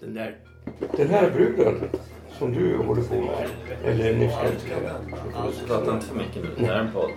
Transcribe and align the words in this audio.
Den 0.00 0.14
där... 0.14 0.36
Den 0.96 1.10
här 1.10 1.30
bruden 1.30 1.88
som 2.38 2.52
du 2.52 2.76
håller 2.76 3.02
på 3.02 3.14
med. 3.14 3.48
Eller 3.84 4.14
ni 4.14 4.30
ska 4.30 5.66
Prata 5.66 5.94
inte 5.94 6.06
för 6.06 6.14
mycket 6.14 6.42
nu. 6.42 6.48
Det 6.58 6.66
här 6.66 6.74
är 6.74 6.80
en 6.80 6.92
podd. 6.92 7.10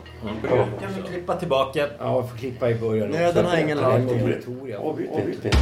Ja. 0.43 0.67
Kan 0.81 0.93
vi 0.95 1.01
klippa 1.09 1.35
tillbaka? 1.35 1.87
Ja, 1.99 2.27
får 2.27 2.37
klippa 2.37 2.69
i 2.69 2.75
början. 2.75 3.09
Nöden 3.09 3.45
har 3.45 3.57
ingen 3.57 3.77
lag. 3.77 4.01
Avbryt 4.79 5.09
inte. 5.43 5.57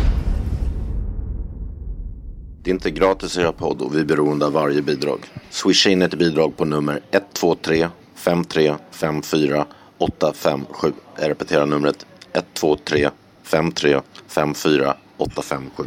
Det 2.64 2.72
är 2.72 2.74
inte 2.74 2.92
gratis 2.92 3.38
att 3.38 3.44
göra 3.44 3.54
podd 3.54 3.82
och 3.82 3.96
vi 3.96 4.00
är 4.00 4.06
beroende 4.06 4.46
av 4.46 4.54
varje 4.54 4.82
bidrag. 4.82 5.20
Swisha 5.50 5.90
in 5.90 6.02
ett 6.02 6.16
bidrag 6.16 6.58
på 6.58 6.66
nummer 6.66 7.02
123 7.12 7.88
5354 8.16 9.66
857. 9.98 10.92
Jag 11.20 11.30
repeterar 11.30 11.66
numret 11.66 12.06
123 12.34 13.10
53 13.44 14.02
54 14.28 14.96
857. 15.18 15.84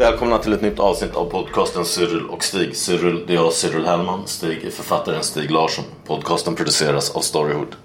Välkomna 0.00 0.38
till 0.38 0.52
ett 0.52 0.62
nytt 0.62 0.78
avsnitt 0.78 1.14
av 1.14 1.30
podcasten 1.30 1.84
Cyril 1.84 2.26
och 2.26 2.44
Stig. 2.44 2.76
Cyril, 2.76 3.24
det 3.26 3.32
är 3.32 3.34
jag, 3.34 3.52
Cyril 3.52 3.86
Hellman. 3.86 4.26
Stig 4.26 4.64
är 4.64 4.70
författaren 4.70 5.22
Stig 5.22 5.50
Larsson. 5.50 5.84
Podcasten 6.06 6.54
produceras 6.54 7.10
av 7.10 7.20
Storyhood. 7.20 7.76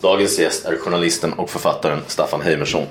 Dagens 0.00 0.38
gäst 0.38 0.66
är 0.66 0.76
journalisten 0.76 1.32
och 1.32 1.50
författaren 1.50 2.00
Staffan 2.06 2.40
Heimersson. 2.40 2.86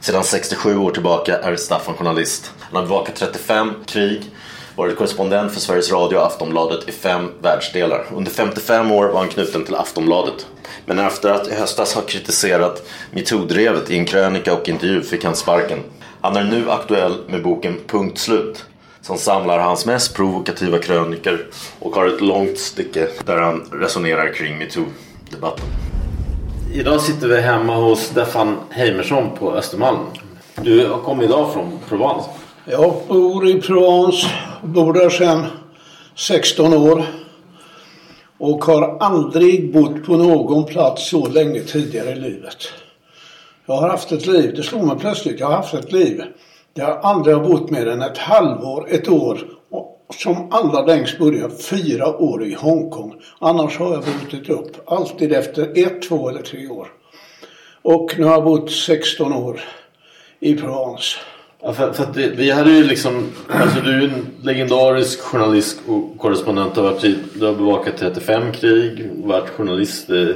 Sedan 0.00 0.24
67 0.24 0.78
år 0.78 0.90
tillbaka 0.90 1.38
är 1.38 1.56
Staffan 1.56 1.94
journalist. 1.94 2.52
Han 2.60 2.76
har 2.76 2.82
bevakat 2.82 3.16
35 3.16 3.74
krig, 3.86 4.22
varit 4.76 4.96
korrespondent 4.96 5.52
för 5.52 5.60
Sveriges 5.60 5.92
Radio 5.92 6.16
och 6.16 6.26
Aftonbladet 6.26 6.88
i 6.88 6.92
fem 6.92 7.32
världsdelar. 7.42 8.06
Under 8.14 8.30
55 8.30 8.92
år 8.92 9.08
var 9.08 9.18
han 9.18 9.28
knuten 9.28 9.64
till 9.64 9.74
Aftonbladet. 9.74 10.46
Men 10.84 10.98
efter 10.98 11.30
att 11.30 11.48
i 11.48 11.54
höstas 11.54 11.94
ha 11.94 12.02
kritiserat 12.02 12.82
metoo-drevet 13.10 13.90
i 13.90 13.98
en 13.98 14.04
krönika 14.04 14.54
och 14.54 14.68
intervju 14.68 15.02
fick 15.02 15.24
han 15.24 15.36
sparken. 15.36 15.78
Han 16.20 16.36
är 16.36 16.44
nu 16.44 16.70
aktuell 16.70 17.14
med 17.26 17.42
boken 17.42 17.76
Punkt 17.86 18.18
slut 18.18 18.64
som 19.00 19.18
samlar 19.18 19.58
hans 19.58 19.86
mest 19.86 20.16
provokativa 20.16 20.78
kröniker 20.78 21.46
och 21.78 21.94
har 21.94 22.06
ett 22.06 22.20
långt 22.20 22.58
stycke 22.58 23.08
där 23.24 23.36
han 23.36 23.64
resonerar 23.72 24.34
kring 24.34 24.58
metoo-debatten. 24.58 25.64
Idag 26.74 27.00
sitter 27.00 27.28
vi 27.28 27.40
hemma 27.40 27.74
hos 27.74 28.00
Stefan 28.00 28.56
Heimersson 28.70 29.36
på 29.38 29.52
Östermalm. 29.52 29.98
Du 30.62 30.86
har 30.86 30.98
kommit 30.98 31.24
idag 31.24 31.52
från 31.52 31.78
Provence. 31.88 32.30
Jag 32.64 32.94
bor 33.08 33.48
i 33.48 33.60
Provence, 33.60 34.26
bor 34.62 34.92
där 34.92 35.10
sedan 35.10 35.46
16 36.14 36.74
år. 36.74 37.04
Och 38.38 38.64
har 38.64 38.98
aldrig 39.00 39.72
bott 39.72 40.06
på 40.06 40.16
någon 40.16 40.64
plats 40.64 41.10
så 41.10 41.28
länge 41.28 41.60
tidigare 41.60 42.10
i 42.10 42.14
livet. 42.14 42.72
Jag 43.68 43.76
har 43.76 43.88
haft 43.88 44.12
ett 44.12 44.26
liv, 44.26 44.54
det 44.56 44.62
slog 44.62 44.86
mig 44.86 44.96
plötsligt, 44.98 45.40
jag 45.40 45.46
har 45.46 45.56
haft 45.56 45.74
ett 45.74 45.92
liv 45.92 46.22
där 46.72 46.82
jag 46.82 47.00
aldrig 47.02 47.36
har 47.36 47.44
bott 47.44 47.70
mer 47.70 47.86
än 47.86 48.02
ett 48.02 48.18
halvår, 48.18 48.86
ett 48.90 49.08
år. 49.08 49.40
Och 49.70 50.14
som 50.14 50.48
allra 50.50 50.86
längst 50.86 51.18
började 51.18 51.54
fyra 51.54 52.16
år 52.16 52.44
i 52.44 52.54
Hongkong. 52.54 53.14
Annars 53.38 53.78
har 53.78 53.92
jag 53.92 54.02
brutit 54.02 54.50
upp, 54.50 54.90
alltid 54.90 55.32
efter 55.32 55.86
ett, 55.86 56.02
två 56.08 56.28
eller 56.28 56.42
tre 56.42 56.68
år. 56.68 56.88
Och 57.82 58.14
nu 58.18 58.24
har 58.24 58.32
jag 58.32 58.44
bott 58.44 58.70
16 58.70 59.32
år 59.32 59.60
i 60.40 60.54
Provence. 60.54 61.18
Ja, 61.62 61.72
för, 61.72 61.92
för 61.92 62.02
att 62.02 62.14
det, 62.14 62.28
vi 62.28 62.50
hade 62.50 62.70
ju 62.70 62.84
liksom, 62.84 63.28
alltså 63.48 63.80
du 63.80 63.90
är 63.90 64.08
en 64.08 64.26
legendarisk 64.42 65.20
journalist 65.20 65.80
och 65.88 66.18
korrespondent. 66.18 66.74
Du 66.74 66.80
har, 66.80 66.98
du 67.34 67.46
har 67.46 67.54
bevakat 67.54 67.96
35 67.98 68.52
krig, 68.52 69.10
varit 69.14 69.48
journalist 69.48 70.10
i 70.10 70.34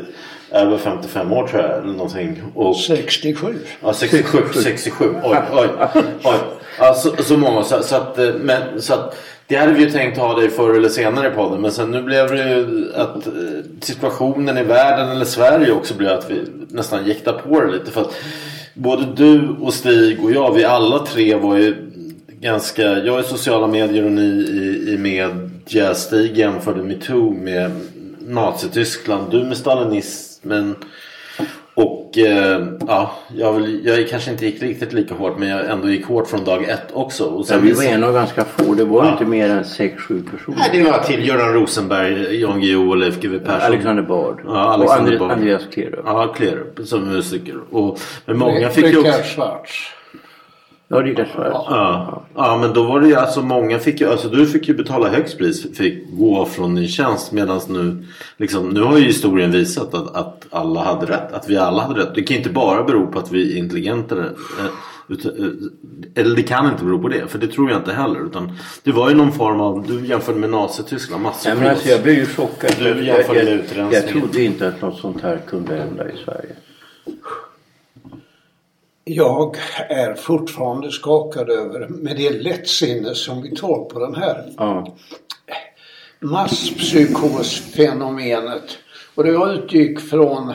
över 0.52 0.78
55 0.78 1.32
år 1.32 1.46
tror 1.46 1.62
jag. 1.62 1.70
Eller 1.70 1.92
någonting. 1.92 2.42
Och, 2.54 2.76
67. 2.76 3.54
ja, 3.82 3.92
67, 3.92 4.38
67. 4.54 5.04
Oj, 5.24 5.36
oj, 5.52 5.68
oj. 6.24 6.34
Ja, 6.78 6.94
så, 6.94 7.22
så 7.22 7.36
många. 7.36 7.62
Så, 7.62 7.82
så, 7.82 7.96
att, 7.96 8.18
eh, 8.18 8.34
men, 8.40 8.82
så 8.82 8.94
att, 8.94 9.16
det 9.46 9.56
hade 9.56 9.72
vi 9.72 9.80
ju 9.80 9.90
tänkt 9.90 10.18
ha 10.18 10.40
dig 10.40 10.50
förr 10.50 10.74
eller 10.74 10.88
senare 10.88 11.28
i 11.28 11.30
podden. 11.30 11.60
Men 11.60 11.72
sen 11.72 11.90
nu 11.90 12.02
blev 12.02 12.28
det 12.28 12.48
ju 12.48 12.92
att 12.94 13.26
eh, 13.26 13.32
situationen 13.80 14.58
i 14.58 14.62
världen 14.62 15.08
eller 15.08 15.24
Sverige 15.24 15.72
också 15.72 15.94
blev 15.94 16.12
att 16.12 16.30
vi 16.30 16.40
nästan 16.68 17.06
jäktar 17.06 17.32
på 17.32 17.60
det 17.60 17.72
lite. 17.72 17.90
För 17.90 18.00
att 18.00 18.14
både 18.74 19.06
du 19.16 19.48
och 19.60 19.74
Stig 19.74 20.24
och 20.24 20.32
jag, 20.32 20.54
vi 20.54 20.64
alla 20.64 20.98
tre 20.98 21.34
var 21.34 21.56
ju 21.56 21.76
ganska... 22.40 22.82
Jag 22.82 23.20
i 23.20 23.22
sociala 23.22 23.66
medier 23.66 24.04
och 24.04 24.12
ni 24.12 24.22
i, 24.22 24.92
i 24.94 24.98
media. 24.98 25.94
Stig 25.94 26.38
jämförde 26.38 26.82
metoo 26.82 27.30
med 27.30 27.70
Nazityskland. 28.20 29.30
Du 29.30 29.44
med 29.44 29.56
stalinismen. 30.42 30.74
Och 31.74 32.18
eh, 32.18 32.66
ja, 32.86 33.14
jag, 33.36 33.52
vill, 33.52 33.86
jag 33.86 34.08
kanske 34.08 34.30
inte 34.30 34.46
gick 34.46 34.62
riktigt 34.62 34.92
lika 34.92 35.14
hårt 35.14 35.38
men 35.38 35.48
jag 35.48 35.70
ändå 35.70 35.88
gick 35.90 36.06
hårt 36.06 36.28
från 36.28 36.44
dag 36.44 36.64
ett 36.68 36.86
också. 36.92 37.24
Och 37.24 37.46
Ja, 37.48 37.56
vi 37.58 37.72
var 37.72 37.84
en 37.84 38.04
av 38.04 38.12
ganska 38.14 38.44
få. 38.44 38.74
Det 38.74 38.84
var 38.84 39.04
Ja. 39.04 39.12
inte 39.12 39.24
mer 39.24 39.50
än 39.50 39.62
6-7 39.64 40.30
personer. 40.30 40.56
Nej, 40.58 40.68
det 40.72 40.78
är 40.80 40.84
några 40.84 40.98
till. 41.02 41.26
Göran 41.26 41.52
Rosenberg, 41.54 42.40
Jan 42.40 42.60
Guillou 42.60 42.88
och 42.90 42.96
Leif 42.96 43.20
GW 43.20 43.38
Persson. 43.38 43.60
Alexander 43.66 44.02
Bard. 44.02 44.40
Ja, 44.44 44.58
Alexander 44.58 45.12
och 45.12 45.18
Bard. 45.18 45.30
Andreas 45.30 45.62
Klerup. 45.72 46.02
Ja, 46.06 46.26
Klerup 46.36 46.80
som 46.88 47.04
musiker. 47.08 47.54
Och, 47.70 47.98
men 48.26 48.38
många 48.38 48.68
fick 48.68 48.86
ju 48.86 48.98
också... 48.98 49.12
Schwarz. 49.22 49.70
Ja, 50.92 50.98
Rickard 51.02 51.26
Schwarz. 51.28 51.52
Ja. 51.52 52.22
ja, 52.34 52.58
men 52.60 52.72
då 52.72 52.82
var 52.82 53.00
det 53.00 53.08
ju 53.08 53.14
alltså 53.14 53.42
många 53.42 53.78
fick 53.78 54.00
ju, 54.00 54.10
alltså 54.10 54.28
du 54.28 54.46
fick 54.46 54.68
ju 54.68 54.74
betala 54.74 55.08
högst 55.08 55.38
pris, 55.38 55.76
fick 55.78 56.04
gå 56.12 56.44
från 56.46 56.74
din 56.74 56.88
tjänst 56.88 57.32
medan 57.32 57.60
nu, 57.68 58.04
liksom, 58.36 58.68
nu 58.68 58.80
har 58.82 58.98
ju 58.98 59.04
historien 59.04 59.50
visat 59.50 59.94
att, 59.94 60.16
att 60.16 60.46
alla 60.50 60.80
hade 60.82 61.06
rätt, 61.06 61.32
att 61.32 61.48
vi 61.48 61.56
alla 61.56 61.82
hade 61.82 62.00
rätt. 62.00 62.14
Det 62.14 62.22
kan 62.22 62.36
inte 62.36 62.50
bara 62.50 62.82
bero 62.84 63.06
på 63.06 63.18
att 63.18 63.32
vi 63.32 63.52
är 63.54 63.58
intelligentare. 63.58 64.24
eh, 64.58 64.64
eh, 65.10 65.46
Eller 66.14 66.36
det 66.36 66.42
kan 66.42 66.66
inte 66.72 66.84
bero 66.84 66.98
på 67.02 67.08
det, 67.08 67.26
för 67.28 67.38
det 67.38 67.46
tror 67.46 67.70
jag 67.70 67.78
inte 67.78 67.92
heller. 67.92 68.26
Utan 68.26 68.52
det 68.84 68.92
var 68.92 69.08
ju 69.08 69.14
någon 69.14 69.32
form 69.32 69.60
av, 69.60 69.86
du 69.88 70.06
jämförde 70.06 70.38
med 70.38 70.50
Nazityskland, 70.50 71.20
Ja, 71.22 71.28
masspsykos. 71.28 71.58
men 71.60 71.68
alltså, 71.70 71.88
jag 71.88 72.02
blev 72.02 72.14
ju 72.14 72.26
chockad. 72.26 72.70
Du 72.78 72.84
jag, 72.88 73.02
jämförde 73.02 73.38
jag, 73.38 73.44
med 73.44 73.54
utrensningen. 73.54 73.92
jag 73.92 74.08
trodde 74.08 74.42
inte 74.42 74.68
att 74.68 74.82
något 74.82 74.98
sånt 74.98 75.22
här 75.22 75.38
kunde 75.48 75.74
hända 75.76 76.08
i 76.10 76.16
Sverige. 76.24 76.54
Jag 79.04 79.56
är 79.88 80.14
fortfarande 80.14 80.90
skakad 80.90 81.50
över 81.50 81.88
med 81.88 82.16
det 82.16 82.30
lättsinne 82.30 83.14
som 83.14 83.42
vi 83.42 83.56
tar 83.56 83.84
på 83.84 83.98
den 83.98 84.14
här 84.14 84.52
Ja. 84.56 84.94
masspsykosfenomenet. 86.20 88.78
Och 89.14 89.24
det 89.24 89.52
utgick 89.54 90.00
från 90.00 90.52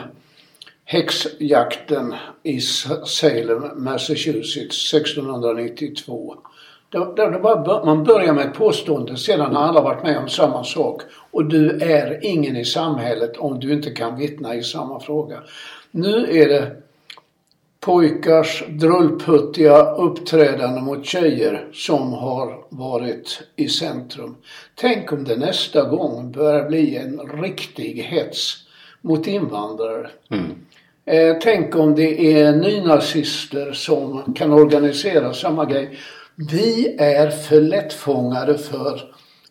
häxjakten 0.84 2.14
i 2.42 2.60
Salem, 3.06 3.84
Massachusetts 3.84 4.94
1692. 4.94 6.34
Där, 6.90 7.14
där 7.16 7.38
bara, 7.40 7.84
man 7.84 8.04
börjar 8.04 8.34
med 8.34 8.46
ett 8.46 8.54
påstående, 8.54 9.16
sedan 9.16 9.56
har 9.56 9.62
alla 9.62 9.82
varit 9.82 10.02
med 10.02 10.18
om 10.18 10.28
samma 10.28 10.64
sak. 10.64 11.02
Och 11.30 11.44
du 11.44 11.70
är 11.70 12.18
ingen 12.22 12.56
i 12.56 12.64
samhället 12.64 13.36
om 13.36 13.60
du 13.60 13.72
inte 13.72 13.90
kan 13.90 14.16
vittna 14.16 14.54
i 14.54 14.62
samma 14.62 15.00
fråga. 15.00 15.42
Nu 15.90 16.26
är 16.30 16.48
det 16.48 16.76
pojkars 17.80 18.64
drullputtiga 18.68 19.92
uppträdande 19.94 20.80
mot 20.80 21.06
tjejer 21.06 21.68
som 21.72 22.12
har 22.12 22.64
varit 22.68 23.42
i 23.56 23.68
centrum. 23.68 24.36
Tänk 24.74 25.12
om 25.12 25.24
det 25.24 25.36
nästa 25.36 25.82
gång 25.82 26.32
börjar 26.32 26.68
bli 26.68 26.96
en 26.96 27.20
riktig 27.42 28.02
hets 28.02 28.56
mot 29.00 29.26
invandrare. 29.26 30.10
Eh, 31.04 31.36
tänk 31.42 31.76
om 31.76 31.94
det 31.94 32.40
är 32.42 32.52
nynazister 32.52 33.72
som 33.72 34.34
kan 34.34 34.52
organisera 34.52 35.34
samma 35.34 35.64
grej. 35.64 35.98
Vi 36.34 36.96
är 36.98 37.30
för 37.30 37.60
lättfångade 37.60 38.58
för 38.58 39.00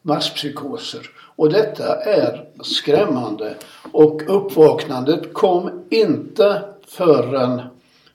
masspsykoser. 0.01 1.09
Och 1.35 1.49
detta 1.51 1.95
är 1.95 2.45
skrämmande. 2.63 3.55
Och 3.91 4.21
uppvaknandet 4.27 5.33
kom 5.33 5.85
inte 5.89 6.61
förrän 6.87 7.61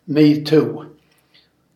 metoo 0.04 0.84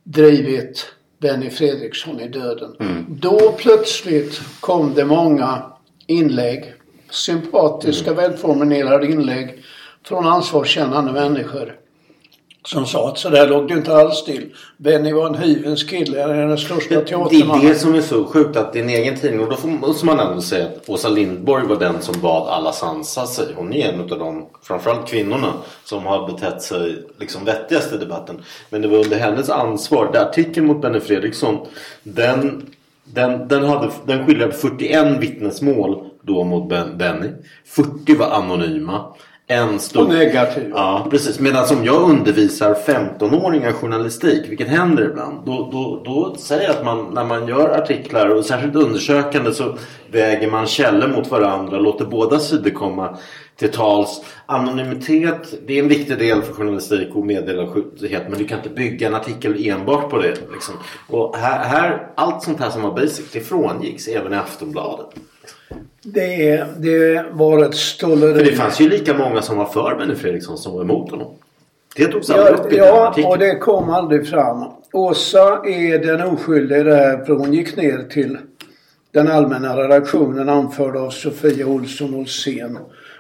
drivit 0.05 0.87
Benny 1.19 1.51
Fredriksson 1.51 2.21
i 2.21 2.29
döden. 2.29 2.77
Då 3.09 3.53
plötsligt 3.59 4.41
kom 4.61 4.95
det 4.95 5.05
många 5.05 5.63
inlägg, 6.07 6.75
sympatiska, 7.11 8.15
välformulerade 8.15 9.07
inlägg 9.07 9.65
från 10.05 10.27
ansvarskännande 10.27 11.13
människor 11.13 11.79
som 12.67 12.87
sa 12.87 13.09
att 13.09 13.19
så 13.19 13.29
där 13.29 13.49
låg 13.49 13.69
det 13.69 13.75
inte 13.75 13.97
alls 13.97 14.25
till. 14.25 14.55
Benny 14.77 15.13
var 15.13 15.27
en 15.27 15.35
hyvens 15.35 15.85
kille, 15.85 16.23
han 16.23 16.31
är 16.31 16.47
den 16.47 16.59
största 16.59 16.95
Det 16.95 17.01
är 17.01 17.05
teatermannen. 17.05 17.67
det 17.67 17.75
som 17.75 17.95
är 17.95 18.01
så 18.01 18.25
sjukt 18.25 18.57
att 18.57 18.73
din 18.73 18.89
egen 18.89 19.17
tidning, 19.17 19.41
och 19.41 19.57
då 19.63 19.69
måste 19.69 20.07
man 20.07 20.21
ändå 20.21 20.41
säga 20.41 20.67
att 20.67 20.89
Åsa 20.89 21.09
Lindborg 21.09 21.67
var 21.67 21.77
den 21.77 22.03
som 22.03 22.21
bad 22.21 22.49
alla 22.49 22.73
sansa 22.73 23.27
sig. 23.27 23.47
Hon 23.57 23.73
är 23.73 23.93
en 23.93 24.01
av 24.01 24.09
de, 24.09 24.47
framförallt 24.63 25.09
kvinnorna, 25.09 25.53
som 25.85 26.07
har 26.07 26.33
betett 26.33 26.63
sig 26.63 27.03
liksom 27.19 27.45
vettigast 27.45 27.93
i 27.93 27.97
debatten. 27.97 28.43
Men 28.71 28.83
det 28.83 28.89
var 28.89 28.99
under 28.99 29.19
hennes 29.19 29.51
ansvar. 29.51 30.11
Den 30.13 30.23
artikeln 30.23 30.67
mot 30.67 30.83
Benny 30.83 31.01
Fredriksson, 31.01 31.67
den, 32.03 32.67
den, 33.05 33.49
den, 33.49 33.65
hade, 33.65 33.91
den 34.07 34.27
skildrade 34.27 34.53
41 34.53 35.21
vittnesmål 35.21 36.11
då 36.23 36.45
mot 36.45 36.69
ben, 36.69 36.99
Benny. 36.99 37.29
40 37.67 38.17
var 38.17 38.31
anonyma. 38.31 39.05
En 39.49 39.79
stod... 39.79 40.03
Och 40.03 40.09
negativ. 40.09 40.71
Ja, 40.75 41.07
precis. 41.11 41.41
Medan 41.41 41.67
som 41.67 41.85
jag 41.85 42.11
undervisar 42.11 42.75
15-åringar 42.75 43.73
journalistik, 43.73 44.51
vilket 44.51 44.69
händer 44.69 45.05
ibland, 45.11 45.47
då, 45.47 45.69
då, 45.73 46.03
då 46.05 46.37
säger 46.39 46.63
jag 46.63 46.71
att 46.71 46.85
man, 46.85 47.15
när 47.15 47.25
man 47.25 47.49
gör 47.49 47.69
artiklar 47.69 48.29
och 48.29 48.45
särskilt 48.45 48.75
undersökande 48.75 49.53
så 49.53 49.77
väger 50.11 50.51
man 50.51 50.67
källor 50.67 51.09
mot 51.09 51.31
varandra, 51.31 51.79
låter 51.79 52.05
båda 52.05 52.39
sidor 52.39 52.71
komma 52.71 53.19
till 53.57 53.73
tals. 53.73 54.25
Anonymitet, 54.47 55.55
det 55.67 55.79
är 55.79 55.83
en 55.83 55.89
viktig 55.89 56.19
del 56.19 56.43
för 56.43 56.53
journalistik 56.53 57.09
och 57.15 57.27
meddelarskyldighet 57.27 58.23
men 58.29 58.39
du 58.39 58.47
kan 58.47 58.59
inte 58.59 58.71
bygga 58.71 59.07
en 59.07 59.15
artikel 59.15 59.69
enbart 59.69 60.11
på 60.11 60.19
det. 60.19 60.35
Liksom. 60.53 60.75
Och 61.09 61.37
här, 61.37 61.65
här, 61.65 62.13
allt 62.17 62.43
sånt 62.43 62.61
här 62.61 62.71
som 62.71 62.83
var 62.83 62.95
basic, 62.95 63.33
det 63.33 63.41
frångicks 63.41 64.09
även 64.09 64.33
i 64.33 64.37
Aftonbladet. 64.37 65.07
Det, 66.03 66.65
det 66.79 67.25
var 67.33 67.65
ett 67.65 67.75
stolleri. 67.75 68.35
För 68.39 68.45
det 68.45 68.57
fanns 68.57 68.81
ju 68.81 68.89
lika 68.89 69.15
många 69.15 69.43
som 69.43 69.57
var 69.57 69.67
för 69.67 69.97
Benny 69.99 70.15
Fredriksson 70.15 70.59
som 70.59 70.75
var 70.75 70.83
emot 70.83 71.11
honom. 71.11 71.29
Det 71.97 72.05
togs 72.05 72.31
aldrig 72.31 72.55
Ja, 72.55 72.59
upp 72.65 72.73
i 72.73 72.77
den 72.77 72.87
ja, 72.87 73.09
artikeln. 73.09 73.33
och 73.33 73.39
det 73.39 73.55
kom 73.59 73.91
aldrig 73.91 74.29
fram. 74.29 74.65
Åsa 74.93 75.63
är 75.65 75.99
den 75.99 76.85
det 76.87 76.95
här 76.95 77.25
för 77.25 77.33
hon 77.33 77.53
gick 77.53 77.77
ner 77.77 78.09
till 78.11 78.39
den 79.11 79.29
allmänna 79.29 79.77
redaktionen 79.77 80.49
anförd 80.49 80.97
av 80.97 81.11
Sofia 81.11 81.67
Olsson 81.67 82.15
Olsén 82.15 82.79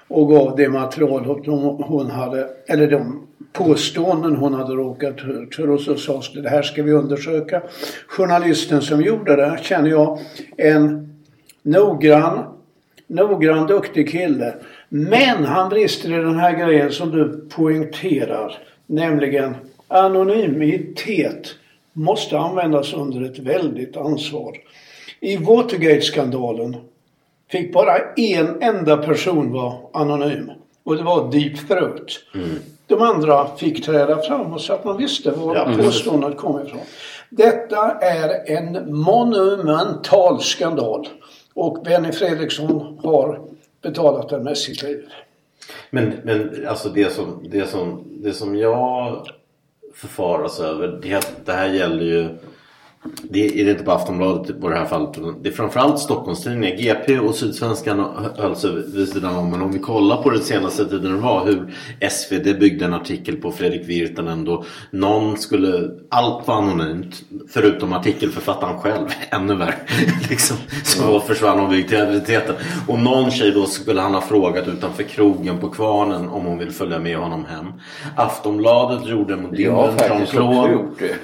och 0.08 0.28
gav 0.28 0.56
det 0.56 0.68
material 0.68 1.24
hon 1.24 1.82
hon 1.82 2.10
hade, 2.10 2.48
eller 2.66 2.90
de 2.90 3.26
påståenden 3.52 4.36
hon 4.36 4.54
hade 4.54 4.74
råkat 4.74 5.16
ut 5.24 5.54
för 5.54 5.70
och 5.70 5.80
så 5.80 5.96
sades 5.96 6.32
det, 6.32 6.40
det 6.42 6.48
här 6.48 6.62
ska 6.62 6.82
vi 6.82 6.92
undersöka. 6.92 7.62
Journalisten 8.06 8.82
som 8.82 9.02
gjorde 9.02 9.36
det 9.36 9.58
känner 9.62 9.90
jag 9.90 10.18
en 10.56 11.05
noggrann 11.66 12.56
noggrann, 13.06 13.66
duktig 13.66 14.10
kille. 14.10 14.54
Men 14.88 15.44
han 15.44 15.68
brister 15.68 16.08
i 16.08 16.22
den 16.22 16.38
här 16.38 16.52
grejen 16.52 16.92
som 16.92 17.10
du 17.10 17.48
poängterar. 17.48 18.58
Nämligen 18.86 19.54
anonymitet 19.88 21.54
måste 21.92 22.38
användas 22.38 22.92
under 22.94 23.24
ett 23.24 23.38
väldigt 23.38 23.96
ansvar. 23.96 24.56
I 25.20 25.36
Watergate-skandalen 25.36 26.76
fick 27.50 27.72
bara 27.72 27.98
en 28.16 28.62
enda 28.62 28.96
person 28.96 29.52
vara 29.52 29.74
anonym. 29.92 30.50
Och 30.84 30.96
det 30.96 31.02
var 31.02 31.32
Deep 31.32 31.68
Throat. 31.68 32.20
De 32.86 33.02
andra 33.02 33.56
fick 33.56 33.84
träda 33.84 34.22
fram 34.22 34.58
så 34.58 34.72
att 34.72 34.84
man 34.84 34.96
visste 34.96 35.30
var 35.30 35.56
Ja, 35.56 35.68
påståendet 35.76 36.36
kom 36.36 36.66
ifrån. 36.66 36.80
Detta 37.30 37.98
är 38.00 38.50
en 38.56 38.94
monumental 38.94 40.40
skandal. 40.40 41.08
Och 41.56 41.82
Benny 41.84 42.12
Fredriksson 42.12 42.98
har 43.02 43.40
betalat 43.82 44.28
den 44.28 44.42
med 44.42 44.58
sitt 44.58 44.82
liv. 44.82 45.08
Men, 45.90 46.12
men 46.24 46.66
alltså 46.66 46.88
det 46.88 47.12
som, 47.12 47.46
det, 47.50 47.66
som, 47.66 48.04
det 48.22 48.32
som 48.32 48.56
jag 48.56 49.26
förfaras 49.94 50.60
över 50.60 50.88
det, 51.02 51.44
det 51.44 51.52
här 51.52 51.68
gäller 51.68 52.04
ju 52.04 52.28
det 53.22 53.60
är 53.60 53.70
inte 53.70 53.84
på 53.84 53.92
Aftonbladet 53.92 54.60
på 54.60 54.68
det 54.68 54.76
här 54.76 54.86
fallet. 54.86 55.18
Det 55.42 55.48
är 55.48 55.52
framförallt 55.52 55.98
Stockholmstidningar. 55.98 56.76
GP 56.76 57.18
och 57.18 57.34
Sydsvenskan 57.34 58.04
höll 58.36 58.56
sig 58.56 58.70
vid 58.94 59.08
sidan 59.08 59.36
om. 59.36 59.50
Men 59.50 59.62
om 59.62 59.72
vi 59.72 59.78
kollar 59.78 60.22
på 60.22 60.30
den 60.30 60.42
senaste 60.42 60.84
tiden 60.84 61.12
det 61.12 61.20
var 61.22 61.46
hur 61.46 61.74
SvD 62.10 62.58
byggde 62.60 62.84
en 62.84 62.94
artikel 62.94 63.36
på 63.36 63.52
Fredrik 63.52 63.88
Virtanen 63.88 64.44
då 64.44 64.64
någon 64.90 65.36
skulle... 65.36 65.90
Allt 66.10 66.46
var 66.48 66.54
anonymt 66.54 67.22
förutom 67.48 67.92
artikelförfattaren 67.92 68.78
själv. 68.78 69.06
Ännu 69.30 69.54
värre. 69.54 69.74
liksom, 70.30 70.56
så 70.84 71.20
försvann 71.20 71.60
objektiviteten. 71.60 72.54
Och 72.88 72.98
någon 72.98 73.30
tjej 73.30 73.50
då 73.50 73.66
skulle 73.66 74.00
han 74.00 74.14
ha 74.14 74.20
frågat 74.20 74.68
utanför 74.68 75.02
krogen 75.02 75.58
på 75.58 75.68
Kvarnen 75.68 76.28
om 76.28 76.44
hon 76.44 76.58
vill 76.58 76.70
följa 76.70 76.98
med 76.98 77.16
honom 77.16 77.44
hem. 77.44 77.72
Aftonbladet 78.16 79.06
gjorde 79.06 79.36
mot 79.36 79.58
Jag 79.58 79.72
har 79.72 79.92
faktiskt 79.92 80.34
också 80.34 80.68
gjort 80.72 80.98
det. 80.98 81.16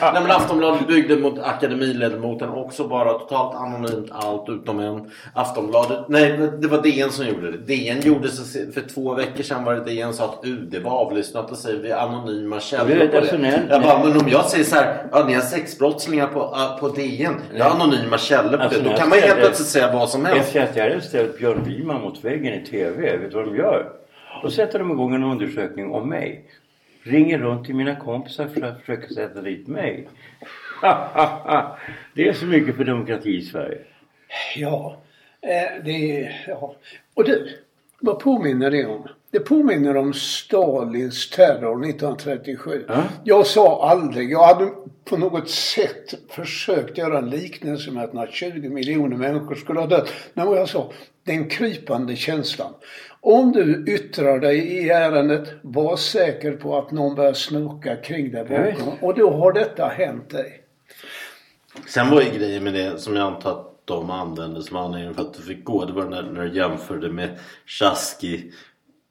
Nej, 0.00 0.12
men 0.22 0.30
Aftonbladet 0.30 0.86
byggde 0.88 1.16
mot 1.16 1.38
akademiledamoten 1.38 2.48
också 2.48 2.88
bara 2.88 3.12
totalt 3.12 3.54
anonymt 3.56 4.10
allt 4.12 4.48
utom 4.48 4.80
en. 4.80 5.10
Aftonbladet, 5.34 5.98
nej 6.08 6.38
det 6.62 6.68
var 6.68 6.82
DN 6.82 7.10
som 7.10 7.26
gjorde 7.26 7.52
det. 7.52 7.58
DN 7.58 8.00
gjorde 8.00 8.28
så 8.28 8.72
för 8.72 8.80
två 8.94 9.14
veckor 9.14 9.42
sedan 9.42 9.64
var 9.64 9.74
det 9.74 9.80
DN 9.84 10.12
sa 10.12 10.24
att 10.24 10.44
UD 10.44 10.82
var 10.84 10.90
avlyssnat 10.90 11.50
och 11.50 11.56
säger 11.56 11.82
vi 11.82 11.92
anonyma 11.92 12.60
källor 12.60 13.06
på 13.06 13.20
det. 13.20 13.62
Jag 13.70 13.82
bara, 13.82 14.04
men 14.04 14.16
om 14.20 14.28
jag 14.28 14.44
säger 14.44 14.64
så 14.64 14.76
här, 14.76 15.06
ja 15.12 15.24
ni 15.26 15.34
har 15.34 15.40
sexbrottslingar 15.42 16.26
på, 16.26 16.56
på 16.80 16.88
DN. 16.88 17.34
Jag 17.56 17.64
har 17.64 17.80
anonyma 17.84 18.18
källor 18.18 18.56
på 18.56 18.62
Alltså, 18.62 18.82
det. 18.82 18.90
Då 18.90 18.96
kan 18.96 19.08
man 19.08 19.18
helt 19.18 19.24
ställde- 19.26 19.42
plötsligt 19.42 19.68
säga 19.68 19.92
vad 19.92 20.08
som 20.08 20.24
helst. 20.24 20.56
Efter 20.56 20.62
att 20.84 20.92
jag 20.92 21.02
ställt 21.02 21.38
Björn 21.38 21.62
Wiman 21.64 22.00
mot 22.02 22.24
väggen 22.24 22.54
i 22.54 22.66
TV, 22.66 23.16
vet 23.16 23.30
du 23.30 23.36
vad 23.36 23.46
de 23.46 23.56
gör? 23.56 23.86
Då 24.42 24.50
sätter 24.50 24.78
de 24.78 24.90
igång 24.90 25.14
en 25.14 25.24
undersökning 25.24 25.90
om 25.90 26.08
mig. 26.08 26.44
Ringer 27.06 27.38
runt 27.38 27.66
till 27.66 27.74
mina 27.74 27.96
kompisar 27.96 28.46
för 28.46 28.62
att 28.62 28.80
försöka 28.80 29.08
sätta 29.08 29.40
dit 29.40 29.66
mig. 29.66 30.08
det 32.14 32.28
är 32.28 32.32
så 32.32 32.46
mycket 32.46 32.76
för 32.76 32.84
demokrati 32.84 33.36
i 33.36 33.42
Sverige. 33.42 33.78
Ja, 34.56 35.02
eh, 35.40 35.84
det 35.84 36.20
är... 36.20 36.44
Ja. 36.48 36.76
Och 37.14 37.24
du, 37.24 37.58
vad 38.00 38.20
påminner 38.20 38.70
det 38.70 38.86
om? 38.86 39.08
Det 39.30 39.40
påminner 39.40 39.96
om 39.96 40.12
Stalins 40.12 41.30
terror 41.30 41.84
1937. 41.84 42.84
Ja. 42.88 43.04
Jag 43.24 43.46
sa 43.46 43.90
aldrig, 43.90 44.30
jag 44.30 44.46
hade 44.46 44.70
på 45.04 45.16
något 45.16 45.50
sätt 45.50 46.14
försökt 46.28 46.98
göra 46.98 47.18
en 47.18 47.30
liknelse 47.30 47.90
med 47.90 48.04
att 48.04 48.12
när 48.12 48.26
20 48.26 48.68
miljoner 48.68 49.16
människor 49.16 49.54
skulle 49.54 49.80
ha 49.80 49.86
dött. 49.86 50.12
Men 50.34 50.46
vad 50.46 50.58
jag 50.58 50.68
sa, 50.68 50.92
den 51.24 51.48
krypande 51.48 52.16
känslan. 52.16 52.72
Om 53.20 53.52
du 53.52 53.84
yttrar 53.94 54.38
dig 54.38 54.58
i 54.58 54.90
ärendet, 54.90 55.48
var 55.62 55.96
säker 55.96 56.52
på 56.52 56.78
att 56.78 56.90
någon 56.90 57.14
börjar 57.14 57.32
snoka 57.32 57.96
kring 57.96 58.32
dig 58.32 58.44
bakom. 58.44 58.92
Och 59.00 59.14
då 59.14 59.30
har 59.30 59.52
detta 59.52 59.86
hänt 59.86 60.30
dig. 60.30 60.60
Sen 61.86 62.10
var 62.10 62.22
ju 62.22 62.30
grejen 62.30 62.64
med 62.64 62.74
det 62.74 62.98
som 62.98 63.16
jag 63.16 63.26
antar 63.34 63.50
att 63.50 63.86
de 63.86 64.10
använde 64.10 64.62
som 64.62 64.76
anledning 64.76 65.14
för 65.14 65.22
att 65.22 65.34
du 65.34 65.42
fick 65.42 65.64
gå. 65.64 65.84
Det 65.84 65.92
var 65.92 66.04
när, 66.04 66.22
när 66.22 66.42
du 66.42 66.56
jämförde 66.56 67.10
med 67.10 67.38
Chasky 67.66 68.50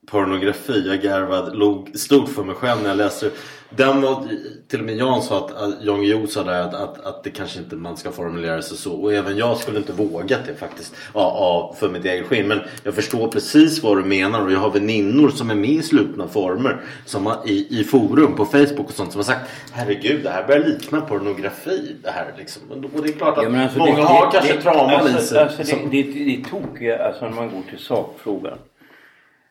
pornografi. 0.05 0.87
Jag 0.87 1.01
garvade, 1.01 1.53
log 1.55 1.91
stort 1.95 2.29
för 2.29 2.43
mig 2.43 2.55
själv 2.55 2.81
när 2.81 2.89
jag 2.89 2.97
läste. 2.97 3.29
Den 3.75 4.01
var, 4.01 4.27
till 4.67 4.79
och 4.79 4.85
med 4.85 4.95
Jan 4.97 5.21
sa 5.21 5.37
att, 5.37 5.51
att 5.51 5.83
Jan 5.83 6.01
Guillou 6.01 6.27
sa 6.27 6.43
där 6.43 6.61
att, 6.61 6.73
att, 6.73 7.05
att 7.05 7.23
det 7.23 7.29
kanske 7.29 7.59
inte 7.59 7.75
man 7.75 7.97
ska 7.97 8.11
formulera 8.11 8.61
sig 8.61 8.77
så. 8.77 8.93
Och 8.93 9.13
även 9.13 9.37
jag 9.37 9.57
skulle 9.57 9.77
inte 9.77 9.93
vågat 9.93 10.39
det 10.47 10.55
faktiskt. 10.55 10.95
Ja, 11.13 11.19
ja, 11.39 11.75
för 11.79 11.89
mitt 11.89 12.05
eget 12.05 12.25
skinn. 12.27 12.47
Men 12.47 12.59
jag 12.83 12.93
förstår 12.93 13.27
precis 13.27 13.83
vad 13.83 13.97
du 13.97 14.03
menar 14.03 14.45
och 14.45 14.51
jag 14.51 14.59
har 14.59 14.69
väninnor 14.71 15.29
som 15.29 15.49
är 15.49 15.55
med 15.55 15.69
i 15.69 15.81
slutna 15.81 16.27
former. 16.27 16.81
Som 17.05 17.25
har, 17.25 17.37
i, 17.45 17.79
I 17.79 17.83
forum 17.83 18.35
på 18.35 18.45
Facebook 18.45 18.87
och 18.87 18.93
sånt 18.93 19.11
som 19.11 19.19
har 19.19 19.25
sagt 19.25 19.51
Herregud 19.71 20.23
det 20.23 20.29
här 20.29 20.47
börjar 20.47 20.65
likna 20.67 21.01
pornografi. 21.01 21.95
Det 22.03 22.09
här 22.11 22.33
liksom. 22.37 22.61
Och 22.95 23.03
det 23.03 23.09
är 23.09 23.13
klart 23.13 23.37
att 23.37 23.43
Ja, 23.53 23.61
alltså, 23.63 23.79
många 23.79 23.95
det- 23.95 24.01
har 24.03 24.25
det- 24.25 24.31
kanske 24.31 24.61
trauman 24.61 24.93
alltså. 24.93 25.39
Alltså, 25.39 25.63
det, 25.91 26.01
det, 26.03 26.11
det 26.13 26.35
är 26.35 26.43
tokiga, 26.49 27.05
alltså 27.07 27.25
när 27.25 27.31
man 27.35 27.49
går 27.51 27.61
till 27.69 27.79
sakfrågan. 27.79 28.57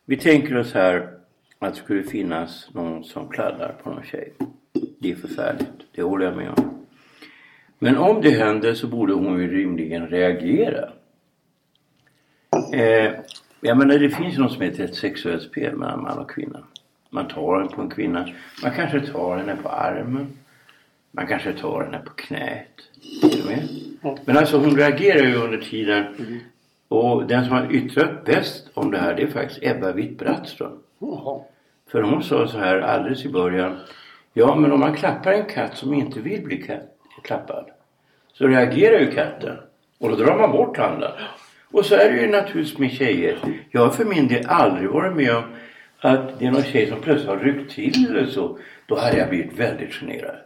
Vi 0.04 0.16
tänker 0.16 0.59
oss 0.59 0.73
här 0.73 1.11
att 1.59 1.75
det 1.75 1.80
skulle 1.80 2.02
finnas 2.02 2.68
någon 2.73 3.04
som 3.04 3.28
kladdar 3.28 3.76
på 3.82 3.90
någon 3.90 4.04
tjej. 4.04 4.32
Det 4.99 5.11
är 5.11 5.14
förfärligt, 5.14 5.71
det 5.94 6.02
håller 6.02 6.25
jag 6.25 6.37
med 6.37 6.50
om. 6.50 6.87
Men 7.78 7.97
om 7.97 8.21
det 8.21 8.30
händer 8.30 8.75
så 8.75 8.87
borde 8.87 9.12
hon 9.12 9.40
ju 9.40 9.56
rimligen 9.56 10.09
reagera. 10.09 10.88
Eh, 12.73 13.12
jag 13.61 13.78
menar 13.78 13.99
det 13.99 14.11
finns 14.11 14.38
något 14.38 14.52
som 14.52 14.62
heter 14.62 14.85
ett 14.85 14.94
sexuellt 14.94 15.42
spel 15.42 15.76
mellan 15.76 16.02
man 16.02 16.18
och 16.18 16.30
kvinna. 16.30 16.64
Man 17.11 17.28
tar 17.28 17.61
en 17.61 17.68
på 17.68 17.82
en 17.82 17.90
kvinna. 17.90 18.28
Man 18.62 18.73
kanske 18.73 19.00
tar 19.00 19.37
henne 19.37 19.56
på 19.62 19.68
armen. 19.68 20.38
Man 21.11 21.26
kanske 21.26 21.52
tar 21.52 21.85
henne 21.85 21.99
på 21.99 22.11
knät. 22.11 22.68
Men 24.25 24.37
alltså 24.37 24.59
hon 24.59 24.76
reagerar 24.76 25.26
ju 25.26 25.35
under 25.35 25.59
tiden. 25.59 26.04
Och 26.92 27.26
den 27.26 27.44
som 27.44 27.52
har 27.52 27.72
yttrat 27.72 28.25
bäst 28.25 28.70
om 28.75 28.90
det 28.90 28.99
här 28.99 29.14
det 29.14 29.22
är 29.22 29.26
faktiskt 29.26 29.62
Ebba 29.62 29.92
Witt-Brattström. 29.92 30.78
För 31.90 32.02
hon 32.02 32.22
sa 32.22 32.49
så 32.49 32.58
här 32.58 32.80
alldeles 32.80 33.25
i 33.25 33.28
början. 33.28 33.78
Ja 34.32 34.54
men 34.54 34.72
om 34.72 34.80
man 34.80 34.94
klappar 34.94 35.32
en 35.32 35.44
katt 35.44 35.76
som 35.76 35.94
inte 35.94 36.20
vill 36.20 36.42
bli 36.42 36.56
katt, 36.56 36.96
klappad. 37.22 37.64
Så 38.32 38.46
reagerar 38.46 39.00
ju 39.00 39.11
katten. 39.11 39.56
Och 39.99 40.08
då 40.08 40.16
drar 40.16 40.38
man 40.38 40.52
bort 40.52 40.76
handen. 40.76 41.11
Och 41.70 41.87
så 41.87 41.94
är 41.94 42.12
det 42.12 42.20
ju 42.20 42.28
naturligtvis 42.28 42.78
med 42.78 42.92
tjejer. 42.92 43.38
Jag 43.70 43.80
har 43.80 43.90
för 43.90 44.04
min 44.04 44.28
del 44.28 44.46
aldrig 44.46 44.90
varit 44.90 45.16
med 45.16 45.37
om 45.37 45.44
att 45.99 46.38
det 46.38 46.46
är 46.46 46.50
någon 46.50 46.62
tjej 46.62 46.87
som 46.87 47.00
plötsligt 47.00 47.30
har 47.30 47.38
ryckt 47.38 47.72
till 47.72 48.06
eller 48.11 48.26
så. 48.26 48.58
Då 48.87 48.99
hade 48.99 49.16
jag 49.18 49.28
blivit 49.28 49.58
väldigt 49.58 49.92
generad. 49.92 50.37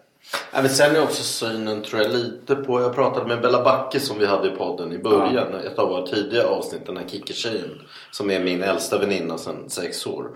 Ja, 0.52 0.62
men 0.62 0.70
sen 0.70 0.96
är 0.96 1.02
också 1.02 1.22
synen 1.22 1.82
tror 1.82 2.02
jag 2.02 2.12
lite 2.12 2.54
på, 2.54 2.80
jag 2.80 2.94
pratade 2.94 3.26
med 3.26 3.40
Bella 3.40 3.64
Backe 3.64 4.00
som 4.00 4.18
vi 4.18 4.26
hade 4.26 4.48
i 4.48 4.50
podden 4.50 4.92
i 4.92 4.98
början, 4.98 5.54
ett 5.54 5.78
av 5.78 5.88
våra 5.88 6.06
tidiga 6.06 6.46
avsnitt, 6.46 6.86
den 6.86 6.96
här 6.96 7.08
Kikki-tjejen. 7.08 7.80
Som 8.10 8.30
är 8.30 8.44
min 8.44 8.62
äldsta 8.62 8.98
väninna 8.98 9.38
sedan 9.38 9.70
sex 9.70 10.06
år. 10.06 10.30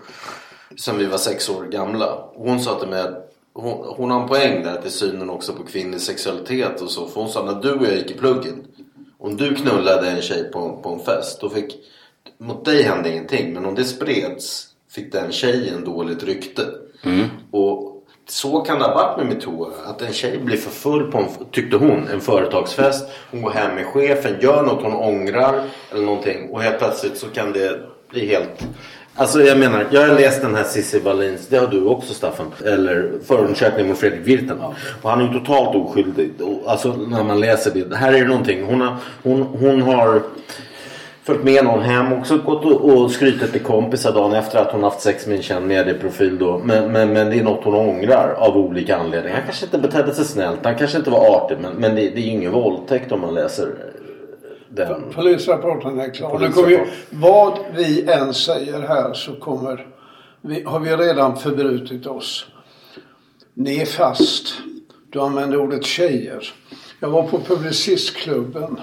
Sen 0.79 0.97
vi 0.97 1.05
var 1.05 1.17
sex 1.17 1.49
år 1.49 1.63
gamla. 1.63 2.23
Hon 2.35 2.59
sa 2.59 2.79
till 2.79 2.89
mig 2.89 3.05
hon, 3.53 3.95
hon 3.97 4.11
har 4.11 4.21
en 4.21 4.27
poäng 4.27 4.63
där 4.63 4.81
till 4.81 4.91
synen 4.91 5.29
också 5.29 5.53
på 5.53 5.63
kvinnlig 5.63 6.01
sexualitet 6.01 6.81
och 6.81 6.91
så. 6.91 7.07
För 7.07 7.21
hon 7.21 7.29
sa 7.29 7.45
när 7.45 7.61
du 7.61 7.71
och 7.71 7.85
jag 7.85 7.95
gick 7.97 8.11
i 8.11 8.17
pluggen. 8.17 8.67
Om 9.17 9.37
du 9.37 9.55
knullade 9.55 10.09
en 10.09 10.21
tjej 10.21 10.51
på, 10.51 10.79
på 10.83 10.89
en 10.89 10.99
fest. 10.99 11.41
Då 11.41 11.49
fick, 11.49 11.75
mot 12.37 12.65
dig 12.65 12.83
hände 12.83 13.09
ingenting. 13.09 13.53
Men 13.53 13.65
om 13.65 13.75
det 13.75 13.83
spreds 13.83 14.67
fick 14.89 15.11
den 15.11 15.31
tjejen 15.31 15.83
dåligt 15.85 16.23
rykte. 16.23 16.61
Och 17.51 17.90
så 18.27 18.61
kan 18.61 18.79
det 18.79 18.85
ha 18.85 18.95
varit 18.95 19.17
med 19.17 19.25
metoo. 19.25 19.71
Att 19.85 20.01
en 20.01 20.13
tjej 20.13 20.37
blir 20.37 20.57
för 20.57 20.71
full 20.71 21.11
på 21.11 21.17
en, 21.17 21.25
tyckte 21.51 21.77
hon, 21.77 22.07
en 22.07 22.21
företagsfest. 22.21 23.07
Hon 23.31 23.41
går 23.41 23.51
hem 23.51 23.75
med 23.75 23.85
chefen, 23.85 24.35
gör 24.41 24.63
något 24.63 24.83
hon 24.83 24.93
ångrar 24.93 25.61
eller 25.91 26.05
någonting. 26.05 26.49
Och 26.49 26.61
helt 26.61 26.79
plötsligt 26.79 27.17
så 27.17 27.27
kan 27.27 27.53
det 27.53 27.79
bli 28.09 28.25
helt... 28.27 28.67
Alltså 29.15 29.41
jag 29.41 29.59
menar, 29.59 29.87
jag 29.91 30.07
har 30.07 30.19
läst 30.19 30.41
den 30.41 30.55
här 30.55 30.63
Cissi 30.63 30.99
Wallins, 30.99 31.47
det 31.47 31.57
har 31.57 31.67
du 31.67 31.85
också 31.85 32.13
Staffan. 32.13 32.51
Eller 32.65 33.11
förundersökning 33.25 33.87
mot 33.87 33.97
Fredrik 33.97 34.27
Virtanen. 34.27 34.73
Och 35.01 35.09
han 35.09 35.21
är 35.21 35.33
ju 35.33 35.39
totalt 35.39 35.75
oskyldig. 35.75 36.31
Alltså 36.65 36.93
när 36.93 37.23
man 37.23 37.39
läser 37.39 37.71
det. 37.71 37.95
Här 37.95 38.13
är 38.13 38.21
det 38.21 38.27
någonting. 38.27 38.65
Hon 38.65 38.81
har, 38.81 38.95
hon, 39.23 39.41
hon 39.41 39.81
har 39.81 40.21
följt 41.31 41.43
med 41.43 41.63
någon 41.65 41.81
hem 41.81 42.13
också 42.13 42.37
gått 42.37 42.65
och, 42.65 43.11
skrytit 43.11 43.51
till 43.51 43.63
kompisar 43.63 44.13
dagen 44.13 44.33
efter 44.33 44.59
att 44.59 44.71
hon 44.71 44.83
haft 44.83 45.01
sex 45.01 45.27
med 45.27 45.37
en 45.37 45.43
känd 45.43 45.67
medieprofil 45.67 46.37
då. 46.37 46.57
Men, 46.57 46.91
men, 46.91 47.13
men 47.13 47.29
det 47.29 47.39
är 47.39 47.43
något 47.43 47.63
hon 47.63 47.75
ångrar 47.75 48.33
av 48.37 48.57
olika 48.57 48.97
anledningar. 48.97 49.35
Han 49.35 49.45
kanske 49.45 49.65
inte 49.65 49.77
betedde 49.77 50.13
sig 50.13 50.25
snällt. 50.25 50.59
Han 50.63 50.75
kanske 50.75 50.97
inte 50.97 51.09
var 51.09 51.35
artig. 51.35 51.57
Men, 51.61 51.73
men 51.73 51.95
det, 51.95 52.01
det 52.01 52.17
är 52.17 52.25
ju 52.25 52.31
ingen 52.31 52.51
våldtäkt 52.51 53.11
om 53.11 53.21
man 53.21 53.33
läser 53.33 53.63
eh, 53.67 53.71
den. 54.69 55.03
Polisrapporten 55.15 55.99
är 55.99 56.13
klar. 56.13 56.29
Polisrapport. 56.29 56.71
ju, 56.71 56.79
vad 57.09 57.57
vi 57.75 58.11
än 58.11 58.33
säger 58.33 58.81
här 58.81 59.13
så 59.13 59.35
kommer 59.35 59.87
vi, 60.41 60.63
har 60.63 60.79
vi 60.79 60.95
redan 60.95 61.37
förbrutit 61.37 62.05
oss. 62.05 62.45
Ni 63.53 63.81
är 63.81 63.85
fast. 63.85 64.53
Du 65.09 65.21
använder 65.21 65.57
ordet 65.57 65.85
tjejer. 65.85 66.53
Jag 66.99 67.09
var 67.09 67.23
på 67.23 67.39
Publicistklubben. 67.39 68.79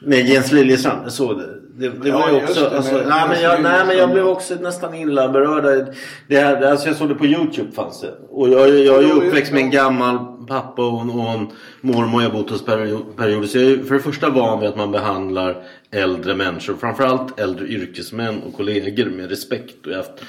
Med 0.00 0.26
Jens 0.26 0.52
Liljestrand, 0.52 1.12
såg 1.12 1.40
det. 1.78 1.88
Det, 1.88 2.08
Ja, 2.08 2.18
var 2.18 2.30
ju 2.30 2.36
också, 2.36 2.60
det, 2.60 2.76
alltså, 2.76 3.02
nej, 3.08 3.28
men 3.28 3.42
jag, 3.42 3.62
nej 3.62 3.86
men 3.86 3.96
jag 3.96 4.10
blev 4.10 4.26
också 4.26 4.54
nästan 4.54 4.94
illa 4.94 5.28
berörd. 5.28 5.94
Det 6.28 6.38
här, 6.38 6.62
alltså 6.62 6.86
jag 6.86 6.96
såg 6.96 7.08
det 7.08 7.14
på 7.14 7.26
Youtube 7.26 7.72
fanns 7.72 8.00
det. 8.00 8.14
Och 8.30 8.48
jag, 8.48 8.68
jag 8.68 8.96
är 8.96 9.06
ju 9.06 9.12
uppväxt 9.12 9.52
med 9.52 9.62
en 9.62 9.70
gammal 9.70 10.18
pappa 10.48 10.82
och 10.82 11.00
en, 11.00 11.10
och 11.10 11.30
en 11.30 11.48
mormor. 11.80 12.22
Jag 12.22 12.32
bott 12.32 12.50
hos 12.50 12.64
perioder. 12.64 13.46
Så 13.46 13.58
jag 13.58 13.72
är 13.72 13.84
för 13.84 13.94
det 13.94 14.00
första 14.00 14.30
van 14.30 14.60
vid 14.60 14.68
att 14.68 14.76
man 14.76 14.92
behandlar 14.92 15.62
äldre 15.90 16.34
människor. 16.34 16.74
Framförallt 16.80 17.40
äldre 17.40 17.66
yrkesmän 17.66 18.42
och 18.42 18.54
kollegor 18.54 19.06
med 19.06 19.28
respekt. 19.30 19.86
Och 19.86 19.92
jag 19.92 19.96
haft 19.96 20.22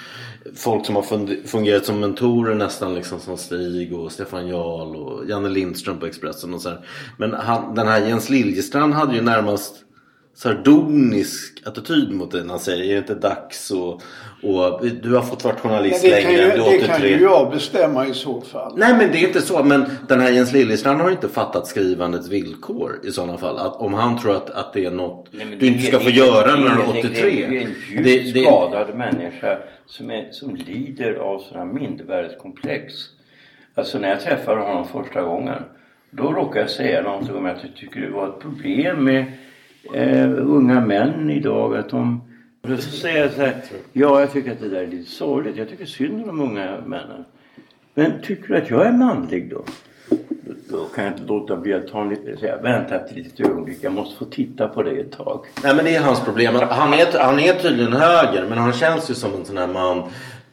folk 0.56 0.86
som 0.86 0.96
har 0.96 1.04
fungerat 1.48 1.86
som 1.86 2.00
mentorer 2.00 2.56
nästan 2.56 2.96
liksom 2.96 3.20
som 3.20 3.38
Stig 3.38 3.94
och 3.94 4.12
Stefan 4.12 4.48
Jarl 4.48 4.96
och 4.96 5.30
Janne 5.30 5.50
Lindström 5.50 6.00
på 6.00 6.06
Expressen 6.06 6.54
och 6.54 6.62
så 6.62 6.70
här. 6.70 6.86
Men 7.18 7.34
han, 7.34 7.76
den 7.76 7.88
här 7.88 8.08
Jens 8.08 8.30
Liljestrand 8.30 8.94
hade 8.94 9.16
ju 9.16 9.22
närmast 9.22 9.76
sardonisk 10.38 11.62
attityd 11.66 12.12
mot 12.12 12.34
när 12.34 12.46
han 12.46 12.60
säger 12.60 12.84
är 12.84 12.92
det 12.92 12.98
inte 12.98 13.16
dags 13.16 13.72
och, 13.72 14.02
och 14.44 14.86
du 15.02 15.16
har 15.16 15.22
fått 15.22 15.44
vara 15.44 15.54
Men 15.54 15.72
journalist 15.72 16.02
det 16.02 16.22
kan, 16.22 16.32
ju, 16.32 16.38
är 16.40 16.58
det 16.72 16.78
kan 16.86 16.96
83. 16.96 17.10
ju 17.10 17.22
jag 17.22 17.52
bestämma 17.52 18.08
i 18.08 18.14
så 18.14 18.42
fall. 18.42 18.74
Nej 18.78 18.94
men 18.98 19.12
det 19.12 19.18
är 19.18 19.28
inte 19.28 19.42
så. 19.42 19.64
Men 19.64 19.86
den 20.08 20.20
här 20.20 20.32
Jens 20.32 20.54
Liljestrand 20.54 21.02
har 21.02 21.12
inte 21.12 21.28
fattat 21.30 21.68
skrivandets 21.68 22.30
villkor 22.30 23.00
i 23.04 23.12
sådana 23.12 23.38
fall. 23.38 23.58
Att 23.58 23.76
om 23.76 23.94
han 23.94 24.20
tror 24.20 24.36
att, 24.36 24.50
att 24.50 24.74
det 24.74 24.86
är 24.86 24.92
något 24.92 25.28
Nej, 25.32 25.46
men 25.46 25.60
du 25.60 25.66
inte 25.68 25.80
det- 25.80 25.88
ska 25.88 26.00
få 26.00 26.06
det- 26.10 26.12
göra 26.16 26.56
det- 26.56 26.64
när 26.64 26.76
du 26.76 26.84
det- 26.94 27.00
är 27.00 27.04
Det 27.04 27.10
83. 27.10 27.44
är 27.44 27.52
ju 27.52 27.58
en 27.58 27.74
djupt 27.92 28.04
Det- 28.04 28.32
det- 28.40 28.46
skadad 28.46 28.96
människa 28.96 29.58
som, 29.86 30.12
är, 30.12 30.28
som 30.32 30.56
lider 30.56 31.14
av 31.16 31.40
sådana 31.40 31.74
mindervärdeskomplex. 31.74 32.94
Alltså 33.76 34.00
när 34.00 34.10
jag 34.10 34.22
träffade 34.22 34.62
honom 34.62 34.88
första 34.88 35.22
gången. 35.22 35.64
Då 36.12 36.24
råkade 36.32 36.60
jag 36.60 36.70
säga 36.70 37.02
någonting 37.02 37.36
om 37.36 37.46
att 37.46 37.58
jag 37.64 37.76
tycker 37.76 38.02
det 38.02 38.10
var 38.10 38.28
ett 38.28 38.40
problem 38.40 39.04
med 39.04 39.26
eh, 39.94 40.30
unga 40.32 40.82
män 40.82 41.30
idag. 41.30 41.76
Att 41.78 41.90
de... 41.90 42.22
Och 42.64 42.70
då 42.70 42.78
så 42.78 42.90
säger 42.92 43.22
jag 43.22 43.32
så 43.32 43.42
här. 43.42 43.56
Ja, 43.94 44.20
jag 44.20 44.32
tycker 44.34 44.52
att 44.52 44.60
det 44.60 44.70
där 44.70 44.84
är 44.84 44.88
lite 44.88 45.12
sorgligt. 45.12 45.58
Jag 45.58 45.70
tycker 45.70 45.86
synd 45.86 46.22
om 46.22 46.28
de 46.28 46.42
unga 46.42 46.78
männen. 46.86 47.26
Men 47.94 48.12
tycker 48.24 48.48
du 48.48 48.58
att 48.58 48.70
jag 48.70 48.86
är 48.86 48.92
manlig 48.92 49.50
då? 49.50 49.64
Då- 50.10 50.54
Då 50.70 50.86
kan 50.86 51.04
jag 51.04 51.14
inte 51.14 51.24
låta 51.26 51.56
bli 51.58 51.74
att 51.74 51.88
ta 51.88 52.02
en 52.02 52.10
lite, 52.10 52.38
säga, 52.38 52.58
vänta 52.62 52.96
ett 52.96 53.16
litet 53.16 53.40
ögonblick. 53.40 53.78
Jag 53.82 53.94
måste 53.94 54.18
få 54.18 54.26
titta 54.26 54.68
på 54.68 54.84
dig 54.84 55.00
ett 55.00 55.12
tag. 55.12 55.46
Nej 55.64 55.76
men 55.76 55.86
det 55.86 55.96
är 55.96 56.02
hans 56.02 56.22
problem. 56.26 56.56
Han 56.70 56.94
är, 56.94 57.20
han 57.20 57.40
är 57.40 57.54
tydligen 57.54 57.94
höger 57.94 58.46
men 58.50 58.58
han 58.58 58.74
känns 58.74 59.10
ju 59.12 59.14
som 59.14 59.34
en 59.34 59.46
sån 59.46 59.58
här 59.58 59.68
man 59.68 60.04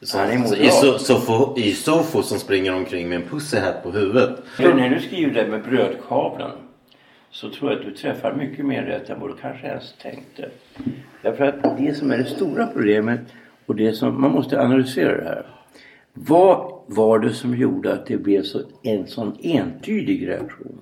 som, 0.03 0.21
Han 0.21 0.31
är 0.31 0.39
moderat. 0.39 0.61
i, 0.61 0.71
so, 0.71 0.99
sofo, 0.99 1.59
i 1.59 1.73
sofo 1.73 2.23
som 2.23 2.39
springer 2.39 2.75
omkring 2.75 3.09
med 3.09 3.17
en 3.23 3.29
pussyhatt 3.29 3.83
på 3.83 3.91
huvudet. 3.91 4.31
Men 4.59 4.77
när 4.77 4.89
du 4.91 5.01
skriver 5.01 5.35
det 5.35 5.49
med 5.51 5.63
brödkavlen 5.63 6.51
så 7.35 7.51
tror 7.51 7.71
jag 7.71 7.81
att 7.81 7.87
du 7.87 7.95
träffar 7.95 8.35
mycket 8.35 8.65
mer 8.65 8.83
rätt 8.83 9.11
än 9.11 9.21
vad 9.21 9.31
du 9.31 9.37
kanske 9.37 9.67
ens 9.67 9.95
tänkte. 10.03 10.49
Därför 11.23 11.45
att 11.45 11.79
det 11.79 11.95
som 11.95 12.11
är 12.11 12.19
det 12.19 12.25
stora 12.25 12.67
problemet 12.67 13.21
och 13.67 13.77
det 13.77 13.93
som 13.93 14.21
man 14.21 14.33
måste 14.33 14.61
analysera 14.61 15.17
det 15.17 15.25
här. 15.25 15.47
Vad 16.13 16.73
var 16.87 17.19
det 17.19 17.33
som 17.33 17.55
gjorde 17.55 17.93
att 17.93 18.07
det 18.07 18.17
blev 18.17 18.43
så, 18.43 18.61
en 18.83 19.07
sån 19.07 19.37
entydig 19.43 20.29
reaktion? 20.29 20.81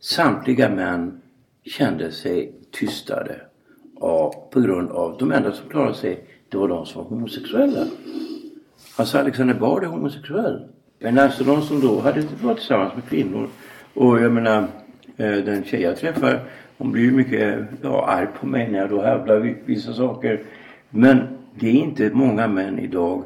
Samtliga 0.00 0.68
män 0.68 1.20
kände 1.64 2.12
sig 2.12 2.52
tystade 2.70 3.40
av, 4.00 4.34
på 4.50 4.60
grund 4.60 4.90
av 4.90 5.16
de 5.18 5.32
enda 5.32 5.52
som 5.52 5.68
klarade 5.68 5.94
sig 5.94 6.24
det 6.48 6.56
var 6.56 6.68
de 6.68 6.86
som 6.86 7.02
var 7.02 7.10
homosexuella. 7.10 7.86
Alltså 8.96 9.18
Alexander 9.18 9.54
Bard 9.54 9.84
är 9.84 9.88
homosexuell. 9.88 10.68
Men 10.98 11.18
alltså 11.18 11.44
de 11.44 11.62
som 11.62 11.80
då 11.80 12.00
hade 12.00 12.22
varit 12.42 12.58
tillsammans 12.58 12.94
med 12.94 13.04
kvinnor. 13.04 13.48
Och 13.94 14.20
jag 14.20 14.32
menar 14.32 14.68
Eh, 15.16 15.36
den 15.36 15.64
tjej 15.64 15.82
jag 15.82 15.96
träffar 15.96 16.40
hon 16.78 16.92
blir 16.92 17.02
ju 17.02 17.10
mycket 17.10 17.58
ja, 17.82 18.06
arg 18.06 18.26
på 18.40 18.46
mig 18.46 18.70
när 18.70 18.78
jag 18.78 18.90
då 18.90 19.02
hävdar 19.02 19.54
vissa 19.64 19.92
saker. 19.92 20.42
Men 20.90 21.38
det 21.54 21.68
är 21.68 21.74
inte 21.74 22.10
många 22.10 22.48
män 22.48 22.78
idag 22.78 23.24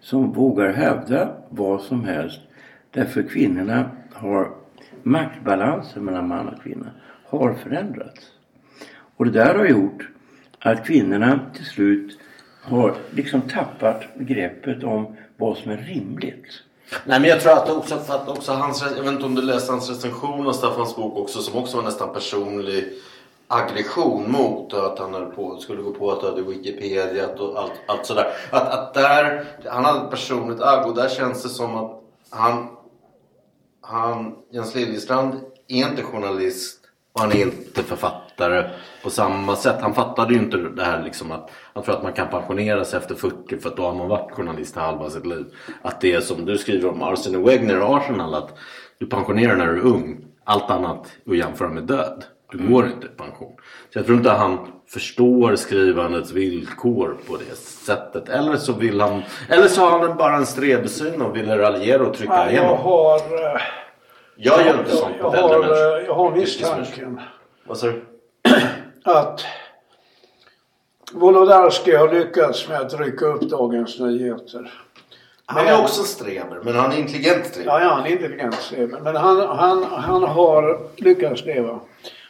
som 0.00 0.32
vågar 0.32 0.72
hävda 0.72 1.36
vad 1.48 1.80
som 1.80 2.04
helst. 2.04 2.40
Därför 2.90 3.22
kvinnorna 3.22 3.90
har 4.12 4.50
maktbalansen 5.02 6.04
mellan 6.04 6.28
man 6.28 6.48
och 6.48 6.62
kvinna 6.62 6.90
har 7.24 7.54
förändrats. 7.54 8.32
Och 9.16 9.24
det 9.24 9.30
där 9.30 9.54
har 9.54 9.66
gjort 9.66 10.08
att 10.58 10.86
kvinnorna 10.86 11.40
till 11.54 11.64
slut 11.64 12.18
har 12.62 12.94
liksom 13.10 13.40
tappat 13.40 14.04
greppet 14.18 14.84
om 14.84 15.16
vad 15.36 15.56
som 15.56 15.72
är 15.72 15.76
rimligt. 15.76 16.62
Nej 17.04 17.20
men 17.20 17.30
jag 17.30 17.40
tror 17.40 17.52
att 17.52 17.70
också, 17.70 17.98
för 17.98 18.14
att 18.14 18.28
också 18.28 18.52
hans, 18.52 18.82
jag 18.82 19.02
vet 19.02 19.12
inte 19.12 19.24
om 19.24 19.34
du 19.34 19.42
läste 19.42 19.72
hans 19.72 19.88
recension 19.90 20.46
av 20.48 20.52
Staffans 20.52 20.96
bok 20.96 21.16
också 21.16 21.42
som 21.42 21.56
också 21.56 21.76
var 21.76 21.84
nästan 21.84 22.12
personlig 22.12 22.92
aggression 23.48 24.32
mot 24.32 24.74
att 24.74 24.98
han 24.98 25.14
höll 25.14 25.26
på, 25.26 25.56
skulle 25.56 25.82
gå 25.82 25.92
på 25.92 26.12
att 26.12 26.20
du 26.20 26.26
hade 26.26 26.42
Wikipedia 26.42 27.28
och 27.28 27.60
allt, 27.60 27.72
allt 27.86 28.06
sådär. 28.06 28.32
Att, 28.50 28.68
att 28.68 28.94
där, 28.94 29.44
han 29.66 29.84
hade 29.84 30.04
ett 30.04 30.10
personligt 30.10 30.62
agg 30.62 30.86
och 30.86 30.94
där 30.94 31.08
känns 31.08 31.42
det 31.42 31.48
som 31.48 31.76
att 31.76 32.02
han, 32.30 32.68
han, 33.80 34.36
Jens 34.50 34.74
Liljestrand 34.74 35.40
är 35.68 35.76
inte 35.76 36.02
journalist 36.02 36.78
och 37.12 37.20
han 37.20 37.32
är 37.32 37.42
inte 37.42 37.82
författare 37.82 38.21
på 39.02 39.10
samma 39.10 39.56
sätt. 39.56 39.76
Han 39.80 39.94
fattade 39.94 40.34
ju 40.34 40.40
inte 40.40 40.56
det 40.56 40.84
här 40.84 41.02
liksom 41.02 41.32
att 41.32 41.50
han 41.74 41.82
tror 41.82 41.94
att 41.96 42.02
man 42.02 42.12
kan 42.12 42.28
pensionera 42.28 42.84
sig 42.84 42.98
efter 42.98 43.14
40 43.14 43.58
för 43.58 43.68
att 43.68 43.76
då 43.76 43.82
har 43.82 43.94
man 43.94 44.08
varit 44.08 44.30
journalist 44.32 44.76
halva 44.76 45.10
sitt 45.10 45.26
liv. 45.26 45.44
Att 45.82 46.00
det 46.00 46.12
är 46.14 46.20
som 46.20 46.44
du 46.44 46.58
skriver 46.58 46.88
om 46.90 47.02
Arsene 47.02 47.38
Wegener 47.38 47.80
och 47.82 47.96
Arsenal 47.96 48.34
att 48.34 48.58
du 48.98 49.06
pensionerar 49.06 49.56
när 49.56 49.66
du 49.66 49.78
är 49.78 49.84
ung. 49.84 50.24
Allt 50.44 50.70
annat 50.70 51.06
att 51.30 51.36
jämföra 51.36 51.68
med 51.68 51.82
död. 51.82 52.24
Du 52.52 52.68
går 52.68 52.86
inte 52.86 53.06
i 53.06 53.10
pension. 53.10 53.52
Så 53.92 53.98
jag 53.98 54.06
tror 54.06 54.18
inte 54.18 54.30
han 54.30 54.58
förstår 54.88 55.56
skrivandets 55.56 56.32
villkor 56.32 57.16
på 57.28 57.36
det 57.36 57.56
sättet. 57.56 58.28
Eller 58.28 58.56
så 58.56 58.72
vill 58.72 59.00
han, 59.00 59.22
eller 59.48 59.68
så 59.68 59.80
har 59.80 59.98
han 60.08 60.16
bara 60.16 60.36
en 60.36 60.46
strebsyn 60.46 61.22
och 61.22 61.36
vill 61.36 61.50
raljera 61.50 62.02
och 62.06 62.14
trycka 62.14 62.32
Nej, 62.32 62.54
jag 62.54 62.64
igenom. 62.64 62.78
har... 62.78 63.16
eh, 63.16 63.60
Jag 64.36 64.66
gör 64.66 64.78
inte 64.78 64.90
sånt 64.96 65.22
mot 65.22 65.34
äldre 65.34 65.54
har, 65.56 65.58
människor. 65.60 65.98
eh, 66.00 66.04
jag 66.06 66.14
har 66.14 66.30
misstanken 66.30 67.20
Vad 67.66 67.78
sa 67.78 67.86
du? 67.86 68.04
Att 69.04 69.44
Wolodarski 71.12 71.94
har 71.94 72.12
lyckats 72.14 72.68
med 72.68 72.80
att 72.80 73.00
rycka 73.00 73.26
upp 73.26 73.42
Dagens 73.42 73.98
Nyheter. 73.98 74.72
Han 75.46 75.66
är 75.66 75.80
också 75.80 76.02
streber, 76.02 76.60
men 76.62 76.74
han 76.74 76.92
är 76.92 76.96
intelligent 76.96 77.46
streber. 77.46 77.70
Ja, 77.70 77.80
ja, 77.80 77.88
han 77.88 78.06
är 78.06 78.10
intelligent 78.10 78.54
Steve. 78.54 79.00
Men 79.00 79.16
han, 79.16 79.40
han, 79.40 79.84
han 79.84 80.22
har 80.22 80.80
lyckats 80.96 81.44
det 81.44 81.60
va. 81.60 81.80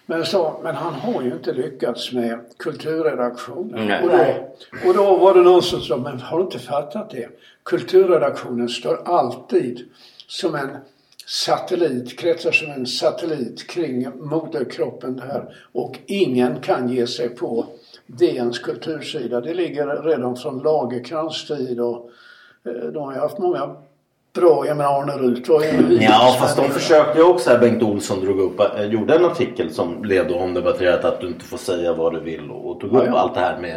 Men, 0.06 0.26
så, 0.26 0.60
men 0.62 0.74
han 0.74 0.94
har 0.94 1.22
ju 1.22 1.32
inte 1.32 1.52
lyckats 1.52 2.12
med 2.12 2.40
kulturredaktionen. 2.58 3.86
Nej. 3.86 4.02
Och, 4.02 4.10
då, 4.10 4.88
och 4.88 4.94
då 4.94 5.16
var 5.16 5.34
det 5.34 5.40
någon 5.40 5.62
som 5.62 5.80
sa, 5.80 5.96
men 5.96 6.20
har 6.20 6.38
du 6.38 6.44
inte 6.44 6.58
fattat 6.58 7.10
det? 7.10 7.28
Kulturredaktionen 7.62 8.68
står 8.68 9.08
alltid 9.08 9.88
som 10.26 10.54
en 10.54 10.76
satellit, 11.26 12.18
kretsar 12.18 12.52
som 12.52 12.70
en 12.70 12.86
satellit 12.86 13.66
kring 13.66 14.08
moderkroppen 14.20 15.16
där. 15.16 15.54
Och 15.72 15.98
ingen 16.06 16.60
kan 16.60 16.88
ge 16.88 17.06
sig 17.06 17.28
på 17.28 17.66
DNs 18.06 18.58
kultursida. 18.58 19.40
Det 19.40 19.54
ligger 19.54 20.02
redan 20.02 20.36
från 20.36 20.58
Lagercrantz 20.58 21.46
tid 21.46 21.80
och 21.80 22.10
eh, 22.66 22.72
de 22.72 23.02
har 23.02 23.12
haft 23.12 23.38
många 23.38 23.76
bra, 24.34 24.66
jag 24.66 24.76
menar 24.76 25.02
Arne 25.02 25.12
Rut 25.12 25.48
var 25.48 25.62
ju 25.62 25.68
en 25.68 25.98
Ja 26.02 26.36
fast 26.40 26.56
de 26.56 26.68
försökte 26.70 27.18
ju 27.18 27.24
också, 27.24 27.50
här, 27.50 27.58
Bengt 27.58 27.82
Olsson 27.82 28.20
drog 28.20 28.40
upp, 28.40 28.60
eh, 28.78 28.84
gjorde 28.84 29.14
en 29.14 29.24
artikel 29.24 29.70
som 29.70 30.00
blev 30.00 30.28
då 30.28 30.34
omdebatterat 30.34 31.04
att 31.04 31.20
du 31.20 31.26
inte 31.26 31.44
får 31.44 31.56
säga 31.58 31.92
vad 31.94 32.12
du 32.14 32.20
vill 32.20 32.50
och 32.50 32.80
tog 32.80 32.90
upp 32.90 33.02
Ja, 33.06 33.06
ja. 33.06 33.18
allt 33.18 33.34
det 33.34 33.40
här 33.40 33.58
med, 33.60 33.70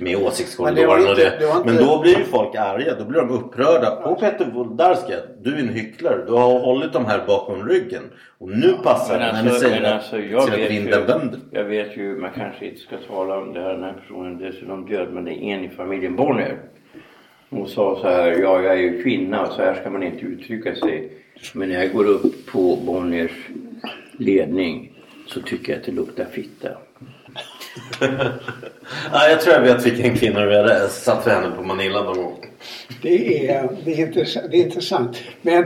med 0.00 0.12
Men 0.18 0.26
åsiktskorridoren 0.26 1.08
och 1.08 1.16
det. 1.16 1.22
det 1.38 1.46
inte- 1.46 1.62
Men 1.64 1.76
då 1.76 2.00
blir 2.00 2.18
ju 2.18 2.24
folk 2.24 2.54
arga, 2.54 2.94
då 2.98 3.04
blir 3.04 3.20
de 3.20 3.30
upprörda 3.30 3.90
på 3.90 4.14
Peter 4.14 4.44
Wolodarski 4.54 5.12
du 5.42 5.54
är 5.54 5.58
en 5.58 5.68
hycklare, 5.68 6.24
du 6.26 6.32
har 6.32 6.58
hållit 6.60 6.92
de 6.92 7.06
här 7.06 7.20
bakom 7.26 7.68
ryggen 7.68 8.02
och 8.38 8.48
nu 8.50 8.74
passar 8.84 9.18
det 9.18 9.32
när 9.32 9.42
ni 9.42 9.50
säger 9.50 9.82
att, 9.82 9.92
alltså, 9.92 10.18
jag, 10.18 10.42
att 10.42 10.58
vet 10.58 10.70
vinden 10.70 11.00
ju, 11.00 11.06
vänder. 11.06 11.38
jag 11.50 11.64
vet 11.64 11.96
ju, 11.96 12.16
man 12.16 12.30
kanske 12.36 12.66
inte 12.66 12.80
ska 12.80 12.96
tala 13.08 13.36
om 13.38 13.52
det 13.52 13.60
här, 13.60 13.72
den 13.72 13.82
här 13.82 13.92
personen 13.92 14.40
är 14.42 14.46
dessutom 14.46 14.86
död, 14.86 15.08
men 15.12 15.24
det 15.24 15.32
är 15.44 15.54
en 15.54 15.64
i 15.64 15.68
familjen 15.68 16.16
Bonnier. 16.16 16.58
Hon 17.52 17.68
sa 17.68 17.98
så 18.00 18.08
här, 18.08 18.28
ja 18.28 18.62
jag 18.62 18.72
är 18.72 18.82
ju 18.82 19.02
kvinna, 19.02 19.46
så 19.46 19.62
här 19.62 19.74
ska 19.74 19.90
man 19.90 20.02
inte 20.02 20.26
uttrycka 20.26 20.74
sig. 20.74 21.12
Men 21.54 21.68
när 21.68 21.82
jag 21.82 21.92
går 21.92 22.04
upp 22.04 22.46
på 22.46 22.78
Bonniers 22.86 23.48
ledning 24.18 24.92
så 25.26 25.40
tycker 25.40 25.72
jag 25.72 25.80
att 25.80 25.86
det 25.86 25.92
luktar 25.92 26.24
fitta. 26.24 26.68
Ja, 29.12 29.28
jag 29.28 29.40
tror 29.40 29.54
jag 29.54 29.62
vet 29.62 29.86
vilken 29.86 30.16
kvinna 30.16 30.40
är. 30.40 30.68
Jag 30.80 30.90
satt 30.90 31.24
för 31.24 31.30
henne 31.30 31.56
på 31.56 31.62
Manila 31.62 32.02
någon 32.02 32.16
gång. 32.16 32.46
Det 33.02 33.48
är, 33.48 33.68
det, 33.84 33.92
är 33.92 34.06
intressant, 34.06 34.46
det 34.50 34.56
är 34.56 34.64
intressant. 34.64 35.22
Men 35.42 35.64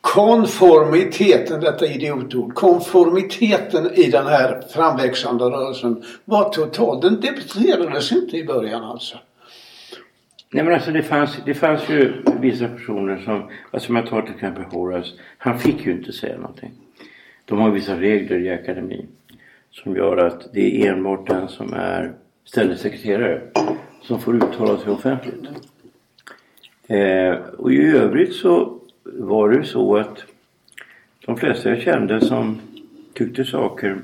konformiteten, 0.00 1.60
detta 1.60 1.86
idiotord, 1.86 2.54
konformiteten 2.54 3.90
i 3.94 4.10
den 4.10 4.26
här 4.26 4.62
framväxande 4.72 5.44
rörelsen 5.44 6.04
var 6.24 6.48
total. 6.48 7.00
Den 7.00 7.20
debatterades 7.20 8.12
inte 8.12 8.36
i 8.36 8.44
början 8.44 8.84
alltså. 8.84 9.18
Nej 10.54 10.64
men 10.64 10.74
alltså 10.74 10.90
det 10.90 11.02
fanns, 11.02 11.38
det 11.46 11.54
fanns 11.54 11.90
ju 11.90 12.12
vissa 12.40 12.68
personer 12.68 13.18
som, 13.18 13.50
alltså 13.70 13.88
om 13.88 13.96
jag 13.96 14.06
tar 14.06 14.22
till 14.22 14.34
exempel 14.34 14.64
Horace, 14.64 15.12
han 15.38 15.58
fick 15.58 15.86
ju 15.86 15.92
inte 15.92 16.12
säga 16.12 16.36
någonting. 16.36 16.70
De 17.44 17.58
har 17.58 17.70
vissa 17.70 18.00
regler 18.00 18.38
i 18.38 18.50
akademin 18.50 19.06
som 19.70 19.96
gör 19.96 20.16
att 20.16 20.52
det 20.52 20.82
är 20.82 20.92
enbart 20.92 21.26
den 21.26 21.48
som 21.48 21.72
är 21.72 22.12
ständig 22.44 22.78
som 24.02 24.20
får 24.20 24.36
uttala 24.36 24.78
sig 24.78 24.92
offentligt. 24.92 25.48
Eh, 26.86 27.34
och 27.58 27.72
i 27.72 27.82
övrigt 27.82 28.34
så 28.34 28.78
var 29.04 29.48
det 29.48 29.56
ju 29.56 29.64
så 29.64 29.96
att 29.96 30.24
de 31.26 31.36
flesta 31.36 31.68
jag 31.68 31.80
kände 31.80 32.20
som 32.20 32.60
tyckte 33.14 33.44
saker 33.44 33.98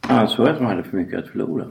ansåg 0.00 0.48
att 0.48 0.58
de 0.58 0.66
hade 0.66 0.82
för 0.82 0.96
mycket 0.96 1.18
att 1.18 1.28
förlora. 1.28 1.66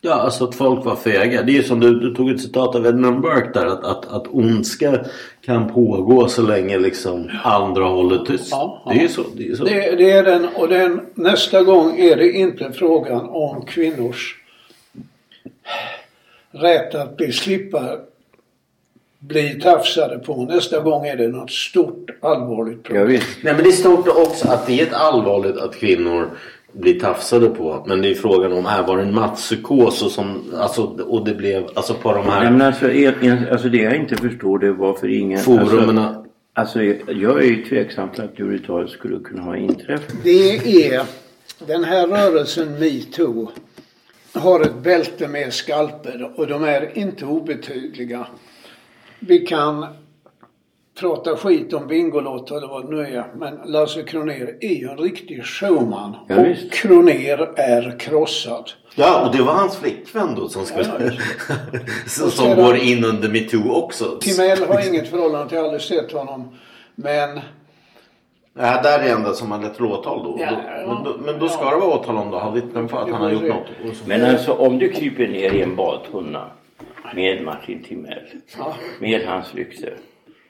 Ja, 0.00 0.14
alltså 0.14 0.44
att 0.44 0.54
folk 0.54 0.84
var 0.84 0.96
fega. 0.96 1.42
Det 1.42 1.52
är 1.52 1.54
ju 1.54 1.62
som 1.62 1.80
du, 1.80 2.00
du 2.00 2.14
tog 2.14 2.30
ett 2.30 2.40
citat 2.40 2.74
av 2.74 2.86
Edmund 2.86 3.20
Burke 3.20 3.50
där. 3.54 3.66
Att, 3.66 3.84
att, 3.84 4.12
att 4.12 4.26
ondska 4.28 5.04
kan 5.44 5.72
pågå 5.72 6.28
så 6.28 6.42
länge 6.42 6.78
liksom 6.78 7.30
andra 7.44 7.84
håller 7.84 8.24
tyst. 8.24 8.48
Ja, 8.50 8.82
ja. 8.84 8.92
Det 8.92 8.98
är 8.98 9.02
ju 9.02 9.08
så. 9.08 9.24
Det 9.36 9.48
är 9.48 9.54
så. 9.54 9.64
Det, 9.64 9.96
det 9.96 10.10
är 10.10 10.24
den 10.24 10.48
och 10.54 10.68
den, 10.68 11.00
nästa 11.14 11.62
gång 11.62 11.98
är 11.98 12.16
det 12.16 12.32
inte 12.32 12.72
frågan 12.72 13.28
om 13.28 13.62
kvinnors 13.66 14.36
rätt 16.50 16.94
att 16.94 17.16
bli 17.16 17.32
slippa 17.32 17.98
bli 19.18 19.60
tafsade 19.60 20.18
på. 20.18 20.42
Nästa 20.42 20.80
gång 20.80 21.06
är 21.06 21.16
det 21.16 21.28
något 21.28 21.50
stort 21.50 22.10
allvarligt 22.20 22.82
problem. 22.82 23.02
Jag 23.02 23.06
vet. 23.06 23.26
Nej 23.42 23.54
men 23.54 23.62
det 23.62 23.70
är 23.70 23.72
stort 23.72 24.08
också 24.08 24.48
att 24.48 24.66
det 24.66 24.80
är 24.80 24.86
ett 24.86 24.92
allvarligt 24.92 25.56
att 25.56 25.74
kvinnor 25.74 26.30
blir 26.72 27.00
tafsade 27.00 27.48
på. 27.48 27.84
Men 27.86 28.02
det 28.02 28.10
är 28.10 28.14
frågan 28.14 28.52
om 28.52 28.66
här 28.66 28.82
var 28.82 28.96
det 28.96 29.02
en 29.02 29.14
masspsykos 29.14 30.02
och, 30.02 30.10
som, 30.10 30.54
alltså, 30.56 30.82
och 30.82 31.24
det 31.24 31.34
blev 31.34 31.68
alltså 31.74 31.94
på 31.94 32.12
de 32.12 32.26
här 32.26 32.42
Nej, 32.42 32.50
men 32.50 32.62
alltså, 32.62 32.90
en, 32.90 33.48
alltså 33.48 33.68
det 33.68 33.78
jag 33.78 33.96
inte 33.96 34.16
förstår 34.16 34.58
det 34.58 34.66
är 34.66 34.70
varför 34.70 35.08
ingen... 35.08 35.38
forumen. 35.38 35.98
Alltså, 35.98 36.24
alltså 36.52 36.82
jag 37.12 37.44
är 37.44 37.46
ju 37.46 37.64
tveksam 37.64 38.08
till 38.10 38.24
att 38.24 38.36
det 38.36 38.42
överhuvudtaget 38.42 38.90
skulle 38.90 39.18
kunna 39.18 39.42
ha 39.42 39.56
inträffat. 39.56 40.14
Det 40.24 40.86
är 40.92 41.02
den 41.66 41.84
här 41.84 42.06
rörelsen 42.06 42.78
metoo 42.78 43.50
har 44.32 44.60
ett 44.60 44.82
bälte 44.82 45.28
med 45.28 45.54
skalper 45.54 46.32
och 46.36 46.46
de 46.46 46.64
är 46.64 46.98
inte 46.98 47.24
obetydliga. 47.24 48.26
Vi 49.18 49.38
kan 49.38 49.86
prata 51.00 51.36
skit 51.36 51.72
om 51.72 51.86
Bingolotto 51.86 52.56
eller 52.56 52.68
vad 52.68 52.84
det 52.90 52.96
nu 52.96 53.02
är 53.02 53.24
men 53.34 53.60
Lasse 53.64 54.02
Kroner 54.02 54.56
är 54.60 54.74
ju 54.74 54.88
en 54.88 54.98
riktig 54.98 55.44
showman 55.44 56.16
Ja, 56.28 56.36
och 56.40 56.46
visst. 56.46 56.72
Kroner 56.72 57.48
är 57.56 57.98
krossad. 57.98 58.70
Ja 58.94 59.26
och 59.26 59.36
det 59.36 59.42
var 59.42 59.52
hans 59.52 59.76
flickvän 59.76 60.34
då 60.34 60.48
som 60.48 60.64
skulle... 60.64 60.84
som, 60.84 60.94
Och 62.04 62.10
som 62.10 62.30
sedan- 62.30 62.56
går 62.64 62.76
in 62.76 63.04
under 63.04 63.28
metoo 63.28 63.72
också. 63.72 64.18
Timell 64.20 64.58
har 64.68 64.88
inget 64.88 65.08
förhållande 65.08 65.48
till, 65.48 65.56
jag 65.56 65.62
har 65.62 65.68
aldrig 65.68 65.82
sett 65.82 66.12
honom. 66.12 66.54
Men 66.94 67.40
Ja, 68.60 68.82
där 68.82 68.98
är 68.98 69.02
det 69.04 69.10
enda 69.10 69.32
som 69.32 69.50
har 69.50 69.62
lett 69.62 69.74
till 69.74 69.84
åtal 69.84 70.22
då. 70.24 70.36
Ja, 70.40 70.50
Då- 70.50 70.94
men, 70.94 71.04
då 71.04 71.16
men 71.32 71.38
då 71.38 71.48
ska 71.48 71.70
det 71.70 71.76
vara 71.76 71.94
åtal 71.94 72.16
om 72.16 72.30
du 72.30 72.36
har 72.36 72.52
vittnen 72.52 72.88
på 72.88 72.98
att 72.98 73.10
han 73.10 73.20
har 73.22 73.30
gjort 73.30 73.42
något. 73.42 73.66
Men 74.06 74.24
alltså 74.24 74.52
om 74.52 74.78
du 74.78 74.92
kryper 74.92 75.28
ner 75.28 75.52
i 75.54 75.62
en 75.62 75.76
badtunna 75.76 76.50
med 77.14 77.44
Martin 77.44 77.82
Timell, 77.82 78.22
Ja. 78.58 78.74
med 79.00 79.26
hans 79.26 79.54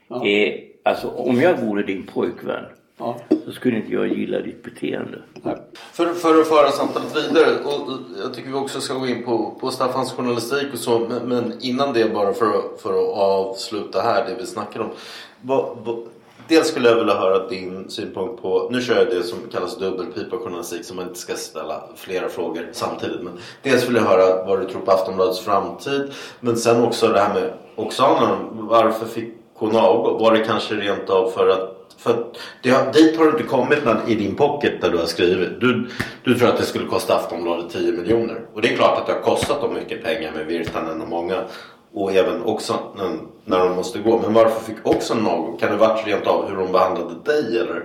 rykte. 0.09 0.29
Eh, 0.29 0.93
alltså 0.93 1.09
om 1.09 1.41
jag 1.41 1.61
vore 1.61 1.83
din 1.83 2.07
pojkvän 2.07 2.65
ja, 2.99 3.17
så 3.45 3.53
skulle 3.53 3.77
inte 3.77 3.93
jag 3.93 4.09
gilla 4.09 4.39
ditt 4.39 4.63
beteende. 4.63 5.19
För, 5.93 6.15
för 6.15 6.41
att 6.41 6.49
föra 6.49 6.71
samtalet 6.71 7.17
vidare, 7.17 7.65
och 7.65 7.91
jag 8.23 8.35
tycker 8.35 8.49
vi 8.49 8.55
också 8.55 8.81
ska 8.81 8.95
gå 8.95 9.07
in 9.07 9.25
på, 9.25 9.55
på 9.61 9.71
Staffans 9.71 10.13
journalistik 10.13 10.67
och 10.73 10.79
så, 10.79 10.99
men, 10.99 11.29
men 11.29 11.53
innan 11.61 11.93
det 11.93 12.15
bara 12.15 12.33
för 12.33 12.47
att, 12.47 12.81
för 12.81 12.91
att 12.91 13.19
avsluta 13.19 14.01
här 14.01 14.27
det 14.27 14.35
vi 14.39 14.47
snackar 14.47 14.81
om. 14.81 14.91
Vad, 15.41 15.79
vad, 15.85 15.99
dels 16.49 16.69
skulle 16.69 16.89
jag 16.89 16.97
vilja 16.97 17.15
höra 17.15 17.49
din 17.49 17.91
synpunkt 17.91 18.43
på, 18.43 18.69
nu 18.73 18.81
kör 18.81 18.97
jag 18.97 19.07
det 19.07 19.23
som 19.23 19.39
kallas 19.53 19.79
dubbelpipa-journalistik 19.79 20.85
så 20.85 20.95
man 20.95 21.09
inte 21.09 21.21
ska 21.21 21.35
ställa 21.35 21.83
flera 21.97 22.29
frågor 22.29 22.69
samtidigt. 22.73 23.23
Men 23.23 23.33
dels 23.63 23.89
vill 23.89 23.97
jag 23.97 24.03
höra 24.03 24.45
vad 24.45 24.61
du 24.61 24.69
tror 24.69 24.81
på 24.81 24.91
Aftonbladets 24.91 25.41
framtid, 25.41 26.13
men 26.41 26.57
sen 26.57 26.85
också 26.85 27.09
det 27.09 27.21
här 27.21 27.35
med 27.35 27.53
Oksana, 27.77 28.39
varför 28.53 29.07
fick 29.07 29.38
hon 29.59 29.77
avgå? 29.77 30.19
Var 30.19 30.33
det 30.33 30.45
kanske 30.45 30.75
rent 30.75 31.11
av 31.11 31.31
för 31.31 31.49
att 31.49 31.75
för 31.99 32.11
att 32.11 32.37
det 32.63 32.71
har, 32.71 32.93
dit 32.93 33.17
har 33.17 33.25
du 33.25 33.31
inte 33.31 33.43
kommit 33.43 33.85
när, 33.85 33.97
i 34.07 34.15
din 34.15 34.35
pocket 34.35 34.81
där 34.81 34.91
du 34.91 34.99
har 34.99 35.07
skrivit. 35.07 35.61
Du, 35.61 35.89
du 36.25 36.39
tror 36.39 36.49
att 36.49 36.57
det 36.57 36.65
skulle 36.65 36.87
kosta 36.87 37.17
Aftonbladet 37.17 37.73
10 37.73 37.93
miljoner. 37.93 38.41
Och 38.55 38.63
det 38.63 38.73
är 38.73 38.77
klart 38.77 38.99
att 38.99 39.07
det 39.07 39.13
har 39.13 39.21
kostat 39.21 39.61
dem 39.61 39.75
mycket 39.75 40.05
pengar 40.05 40.33
med 40.33 40.47
Virtanen 40.47 41.03
och 41.03 41.09
många. 41.09 41.45
Och 41.95 42.13
även 42.13 42.43
också 42.43 42.79
när, 42.97 43.11
när 43.45 43.59
de 43.59 43.77
måste 43.77 43.99
gå. 43.99 44.19
Men 44.19 44.35
varför 44.35 44.65
fick 44.65 44.87
också 44.87 45.15
någon? 45.15 45.57
Kan 45.57 45.71
det 45.71 45.77
varit 45.77 46.07
rent 46.07 46.27
av 46.27 46.49
hur 46.49 46.57
de 46.57 46.73
behandlade 46.73 47.15
dig 47.25 47.59
eller? 47.61 47.85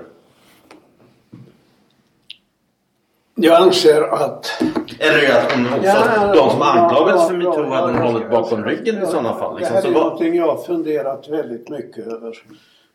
Jag 3.36 3.62
anser 3.62 4.02
att 4.02 4.62
Eller 5.00 5.18
är 5.18 5.28
det 5.28 5.42
att 5.42 5.52
hon 5.52 5.66
också, 5.66 5.82
Ja, 5.84 6.34
de 6.34 6.50
som 6.50 6.62
anklagades 6.62 7.28
för 7.28 7.38
metoo 7.38 7.66
hade 7.66 7.94
hon 7.94 8.02
hållit 8.12 8.30
bakom 8.30 8.66
ryggen 8.66 9.04
i 9.04 9.06
sådana 9.06 9.36
fall. 9.36 9.54
Det 9.54 9.60
Liksom. 9.60 9.76
här 9.76 9.82
Så 9.82 9.88
är 9.88 9.92
någonting 9.92 10.36
jag 10.36 10.48
har 10.48 10.64
funderat 10.64 11.30
väldigt 11.30 11.70
mycket 11.70 12.08
över. 12.08 12.38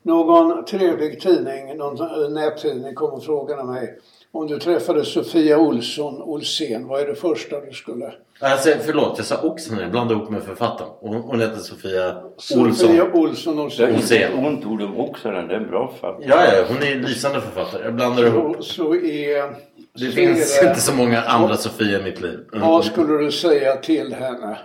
Någon 0.02 0.64
trevlig 0.64 1.20
tidning, 1.20 1.76
någon 1.76 2.00
eh, 2.00 2.30
nättidning 2.30 2.94
kom 2.94 3.10
och 3.10 3.24
frågade 3.24 3.64
mig 3.64 3.98
om 4.32 4.46
du 4.46 4.58
träffade 4.58 5.04
Sofia 5.04 5.58
Olsson 5.58 6.22
Olsén, 6.22 6.86
vad 6.86 7.00
är 7.00 7.06
det 7.06 7.14
första 7.14 7.60
du 7.60 7.72
skulle? 7.72 8.12
alltså, 8.40 8.70
förlåt, 8.84 9.14
jag 9.16 9.26
sa 9.26 9.42
Oxen. 9.42 9.78
Jag 9.78 9.90
blandade 9.90 10.20
ihop 10.20 10.30
med 10.30 10.42
författaren. 10.42 10.90
Hon, 11.00 11.16
hon 11.16 11.40
heter 11.40 11.56
Sofia 11.56 12.16
Olsson. 12.36 12.74
Sofia 12.74 13.12
Olsson 13.12 13.58
Olsén. 13.58 13.96
Det 14.08 14.22
är 14.22 14.46
ont 14.46 14.66
ord 14.66 14.82
om 14.82 15.00
också 15.00 15.30
den, 15.30 15.48
det 15.48 15.54
är 15.54 15.60
en 15.60 15.70
bra 15.70 15.92
fatt. 16.00 16.16
Ja, 16.20 16.44
ja, 16.44 16.64
hon 16.68 16.82
är 16.82 16.92
en 16.92 17.02
lysande 17.02 17.40
författare. 17.40 17.84
Jag 17.84 17.94
blandar 17.94 18.26
ihop. 18.26 18.56
Så, 18.56 18.62
så 18.62 18.94
är... 18.94 19.54
Det 19.94 20.10
finns 20.10 20.62
inte 20.62 20.80
så 20.80 20.92
många 20.92 21.22
andra 21.22 21.56
Sofia 21.56 22.00
i 22.00 22.02
mitt 22.02 22.20
liv. 22.20 22.38
Mm. 22.52 22.68
Vad 22.68 22.84
skulle 22.84 23.24
du 23.24 23.32
säga 23.32 23.76
till 23.76 24.14
henne? 24.14 24.58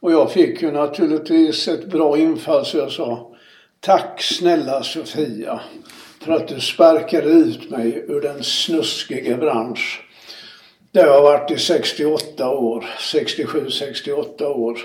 Och 0.00 0.12
jag 0.12 0.32
fick 0.32 0.62
ju 0.62 0.72
naturligtvis 0.72 1.68
ett 1.68 1.86
bra 1.86 2.18
infall 2.18 2.66
så 2.66 2.78
jag 2.78 2.92
sa 2.92 3.34
Tack 3.80 4.22
snälla 4.22 4.82
Sofia 4.82 5.60
för 6.24 6.32
att 6.32 6.48
du 6.48 6.60
sparkade 6.60 7.28
ut 7.28 7.70
mig 7.70 8.04
ur 8.08 8.20
den 8.20 8.44
snuskiga 8.44 9.36
bransch 9.36 10.02
där 10.92 11.06
jag 11.06 11.12
har 11.12 11.22
varit 11.22 11.50
i 11.50 11.58
68 11.58 12.50
år, 12.50 12.86
67-68 12.98 14.44
år. 14.44 14.78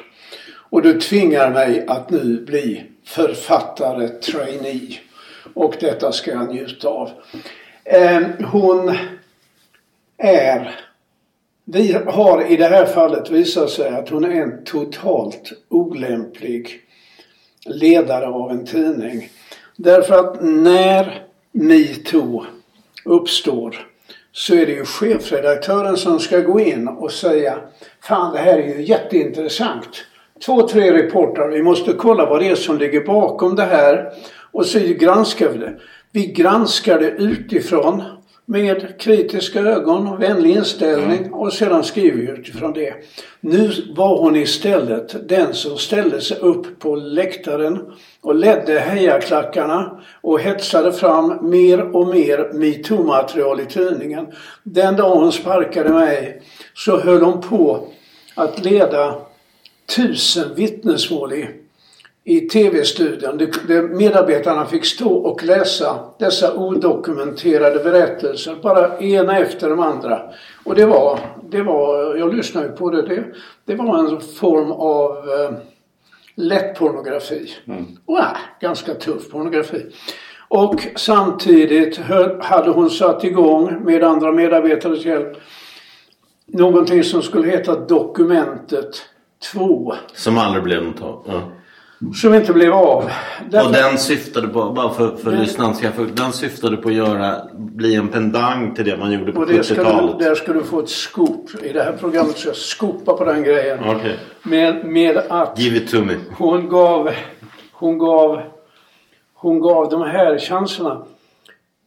Och 0.69 0.81
du 0.81 0.99
tvingar 0.99 1.49
mig 1.49 1.85
att 1.87 2.09
nu 2.09 2.45
bli 2.45 2.83
författare, 3.05 4.07
trainee. 4.07 4.99
Och 5.53 5.75
detta 5.79 6.11
ska 6.11 6.31
jag 6.31 6.53
njuta 6.53 6.87
av. 6.87 7.09
Eh, 7.85 8.21
hon 8.45 8.97
är 10.23 10.79
vi 11.65 11.97
har 12.07 12.51
i 12.51 12.55
det 12.57 12.67
här 12.67 12.85
fallet 12.85 13.29
visat 13.29 13.69
sig 13.69 13.89
att 13.89 14.09
hon 14.09 14.25
är 14.25 14.41
en 14.41 14.63
totalt 14.63 15.53
olämplig 15.69 16.79
ledare 17.65 18.27
av 18.27 18.51
en 18.51 18.65
tidning. 18.65 19.29
Därför 19.75 20.19
att 20.19 20.43
när 20.43 21.23
metoo 21.51 22.45
uppstår 23.05 23.87
så 24.31 24.55
är 24.55 24.65
det 24.65 24.71
ju 24.71 24.85
chefredaktören 24.85 25.97
som 25.97 26.19
ska 26.19 26.39
gå 26.39 26.59
in 26.59 26.87
och 26.87 27.11
säga 27.11 27.59
Fan 28.01 28.33
det 28.33 28.39
här 28.39 28.57
är 28.57 28.77
ju 28.77 28.83
jätteintressant. 28.83 30.05
Två, 30.45 30.67
tre 30.67 30.93
reportrar, 30.93 31.49
vi 31.49 31.63
måste 31.63 31.93
kolla 31.93 32.25
vad 32.25 32.41
det 32.41 32.49
är 32.49 32.55
som 32.55 32.77
ligger 32.77 33.05
bakom 33.05 33.55
det 33.55 33.63
här. 33.63 34.13
Och 34.51 34.65
så 34.65 34.79
granskar 34.79 35.49
vi 35.49 35.57
det. 35.57 35.73
Vi 36.11 36.25
granskar 36.25 36.99
det 36.99 37.09
utifrån 37.09 38.03
med 38.45 38.99
kritiska 38.99 39.59
ögon 39.59 40.07
och 40.07 40.21
vänlig 40.21 40.55
inställning 40.55 41.33
och 41.33 41.53
sedan 41.53 41.83
skriver 41.83 42.17
vi 42.17 42.39
utifrån 42.39 42.73
det. 42.73 42.93
Nu 43.39 43.71
var 43.95 44.17
hon 44.17 44.35
istället 44.35 45.29
den 45.29 45.53
som 45.53 45.77
ställde 45.77 46.21
sig 46.21 46.37
upp 46.37 46.79
på 46.79 46.95
läktaren 46.95 47.93
och 48.21 48.35
ledde 48.35 48.79
hejaklackarna 48.79 50.01
och 50.21 50.39
hetsade 50.39 50.91
fram 50.91 51.49
mer 51.49 51.95
och 51.95 52.07
mer 52.07 52.53
metoo-material 52.53 53.59
i 53.59 53.65
tidningen. 53.65 54.27
Den 54.63 54.95
dag 54.95 55.15
hon 55.15 55.31
sparkade 55.31 55.89
mig 55.89 56.41
så 56.73 56.99
höll 56.99 57.21
hon 57.21 57.41
på 57.41 57.87
att 58.35 58.65
leda 58.65 59.15
tusen 59.95 60.55
vittnesmål 60.55 61.33
i 61.33 61.62
i 62.25 62.39
tv-studion 62.41 63.37
där 63.37 63.81
medarbetarna 63.81 64.65
fick 64.65 64.85
stå 64.85 65.13
och 65.13 65.43
läsa 65.43 65.99
dessa 66.19 66.53
odokumenterade 66.53 67.83
berättelser, 67.83 68.55
bara 68.61 68.97
ena 68.97 69.39
efter 69.39 69.69
de 69.69 69.79
andra. 69.79 70.21
Och 70.63 70.75
det 70.75 70.85
var, 70.85 71.19
det 71.49 71.61
var 71.61 72.15
jag 72.15 72.35
lyssnade 72.35 72.69
på 72.69 72.89
det, 72.89 73.01
det, 73.01 73.23
det 73.65 73.75
var 73.75 73.97
en 73.97 74.21
form 74.21 74.71
av 74.71 75.11
eh, 75.11 75.57
lätt 76.35 76.79
pornografi. 76.79 77.51
Mm. 77.67 77.85
Och 78.05 78.19
äh, 78.19 78.25
ganska 78.59 78.93
tuff 78.93 79.29
pornografi. 79.29 79.85
Och 80.47 80.87
samtidigt 80.95 81.97
hade 82.41 82.71
hon 82.71 82.89
satt 82.89 83.23
igång 83.23 83.83
med 83.83 84.03
andra 84.03 84.31
medarbetares 84.31 85.05
hjälp 85.05 85.37
någonting 86.45 87.03
som 87.03 87.21
skulle 87.21 87.47
heta 87.47 87.79
Dokumentet 87.79 89.05
2. 89.53 89.93
Som 90.13 90.37
aldrig 90.37 90.63
blev 90.63 90.83
något 90.83 91.01
av? 91.01 91.23
Ja. 91.27 91.41
Som 92.11 92.33
inte 92.33 92.53
blev 92.53 92.73
av. 92.73 93.09
Därför... 93.49 93.67
Och 93.67 93.73
den 93.73 93.97
syftade 93.97 94.47
på, 94.47 94.69
bara 94.69 94.93
för, 94.93 95.15
för 95.15 95.31
lyssnaren 95.31 95.75
ska 95.75 95.91
få, 95.91 96.03
den 96.03 96.31
syftade 96.31 96.77
på 96.77 96.89
att 96.89 96.95
göra, 96.95 97.35
bli 97.53 97.95
en 97.95 98.07
pendang 98.07 98.75
till 98.75 98.85
det 98.85 98.97
man 98.97 99.11
gjorde 99.11 99.31
på 99.31 99.45
70-talet. 99.45 100.19
Där 100.19 100.35
ska 100.35 100.53
du 100.53 100.63
få 100.63 100.79
ett 100.79 100.89
scoop. 100.89 101.63
I 101.63 101.73
det 101.73 101.83
här 101.83 101.93
programmet 101.99 102.37
ska 102.37 102.49
jag 102.49 102.55
skopa 102.55 103.13
på 103.13 103.25
den 103.25 103.43
grejen. 103.43 103.79
Okay. 103.79 104.15
Med, 104.43 104.85
med 104.85 105.17
att 105.17 105.59
Give 105.59 105.77
it 105.77 105.91
to 105.91 105.97
me. 105.97 106.13
hon 106.37 106.69
gav, 106.69 107.09
hon 107.71 107.97
gav, 107.97 108.41
hon 109.33 109.59
gav 109.59 109.89
de 109.89 110.01
här 110.01 110.39
chanserna. 110.39 111.05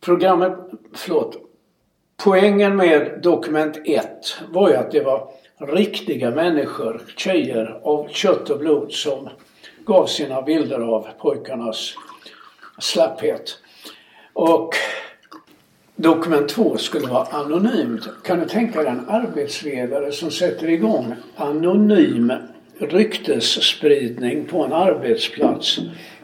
Programmet, 0.05 0.53
förlåt. 0.95 1.37
Poängen 2.17 2.77
med 2.77 3.21
dokument 3.23 3.79
1 3.85 4.07
var 4.49 4.69
ju 4.69 4.77
att 4.77 4.91
det 4.91 5.01
var 5.01 5.29
riktiga 5.59 6.31
människor, 6.31 7.03
tjejer 7.17 7.81
av 7.83 8.09
kött 8.09 8.51
och 8.51 8.59
blod 8.59 8.93
som 8.93 9.29
gav 9.87 10.07
sina 10.07 10.43
bilder 10.43 10.81
av 10.81 11.09
pojkarnas 11.19 11.95
slapphet. 12.79 13.59
Och 14.33 14.75
dokument 15.97 16.49
2 16.49 16.77
skulle 16.77 17.07
vara 17.07 17.25
anonymt. 17.25 18.09
Kan 18.25 18.41
du 18.41 18.47
tänka 18.47 18.83
dig 18.83 18.91
en 18.91 19.09
arbetsledare 19.09 20.13
som 20.13 20.31
sätter 20.31 20.69
igång 20.69 21.15
anonym 21.37 22.33
ryktesspridning 22.79 24.45
på 24.45 24.65
en 24.65 24.73
arbetsplats 24.73 25.79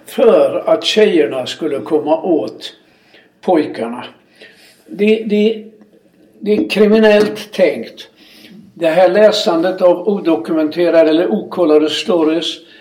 för 0.06 0.62
att 0.66 0.84
tjejerna 0.84 1.46
skulle 1.46 1.78
komma 1.80 2.22
åt 2.22 2.72
pojkarna. 3.40 4.04
Det, 4.86 5.24
det, 5.26 5.64
det 6.40 6.52
är 6.52 6.68
kriminellt 6.68 7.52
tänkt. 7.52 8.08
Det 8.74 8.88
här 8.88 9.08
läsandet 9.08 9.82
av 9.82 10.08
odokumenterade 10.08 11.10
eller 11.10 11.32
okollade 11.32 11.90
stories 11.90 12.71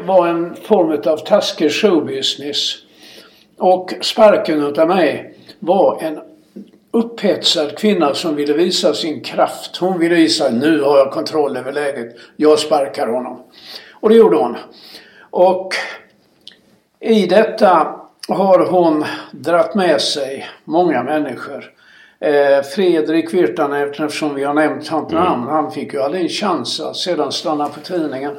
var 0.00 0.26
en 0.26 0.56
form 0.56 1.12
av 1.12 1.16
taskig 1.16 1.72
showbusiness. 1.72 2.76
Och 3.58 3.92
sparken 4.00 4.62
utav 4.62 4.88
mig 4.88 5.34
var 5.58 5.98
en 6.02 6.20
upphetsad 6.90 7.78
kvinna 7.78 8.14
som 8.14 8.34
ville 8.36 8.52
visa 8.52 8.94
sin 8.94 9.20
kraft. 9.20 9.76
Hon 9.76 9.98
ville 9.98 10.14
visa 10.14 10.50
nu 10.50 10.80
har 10.80 10.98
jag 10.98 11.10
kontroll 11.10 11.56
över 11.56 11.72
läget. 11.72 12.16
Jag 12.36 12.58
sparkar 12.58 13.06
honom. 13.06 13.42
Och 13.92 14.08
det 14.08 14.14
gjorde 14.14 14.36
hon. 14.36 14.56
Och 15.30 15.74
i 17.00 17.26
detta 17.26 18.00
har 18.28 18.66
hon 18.66 19.04
dratt 19.30 19.74
med 19.74 20.00
sig 20.00 20.46
många 20.64 21.02
människor. 21.02 21.72
Eh, 22.20 22.62
Fredrik 22.62 23.34
Virtanen, 23.34 23.88
eftersom 23.88 24.34
vi 24.34 24.44
har 24.44 24.54
nämnt 24.54 24.88
hans 24.88 25.12
namn, 25.12 25.42
mm. 25.42 25.54
han 25.54 25.72
fick 25.72 25.94
ju 25.94 26.02
aldrig 26.02 26.22
en 26.22 26.28
chans 26.28 26.80
att 26.80 26.96
sedan 26.96 27.32
stanna 27.32 27.68
på 27.68 27.80
tidningen. 27.80 28.36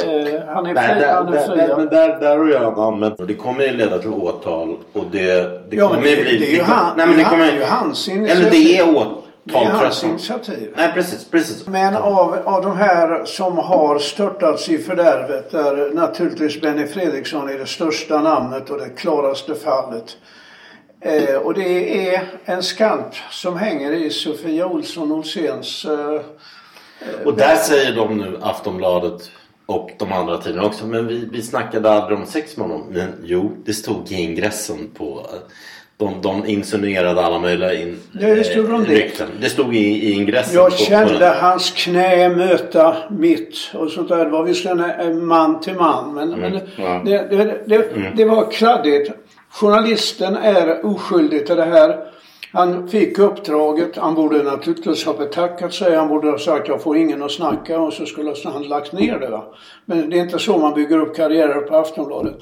Eh, 0.00 0.54
han 0.54 0.66
är 0.66 0.74
fri. 0.74 1.00
Där, 1.00 1.14
han 1.14 1.34
är 1.34 1.46
fri 1.46 1.56
där, 1.56 1.76
men 1.76 1.86
där, 1.86 2.20
där 2.20 2.38
har 2.38 2.48
jag 2.48 2.78
använt 2.78 3.20
och 3.20 3.26
det 3.26 3.34
kommer 3.34 3.64
ju 3.64 3.72
leda 3.72 3.98
till 3.98 4.10
åtal 4.10 4.76
och 4.92 5.04
det, 5.12 5.42
det 5.70 5.76
ja, 5.76 5.88
kommer 5.88 6.08
ju 6.08 6.22
bli... 6.22 6.38
Det 6.38 6.50
är 6.50 6.54
ju, 6.54 6.62
han, 6.62 6.96
nej, 6.96 7.06
men 7.06 7.16
det 7.16 7.22
han, 7.22 7.30
kommer, 7.30 7.46
det 7.46 7.52
är 7.52 7.56
ju 7.56 7.64
hans 7.64 8.08
initiativ. 8.08 8.42
Eller 8.42 8.50
det 8.50 8.78
är 8.78 8.96
åtal. 8.96 9.22
Det 9.44 9.54
är 9.54 9.64
hans 9.64 10.04
initiativ. 10.04 10.72
Nej 10.76 10.92
precis, 10.94 11.30
precis. 11.30 11.66
Men 11.66 11.96
av, 11.96 12.38
av 12.44 12.62
de 12.62 12.76
här 12.76 13.24
som 13.24 13.58
har 13.58 13.98
störtats 13.98 14.68
i 14.68 14.78
fördärvet 14.78 15.54
är 15.54 15.94
naturligtvis 15.94 16.60
Benny 16.60 16.86
Fredriksson 16.86 17.48
är 17.48 17.58
det 17.58 17.66
största 17.66 18.20
namnet 18.20 18.70
och 18.70 18.78
det 18.78 18.88
klaraste 18.88 19.54
fallet. 19.54 20.16
Eh, 21.00 21.36
och 21.36 21.54
det 21.54 22.08
är 22.08 22.22
en 22.44 22.62
skamp 22.62 23.14
som 23.30 23.56
hänger 23.56 23.92
i 23.92 24.10
Sofia 24.10 24.66
Olsson 24.66 25.12
Olséns... 25.12 25.84
Eh, 25.84 26.20
och 27.24 27.34
där 27.34 27.56
säger 27.56 27.96
de 27.96 28.18
nu, 28.18 28.38
Aftonbladet 28.42 29.30
och 29.66 29.90
de 29.98 30.12
andra 30.12 30.38
tidningarna 30.38 30.68
också. 30.68 30.86
Men 30.86 31.06
vi, 31.06 31.28
vi 31.32 31.42
snackade 31.42 31.90
aldrig 31.90 32.18
om 32.18 32.26
sex 32.26 32.56
med 32.56 32.68
honom. 32.68 32.86
Men 32.90 33.12
jo, 33.24 33.56
det 33.64 33.72
stod 33.72 34.12
i 34.12 34.14
ingressen 34.14 34.90
på... 34.94 35.26
De, 35.98 36.20
de 36.22 36.46
insinuerade 36.46 37.24
alla 37.24 37.38
möjliga 37.38 37.74
in, 37.74 37.98
ja, 38.12 38.34
det 38.34 38.44
stod 38.44 38.72
om 38.72 38.84
rykten. 38.84 39.28
Det 39.40 39.48
stod 39.48 39.76
i, 39.76 39.78
i 39.78 40.12
ingressen. 40.12 40.54
Jag 40.54 40.72
kände 40.72 41.18
på 41.18 41.46
hans 41.46 41.70
knä 41.70 42.28
möta 42.28 42.96
mitt 43.10 43.70
och 43.74 43.90
sånt 43.90 44.08
där. 44.08 44.24
Det 44.24 44.30
var 44.30 44.44
visserligen 44.44 45.26
man 45.26 45.60
till 45.60 45.74
man. 45.74 46.14
Men, 46.14 46.32
mm. 46.32 46.40
men 46.40 46.60
ja. 46.76 47.02
det, 47.04 47.36
det, 47.36 47.62
det, 47.66 47.92
mm. 47.92 48.16
det 48.16 48.24
var 48.24 48.50
kladdigt. 48.50 49.10
Journalisten 49.50 50.36
är 50.36 50.86
oskyldig 50.86 51.46
till 51.46 51.56
det 51.56 51.64
här. 51.64 51.96
Han 52.56 52.88
fick 52.88 53.18
uppdraget. 53.18 53.96
Han 53.96 54.14
borde 54.14 54.42
naturligtvis 54.42 55.04
ha 55.04 55.12
betackat 55.12 55.74
sig. 55.74 55.96
Han 55.96 56.08
borde 56.08 56.30
ha 56.30 56.38
sagt 56.38 56.68
jag 56.68 56.82
får 56.82 56.96
ingen 56.96 57.22
att 57.22 57.32
snacka 57.32 57.80
och 57.80 57.92
så 57.92 58.06
skulle 58.06 58.34
han 58.44 58.62
lagt 58.62 58.92
ner 58.92 59.18
det. 59.18 59.28
Va? 59.28 59.44
Men 59.84 60.10
det 60.10 60.18
är 60.18 60.22
inte 60.22 60.38
så 60.38 60.58
man 60.58 60.74
bygger 60.74 60.98
upp 60.98 61.16
karriärer 61.16 61.60
på 61.60 61.76
Aftonbladet. 61.76 62.34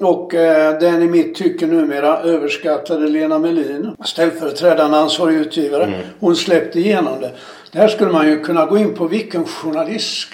Och 0.00 0.34
eh, 0.34 0.78
den 0.78 1.02
i 1.02 1.06
mitt 1.06 1.34
tycke 1.34 1.66
numera 1.66 2.18
överskattade 2.18 3.08
Lena 3.08 3.38
Melin, 3.38 3.96
ställföreträdande 4.04 4.96
ansvarig 4.96 5.34
utgivare, 5.34 5.84
mm. 5.84 6.00
hon 6.20 6.36
släppte 6.36 6.78
igenom 6.78 7.20
det. 7.20 7.30
Här 7.78 7.88
skulle 7.88 8.12
man 8.12 8.28
ju 8.28 8.40
kunna 8.40 8.66
gå 8.66 8.78
in 8.78 8.94
på 8.94 9.06
vilken 9.06 9.44
journalist 9.44 10.28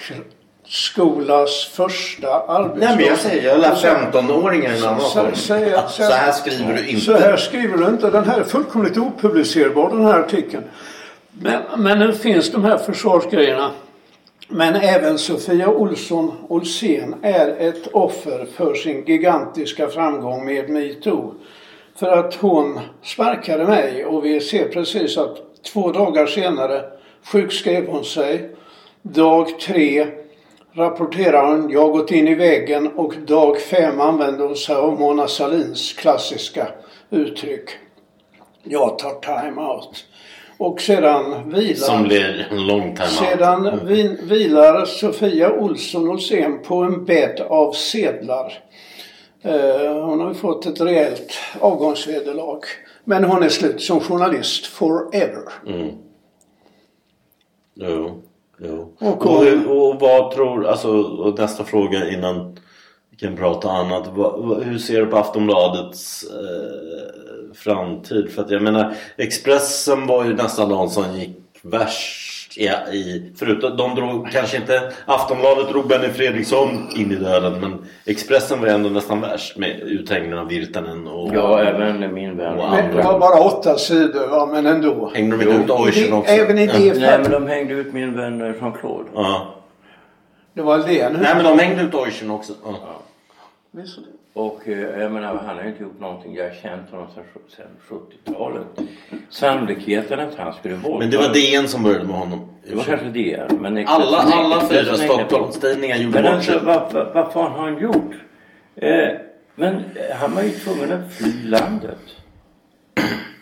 skolas 0.69 1.65
första 1.65 2.43
arbetsdag. 2.47 2.85
Nej 2.87 2.95
men 2.97 3.05
jag 3.05 3.17
säger, 3.17 3.43
jag 3.43 3.59
lär 3.59 3.75
15-åringar 3.75 4.77
innan 4.77 4.99
så, 4.99 5.09
så, 5.09 5.35
så, 5.35 5.53
så 5.89 6.03
här 6.03 6.31
skriver 6.31 6.73
du 6.73 6.87
inte. 6.87 7.01
Så 7.01 7.17
här 7.17 7.37
skriver 7.37 7.77
du 7.77 7.85
inte. 7.85 8.09
Den 8.09 8.25
här 8.25 8.39
är 8.39 8.43
fullkomligt 8.43 8.97
opublicerbar 8.97 9.89
den 9.89 10.05
här 10.05 10.19
artikeln. 10.19 10.63
Men, 11.31 11.61
men 11.77 11.99
nu 11.99 12.13
finns 12.13 12.51
de 12.51 12.63
här 12.63 12.77
försvarsgrejerna. 12.77 13.71
Men 14.47 14.75
även 14.75 15.17
Sofia 15.17 15.69
Olsson 15.69 16.31
Olsén 16.47 17.15
är 17.21 17.47
ett 17.47 17.87
offer 17.87 18.47
för 18.55 18.73
sin 18.73 19.05
gigantiska 19.05 19.87
framgång 19.87 20.45
med 20.45 20.69
metoo. 20.69 21.33
För 21.95 22.07
att 22.07 22.35
hon 22.35 22.79
sparkade 23.03 23.65
mig 23.65 24.05
och 24.05 24.25
vi 24.25 24.41
ser 24.41 24.67
precis 24.67 25.17
att 25.17 25.63
två 25.73 25.91
dagar 25.91 26.25
senare 26.25 26.83
sjukskrev 27.31 27.87
hon 27.87 28.05
sig. 28.05 28.49
Dag 29.01 29.59
tre 29.59 30.07
rapporterar 30.73 31.47
hon, 31.47 31.69
jag 31.69 31.91
gått 31.91 32.11
in 32.11 32.27
i 32.27 32.35
väggen 32.35 32.87
och 32.87 33.13
dag 33.27 33.61
fem 33.61 34.01
använder 34.01 34.45
hon 34.45 34.55
sig 34.55 34.75
av 34.75 34.99
Mona 34.99 35.27
Salins 35.27 35.93
klassiska 35.93 36.67
uttryck. 37.09 37.69
Jag 38.63 38.99
tar 38.99 39.19
time 39.19 39.61
out. 39.61 40.05
Och 40.57 40.81
sedan 40.81 41.49
vilar... 41.49 41.75
Som 41.75 42.03
blir 42.03 42.47
en 42.51 42.67
lång 42.67 42.95
time 42.95 43.07
Sedan 43.07 43.67
out. 43.67 43.81
Mm. 43.81 44.17
vilar 44.27 44.85
Sofia 44.85 45.53
Olsson 45.53 46.09
Olsén 46.09 46.61
på 46.63 46.75
en 46.75 47.05
bädd 47.05 47.39
av 47.39 47.71
sedlar. 47.71 48.63
Uh, 49.45 50.03
hon 50.05 50.19
har 50.19 50.33
fått 50.33 50.65
ett 50.65 50.81
rejält 50.81 51.33
avgångsvederlag. 51.59 52.61
Men 53.03 53.23
hon 53.23 53.43
är 53.43 53.49
slut 53.49 53.81
som 53.81 53.99
journalist 53.99 54.65
forever. 54.65 55.43
Mm. 55.67 55.89
Jo, 57.75 58.21
jo. 58.61 58.93
Och- 58.99 59.25
Och, 59.25 59.43
hur- 59.45 59.71
och 59.71 59.99
vad 59.99 60.31
tror, 60.31 60.65
alltså 60.67 60.89
och 61.01 61.39
nästa 61.39 61.63
fråga 61.63 62.09
innan 62.09 62.57
vi 63.11 63.17
kan 63.17 63.35
prata 63.35 63.71
annat. 63.71 64.07
Vad, 64.15 64.39
vad, 64.43 64.63
hur 64.63 64.77
ser 64.77 64.99
du 64.99 65.05
på 65.05 65.17
Aftonbladets 65.17 66.23
eh, 66.23 67.53
framtid? 67.55 68.29
För 68.31 68.41
att 68.41 68.51
jag 68.51 68.61
menar 68.61 68.95
Expressen 69.17 70.07
var 70.07 70.25
ju 70.25 70.33
nästan 70.35 70.69
de 70.69 70.89
som 70.89 71.15
gick 71.19 71.37
värst 71.61 72.28
i, 72.57 72.63
i 72.97 73.31
förutom 73.35 73.77
de 73.77 73.95
drog 73.95 74.31
kanske 74.31 74.57
inte 74.57 74.91
Aftonbladet 75.05 75.69
drog 75.69 75.87
Benny 75.87 76.09
Fredriksson 76.09 76.87
in 76.95 77.11
i 77.11 77.15
döden 77.15 77.59
men 77.61 77.85
Expressen 78.05 78.59
var 78.61 78.67
ändå 78.67 78.89
nästan 78.89 79.21
värst 79.21 79.57
med 79.57 79.79
uthängningen 79.79 80.37
av 80.37 80.47
Virtanen 80.47 81.07
och 81.07 81.35
Ja, 81.35 81.59
även 81.61 82.13
min 82.13 82.37
vän. 82.37 82.55
Wow. 82.57 82.71
Men 82.71 82.95
det 82.95 83.03
var 83.03 83.19
bara 83.19 83.39
åtta 83.39 83.77
sidor, 83.77 84.27
va, 84.27 84.45
men 84.45 84.65
ändå. 84.65 85.11
hängde 85.15 85.37
de 85.37 85.43
inte 85.43 85.63
ut 85.63 85.69
Oichen 85.69 86.09
Det, 86.11 86.15
också? 86.17 86.31
även 86.31 86.57
i 86.57 86.67
det 86.67 86.99
Nej, 86.99 87.19
men 87.21 87.31
de 87.31 87.47
hängde 87.47 87.73
ut 87.73 87.93
min 87.93 88.17
vän 88.17 88.41
eh, 88.41 88.47
Jean-Claude. 88.61 89.05
Ja. 89.15 89.55
Det 90.53 90.61
var 90.61 90.77
det. 90.77 91.09
Nu. 91.09 91.19
Nej 91.21 91.35
men 91.35 91.43
de 91.43 91.59
hängde 91.59 91.81
ut 91.83 91.95
Oichen 91.95 92.31
också. 92.31 92.53
Ja. 92.65 92.75
Visst. 93.71 93.99
Och 94.39 94.67
eh, 94.67 95.01
jag 95.01 95.11
menar, 95.11 95.35
han 95.35 95.55
har 95.57 95.63
ju 95.63 95.69
inte 95.69 95.83
gjort 95.83 95.99
någonting. 95.99 96.35
Jag 96.35 96.43
har 96.43 96.55
känt 96.55 96.89
honom 96.89 97.07
sedan 97.15 97.23
sedan 97.47 97.99
70-talet. 98.25 98.67
Sannolikheten 99.29 100.19
att 100.19 100.35
han 100.35 100.53
skulle 100.53 100.75
våldta... 100.75 100.99
Men 100.99 101.09
det 101.09 101.17
var 101.17 101.33
DN 101.33 101.67
som 101.67 101.83
började 101.83 102.05
med 102.05 102.15
honom. 102.15 102.39
Det 102.67 102.75
var 102.75 102.83
kanske 102.83 103.09
det. 103.09 103.59
Men 103.59 103.87
Alla, 103.87 104.17
alla 104.17 104.67
fyra. 104.67 104.95
Stockholmstidningar 104.95 105.97
gjorde 105.97 106.13
Men 106.13 106.23
bort 106.23 106.33
alltså, 106.33 106.51
sig. 106.51 106.61
vad, 106.65 106.93
vad, 106.93 107.13
vad 107.13 107.33
fan 107.33 107.51
har 107.51 107.69
han 107.69 107.81
gjort? 107.81 108.13
Eh, 108.75 109.09
men 109.55 109.75
eh, 109.75 110.15
han 110.19 110.35
var 110.35 110.41
ju 110.41 110.49
tvungen 110.49 110.91
att 110.91 111.13
fly 111.13 111.49
landet. 111.49 112.15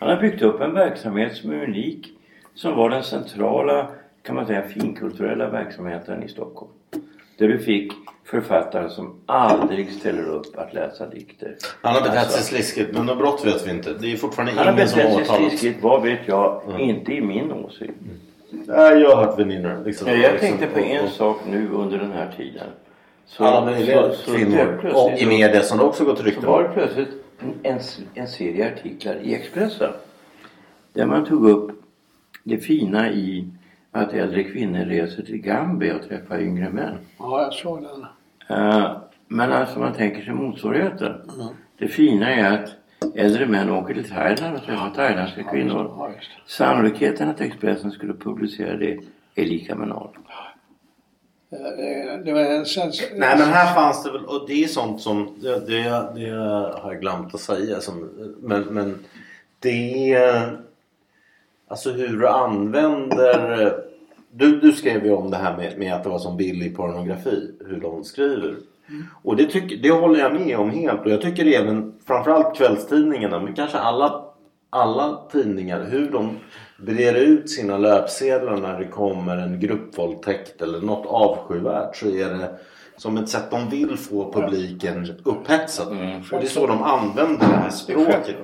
Han 0.00 0.08
har 0.08 0.16
byggt 0.20 0.42
upp 0.42 0.60
en 0.60 0.74
verksamhet 0.74 1.36
som 1.36 1.50
är 1.50 1.64
unik. 1.64 2.06
Som 2.54 2.76
var 2.76 2.90
den 2.90 3.02
centrala, 3.02 3.88
kan 4.22 4.34
man 4.34 4.46
säga, 4.46 4.62
finkulturella 4.62 5.48
verksamheten 5.48 6.22
i 6.22 6.28
Stockholm. 6.28 6.72
Där 7.38 7.48
du 7.48 7.58
fick 7.58 7.92
författare 8.30 8.90
som 8.90 9.14
aldrig 9.26 9.92
ställer 9.92 10.28
upp 10.28 10.58
att 10.58 10.74
läsa 10.74 11.06
dikter. 11.06 11.56
Han 11.82 11.94
har 11.94 12.00
betett 12.00 12.18
Alltså, 12.18 12.38
sig 12.42 12.44
sliskigt 12.44 12.94
men 12.96 13.06
något 13.06 13.18
brott 13.18 13.46
vet 13.46 13.66
vi 13.66 13.70
inte. 13.70 13.92
Det 14.00 14.12
är 14.12 14.16
fortfarande 14.16 14.52
Han 14.52 14.66
har 14.66 14.72
ingen 14.72 14.88
som 14.88 15.00
har 15.00 15.06
betett 15.08 15.26
sig 15.26 15.34
åtalats. 15.36 15.58
sliskigt, 15.58 15.82
vad 15.84 16.02
vet 16.02 16.20
jag, 16.26 16.62
Mm. 16.68 16.80
inte 16.80 17.12
i 17.12 17.20
min 17.20 17.52
åsikt. 17.52 17.94
Nej, 18.50 18.98
jag 18.98 19.16
har 19.16 19.24
hört 19.24 19.38
väninnor. 19.38 19.82
Liksom, 19.84 20.08
Jag 20.08 20.18
liksom, 20.18 20.38
tänkte 20.40 20.66
på 20.66 20.80
och- 20.80 20.86
en 20.86 21.04
och- 21.04 21.10
sak 21.10 21.36
nu 21.50 21.68
under 21.72 21.98
den 21.98 22.12
här 22.12 22.32
tiden. 22.36 22.66
Så, 23.26 23.44
Alla 23.44 23.64
möjliga 23.70 24.02
så- 24.02 24.14
så 24.14 24.36
kvinnor. 24.36 24.90
Och 24.94 25.10
i 25.12 25.22
så- 25.22 25.28
media 25.28 25.62
som 25.62 25.78
det 25.78 25.84
också 25.84 26.04
gått 26.04 26.18
Så 26.18 26.24
rykten 26.24 26.46
var 26.46 26.62
det 26.62 26.68
plötsligt 26.68 27.08
en, 27.40 27.54
en, 27.62 27.78
en 28.14 28.28
serie 28.28 28.72
artiklar 28.72 29.16
i 29.22 29.34
Expressen. 29.34 29.90
Där 30.92 31.06
man 31.06 31.24
tog 31.24 31.50
upp 31.50 31.70
det 32.44 32.58
fina 32.58 33.10
i 33.10 33.48
att 33.92 34.12
äldre 34.12 34.44
kvinnor 34.44 34.84
reser 34.84 35.22
till 35.22 35.38
Gambia 35.38 35.96
och 35.96 36.02
träffar 36.08 36.40
yngre 36.40 36.70
män. 36.70 36.98
Ja, 37.18 37.42
jag 37.42 37.52
såg 37.52 37.82
den. 37.82 38.06
Eh, 38.48 38.96
men 39.28 39.52
alltså 39.52 39.78
man 39.78 39.92
tänker 39.92 40.22
sig 40.22 40.34
motsvarigheten. 40.34 41.30
Det 41.78 41.88
fina 41.88 42.34
är 42.34 42.52
att 42.52 42.70
äldre 43.14 43.46
män 43.46 43.70
åker 43.70 43.94
till 43.94 44.10
Thailand 44.10 44.56
och 44.56 44.62
träffar 44.62 44.90
thailändska 44.90 45.42
kvinnor. 45.42 45.94
Ja. 45.98 46.10
Sannolikheten 46.46 47.28
att 47.28 47.40
Expressen 47.40 47.90
skulle 47.90 48.14
publicera 48.14 48.76
det 48.76 48.98
är 49.34 49.44
lika 49.44 49.74
med 49.74 49.88
noll. 49.88 50.18
Det, 51.50 52.22
det 52.24 52.32
var 52.32 52.40
en 52.40 52.66
sens... 52.66 53.02
Nej 53.14 53.38
men 53.38 53.48
här 53.48 53.74
fanns 53.74 54.04
det 54.04 54.12
väl, 54.12 54.24
och 54.24 54.44
det 54.48 54.64
är 54.64 54.68
sånt 54.68 55.00
som, 55.00 55.38
det, 55.42 55.66
det, 55.66 55.82
det 56.14 56.30
har 56.80 56.92
jag 56.92 57.00
glömt 57.00 57.34
att 57.34 57.40
säga. 57.40 57.80
Som, 57.80 58.10
men, 58.40 58.62
men 58.62 58.98
det 59.58 60.14
är, 60.14 60.58
alltså 61.68 61.92
hur 61.92 62.18
du 62.20 62.28
använder, 62.28 63.74
du, 64.30 64.60
du 64.60 64.72
skrev 64.72 65.04
ju 65.04 65.12
om 65.12 65.30
det 65.30 65.36
här 65.36 65.56
med, 65.56 65.78
med 65.78 65.94
att 65.94 66.02
det 66.02 66.08
var 66.08 66.18
som 66.18 66.36
billig 66.36 66.76
pornografi, 66.76 67.50
hur 67.66 67.80
de 67.80 68.04
skriver. 68.04 68.56
Och 69.22 69.36
det, 69.36 69.44
tycker, 69.44 69.76
det 69.76 69.90
håller 69.90 70.20
jag 70.20 70.34
med 70.34 70.58
om 70.58 70.70
helt 70.70 71.00
och 71.00 71.10
jag 71.10 71.22
tycker 71.22 71.46
även 71.46 71.94
framförallt 72.06 72.56
kvällstidningarna 72.56 73.40
men 73.40 73.54
kanske 73.54 73.78
alla, 73.78 74.24
alla 74.70 75.20
tidningar 75.32 75.84
hur 75.90 76.10
de 76.10 76.36
breder 76.78 77.14
ut 77.14 77.50
sina 77.50 77.78
löpsedlar 77.78 78.56
när 78.56 78.78
det 78.78 78.86
kommer 78.86 79.36
en 79.36 79.60
gruppvåldtäkt 79.60 80.62
eller 80.62 80.80
något 80.80 81.06
avskyvärt 81.06 81.96
så 81.96 82.06
är 82.06 82.28
det 82.28 82.58
som 82.98 83.16
ett 83.16 83.28
sätt 83.28 83.50
de 83.50 83.68
vill 83.68 83.96
få 83.96 84.32
publiken 84.32 85.20
upphetsad. 85.24 85.88
Och 86.32 86.40
det 86.40 86.46
är 86.46 86.46
så 86.46 86.66
de 86.66 86.82
använder 86.82 87.48
det 87.48 87.54
här 87.54 87.70
språket. 87.70 88.36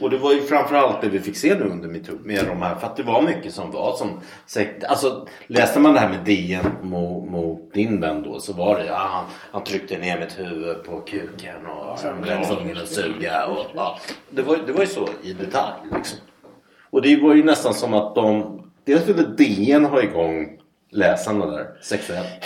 Och 0.00 0.10
det 0.10 0.18
var 0.18 0.32
ju 0.32 0.40
framförallt 0.40 1.00
det 1.00 1.08
vi 1.08 1.20
fick 1.20 1.36
se 1.36 1.54
nu 1.54 1.64
under 1.64 1.88
metoo 1.88 2.18
med 2.24 2.44
de 2.46 2.62
här. 2.62 2.74
För 2.74 2.86
att 2.86 2.96
det 2.96 3.02
var 3.02 3.22
mycket 3.22 3.54
som 3.54 3.70
var 3.70 3.96
som 3.96 4.20
sekt. 4.46 4.84
Alltså 4.84 5.26
läste 5.46 5.80
man 5.80 5.92
det 5.92 6.00
här 6.00 6.08
med 6.08 6.24
DN 6.24 6.70
mot, 6.82 7.30
mot 7.30 7.74
din 7.74 8.00
vän 8.00 8.22
då 8.22 8.40
så 8.40 8.52
var 8.52 8.78
det 8.78 8.86
ja, 8.86 8.96
han, 8.96 9.24
han 9.52 9.64
tryckte 9.64 9.98
ner 9.98 10.20
mitt 10.20 10.38
huvud 10.38 10.84
på 10.84 11.00
kuken 11.00 11.66
och 11.66 11.98
sen 11.98 12.22
blev 12.22 12.44
tvungen 12.44 12.76
att 12.76 12.88
suga. 12.88 13.46
Och, 13.46 13.66
ja. 13.74 13.98
det, 14.30 14.42
var, 14.42 14.56
det 14.66 14.72
var 14.72 14.80
ju 14.80 14.86
så 14.86 15.08
i 15.22 15.32
detalj 15.32 15.74
liksom. 15.96 16.18
Och 16.90 17.02
det 17.02 17.16
var 17.16 17.34
ju 17.34 17.44
nästan 17.44 17.74
som 17.74 17.94
att 17.94 18.14
de 18.14 18.58
Dels 18.88 19.08
ville 19.08 19.22
DN 19.22 19.84
ha 19.84 20.02
igång 20.02 20.58
läsarna 20.90 21.46
där 21.46 21.66
sexuellt. 21.80 22.44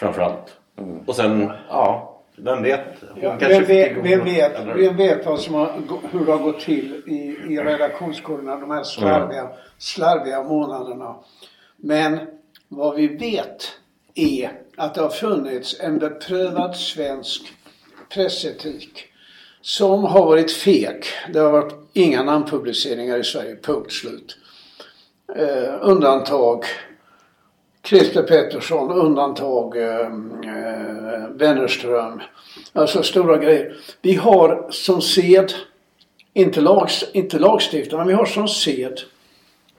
Framförallt. 0.00 0.57
Och 1.06 1.16
sen, 1.16 1.52
ja, 1.68 2.20
vem 2.36 2.62
vet? 2.62 2.80
Ja, 3.22 3.36
vem, 3.40 3.64
vet, 3.64 3.96
vem, 3.96 4.24
vet, 4.24 4.52
vem 4.76 4.96
vet 4.96 5.26
vad 5.26 5.40
som 5.40 5.54
har, 5.54 5.72
hur 6.10 6.26
det 6.26 6.32
har 6.32 6.38
gått 6.38 6.60
till 6.60 7.02
i, 7.06 7.52
i 7.54 7.58
redaktionskorridorerna 7.58 8.60
de 8.60 8.70
här 8.70 8.82
slarviga, 8.82 9.48
slarviga 9.78 10.42
månaderna. 10.42 11.16
Men 11.76 12.18
vad 12.68 12.96
vi 12.96 13.06
vet 13.06 13.72
är 14.14 14.50
att 14.76 14.94
det 14.94 15.00
har 15.00 15.08
funnits 15.08 15.80
en 15.80 15.98
beprövad 15.98 16.76
svensk 16.76 17.42
pressetik 18.08 19.04
som 19.60 20.04
har 20.04 20.26
varit 20.26 20.52
feg. 20.52 21.04
Det 21.32 21.38
har 21.38 21.50
varit 21.50 21.74
inga 21.92 22.22
namnpubliceringar 22.22 23.18
i 23.18 23.24
Sverige, 23.24 23.56
punkt 23.56 23.92
slut. 23.92 24.36
Eh, 25.36 25.74
undantag 25.80 26.64
Christer 27.88 28.22
Pettersson, 28.22 28.90
undantag 28.90 29.76
eh, 29.76 30.00
eh, 30.00 31.28
Wennerström. 31.34 32.20
Alltså 32.72 33.02
stora 33.02 33.38
grejer. 33.38 33.76
Vi 34.02 34.14
har 34.14 34.66
som 34.70 35.02
sed, 35.02 35.52
inte, 36.32 36.60
lags, 36.60 37.04
inte 37.12 37.38
lagstiftarna, 37.38 38.04
vi 38.04 38.12
har 38.12 38.26
som 38.26 38.48
sed. 38.48 39.00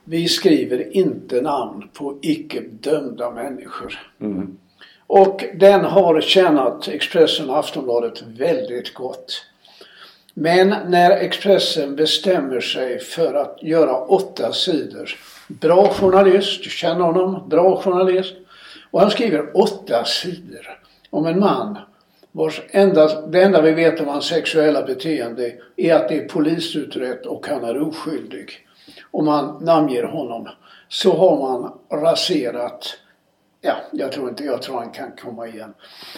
Vi 0.04 0.28
skriver 0.28 0.96
inte 0.98 1.42
namn 1.42 1.90
på 1.94 2.20
icke 2.22 2.62
dömda 2.62 3.32
människor. 3.32 4.00
Och 5.08 5.44
den 5.56 5.86
har 5.86 6.22
tjänat 6.22 6.88
Expressen 6.88 7.50
och 7.50 7.58
Aftonbladet 7.58 8.22
väldigt 8.22 8.94
gott. 8.94 9.46
Men 10.34 10.76
när 10.88 11.12
Expressen 11.12 11.96
bestämmer 11.96 12.60
sig 12.60 13.00
för 13.00 13.34
att 13.34 13.64
göra 13.64 13.98
åtta 13.98 14.54
sidor. 14.54 15.16
Bra 15.50 15.90
journalist, 15.94 16.64
känner 16.64 17.02
honom, 17.02 17.50
bra 17.50 17.82
journalist. 17.82 18.36
Och 18.92 19.00
han 19.00 19.12
skriver 19.12 19.58
åtta 19.58 20.06
sidor 20.06 20.80
om 21.10 21.26
en 21.26 21.40
man 21.40 21.78
vars 22.32 22.62
enda, 22.72 23.22
det 23.22 23.44
enda 23.44 23.62
vi 23.62 23.72
vet 23.72 24.00
om 24.00 24.08
hans 24.08 24.26
sexuella 24.26 24.84
beteende 24.84 25.54
är 25.76 25.96
att 25.96 26.10
det 26.10 26.18
är 26.18 26.28
polisutrett 26.28 27.26
och 27.26 27.48
han 27.48 27.64
är 27.64 27.82
oskyldig. 27.82 28.68
Om 29.12 29.26
man 29.26 29.64
namnger 29.64 30.04
honom 30.04 30.48
så 30.90 31.18
har 31.18 31.38
man 31.38 31.74
raserat 32.02 32.98
Ja, 33.62 33.76
jag 33.92 34.12
tror 34.12 34.30
inte, 34.30 34.44
jag 34.44 34.62
tror 34.62 34.78
han 34.78 34.92
kan 34.92 35.12
komma 35.12 35.48
igen. 35.48 35.74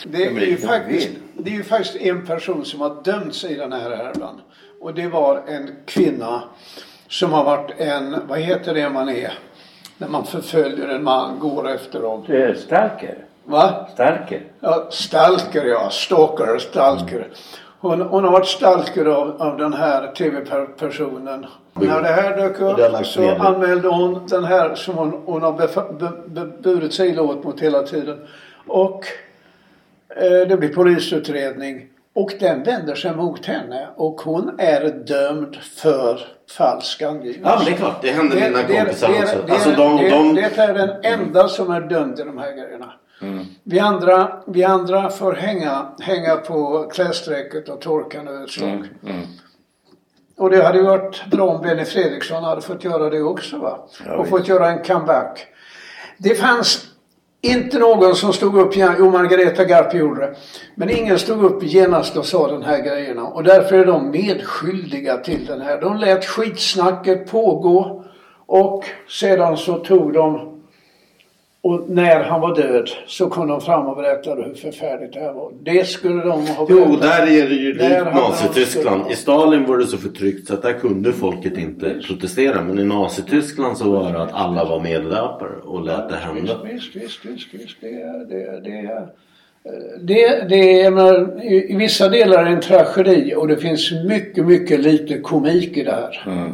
Det 0.06 0.26
är, 0.26 0.32
ju 0.32 0.58
faktiskt, 0.58 1.10
det 1.38 1.50
är 1.50 1.54
ju 1.54 1.64
faktiskt 1.64 1.96
en 1.96 2.26
person 2.26 2.66
som 2.66 2.82
har 2.82 3.04
dömts 3.04 3.44
i 3.44 3.56
den 3.56 3.72
här 3.72 3.96
härvan. 3.96 4.42
Och 4.82 4.94
det 4.94 5.08
var 5.08 5.44
en 5.48 5.76
kvinna 5.86 6.44
som 7.12 7.34
har 7.34 7.44
varit 7.44 7.72
en, 7.78 8.16
vad 8.28 8.40
heter 8.40 8.74
det 8.74 8.90
man 8.90 9.10
är? 9.10 9.34
När 9.98 10.08
man 10.08 10.26
förföljer 10.26 10.88
en 10.88 11.04
man, 11.04 11.40
går 11.40 11.70
efter 11.70 12.02
dem. 12.02 12.24
Det 12.28 12.44
är 12.44 12.54
Starker. 12.54 13.18
Va? 13.44 13.88
Starker. 13.94 14.42
Ja, 14.60 14.88
stalker 14.90 15.66
ja, 15.66 15.90
stalker, 15.90 16.58
stalker. 16.58 17.28
Hon, 17.80 18.02
hon 18.02 18.24
har 18.24 18.32
varit 18.32 18.48
stalker 18.48 19.06
av, 19.06 19.42
av 19.42 19.58
den 19.58 19.74
här 19.74 20.08
tv-personen. 20.08 21.46
När 21.74 22.02
det 22.02 22.08
här 22.08 22.38
dök 22.38 22.60
upp 22.62 23.06
så 23.06 23.30
anmälde 23.30 23.88
hon 23.88 24.28
den 24.28 24.44
här 24.44 24.76
som 24.76 24.96
hon, 24.96 25.22
hon 25.26 25.42
har 25.42 25.54
befa- 25.54 25.98
be, 26.00 26.12
be, 26.26 26.46
burit 26.46 26.94
sig 26.94 27.10
illa 27.10 27.22
åt 27.22 27.44
mot 27.44 27.60
hela 27.60 27.84
tiden. 27.84 28.28
Och 28.68 29.06
eh, 30.16 30.48
det 30.48 30.58
blir 30.58 30.74
polisutredning. 30.74 31.88
Och 32.14 32.34
den 32.40 32.64
vänder 32.64 32.96
sig 32.96 33.16
mot 33.16 33.46
henne 33.46 33.88
och 33.96 34.22
hon 34.22 34.52
är 34.58 34.90
dömd 34.90 35.56
för 35.56 36.20
falsk 36.52 37.02
angivelse. 37.02 37.42
Ja 37.44 37.56
men 37.56 37.66
det 37.66 37.72
är 37.72 37.76
klart, 37.76 38.02
det 38.02 38.12
hände 38.12 38.36
mina 38.36 38.58
Det- 38.62 38.64
det- 38.68 38.80
kompisar 38.80 39.08
det- 39.08 39.24
också. 39.24 39.36
det- 39.48 39.54
Alltså 39.54 39.70
de, 39.72 39.98
det, 39.98 40.10
de, 40.10 40.36
det 40.36 40.58
är 40.58 40.74
den 40.74 40.90
enda 41.04 41.48
som 41.48 41.72
är 41.72 41.82
dömd 41.82 42.20
i 42.20 42.24
de 42.24 42.38
här 42.38 42.52
grejerna. 42.52 42.94
Vi, 43.64 43.80
andra, 43.80 44.32
vi 44.48 44.64
andra 44.64 45.10
får 45.10 45.34
hänga, 45.34 45.86
hänga 46.00 46.36
på 46.36 46.90
klädstrecket 46.94 47.70
och 47.70 47.82
torka 47.82 48.22
nu 48.22 48.44
ett 48.44 48.50
slag. 48.52 48.88
Och 50.38 50.50
det 50.50 50.64
hade 50.64 50.78
ju 50.78 50.84
varit 50.84 51.26
bra 51.26 51.50
om 51.50 51.62
Benny 51.62 51.86
Fredriksson 51.86 52.44
hade 52.44 52.62
fått 52.62 52.84
göra 52.84 53.10
det 53.10 53.22
också 53.22 53.58
va? 53.58 53.78
och 54.18 54.28
fått 54.28 54.48
göra 54.48 54.70
en 54.72 54.84
comeback. 54.84 55.48
Det 56.18 56.36
fanns 56.36 56.86
inte 57.42 57.80
någon 57.80 58.16
som 58.16 58.34
stod 58.34 58.58
upp, 58.58 58.74
jo 58.76 59.12
Margareta 59.12 59.66
Garp 59.66 59.94
gjorde 59.94 60.22
det. 60.22 60.36
Men 60.76 60.90
ingen 60.90 61.20
stod 61.20 61.44
upp 61.44 61.64
genast 61.64 62.18
och 62.18 62.26
sa 62.26 62.48
den 62.48 62.64
här 62.64 62.84
grejerna. 62.84 63.24
Och 63.24 63.44
därför 63.44 63.80
är 63.80 63.86
de 63.86 64.12
medskyldiga 64.12 65.18
till 65.18 65.46
den 65.46 65.62
här. 65.62 65.82
De 65.82 65.98
lät 65.98 66.26
skitsnacket 66.26 67.32
pågå. 67.32 68.04
Och 68.46 68.86
sedan 69.08 69.58
så 69.58 69.78
tog 69.78 70.14
de 70.14 70.51
och 71.64 71.90
när 71.90 72.24
han 72.24 72.42
var 72.42 72.56
död 72.56 72.90
så 73.08 73.30
kom 73.30 73.48
de 73.48 73.62
fram 73.62 73.88
och 73.88 73.96
berättade 73.96 74.44
hur 74.44 74.54
förfärligt 74.54 75.14
det 75.14 75.20
här 75.20 75.34
var. 75.34 75.52
Det 75.64 75.88
skulle 75.88 76.22
de 76.24 76.48
ha 76.48 76.66
berättat. 76.66 76.88
Jo, 76.90 76.96
där 77.02 77.22
är 77.22 77.50
det 77.50 77.56
ju 77.56 77.74
likt 77.74 78.16
Nazityskland. 78.16 79.12
I 79.12 79.16
Stalin 79.16 79.66
var 79.66 79.78
det 79.78 79.86
så 79.86 79.98
förtryckt 79.98 80.48
så 80.48 80.54
att 80.54 80.62
där 80.62 80.74
kunde 80.74 81.14
folket 81.14 81.58
inte 81.58 82.02
protestera. 82.08 82.62
Men 82.62 82.80
i 82.80 82.84
Nazityskland 82.84 83.78
så 83.78 83.92
var 83.92 84.14
det 84.14 84.22
att 84.22 84.34
alla 84.34 84.66
var 84.66 84.80
medlöpare 84.80 85.56
och 85.64 85.86
lät 85.86 86.10
det 86.10 86.16
hända. 86.16 86.58
Visst, 86.64 86.96
visst, 86.96 87.26
visst, 87.26 87.54
visst. 87.54 87.78
Det 87.82 88.02
är, 88.02 88.26
det 88.30 88.44
är, 88.44 88.62
det 88.62 88.80
är, 88.80 89.08
det, 90.00 90.50
det 90.50 90.82
är, 90.82 90.92
menar, 90.92 91.44
i, 91.44 91.74
I 91.74 91.76
vissa 91.76 92.10
delar 92.10 92.38
är 92.38 92.46
det 92.46 92.52
en 92.52 92.62
tragedi 92.62 93.34
och 93.36 93.48
det 93.48 93.58
finns 93.58 93.92
mycket, 94.08 94.46
mycket 94.46 94.80
lite 94.80 95.20
komik 95.20 95.78
i 95.78 95.84
det 95.84 95.92
här. 95.92 96.52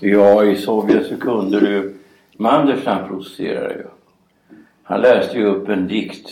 Ja, 0.00 0.44
i 0.44 0.56
Sovjet 0.56 1.06
så 1.06 1.16
kunde 1.16 1.60
du... 1.60 1.94
Mandelson 2.42 3.08
protesterade 3.08 3.74
ju. 3.74 3.84
Han 4.82 5.00
läste 5.00 5.38
ju 5.38 5.46
upp 5.46 5.68
en 5.68 5.88
dikt 5.88 6.30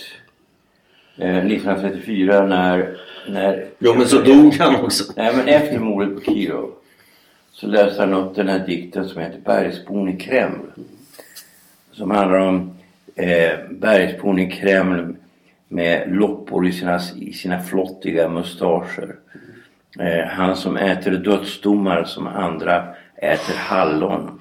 eh, 1.16 1.36
1934 1.36 2.46
när... 2.46 2.96
när 3.28 3.66
Jo, 3.78 3.94
men 3.94 4.06
så 4.06 4.20
dog 4.20 4.54
han 4.54 4.84
också. 4.84 5.12
Nej, 5.16 5.36
men 5.36 5.48
efter 5.48 5.78
mordet 5.78 6.14
på 6.14 6.20
Kirov 6.20 6.72
så 7.52 7.66
läste 7.66 8.00
han 8.00 8.14
upp 8.14 8.34
den 8.34 8.48
här 8.48 8.66
dikten 8.66 9.08
som 9.08 9.22
heter 9.22 9.40
Bergsbon 9.44 10.08
i 10.08 10.16
Kreml. 10.16 10.66
Som 11.92 12.10
handlar 12.10 12.38
om 12.38 12.70
eh, 13.14 13.58
bergsbon 13.70 14.38
i 14.38 14.50
Kreml 14.50 15.16
med 15.68 16.16
loppor 16.16 16.66
i 16.66 16.72
sina, 16.72 17.00
i 17.16 17.32
sina 17.32 17.62
flottiga 17.62 18.28
mustascher. 18.28 19.16
Eh, 19.98 20.26
han 20.26 20.56
som 20.56 20.76
äter 20.76 21.10
dödsdomar 21.10 22.04
som 22.04 22.26
andra 22.26 22.94
äter 23.16 23.54
hallon. 23.56 24.40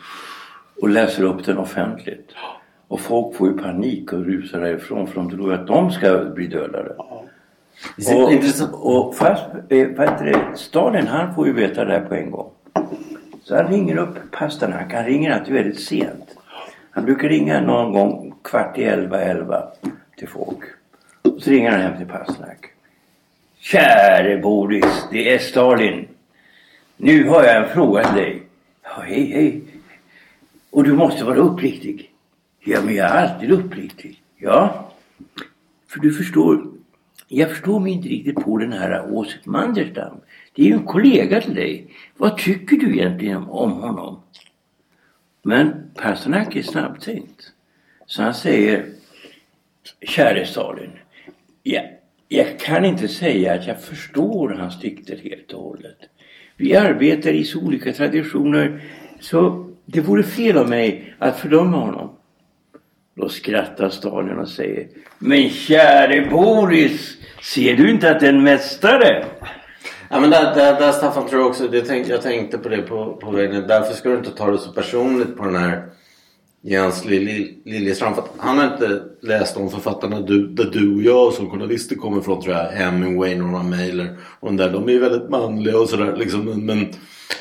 Och 0.81 0.89
läser 0.89 1.23
upp 1.23 1.45
den 1.45 1.57
offentligt. 1.57 2.31
Och 2.87 2.99
folk 2.99 3.35
får 3.35 3.47
ju 3.47 3.57
panik 3.57 4.13
och 4.13 4.25
rusar 4.25 4.59
därifrån 4.59 5.07
för 5.07 5.15
de 5.15 5.29
tror 5.29 5.53
att 5.53 5.67
de 5.67 5.91
ska 5.91 6.25
bli 6.25 6.47
dödade. 6.47 6.89
Och, 6.89 8.97
och 8.97 9.15
fast, 9.15 9.45
eh, 9.69 10.53
Stalin 10.55 11.07
han 11.07 11.35
får 11.35 11.47
ju 11.47 11.53
veta 11.53 11.85
det 11.85 11.91
här 11.91 12.01
på 12.01 12.15
en 12.15 12.31
gång. 12.31 12.49
Så 13.43 13.55
han 13.55 13.67
ringer 13.67 13.97
upp 13.97 14.31
Pasternak. 14.31 14.93
Han 14.93 15.05
ringer 15.05 15.31
alltid 15.31 15.53
väldigt 15.53 15.79
sent. 15.79 16.37
Han 16.91 17.05
brukar 17.05 17.29
ringa 17.29 17.61
någon 17.61 17.93
gång 17.93 18.33
kvart 18.43 18.77
i 18.77 18.83
elva, 18.83 19.21
elva 19.21 19.67
till 20.17 20.27
folk. 20.27 20.59
Och 21.21 21.41
så 21.41 21.49
ringer 21.49 21.71
han 21.71 21.81
hem 21.81 21.97
till 21.97 22.07
Pasternak. 22.07 22.65
Käre 23.59 24.37
Boris, 24.37 25.07
det 25.11 25.33
är 25.33 25.37
Stalin. 25.37 26.07
Nu 26.97 27.29
har 27.29 27.43
jag 27.43 27.55
en 27.55 27.69
fråga 27.69 28.03
till 28.03 28.21
dig. 28.21 28.43
Ja, 28.83 29.01
hej, 29.05 29.31
hej. 29.33 29.61
Och 30.69 30.83
du 30.83 30.93
måste 30.93 31.23
vara 31.25 31.37
uppriktig. 31.37 32.11
Ja, 32.63 32.81
men 32.85 32.95
jag 32.95 33.07
är 33.09 33.27
alltid 33.27 33.51
uppriktig. 33.51 34.23
Ja. 34.37 34.91
För 35.87 35.99
du 35.99 36.13
förstår, 36.13 36.71
jag 37.27 37.49
förstår 37.49 37.79
mig 37.79 37.91
inte 37.91 38.09
riktigt 38.09 38.35
på 38.35 38.57
den 38.57 38.73
här 38.73 39.11
Åsip 39.13 39.45
Manderstam. 39.45 40.17
Det 40.55 40.61
är 40.61 40.65
ju 40.65 40.73
en 40.73 40.85
kollega 40.85 41.41
till 41.41 41.55
dig. 41.55 41.93
Vad 42.17 42.37
tycker 42.37 42.77
du 42.77 42.93
egentligen 42.97 43.37
om- 43.37 43.49
om 43.49 43.71
honom? 43.71 44.19
Men 45.41 45.91
Pasternak 45.95 46.55
är 46.55 46.61
snabbtänkt. 46.61 47.51
Så 48.05 48.21
han 48.23 48.33
säger 48.33 48.85
Käre 50.01 50.45
Stalin. 50.45 50.91
Jag, 51.63 51.83
jag 52.27 52.59
kan 52.59 52.85
inte 52.85 53.07
säga 53.07 53.53
att 53.53 53.67
jag 53.67 53.81
förstår 53.83 54.49
hans 54.49 54.79
dikter 54.79 55.17
helt 55.17 55.53
och 55.53 55.63
hållet. 55.63 55.97
Vi 56.57 56.75
arbetar 56.75 57.29
i 57.29 57.43
så 57.43 57.59
olika 57.59 57.93
traditioner 57.93 58.83
så 59.19 59.68
det 59.91 60.01
vore 60.01 60.23
fel 60.23 60.57
av 60.57 60.69
mig 60.69 61.15
att 61.19 61.39
fördöma 61.39 61.77
honom. 61.77 62.09
Då 63.15 63.29
skrattar 63.29 63.89
Stalin 63.89 64.37
och 64.37 64.49
säger 64.49 64.87
Men 65.19 65.49
käre 65.49 66.29
Boris, 66.31 67.17
ser 67.41 67.75
du 67.75 67.89
inte 67.89 68.11
att 68.11 68.19
det 68.19 68.25
är 68.25 68.33
en 68.33 68.43
mästare? 68.43 69.25
Ja, 70.09 70.19
men 70.19 70.29
där, 70.29 70.55
där, 70.55 70.79
där 70.79 70.91
Staffan 70.91 71.27
tror 71.27 71.41
jag 71.41 71.49
också, 71.49 71.67
det 71.67 71.81
tänk, 71.81 72.07
jag 72.07 72.21
tänkte 72.21 72.57
på 72.57 72.69
det 72.69 72.81
på, 72.81 73.13
på 73.21 73.31
vägen. 73.31 73.67
Därför 73.67 73.93
ska 73.93 74.09
du 74.09 74.17
inte 74.17 74.31
ta 74.31 74.51
det 74.51 74.57
så 74.57 74.71
personligt 74.71 75.37
på 75.37 75.45
den 75.45 75.55
här 75.55 75.83
Jens 76.61 77.05
Liljestrand. 77.05 78.15
För 78.15 78.21
att 78.21 78.33
han 78.37 78.57
har 78.57 78.65
inte 78.73 79.01
läst 79.21 79.57
om 79.57 79.69
författarna 79.69 80.21
du, 80.21 80.47
där 80.47 80.69
du 80.71 80.95
och 80.95 81.01
jag 81.01 81.33
som 81.33 81.49
journalister 81.49 81.95
kommer 81.95 82.21
från. 82.21 82.41
tror 82.41 82.55
jag. 82.55 82.65
Hemingway, 82.65 83.35
Norma 83.35 83.63
Mailer 83.63 84.17
och 84.39 84.47
de 84.47 84.57
där. 84.57 84.69
De 84.69 84.87
är 84.87 84.91
ju 84.91 84.99
väldigt 84.99 85.29
manliga 85.29 85.79
och 85.79 85.89
sådär 85.89 86.15
liksom. 86.17 86.65
Men 86.65 86.87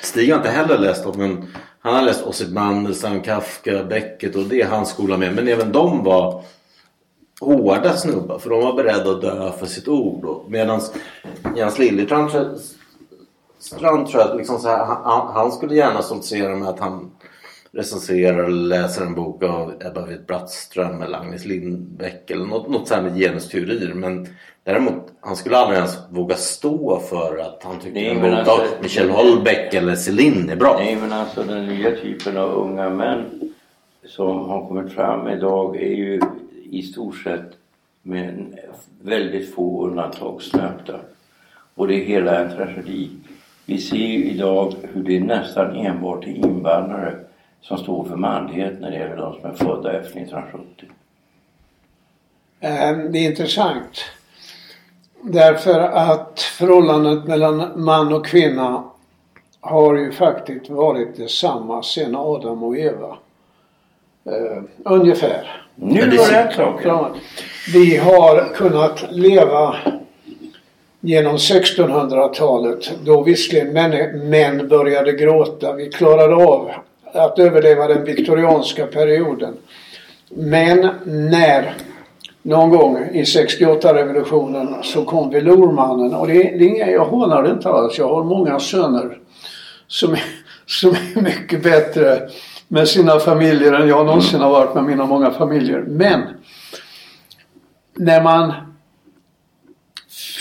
Stig 0.02 0.30
har 0.30 0.38
inte 0.38 0.50
heller 0.50 0.78
läst 0.78 1.04
dem. 1.04 1.14
Men 1.16 1.44
han 1.88 1.96
har 1.96 2.02
läst 2.02 2.26
Osip 2.26 2.50
Mandelstam, 2.50 3.20
Kafka, 3.20 3.84
Beckett 3.84 4.36
och 4.36 4.44
det 4.44 4.60
är 4.60 4.68
hans 4.68 4.88
skola 4.88 5.16
med. 5.16 5.34
Men 5.34 5.48
även 5.48 5.72
de 5.72 6.04
var 6.04 6.42
hårda 7.40 7.96
snubbar 7.96 8.38
för 8.38 8.50
de 8.50 8.60
var 8.60 8.72
beredda 8.72 9.10
att 9.10 9.20
dö 9.20 9.52
för 9.52 9.66
sitt 9.66 9.88
ord. 9.88 10.44
Medan 10.48 10.80
Jens 11.56 11.78
Liljestrand 11.78 12.30
tror 12.30 12.44
jag, 12.44 12.58
Strand 13.58 14.06
tror 14.06 14.22
jag 14.22 14.30
att 14.30 14.36
liksom 14.36 14.58
så 14.58 14.68
här, 14.68 14.84
han, 14.84 15.34
han 15.34 15.52
skulle 15.52 15.74
gärna 15.74 16.02
stoltsera 16.02 16.56
med 16.56 16.68
att 16.68 16.80
han 16.80 17.10
recenserar 17.72 18.44
eller 18.44 18.62
läser 18.62 19.02
en 19.02 19.14
bok 19.14 19.42
av 19.42 19.72
Ebba 19.80 20.06
Witt-Brattström 20.06 21.02
eller 21.02 21.18
Agnes 21.18 21.44
Lindbäck 21.44 22.30
eller 22.30 22.46
något, 22.46 22.68
något 22.68 22.88
så 22.88 22.94
här 22.94 23.02
med 23.02 23.16
genusteorier. 23.16 23.94
Men 23.94 24.28
däremot, 24.72 25.12
han 25.20 25.36
skulle 25.36 25.56
aldrig 25.56 25.76
ens 25.78 25.98
våga 26.10 26.34
stå 26.36 27.00
för 27.00 27.38
att 27.38 27.62
han 27.62 27.78
tycker 27.80 28.26
av 28.26 28.34
alltså- 28.34 28.82
Michel 28.82 29.10
Houellebecq 29.10 29.74
eller 29.74 29.94
Céline 29.96 30.50
är 30.50 30.56
bra. 30.56 30.76
Nej 30.78 30.96
men 30.96 31.12
alltså 31.12 31.42
den 31.42 31.66
nya 31.66 31.90
typen 31.96 32.36
av 32.36 32.50
unga 32.50 32.90
män 32.90 33.52
som 34.06 34.48
har 34.48 34.68
kommit 34.68 34.92
fram 34.92 35.28
idag 35.28 35.76
är 35.76 35.94
ju 35.94 36.20
i 36.70 36.82
stort 36.82 37.16
sett 37.16 37.50
med 38.02 38.58
väldigt 39.02 39.54
få 39.54 39.86
undantag 39.86 40.42
snöpta. 40.42 41.00
Och 41.74 41.88
det 41.88 41.94
är 41.94 42.04
hela 42.04 42.38
en 42.44 42.56
tragedi. 42.56 43.10
Vi 43.66 43.78
ser 43.78 43.96
ju 43.96 44.24
idag 44.24 44.74
hur 44.92 45.02
det 45.02 45.16
är 45.16 45.20
nästan 45.20 45.76
enbart 45.76 46.24
är 46.24 46.28
invandrare 46.46 47.14
som 47.60 47.78
står 47.78 48.04
för 48.04 48.16
manlighet 48.16 48.80
när 48.80 48.90
det 48.90 48.96
gäller 48.96 49.16
de 49.16 49.40
som 49.40 49.50
är 49.50 49.54
födda 49.54 49.92
efter 49.92 50.20
1970. 50.20 50.86
Eh, 52.60 52.96
Det 53.10 53.18
är 53.18 53.30
intressant. 53.30 54.04
Därför 55.22 55.80
att 55.80 56.40
förhållandet 56.40 57.24
mellan 57.24 57.68
man 57.76 58.12
och 58.12 58.26
kvinna 58.26 58.84
har 59.60 59.94
ju 59.96 60.12
faktiskt 60.12 60.70
varit 60.70 61.16
detsamma 61.16 61.82
sedan 61.82 62.16
Adam 62.16 62.62
och 62.62 62.76
Eva. 62.76 63.16
Eh, 64.26 64.62
ungefär. 64.84 65.62
Nu 65.74 66.00
Men 66.00 66.10
det- 66.10 66.16
var 66.16 66.28
det. 66.28 66.88
Ja. 66.88 67.10
Vi 67.74 67.96
har 67.96 68.54
kunnat 68.54 69.04
leva 69.12 69.76
genom 71.00 71.36
1600-talet 71.38 72.90
då 73.04 73.22
visserligen 73.22 73.72
män, 73.72 74.28
män 74.30 74.68
började 74.68 75.12
gråta. 75.12 75.72
Vi 75.72 75.88
klarade 75.88 76.34
av 76.34 76.70
att 77.12 77.38
överleva 77.38 77.86
den 77.88 78.04
viktorianska 78.04 78.86
perioden. 78.86 79.56
Men 80.30 80.88
när 81.04 81.74
någon 82.48 82.70
gång 82.70 82.98
i 83.12 83.22
68-revolutionen 83.22 84.82
så 84.82 85.04
kom 85.04 85.30
velourmannen 85.30 86.14
och 86.14 86.26
det, 86.26 86.32
det 86.34 86.40
är 86.64 86.68
inga, 86.68 86.90
jag 86.90 87.04
hånar 87.04 87.42
det 87.42 87.50
inte 87.50 87.68
alls. 87.68 87.98
Jag 87.98 88.08
har 88.08 88.24
många 88.24 88.60
söner 88.60 89.18
som, 89.86 90.12
är- 90.12 90.24
som 90.66 90.90
är 90.90 91.22
mycket 91.22 91.62
bättre 91.62 92.28
med 92.68 92.88
sina 92.88 93.18
familjer 93.18 93.72
än 93.72 93.88
jag 93.88 94.06
någonsin 94.06 94.40
har 94.40 94.50
varit 94.50 94.74
med 94.74 94.84
mina 94.84 95.06
många 95.06 95.30
familjer. 95.30 95.84
Men 95.88 96.22
när 97.94 98.22
man 98.22 98.52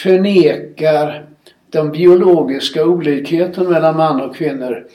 förnekar 0.03 1.25
den 1.71 1.91
biologiska 1.91 2.85
olikheten 2.85 3.69
mellan 3.69 3.97
man 3.97 4.21
och 4.21 4.35
kvinnor. 4.35 4.87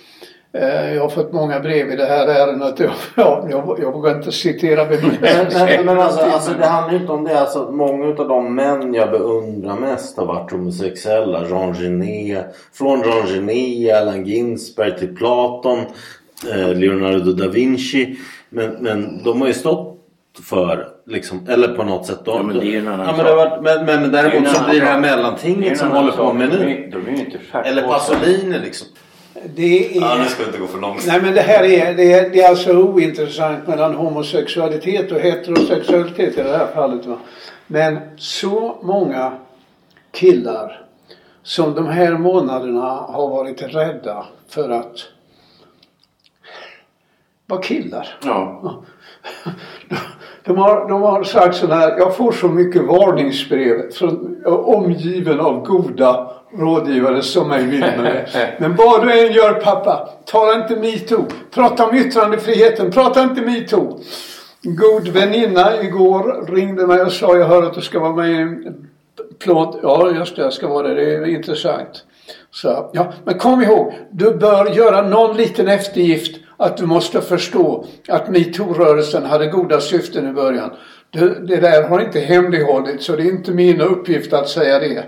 Eh, 0.54 0.94
Jag 0.94 1.02
har 1.02 1.08
fått 1.08 1.32
många 1.32 1.60
brev 1.60 1.90
i 1.90 1.96
det 1.96 2.04
här 2.06 2.26
ärendet. 2.26 2.80
Ja, 3.16 3.46
jag, 3.50 3.78
jag 3.82 3.92
vågar 3.92 4.16
inte 4.16 4.32
citera 4.32 4.84
Men, 4.90 5.00
bemötandet. 5.00 5.76
men, 5.76 5.86
men 5.86 5.98
alltså, 5.98 6.20
alltså 6.20 6.52
det 6.58 6.66
handlar 6.66 6.92
ju 6.92 6.98
inte 7.00 7.12
om 7.12 7.24
det. 7.24 7.40
Alltså, 7.40 7.70
många 7.70 8.06
av 8.06 8.28
de 8.28 8.54
män 8.54 8.94
jag 8.94 9.10
beundrar 9.10 9.76
mest 9.76 10.16
har 10.16 10.26
varit 10.26 10.50
homosexuella. 10.50 11.48
Jean 11.48 11.74
Genet. 11.74 12.46
Från 12.72 13.00
Jean 13.00 13.26
Genet, 13.48 13.96
Allen 14.02 14.24
Ginsberg 14.26 14.98
till 14.98 15.16
Platon. 15.16 15.78
Eh, 16.54 16.74
Leonardo 16.74 17.32
da 17.32 17.48
Vinci. 17.48 18.16
Men, 18.48 18.70
men 18.80 19.22
de 19.24 19.40
har 19.40 19.48
ju 19.48 19.54
stått 19.54 19.88
för, 20.48 20.88
liksom, 21.06 21.46
eller 21.48 21.68
på 21.68 21.82
något 21.84 22.06
sätt. 22.06 22.24
De, 22.24 22.36
Ja, 22.36 22.42
men 22.42 22.58
det 22.58 22.66
är 22.66 22.70
ju 22.70 22.78
en 22.78 22.88
annan 22.88 23.06
ja, 23.06 23.14
men, 23.16 23.26
det 23.26 23.60
men, 23.62 23.84
men, 23.84 24.02
men 24.02 24.12
däremot 24.12 24.48
så 24.48 24.64
blir 24.70 24.80
det 24.80 24.86
här 24.86 25.00
mellantinget 25.00 25.78
som 25.78 25.90
håller 25.90 26.12
på 26.12 26.32
med 26.32 26.48
nu. 26.48 26.90
Eller. 27.64 27.82
Pasolini 27.82 28.58
liksom. 28.58 28.88
Det 29.54 29.96
är... 29.96 30.00
Ja, 30.00 30.16
nu 30.18 30.24
ska 30.24 30.46
inte 30.46 30.58
gå 30.58 30.66
för 30.66 30.80
långt. 30.80 31.06
Nej 31.06 31.22
men 31.22 31.34
det 31.34 31.40
här 31.40 31.64
är, 31.64 31.94
det 31.94 32.12
är, 32.12 32.30
det 32.30 32.40
är 32.40 32.48
alltså 32.48 32.72
ointressant 32.72 33.66
mellan 33.66 33.94
homosexualitet 33.94 35.12
och 35.12 35.20
heterosexualitet 35.20 36.38
i 36.38 36.42
det 36.42 36.56
här 36.56 36.66
fallet. 36.74 37.06
Va? 37.06 37.18
Men 37.66 37.98
så 38.16 38.78
många 38.82 39.32
killar 40.10 40.86
som 41.42 41.74
de 41.74 41.86
här 41.86 42.12
månaderna 42.12 42.86
har 42.90 43.28
varit 43.28 43.62
rädda 43.62 44.26
för 44.48 44.70
att 44.70 44.96
vara 47.46 47.62
killar. 47.62 48.08
Ja. 48.24 48.82
De 50.44 50.58
har, 50.58 50.88
de 50.88 51.02
har 51.02 51.24
sagt 51.24 51.56
så 51.56 51.66
här, 51.66 51.98
jag 51.98 52.16
får 52.16 52.32
så 52.32 52.48
mycket 52.48 52.84
varningsbrev 52.84 53.90
från 53.90 54.42
omgiven 54.46 55.40
av 55.40 55.66
goda 55.66 56.41
rådgivare 56.58 57.22
som 57.22 57.48
mig 57.48 57.66
vill. 57.66 57.84
Men 58.58 58.76
vad 58.76 59.06
du 59.06 59.26
än 59.26 59.32
gör 59.32 59.52
pappa, 59.52 60.08
tala 60.24 60.62
inte 60.62 60.76
metoo. 60.76 61.26
Prata 61.54 61.86
om 61.86 61.96
yttrandefriheten, 61.96 62.90
prata 62.90 63.22
inte 63.22 63.42
metoo. 63.42 64.00
God 64.62 65.08
väninna 65.08 65.82
igår 65.82 66.46
ringde 66.54 66.86
mig 66.86 67.02
och 67.02 67.12
sa 67.12 67.36
jag 67.36 67.46
hör 67.46 67.62
att 67.62 67.74
du 67.74 67.80
ska 67.80 67.98
vara 68.00 68.12
med 68.12 68.30
i 68.30 68.36
en 68.36 68.88
plåt. 69.38 69.80
Ja 69.82 70.10
just 70.10 70.36
det, 70.36 70.42
jag 70.42 70.52
ska 70.52 70.68
vara 70.68 70.88
det. 70.88 70.94
Det 70.94 71.14
är 71.14 71.26
intressant. 71.26 72.04
Så, 72.50 72.90
ja, 72.92 73.12
men 73.24 73.38
kom 73.38 73.62
ihåg, 73.62 73.94
du 74.10 74.34
bör 74.34 74.66
göra 74.66 75.08
någon 75.08 75.36
liten 75.36 75.68
eftergift 75.68 76.36
att 76.56 76.76
du 76.76 76.86
måste 76.86 77.20
förstå 77.20 77.84
att 78.08 78.28
metoo-rörelsen 78.28 79.26
hade 79.26 79.46
goda 79.46 79.80
syften 79.80 80.28
i 80.28 80.32
början. 80.32 80.70
Det, 81.10 81.46
det 81.46 81.56
där 81.56 81.88
har 81.88 82.00
inte 82.00 82.20
hemlighållits 82.20 83.06
så 83.06 83.16
det 83.16 83.22
är 83.22 83.30
inte 83.30 83.50
min 83.50 83.80
uppgift 83.80 84.32
att 84.32 84.48
säga 84.48 84.78
det. 84.78 85.04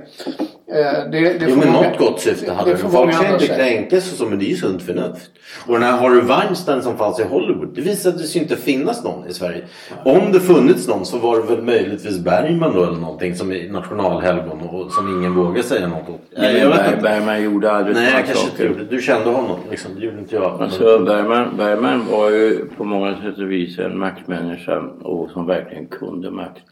Eh, 0.67 1.11
det, 1.11 1.21
det 1.21 1.47
Jo 1.49 1.57
men 1.57 1.73
många- 1.73 1.89
något 1.89 1.99
gott 1.99 2.21
syfte 2.21 2.53
hade 2.53 2.71
det 2.71 2.77
Folk 2.77 3.15
ska 3.15 3.33
inte 3.33 3.47
kränkas 3.47 4.13
och 4.13 4.19
så 4.19 4.27
men 4.27 4.39
det 4.39 4.45
är 4.45 4.49
ju 4.49 4.57
sunt 4.57 4.83
förnuft. 4.83 5.31
Och 5.67 5.75
den 5.75 5.83
här 5.83 5.99
Harvey 5.99 6.21
Weinstein 6.21 6.83
som 6.83 6.97
fanns 6.97 7.21
i 7.21 7.25
Hollywood. 7.25 7.75
Det 7.75 7.81
visade 7.81 8.19
sig 8.19 8.37
ju 8.37 8.43
inte 8.43 8.57
finnas 8.57 9.05
någon 9.05 9.29
i 9.29 9.35
Sverige. 9.35 9.65
Om 10.05 10.33
det 10.33 10.41
funnits 10.41 10.89
någon 10.89 11.07
så 11.07 11.19
var 11.19 11.37
det 11.37 11.55
väl 11.55 11.63
möjligtvis 11.63 12.19
Bergman 12.19 12.75
då 12.75 12.83
eller 12.85 12.97
någonting 12.99 13.35
som 13.35 13.53
är 13.53 13.69
nationalhelgon 13.69 14.61
och 14.61 14.93
som 14.93 15.19
ingen 15.19 15.35
vågar 15.35 15.63
säga 15.63 15.89
något 15.89 16.09
åt. 16.09 16.21
Nej, 16.37 16.57
jag 16.57 16.69
vet 16.69 16.87
inte. 16.87 17.03
Bergman 17.03 17.43
gjorde 17.43 17.73
aldrig 17.73 17.97
Nej 17.97 18.13
jag 18.13 18.27
kanske 18.27 18.51
inte 18.51 18.65
gjorde. 18.65 18.85
Du 18.85 19.03
kände 19.03 19.31
honom 19.31 19.59
liksom. 19.71 19.91
Det 19.95 20.05
gjorde 20.07 20.19
inte 20.19 20.35
jag. 20.35 20.63
Alltså 20.63 20.99
Bergman, 20.99 21.57
Bergman 21.57 22.07
var 22.11 22.31
ju 22.31 22.69
på 22.77 22.85
många 22.85 23.15
sätt 23.17 23.39
och 23.39 23.51
vis 23.51 23.79
en 23.79 23.99
maktmänniska 23.99 24.79
och 25.03 25.31
som 25.31 25.47
verkligen 25.47 25.87
kunde 25.87 26.31
makt, 26.31 26.63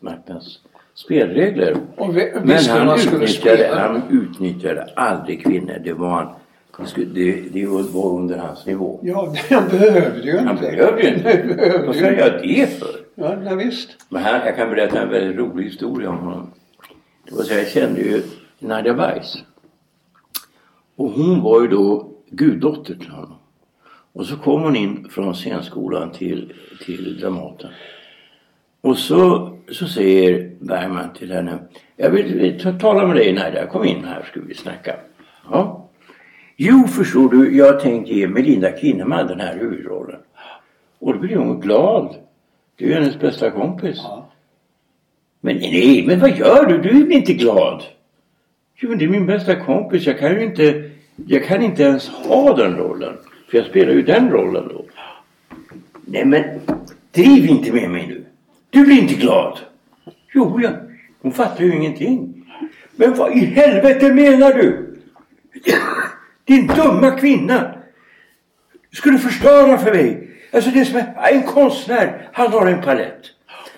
maktens 0.00 0.58
spelregler. 1.04 1.76
Och 1.96 2.16
vi- 2.16 2.32
Men 2.44 2.58
han 2.68 2.98
utnyttjade, 2.98 3.70
han 3.74 4.02
utnyttjade 4.10 4.88
aldrig 4.96 5.42
kvinnor. 5.42 5.80
Det 5.84 5.92
var, 5.92 6.34
han, 6.70 6.86
det, 7.14 7.32
det, 7.52 7.66
var 7.66 8.18
under 8.18 8.38
hans 8.38 8.66
nivå. 8.66 9.00
Ja, 9.02 9.34
han 9.50 9.68
behövde 9.68 10.20
ju 10.22 10.30
inte. 10.30 10.44
Han 10.44 10.56
behövde 10.56 11.02
ju 11.02 11.08
inte. 11.08 11.82
Vad 11.86 11.96
ska 11.96 12.12
jag 12.12 12.42
det 12.42 12.78
för? 12.78 12.88
Ja, 13.14 13.36
nej, 13.42 13.56
visst. 13.56 13.90
Men 14.08 14.22
här, 14.22 14.46
jag 14.46 14.56
kan 14.56 14.70
berätta 14.70 15.02
en 15.02 15.08
väldigt 15.10 15.36
rolig 15.36 15.64
historia 15.64 16.10
om 16.10 16.16
honom. 16.18 16.50
Det 17.28 17.34
var 17.34 17.42
så 17.42 17.54
jag 17.54 17.68
kände 17.68 18.00
ju 18.00 18.22
Nadia 18.58 18.92
Weiss. 18.92 19.36
Och 20.96 21.10
hon 21.10 21.40
var 21.42 21.62
ju 21.62 21.68
då 21.68 22.10
guddotter 22.30 22.94
till 22.94 23.10
honom. 23.10 23.34
Och 24.12 24.26
så 24.26 24.36
kom 24.36 24.62
hon 24.62 24.76
in 24.76 25.08
från 25.10 25.34
scenskolan 25.34 26.10
till, 26.12 26.52
till 26.84 27.20
Dramaten. 27.20 27.70
Och 28.80 28.98
så, 28.98 29.52
så 29.70 29.86
säger 29.86 30.50
Bergman 30.60 31.12
till 31.18 31.32
henne. 31.32 31.58
Jag 31.96 32.10
vill 32.10 32.60
ta, 32.62 32.72
tala 32.72 33.06
med 33.06 33.16
dig 33.16 33.32
Nadia. 33.32 33.66
Kom 33.66 33.84
in 33.84 34.04
här 34.04 34.22
ska 34.22 34.40
vi 34.40 34.54
snacka. 34.54 34.96
Ja. 35.50 35.88
Jo 36.56 36.86
förstår 36.86 37.28
du, 37.28 37.56
jag 37.56 37.72
har 37.72 37.80
tänkt 37.80 38.08
ge 38.08 38.28
Melinda 38.28 38.76
Kinnaman 38.76 39.26
den 39.26 39.40
här 39.40 39.58
huvudrollen. 39.58 40.20
Och 40.98 41.12
då 41.12 41.18
blir 41.18 41.36
hon 41.36 41.60
glad. 41.60 42.16
Det 42.76 42.84
är 42.84 42.88
ju 42.88 42.94
hennes 42.94 43.18
bästa 43.18 43.50
kompis. 43.50 43.98
Men 45.40 45.56
nej, 45.56 46.04
men 46.06 46.20
vad 46.20 46.38
gör 46.38 46.66
du? 46.66 46.78
Du 46.78 46.88
är 46.88 47.12
inte 47.12 47.32
glad? 47.32 47.82
Jo, 48.76 48.88
men 48.88 48.98
det 48.98 49.04
är 49.04 49.08
min 49.08 49.26
bästa 49.26 49.56
kompis. 49.56 50.06
Jag 50.06 50.18
kan 50.18 50.34
ju 50.34 50.44
inte, 50.44 50.90
jag 51.26 51.44
kan 51.44 51.62
inte 51.62 51.82
ens 51.82 52.08
ha 52.08 52.56
den 52.56 52.76
rollen. 52.76 53.16
För 53.50 53.58
jag 53.58 53.66
spelar 53.66 53.92
ju 53.92 54.02
den 54.02 54.30
rollen 54.30 54.68
då. 54.68 54.84
Nej, 56.04 56.24
men 56.24 56.44
driv 57.12 57.46
inte 57.46 57.72
med 57.72 57.90
mig 57.90 58.06
nu. 58.06 58.19
Du 58.70 58.84
blir 58.84 59.02
inte 59.02 59.14
glad. 59.14 59.58
Jo, 60.34 60.60
ja. 60.62 60.70
Hon 61.22 61.32
fattar 61.32 61.64
ju 61.64 61.76
ingenting. 61.76 62.46
Men 62.96 63.14
vad 63.14 63.32
i 63.32 63.44
helvete 63.44 64.12
menar 64.12 64.52
du? 64.52 64.96
Din 66.44 66.66
dumma 66.66 67.10
kvinna. 67.10 67.74
Ska 68.92 69.10
du 69.10 69.18
förstöra 69.18 69.78
för 69.78 69.94
mig? 69.94 70.30
Alltså 70.52 70.70
det 70.70 70.84
som 70.84 70.98
en, 70.98 71.06
en 71.32 71.42
konstnär. 71.42 72.28
Han 72.32 72.52
har 72.52 72.66
en 72.66 72.82
palett. 72.82 73.22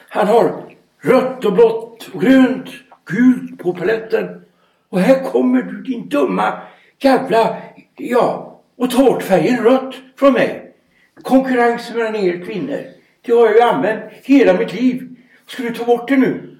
Han 0.08 0.26
har 0.26 0.64
rött 1.00 1.44
och 1.44 1.52
blått 1.52 2.10
och 2.12 2.20
grönt, 2.20 2.68
gult 3.04 3.58
på 3.58 3.74
paletten. 3.74 4.44
Och 4.88 5.00
här 5.00 5.24
kommer 5.24 5.62
du 5.62 5.82
din 5.82 6.08
dumma 6.08 6.58
jävla, 6.98 7.56
ja, 7.96 8.60
och 8.76 8.90
tårtfärgen 8.90 9.64
rött 9.64 9.94
från 10.16 10.32
mig. 10.32 10.74
Konkurrens 11.22 11.94
mellan 11.94 12.16
er 12.16 12.44
kvinnor. 12.44 12.80
Det 13.24 13.32
har 13.32 13.46
jag 13.46 13.54
ju 13.56 13.60
använt 13.62 14.02
hela 14.22 14.52
mitt 14.54 14.72
liv. 14.72 15.08
Ska 15.46 15.62
du 15.62 15.74
ta 15.74 15.84
bort 15.84 16.08
det 16.08 16.16
nu? 16.16 16.58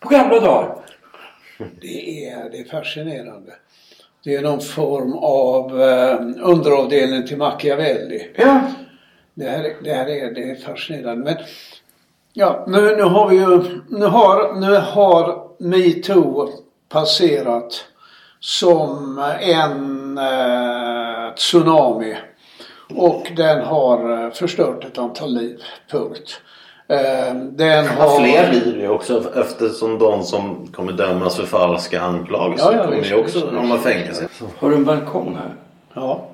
På 0.00 0.08
gamla 0.08 0.40
dagar. 0.40 0.76
Det 1.80 2.24
är, 2.28 2.50
det 2.50 2.58
är 2.60 2.64
fascinerande. 2.64 3.52
Det 4.24 4.34
är 4.34 4.42
någon 4.42 4.60
form 4.60 5.12
av 5.18 5.82
eh, 5.82 6.20
underavdelning 6.42 7.26
till 7.26 7.36
Machiavelli. 7.36 8.30
Ja. 8.36 8.60
Det 9.34 9.44
här, 9.48 9.64
är- 9.64 9.82
det 9.84 9.92
här 9.94 10.06
är, 10.06 10.30
det 10.34 10.50
är 10.50 10.54
fascinerande. 10.56 11.24
Men 11.24 11.36
ja, 12.32 12.64
nu, 12.68 12.96
nu 12.96 13.02
har 13.02 13.28
vi 13.28 13.36
ju, 13.36 13.80
nu 13.88 14.06
har, 14.06 14.54
nu 14.60 14.76
har 14.76 15.48
metoo 15.58 16.48
passerat 16.88 17.84
som 18.40 19.18
en 19.40 20.18
eh, 20.18 21.34
tsunami. 21.34 22.16
Och 22.94 23.26
den 23.36 23.64
har 23.64 24.24
eh, 24.26 24.30
förstört 24.32 24.84
ett 24.84 24.98
antal 24.98 25.34
liv. 25.34 25.62
Punkt. 25.90 26.40
Eh, 26.88 27.34
den 27.34 27.84
Ja, 27.84 27.90
har... 27.92 28.18
fler 28.20 28.50
blir 28.50 28.72
det 28.74 28.80
ju 28.82 28.88
också 28.88 29.32
eftersom 29.40 29.98
de 29.98 30.22
som 30.22 30.66
kommer 30.66 30.92
dömas 30.92 31.36
för 31.36 31.46
falska 31.46 32.00
anklagelser 32.00 32.72
Ja, 32.72 32.76
ja, 32.78 32.84
kommer 32.84 33.04
ju 33.04 33.14
också 33.14 33.50
hamna 33.54 33.74
i 33.74 33.78
fängelse. 33.78 34.28
Har 34.58 34.70
du 34.70 34.76
en 34.76 34.84
balkong 34.84 35.34
här? 35.36 35.54
Ja, 35.94 36.28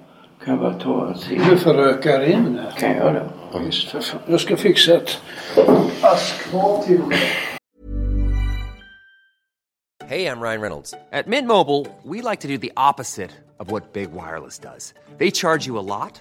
Kan 0.44 0.55
jag 0.55 0.62
bara 0.62 0.74
ta 0.80 0.90
och 0.90 1.16
se? 1.16 1.40
du 1.50 1.59
förökar 1.59 2.22
in 2.24 2.59
här. 2.62 2.70
Kan 2.80 2.88
jag 2.90 2.98
göra 2.98 3.12
det? 3.12 3.59
Visst, 3.66 3.88
för 3.90 4.00
fan. 4.00 4.20
Jag 4.26 4.40
ska 4.40 4.57
fixa 4.57 4.94
ett 4.94 5.18
askfat 6.02 6.82
till 6.86 7.09
dig. 7.09 7.18
Hey, 10.07 10.26
I'm 10.26 10.40
Ryan 10.42 10.61
Reynolds. 10.61 10.94
At 11.12 11.26
Mint 11.26 11.48
Mobile, 11.48 11.86
we 12.02 12.20
like 12.30 12.40
to 12.42 12.48
do 12.48 12.59
the 12.59 12.72
opposite 12.76 13.30
of 13.59 13.70
what 13.70 13.92
Big 13.92 14.11
Wireless 14.12 14.59
does. 14.59 14.92
They 15.18 15.30
charge 15.30 15.66
you 15.66 15.78
a 15.78 15.82
lot, 15.82 16.20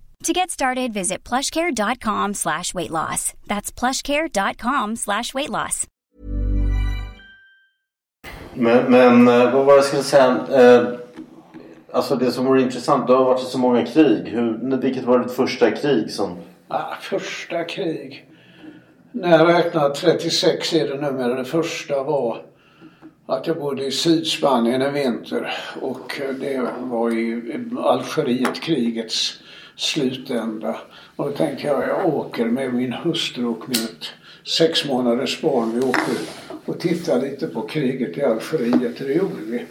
To 0.23 0.33
get 0.33 0.51
started, 0.51 0.93
visit 0.93 1.23
plushcare.com 1.23 2.35
slash 2.35 2.75
weight 2.75 2.91
loss. 2.91 3.33
That's 3.47 3.71
plushcare.com 3.71 4.95
slash 4.95 5.33
weight 5.33 5.49
loss. 5.49 5.87
Men, 8.53 8.91
men 8.91 9.27
eh, 9.27 9.53
vad 9.53 9.65
var 9.65 9.73
det 9.73 9.77
jag 9.77 9.85
skulle 9.85 10.03
säga? 10.03 10.45
Eh, 10.51 10.87
alltså 11.91 12.15
det 12.15 12.31
som 12.31 12.45
vore 12.45 12.61
intressant, 12.61 13.07
det 13.07 13.13
har 13.13 13.23
varit 13.23 13.39
så 13.39 13.57
många 13.57 13.85
krig. 13.85 14.27
Hur, 14.27 14.77
vilket 14.81 15.03
var 15.03 15.19
ditt 15.19 15.31
första 15.31 15.71
krig 15.71 16.11
som... 16.11 16.37
Ah, 16.67 16.95
första 17.01 17.63
krig. 17.63 18.25
När 19.11 19.37
jag 19.37 19.47
räknar 19.47 19.89
36 19.89 20.73
är 20.73 20.87
det 20.87 20.95
numera. 20.95 21.35
Det 21.35 21.45
första 21.45 22.03
var 22.03 22.45
att 23.25 23.47
jag 23.47 23.59
bodde 23.59 23.85
i 23.85 23.91
Sydspanien 23.91 24.81
en 24.81 24.93
vinter 24.93 25.53
och 25.81 26.21
det 26.39 26.69
var 26.79 27.11
i 27.11 27.41
Algeriet-krigets 27.77 29.41
slutända. 29.81 30.75
Och 31.15 31.25
då 31.25 31.31
tänkte 31.31 31.67
jag, 31.67 31.87
jag 31.87 32.15
åker 32.15 32.45
med 32.45 32.73
min 32.73 32.93
hustru 32.93 33.45
och 33.45 33.69
mitt 33.69 34.13
sex 34.57 34.87
månaders 34.87 35.41
barn. 35.41 35.71
Vi 35.75 35.81
åker 35.81 36.15
och 36.65 36.79
tittar 36.79 37.21
lite 37.21 37.47
på 37.47 37.61
kriget 37.61 38.17
i 38.17 38.23
Algeriet. 38.23 38.97
Det 38.97 39.13
gjorde 39.13 39.41
vi. 39.45 39.65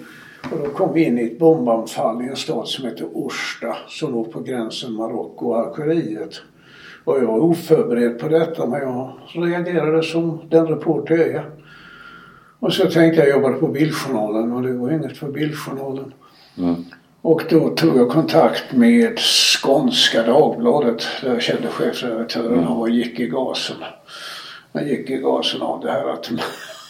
Och 0.52 0.58
då 0.58 0.70
kom 0.70 0.92
vi 0.92 1.04
in 1.04 1.18
i 1.18 1.24
ett 1.24 1.38
bombanfall 1.38 2.22
i 2.22 2.28
en 2.28 2.36
stad 2.36 2.68
som 2.68 2.84
heter 2.84 3.08
Orsta 3.12 3.76
som 3.88 4.12
låg 4.12 4.32
på 4.32 4.40
gränsen 4.40 4.92
Marocko 4.92 5.46
och 5.46 5.58
Algeriet. 5.58 6.42
Och 7.04 7.16
jag 7.18 7.26
var 7.26 7.38
oförberedd 7.38 8.18
på 8.18 8.28
detta 8.28 8.66
men 8.66 8.80
jag 8.80 9.12
reagerade 9.34 10.02
som 10.02 10.40
den 10.48 10.66
reporter 10.66 11.16
jag 11.16 11.28
är. 11.28 11.50
Och 12.58 12.72
så 12.72 12.82
tänkte 12.82 13.20
jag 13.20 13.28
jag 13.28 13.36
jobbade 13.36 13.54
på 13.54 13.68
Bildjournalen 13.68 14.52
och 14.52 14.62
det 14.62 14.72
var 14.72 14.90
inget 14.90 15.16
för 15.16 15.32
Bildjournalen. 15.32 16.12
Mm. 16.58 16.84
Och 17.22 17.42
då 17.50 17.68
tog 17.68 17.98
jag 17.98 18.10
kontakt 18.10 18.72
med 18.72 19.18
Skånska 19.18 20.22
Dagbladet 20.22 21.06
där 21.22 21.32
jag 21.32 21.42
kände 21.42 21.68
chefredaktören 21.68 22.66
och 22.66 22.90
gick 22.90 23.20
i 23.20 23.26
gasen. 23.26 23.76
Jag 24.72 24.88
gick 24.88 25.10
i 25.10 25.16
gasen 25.16 25.62
av 25.62 25.80
det 25.80 25.90
här 25.90 26.08
att, 26.08 26.30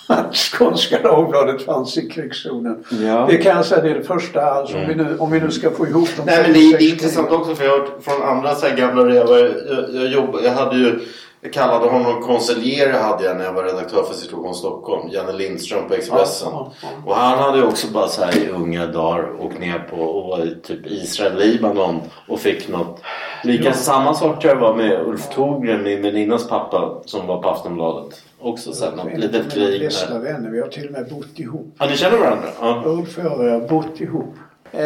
att 0.07 0.37
Skånska 0.53 1.03
Dagbladet 1.03 1.63
fanns 1.63 1.99
i 1.99 2.09
krigszonen. 2.09 2.85
Ja. 2.91 3.27
Det 3.31 3.37
kan 3.37 3.57
jag 3.57 3.67
säga, 3.67 3.83
det 3.83 3.91
är 3.91 3.95
det 3.95 4.05
första 4.05 4.43
alltså, 4.43 4.77
om, 4.77 4.87
vi 4.89 4.95
nu, 4.95 5.17
om 5.19 5.31
vi 5.31 5.41
nu 5.41 5.51
ska 5.51 5.71
få 5.71 5.87
ihop 5.87 6.09
de 6.17 6.23
Nej 6.27 6.43
men 6.43 6.53
det 6.53 6.59
är, 6.59 6.63
det 6.63 6.77
är 6.77 6.79
60. 6.79 6.93
intressant 6.93 7.31
också 7.31 7.55
för 7.55 7.65
jag 7.65 7.71
har 7.71 7.79
hört 7.79 8.05
från 8.05 8.23
andra 8.23 8.55
så 8.55 8.67
här 8.67 8.77
gamla 8.77 9.05
revare. 9.05 9.53
Jag, 9.69 10.03
jag, 10.03 10.13
jobb, 10.13 10.37
jag 10.45 10.53
hade 10.53 10.77
ju 10.77 11.01
jag 11.41 11.53
kallade 11.53 11.91
honom 11.91 12.23
konsiljer 12.23 12.93
hade 12.93 13.25
jag 13.25 13.37
när 13.37 13.45
jag 13.45 13.53
var 13.53 13.65
redaktör 13.65 14.03
för 14.03 14.15
Situation 14.15 14.55
Stockholm. 14.55 15.09
Janne 15.11 15.33
Lindström 15.33 15.89
på 15.89 15.95
Expressen. 15.95 16.49
Ja, 16.53 16.73
ja, 16.83 16.89
Och 17.07 17.15
han 17.15 17.39
hade 17.39 17.59
ju 17.59 17.65
också 17.65 17.87
bara 17.93 18.09
så 18.09 18.23
här 18.25 18.39
i 18.39 18.49
unga 18.49 18.87
dagar 18.87 19.41
åkt 19.41 19.59
ner 19.61 19.79
på 19.91 19.97
och 20.03 20.29
var 20.29 20.45
i 20.47 20.55
typ 20.63 20.87
Israel, 20.87 21.37
Libanon 21.39 22.01
och 22.29 22.39
fick 22.41 22.69
något. 22.69 23.03
Lika 23.45 23.65
Ja. 23.65 23.73
samma 23.73 24.15
sak 24.15 24.41
tror 24.41 24.55
jag 24.55 24.61
var 24.61 24.75
med 24.75 25.01
Ulf 25.07 25.29
Thorgren, 25.29 25.83
min 25.83 26.03
väninnas 26.03 26.49
pappa 26.49 26.99
som 27.05 27.27
var 27.27 27.43
på 27.43 27.49
Aftonbladet. 27.49 28.23
Också 28.41 28.73
så 28.73 28.85
här, 28.85 28.93
något 28.97 29.19
litet 29.19 29.53
krig. 29.53 29.81
bästa 29.81 30.19
vänner. 30.19 30.51
Vi 30.51 30.61
har 30.61 30.69
till 30.69 30.87
och 30.87 30.93
med 30.93 31.09
bott 31.11 31.39
ihop. 31.39 31.75
Ja, 31.79 31.87
ni 31.87 31.97
känner 31.97 32.19
varandra? 32.19 32.49
Ja. 32.61 32.83
Ulf 32.87 33.19
och 33.19 33.25
jag 33.47 33.61
har 33.61 33.69
bott 33.69 34.01
ihop. 34.01 34.35
Eh, 34.73 34.81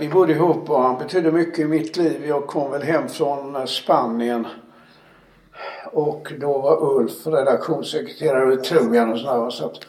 vi 0.00 0.08
bodde 0.08 0.32
ihop 0.32 0.70
och 0.70 0.82
han 0.82 0.98
betydde 0.98 1.32
mycket 1.32 1.58
i 1.58 1.64
mitt 1.64 1.96
liv. 1.96 2.26
Jag 2.28 2.46
kom 2.46 2.70
väl 2.70 2.82
hem 2.82 3.08
från 3.08 3.66
Spanien. 3.66 4.46
Och 5.92 6.32
då 6.40 6.58
var 6.58 6.96
Ulf 6.96 7.26
redaktionssekreterare, 7.26 8.56
tror 8.56 8.96
jag. 8.96 9.10
Och 9.10 9.18
sådär, 9.18 9.50
så 9.50 9.66
att, 9.66 9.86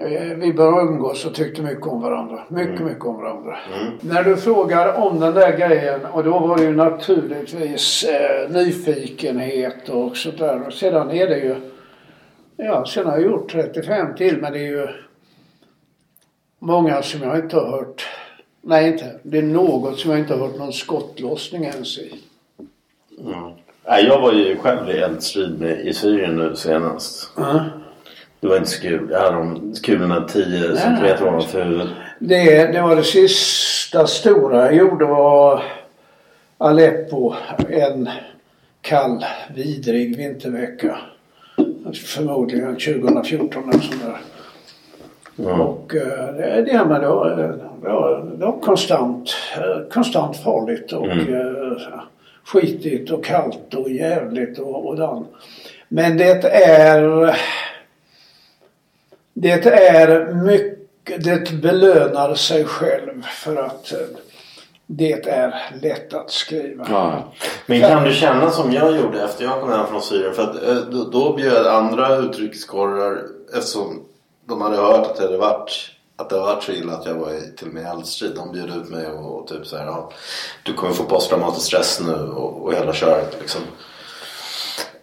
eh, 0.00 0.36
vi 0.36 0.52
började 0.52 0.80
umgås 0.80 1.26
och 1.26 1.34
tyckte 1.34 1.62
mycket 1.62 1.86
om 1.86 2.02
varandra. 2.02 2.44
Mycket, 2.48 2.80
mycket 2.80 3.04
om 3.04 3.16
varandra. 3.16 3.58
När 4.00 4.24
du 4.24 4.36
frågar 4.36 4.94
om 4.94 5.20
den 5.20 5.34
där 5.34 5.56
grejen 5.56 6.00
och 6.12 6.24
då 6.24 6.38
var 6.38 6.56
det 6.56 6.64
ju 6.64 6.76
naturligtvis 6.76 8.04
eh, 8.04 8.50
nyfikenhet 8.50 9.88
och 9.88 10.16
sådär. 10.16 10.66
Och 10.66 10.72
sedan 10.72 11.10
är 11.10 11.26
det 11.26 11.38
ju 11.38 11.56
Ja, 12.62 12.86
sen 12.86 13.06
har 13.06 13.12
jag 13.12 13.22
gjort 13.22 13.52
35 13.52 14.14
till 14.14 14.40
men 14.40 14.52
det 14.52 14.58
är 14.58 14.70
ju 14.70 14.88
många 16.58 17.02
som 17.02 17.22
jag 17.22 17.38
inte 17.38 17.56
har 17.56 17.70
hört. 17.70 18.06
Nej, 18.62 18.88
inte. 18.92 19.20
Det 19.22 19.38
är 19.38 19.42
något 19.42 19.98
som 19.98 20.10
jag 20.10 20.20
inte 20.20 20.34
har 20.34 20.46
hört 20.46 20.58
någon 20.58 20.72
skottlossning 20.72 21.64
ens 21.64 21.98
i. 21.98 22.20
Mm. 23.20 23.52
Nej, 23.90 24.06
jag 24.06 24.20
var 24.20 24.32
ju 24.32 24.56
själv 24.56 24.90
i 24.90 24.98
eldstrid 24.98 25.60
med, 25.60 25.80
i 25.80 25.92
Syrien 25.92 26.36
nu 26.36 26.56
senast. 26.56 27.38
Mm. 27.38 27.58
Det 28.40 28.48
var 28.48 28.56
inte 28.56 28.70
så 28.70 28.82
kul. 28.82 29.08
Jag 29.10 29.20
hade 29.20 29.36
de 29.36 29.74
kulorna 29.82 30.28
10 30.28 30.76
centimeter 30.76 31.28
ovanför 31.28 31.64
huvudet. 31.64 31.88
Det, 32.18 32.72
det 32.72 32.80
var 32.80 32.96
det 32.96 33.04
sista 33.04 34.06
stora 34.06 34.64
jag 34.64 34.74
gjorde 34.74 35.04
var 35.04 35.62
Aleppo 36.58 37.34
en 37.68 38.08
kall, 38.80 39.24
vidrig 39.54 40.16
vintervecka. 40.16 40.98
Förmodligen 42.06 42.76
2014 42.76 43.62
eller 43.62 43.80
sånt 43.80 44.02
där. 45.36 45.52
Och 45.60 45.94
eh, 45.94 46.34
det, 46.34 46.62
det, 46.66 46.84
men 46.88 47.00
det, 47.00 47.08
var, 47.08 47.30
det, 47.82 47.88
var, 47.88 48.30
det 48.38 48.44
var 48.44 48.60
konstant, 48.60 49.30
eh, 49.56 49.92
konstant 49.92 50.36
farligt 50.36 50.92
och 50.92 51.06
Mm 51.06 51.76
skitigt 52.52 53.10
och 53.10 53.24
kallt 53.24 53.74
och 53.74 53.90
jävligt 53.90 54.58
och, 54.58 54.86
och 54.86 54.96
dan. 54.96 55.26
Men 55.88 56.16
det 56.16 56.44
är 56.44 57.36
det 59.34 59.66
är 59.66 60.34
mycket, 60.34 61.24
det 61.24 61.52
belönar 61.52 62.34
sig 62.34 62.64
själv 62.64 63.22
för 63.22 63.56
att 63.56 63.92
eh, 63.92 63.98
det 64.86 65.26
är 65.28 65.54
lätt 65.82 66.14
att 66.14 66.30
skriva. 66.30 66.86
Ja. 66.90 67.32
Men 67.66 67.80
kan 67.80 68.04
du 68.04 68.12
känna 68.12 68.50
som 68.50 68.72
jag 68.72 68.96
gjorde 68.96 69.24
efter 69.24 69.44
jag 69.44 69.60
kom 69.60 69.70
hem 69.70 69.86
från 69.86 70.02
Syrien? 70.02 70.34
För 70.34 70.42
att, 70.42 70.62
eh, 70.62 70.76
då, 70.76 71.04
då 71.04 71.36
bjöd 71.36 71.66
andra 71.66 72.16
utrikeskorrar 72.16 73.22
eftersom 73.56 74.04
de 74.44 74.60
hade 74.60 74.76
hört 74.76 75.06
att 75.06 75.16
det 75.16 75.22
hade 75.22 75.38
varit 75.38 75.90
att 76.20 76.28
det 76.28 76.36
har 76.36 76.46
varit 76.46 76.62
så 76.62 76.72
illa 76.72 76.92
att 76.92 77.06
jag 77.06 77.14
var 77.14 77.30
i 77.30 77.56
till 77.56 77.68
och 77.68 77.74
med 77.74 77.82
i 77.82 77.86
eldstrid. 77.86 78.32
De 78.34 78.52
bjöd 78.52 78.76
ut 78.76 78.88
mig 78.90 79.06
och, 79.06 79.40
och 79.40 79.46
typ 79.46 79.66
så 79.66 79.76
här, 79.76 79.86
ja, 79.86 80.10
du 80.62 80.74
kommer 80.74 80.94
få 80.94 81.04
posttraumatisk 81.04 81.66
stress 81.66 82.00
nu 82.06 82.14
och, 82.14 82.62
och 82.62 82.74
hela 82.74 82.92
köret 82.92 83.36
liksom. 83.40 83.60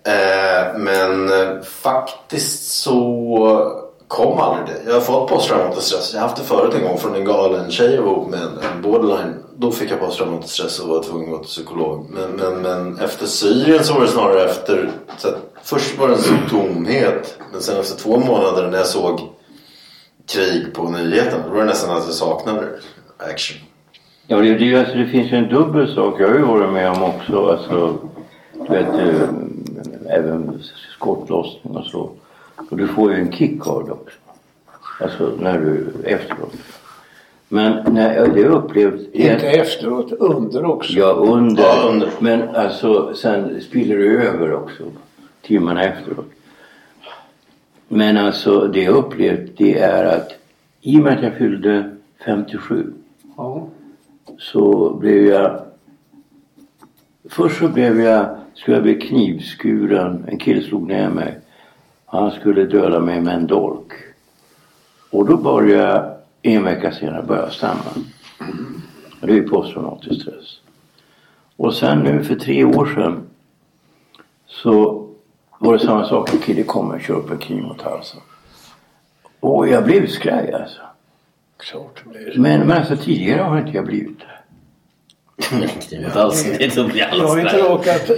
Eh, 0.03 0.78
men 0.78 1.30
eh, 1.32 1.61
faktiskt 1.61 2.72
så 2.72 3.74
kom 4.07 4.39
aldrig 4.39 4.68
det. 4.68 4.82
Jag 4.86 4.93
har 4.93 5.01
fått 5.01 5.30
posttraumatisk 5.30 5.88
stress. 5.88 6.13
Jag 6.13 6.22
har 6.22 6.28
haft 6.28 6.41
det 6.41 6.47
förut 6.47 6.74
en 6.74 6.84
gång 6.88 6.97
från 6.97 7.15
en 7.15 7.26
galen 7.26 7.72
tjej 7.72 7.95
jag 7.95 8.01
var 8.01 8.11
ihop 8.11 8.30
med, 8.30 8.41
en, 8.41 8.59
en 8.74 8.82
borderline. 8.82 9.34
Då 9.55 9.72
fick 9.72 9.91
jag 9.91 9.99
posttraumatisk 9.99 10.53
stress 10.53 10.80
och 10.80 10.89
var 10.89 11.03
tvungen 11.03 11.26
att 11.26 11.32
gå 11.32 11.38
till 11.38 11.47
psykolog. 11.47 12.05
Men, 12.09 12.32
men, 12.32 12.61
men 12.61 12.99
efter 12.99 13.26
Syrien 13.26 13.84
så 13.84 13.93
var 13.93 14.01
det 14.01 14.07
snarare 14.07 14.43
efter... 14.43 14.91
Så 15.18 15.28
att 15.28 15.36
först 15.63 15.97
var 15.97 16.07
det 16.07 16.13
en 16.13 16.22
sån 16.22 16.49
tomhet. 16.49 17.38
Men 17.51 17.61
sen 17.61 17.80
efter 17.80 17.99
två 17.99 18.20
månader 18.20 18.68
när 18.68 18.78
jag 18.78 18.88
såg 18.88 19.36
krig 20.28 20.73
på 20.73 20.89
nyheterna. 20.89 21.43
Då 21.47 21.53
var 21.53 21.59
det 21.59 21.65
nästan 21.65 21.97
att 21.97 22.05
jag 22.05 22.13
saknade 22.13 22.67
action. 23.17 23.57
Ja, 24.28 24.38
det, 24.38 24.53
det, 24.53 24.75
alltså, 24.75 24.95
det 24.95 25.05
finns 25.05 25.32
ju 25.32 25.38
en 25.38 25.49
dubbel 25.49 25.95
sak. 25.95 26.21
Jag 26.21 26.28
har 26.28 26.36
ju 26.36 26.41
varit 26.41 26.73
med 26.73 26.91
om 26.91 27.03
också. 27.03 27.45
Alltså, 27.45 27.97
du 28.53 28.73
vet, 28.73 28.88
eh, 28.88 29.30
även 30.09 30.63
skottlossning 30.95 31.75
och 31.75 31.86
så. 31.86 32.09
Och 32.69 32.78
du 32.78 32.88
får 32.88 33.11
ju 33.11 33.19
en 33.19 33.32
kick 33.32 33.67
av 33.67 33.86
det 33.86 33.91
också. 33.91 34.17
Alltså 35.01 35.32
när 35.39 35.59
du 35.59 35.88
efteråt. 36.03 36.53
Men 37.49 37.93
när 37.93 38.15
jag 38.15 38.34
det 38.34 38.47
upplevt... 38.47 39.13
Inte 39.13 39.47
efteråt, 39.47 40.11
under 40.11 40.65
också. 40.65 40.93
Ja, 40.93 41.11
under. 41.11 41.63
Ja, 41.63 41.89
under. 41.89 42.09
Men 42.19 42.55
alltså 42.55 43.13
sen 43.15 43.61
spiller 43.61 43.97
det 43.97 44.05
över 44.05 44.53
också. 44.53 44.84
Timmarna 45.41 45.84
efteråt. 45.84 46.25
Men 47.88 48.17
alltså 48.17 48.67
det 48.67 48.83
jag 48.83 48.95
upplevt 48.95 49.57
det 49.57 49.79
är 49.79 50.05
att 50.05 50.31
i 50.81 50.99
och 50.99 51.03
med 51.03 51.17
att 51.17 51.23
jag 51.23 51.33
fyllde 51.38 51.91
57 52.25 52.93
Ja. 53.38 53.67
så 54.38 54.93
blev 54.93 55.25
jag... 55.25 55.61
Först 57.29 57.59
så 57.59 57.67
blev 57.67 58.01
jag, 58.01 58.38
skulle 58.53 58.77
jag 58.77 58.83
bli 58.83 58.95
knivskuren. 58.95 60.25
En 60.27 60.38
kille 60.38 60.61
slog 60.61 60.88
ner 60.88 61.09
mig. 61.09 61.39
Han 62.05 62.31
skulle 62.31 62.65
döda 62.65 62.99
mig 62.99 63.21
med 63.21 63.33
en 63.35 63.47
dolk. 63.47 63.93
Och 65.09 65.25
då 65.25 65.38
började 65.38 65.83
jag, 65.83 66.15
en 66.41 66.63
vecka 66.63 66.91
senare, 66.91 67.23
började 67.23 67.47
jag 67.47 67.53
stamma. 67.53 68.05
Det 69.21 69.31
är 69.31 69.35
ju 69.35 69.47
posttraumatisk 69.47 70.21
stress. 70.21 70.59
Och 71.55 71.73
sen 71.73 71.99
nu 71.99 72.23
för 72.23 72.35
tre 72.35 72.63
år 72.63 72.85
sedan 72.85 73.21
så 74.47 75.07
var 75.60 75.74
det 75.74 75.80
samma 75.80 76.05
sak. 76.05 76.34
En 76.34 76.39
kille 76.39 76.64
kom 76.64 76.91
och 76.91 77.01
körde 77.01 77.20
upp 77.20 77.32
en 77.32 77.38
kniv 77.38 77.64
mot 77.64 77.82
halsen. 77.82 78.20
Och 79.39 79.68
jag 79.68 79.84
blev 79.84 80.08
skraj 80.08 80.53
alltså. 80.53 80.82
Klart 81.58 82.03
det. 82.14 82.39
Men, 82.39 82.60
men 82.60 82.72
alltså 82.78 82.97
tidigare 82.97 83.41
har 83.41 83.60
inte 83.60 83.72
jag 83.72 83.86
blivit 83.86 84.20
det. 84.20 84.26
Knivet 85.89 86.14
halsen, 86.14 86.55
det 86.60 86.70
tog 86.70 86.91
vi 86.91 87.01
alla 87.01 87.24
Jag 87.24 87.28
har 87.28 87.39
inte 87.39 87.58
råkat. 87.62 88.10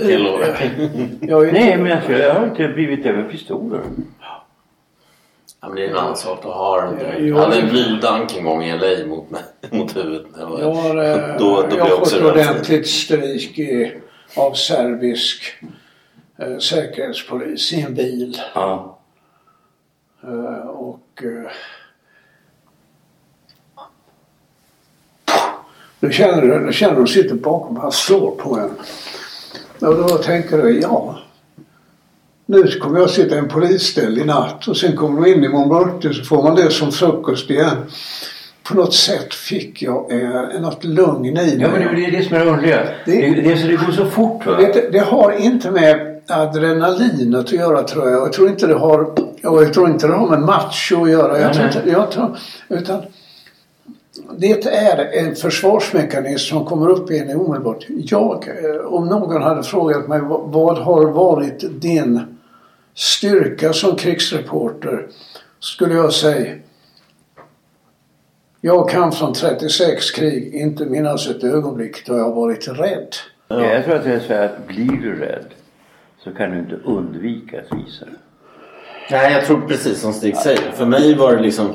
Jag 1.22 1.54
Nej 1.54 1.78
men 1.78 1.92
alltså 1.92 2.12
jag 2.12 2.34
har 2.34 2.46
inte 2.46 2.68
blivit 2.68 3.04
det 3.04 3.14
med 3.14 3.32
pistoler. 3.32 3.82
Ja, 5.62 5.68
men 5.68 5.76
det 5.76 5.86
är 5.86 5.90
en 5.90 5.98
annan 5.98 6.16
sak. 6.16 6.40
Då 6.44 6.52
har 6.52 6.82
du 6.82 6.90
inte 6.90 7.12
det. 7.12 7.28
Jag 7.28 7.38
hade 7.38 7.60
en 7.62 7.70
blydank 7.70 8.38
en 8.38 8.44
gång 8.44 8.64
i 8.64 8.78
LA 8.78 9.08
mot, 9.08 9.30
mig, 9.30 9.42
mot 9.72 9.96
huvudet. 9.96 10.28
Det 10.38 10.46
var- 10.46 10.60
Jag 10.60 10.74
har, 10.74 11.04
eh, 11.04 11.38
då, 11.40 11.66
då 11.70 11.78
jag 11.78 11.86
har 11.86 11.98
fått 11.98 12.22
ordentligt 12.22 12.88
stryk 12.88 13.60
i, 13.60 13.94
av 14.36 14.54
serbisk 14.54 15.44
eh, 16.42 16.58
säkerhetspolis 16.58 17.74
i 17.74 17.82
en 17.82 17.94
bil. 17.94 18.42
Ja. 18.56 19.00
Eh, 20.24 20.68
och 20.68 21.24
eh, 21.24 21.52
du 26.00 26.12
känner 26.12 26.42
du, 26.42 26.66
du 26.66 26.74
känner 26.74 27.02
du 27.02 27.08
sitter 27.08 27.36
bakom, 27.36 27.78
han 27.78 27.92
slår 27.92 28.32
på 28.32 28.58
en. 28.58 28.70
Och 29.88 29.96
då 29.96 30.08
tänker 30.08 30.58
du, 30.58 30.80
ja. 30.82 31.20
nu 32.46 32.68
kommer 32.68 33.00
jag 33.00 33.10
sitta 33.10 33.36
i 33.36 33.40
en 33.40 33.48
polisställ 33.48 34.18
i 34.18 34.26
natt 34.26 34.68
och 34.68 34.78
sen 34.78 34.96
kommer 34.96 35.22
du 35.22 35.34
in 35.34 35.44
imorgon 35.44 36.00
bitti 36.00 36.14
så 36.14 36.24
får 36.24 36.44
man 36.44 36.56
det 36.56 36.72
som 36.72 36.92
frukost 36.92 37.50
igen. 37.50 37.78
På 38.64 38.76
något 38.76 38.94
sätt 38.94 39.34
fick 39.34 39.82
jag 39.82 40.12
eh, 40.12 40.62
något 40.62 40.84
lugn 40.84 41.26
i 41.26 41.32
mig. 41.32 41.58
Ja 41.62 41.68
men 41.72 41.96
det 41.96 42.06
är 42.06 42.12
det 42.12 42.24
som 42.24 42.36
är 42.36 42.46
det 42.46 42.52
underliga. 42.52 42.88
Det, 43.06 43.42
det, 43.42 43.58
så 43.58 43.68
det 43.68 43.76
går 43.76 43.92
så 43.92 44.06
fort 44.06 44.46
va? 44.46 44.58
Det, 44.58 44.92
det 44.92 45.00
har 45.00 45.32
inte 45.32 45.72
med 45.72 46.09
adrenalinet 46.32 47.40
att 47.40 47.52
göra 47.52 47.84
tror 47.84 48.10
jag. 48.10 48.22
Jag 48.22 48.34
tror 48.34 48.50
inte 48.50 48.68
det 48.68 48.74
har, 48.74 49.02
och 49.44 49.64
jag 49.64 49.74
tror 49.74 49.90
inte 49.90 50.08
det 50.08 50.14
har 50.14 50.30
med 50.30 50.40
macho 50.40 51.04
att 51.04 51.12
göra. 51.12 51.40
Jag 51.40 51.54
tror 51.54 51.66
inte, 51.66 51.84
jag 51.86 52.12
tror, 52.12 52.38
utan 52.68 53.02
det 54.38 54.66
är 54.66 55.26
en 55.26 55.36
försvarsmekanism 55.36 56.56
som 56.56 56.66
kommer 56.66 56.90
upp 56.90 57.12
i 57.12 57.20
en 57.20 57.40
omedelbart. 57.40 57.86
Jag, 57.88 58.48
eh, 58.48 58.82
om 58.86 59.08
någon 59.08 59.42
hade 59.42 59.64
frågat 59.64 60.08
mig 60.08 60.20
vad 60.24 60.78
har 60.78 61.06
varit 61.12 61.82
din 61.82 62.22
styrka 62.96 63.74
som 63.74 63.96
krigsreporter 63.96 65.08
skulle 65.60 65.94
jag 65.94 66.14
säga 66.14 66.56
jag 68.62 68.90
kan 68.90 69.12
från 69.12 69.34
36 69.34 70.12
krig 70.12 70.54
inte 70.54 70.86
minnas 70.86 71.28
ett 71.28 71.44
ögonblick 71.44 72.06
då 72.06 72.18
jag 72.18 72.32
varit 72.32 72.68
rädd. 72.68 73.16
Ja. 73.48 73.66
Jag 73.66 73.86
tror 73.86 73.96
att 73.96 74.06
jag 74.06 74.22
säger 74.22 74.46
att 74.46 74.68
blir 74.68 75.02
du 75.02 75.16
rädd 75.16 75.46
så 76.24 76.32
kan 76.32 76.52
du 76.52 76.60
inte 76.60 76.76
undvika 76.76 77.62
att 77.62 77.80
visa 77.80 78.06
det. 78.06 78.12
Nej, 79.12 79.34
jag 79.34 79.46
tror 79.46 79.62
precis 79.62 80.02
som 80.02 80.14
Stig 80.14 80.38
säger. 80.38 80.72
För 80.72 80.86
mig 80.86 81.16
var 81.16 81.36
det 81.36 81.42
liksom... 81.42 81.74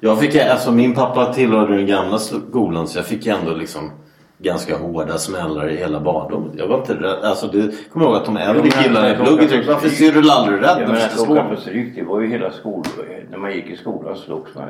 Jag 0.00 0.20
fick, 0.20 0.36
alltså 0.36 0.72
min 0.72 0.94
pappa 0.94 1.32
tillhörde 1.34 1.76
den 1.76 1.86
gamla 1.86 2.18
skolan 2.18 2.88
så 2.88 2.98
jag 2.98 3.06
fick 3.06 3.26
ändå 3.26 3.54
liksom 3.54 3.90
ganska 4.38 4.76
hårda 4.76 5.18
smällar 5.18 5.70
i 5.70 5.76
hela 5.76 6.00
barndomen. 6.00 6.50
Jag 6.58 6.66
var 6.66 6.78
inte 6.78 6.94
rädd. 6.94 7.24
Alltså 7.24 7.46
du 7.46 7.72
kommer 7.92 8.06
ihåg 8.06 8.16
att 8.16 8.24
de 8.24 8.36
äldre 8.36 8.70
killarna 8.70 9.12
i 9.12 9.16
plugget 9.16 9.66
Varför 9.66 9.88
ser 9.88 10.12
du 10.12 10.30
aldrig 10.30 10.62
rädd? 10.62 10.76
Jag 10.80 10.88
menar 10.88 11.06
att 11.06 11.28
åka 11.28 11.56
stryk 11.60 11.94
det 11.94 12.02
var 12.02 12.20
ju 12.20 12.26
hela 12.26 12.50
skolan. 12.50 12.92
När 13.30 13.38
man 13.38 13.52
gick 13.52 13.66
i 13.66 13.76
skolan 13.76 14.16
slogs 14.16 14.54
man 14.54 14.64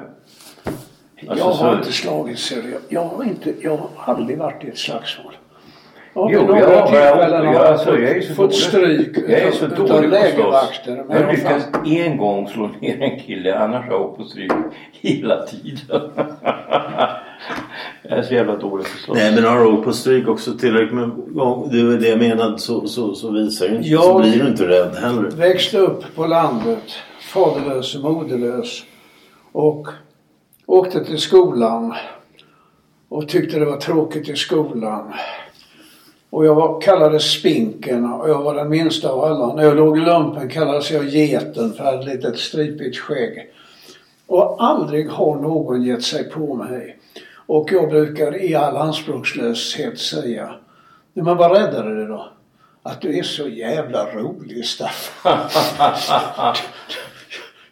Alltså, 1.28 1.46
jag 1.46 1.52
har 1.52 1.72
så... 1.72 1.78
inte 1.78 1.92
slagits 1.92 2.42
seriöst. 2.42 2.84
Jag 2.88 3.04
har, 3.04 3.24
inte, 3.24 3.54
jag 3.60 3.76
har 3.76 4.14
aldrig 4.14 4.38
varit 4.38 4.64
i 4.64 4.68
ett 4.68 4.78
slagsmål. 4.78 5.36
Ja, 6.16 6.28
jo, 6.32 6.40
jag, 6.48 6.58
jag, 6.58 6.94
jag, 6.94 7.44
jag, 7.44 7.56
alltså, 7.56 7.98
jag 7.98 8.16
är 8.16 8.20
så 8.20 8.34
fått 8.34 8.54
stryk 8.54 9.18
jag 9.28 9.40
är 9.40 9.50
så 9.50 9.66
dålig 9.66 10.08
lägervakter. 10.08 11.04
Jag 11.08 11.20
har 11.20 11.32
lyckats 11.32 11.66
en 11.86 12.16
gång 12.16 12.48
slå 12.48 12.70
ner 12.80 13.02
en 13.02 13.20
kille 13.20 13.58
annars 13.58 13.84
har 13.84 13.92
jag 13.92 14.16
på 14.16 14.24
stryk 14.24 14.52
hela 14.92 15.46
tiden. 15.46 15.78
jag 18.02 18.18
är 18.18 18.22
så 18.22 18.34
jävla 18.34 18.56
dålig 18.56 18.86
på 19.06 19.14
Nej 19.14 19.34
men 19.34 19.44
har 19.44 19.58
du 19.58 19.66
åkt 19.66 19.84
på 19.84 19.92
stryk 19.92 20.28
också 20.28 20.52
tillräckligt 20.58 20.94
med 20.94 21.10
gång, 21.34 21.68
det 21.72 21.80
är 21.80 21.98
det 21.98 22.08
jag 22.08 22.18
menar 22.18 22.56
så, 22.56 22.86
så, 22.88 23.14
så 23.14 23.30
visar 23.30 23.66
ju 23.66 23.76
inte, 23.76 23.88
jag 23.88 24.02
så 24.02 24.18
blir 24.18 24.42
du 24.42 24.48
inte 24.48 24.68
rädd 24.68 24.94
heller. 24.94 25.22
Jag 25.22 25.36
växte 25.36 25.78
upp 25.78 26.14
på 26.14 26.26
landet, 26.26 26.92
faderlös 27.20 27.94
och 27.94 28.12
moderlös. 28.12 28.84
Och 29.52 29.88
åkte 30.66 31.04
till 31.04 31.18
skolan 31.18 31.94
och 33.08 33.28
tyckte 33.28 33.58
det 33.58 33.64
var 33.64 33.76
tråkigt 33.76 34.28
i 34.28 34.36
skolan. 34.36 35.12
Och 36.30 36.46
jag 36.46 36.54
var, 36.54 36.80
kallades 36.80 37.32
Spinken 37.32 38.12
och 38.12 38.28
jag 38.28 38.42
var 38.42 38.54
den 38.54 38.68
minsta 38.68 39.10
av 39.10 39.24
alla. 39.24 39.54
När 39.54 39.62
jag 39.62 39.76
låg 39.76 39.98
i 39.98 40.00
lumpen 40.00 40.48
kallades 40.48 40.90
jag 40.90 41.04
Geten 41.04 41.72
för 41.72 41.84
jag 41.84 41.92
hade 41.92 42.12
ett 42.12 42.14
litet 42.14 42.38
stripigt 42.38 42.98
skägg. 42.98 43.50
Och 44.26 44.64
aldrig 44.64 45.10
har 45.10 45.36
någon 45.36 45.82
gett 45.82 46.02
sig 46.02 46.30
på 46.30 46.54
mig. 46.54 46.98
Och 47.46 47.72
jag 47.72 47.88
brukar 47.88 48.42
i 48.42 48.54
all 48.54 48.76
anspråkslöshet 48.76 49.98
säga, 49.98 50.54
men 51.14 51.36
vad 51.36 51.52
räddade 51.52 51.94
det 51.94 52.06
då? 52.06 52.28
Att 52.82 53.00
du 53.00 53.18
är 53.18 53.22
så 53.22 53.48
jävla 53.48 54.14
rolig 54.14 54.64
Staffan. 54.64 55.38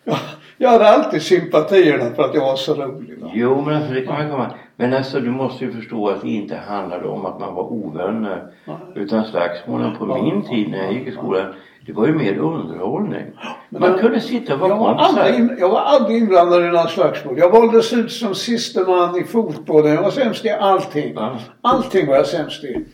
Jag 0.59 0.71
hade 0.71 0.89
alltid 0.89 1.23
sympatierna 1.23 2.15
för 2.15 2.23
att 2.23 2.35
jag 2.35 2.41
var 2.41 2.57
så 2.57 2.75
rolig. 2.75 3.19
Va? 3.19 3.31
Jo 3.35 3.63
men 3.67 3.77
alltså 3.77 3.93
det 3.93 4.01
kan 4.01 4.15
man 4.15 4.31
komma. 4.31 4.51
Men 4.77 4.95
alltså 4.95 5.21
du 5.21 5.31
måste 5.31 5.65
ju 5.65 5.73
förstå 5.73 6.09
att 6.09 6.23
det 6.23 6.29
inte 6.29 6.57
handlade 6.57 7.09
om 7.09 7.27
att 7.27 7.41
man 7.41 7.55
var 7.55 7.73
ovänner. 7.73 8.53
Nej. 8.65 8.77
Utan 8.95 9.25
slagsmålen 9.25 9.97
på 9.97 10.07
min 10.07 10.43
tid 10.43 10.71
när 10.71 10.79
jag 10.79 10.93
gick 10.93 11.09
i 11.09 11.13
skolan. 11.13 11.55
Det 11.87 11.93
var 11.93 12.07
ju 12.07 12.15
mer 12.15 12.39
underhållning. 12.39 13.25
Men 13.69 13.81
man 13.81 13.99
kunde 13.99 14.21
sitta 14.21 14.55
och 14.55 14.61
vara 14.61 14.71
jag 14.71 14.79
var, 14.79 14.95
aldrig 14.95 15.35
in, 15.35 15.57
jag 15.59 15.69
var 15.69 15.81
aldrig 15.81 16.19
inblandad 16.19 16.63
i 16.63 16.67
några 16.67 16.87
slagsmål. 16.87 17.39
Jag 17.39 17.51
valdes 17.51 17.93
ut 17.93 18.13
som 18.13 18.35
siste 18.35 18.81
man 18.81 19.21
i 19.21 19.25
fotbollen. 19.25 19.95
Jag 19.95 20.03
var 20.03 20.11
sämst 20.11 20.45
i 20.45 20.51
allting. 20.51 21.13
Ja. 21.15 21.39
Allting 21.61 22.07
var 22.07 22.15
jag 22.15 22.27
sämst 22.27 22.65
i. 22.65 22.85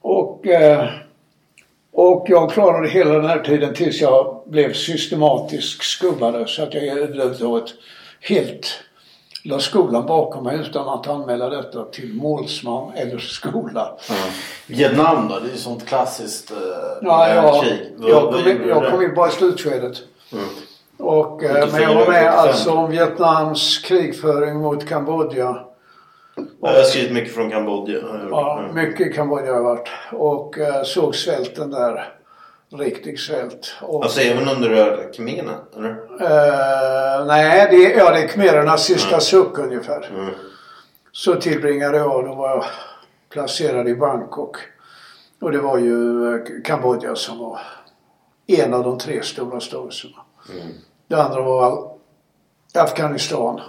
Och 0.00 0.46
eh, 0.46 0.88
och 1.92 2.26
jag 2.28 2.50
klarade 2.50 2.88
hela 2.88 3.12
den 3.12 3.26
här 3.26 3.40
tiden 3.40 3.74
tills 3.74 4.00
jag 4.00 4.42
blev 4.46 4.72
systematisk 4.72 5.82
skubbare 5.82 6.46
så 6.46 6.62
att 6.62 6.74
jag 6.74 6.84
överhuvudtaget 6.84 7.74
helt 8.20 8.66
la 9.44 9.58
skolan 9.58 10.06
bakom 10.06 10.44
mig 10.44 10.58
utan 10.58 10.88
att 10.88 11.06
anmäla 11.06 11.48
detta 11.48 11.84
till 11.84 12.14
målsman 12.14 12.92
eller 12.94 13.18
skola. 13.18 13.98
Mm. 14.10 14.20
Vietnam 14.66 15.28
då? 15.28 15.38
Det 15.38 15.48
är 15.48 15.52
ju 15.52 15.56
sånt 15.56 15.86
klassiskt 15.86 16.50
eh, 16.50 16.56
ja, 17.02 17.34
ja, 17.34 17.62
krig. 17.62 17.92
Jag 18.00 18.32
kom, 18.32 18.48
in, 18.48 18.68
jag 18.68 18.90
kom 18.90 19.02
in 19.02 19.14
bara 19.14 19.28
i 19.28 19.32
slutskedet. 19.32 19.98
Mm. 20.32 20.44
Och, 20.98 21.44
eh, 21.44 21.68
men 21.72 21.82
jag 21.82 21.94
var 21.94 22.06
med 22.06 22.28
alltså 22.28 22.72
om 22.72 22.90
Vietnams 22.90 23.78
krigföring 23.78 24.60
mot 24.60 24.88
Kambodja. 24.88 25.64
Jag 26.62 26.68
har 26.68 26.82
skrivit 26.82 27.12
mycket 27.12 27.34
från 27.34 27.50
Kambodja. 27.50 27.98
Ja, 28.30 28.70
mycket 28.74 29.06
i 29.06 29.12
Kambodja 29.12 29.46
har 29.46 29.56
jag 29.56 29.62
varit. 29.62 29.88
Och 30.12 30.58
eh, 30.58 30.82
såg 30.82 31.14
svälten 31.14 31.70
där. 31.70 32.14
Riktig 32.72 33.20
svält. 33.20 33.74
Och, 33.82 34.04
alltså 34.04 34.20
även 34.20 34.48
under 34.48 34.68
röda 34.68 35.02
khmererna? 35.02 35.52
Eh, 36.20 37.26
nej, 37.26 37.68
det, 37.70 37.76
ja, 37.76 38.10
det 38.10 38.22
är 38.22 38.28
khmerernas 38.28 38.84
sista 38.84 39.08
mm. 39.08 39.20
suck 39.20 39.58
ungefär. 39.58 40.10
Mm. 40.14 40.30
Så 41.12 41.34
tillbringade 41.34 41.98
jag, 41.98 42.24
då 42.24 42.34
var 42.34 42.48
jag 42.48 42.64
placerad 43.30 43.88
i 43.88 43.94
Bangkok. 43.94 44.56
Och 45.40 45.52
det 45.52 45.58
var 45.58 45.78
ju 45.78 46.28
eh, 46.34 46.40
Kambodja 46.64 47.14
som 47.14 47.38
var 47.38 47.60
en 48.46 48.74
av 48.74 48.84
de 48.84 48.98
tre 48.98 49.22
stora 49.22 49.60
stavelserna. 49.60 50.16
Mm. 50.52 50.66
Det 51.08 51.22
andra 51.22 51.42
var 51.42 51.90
Afghanistan. 52.74 53.60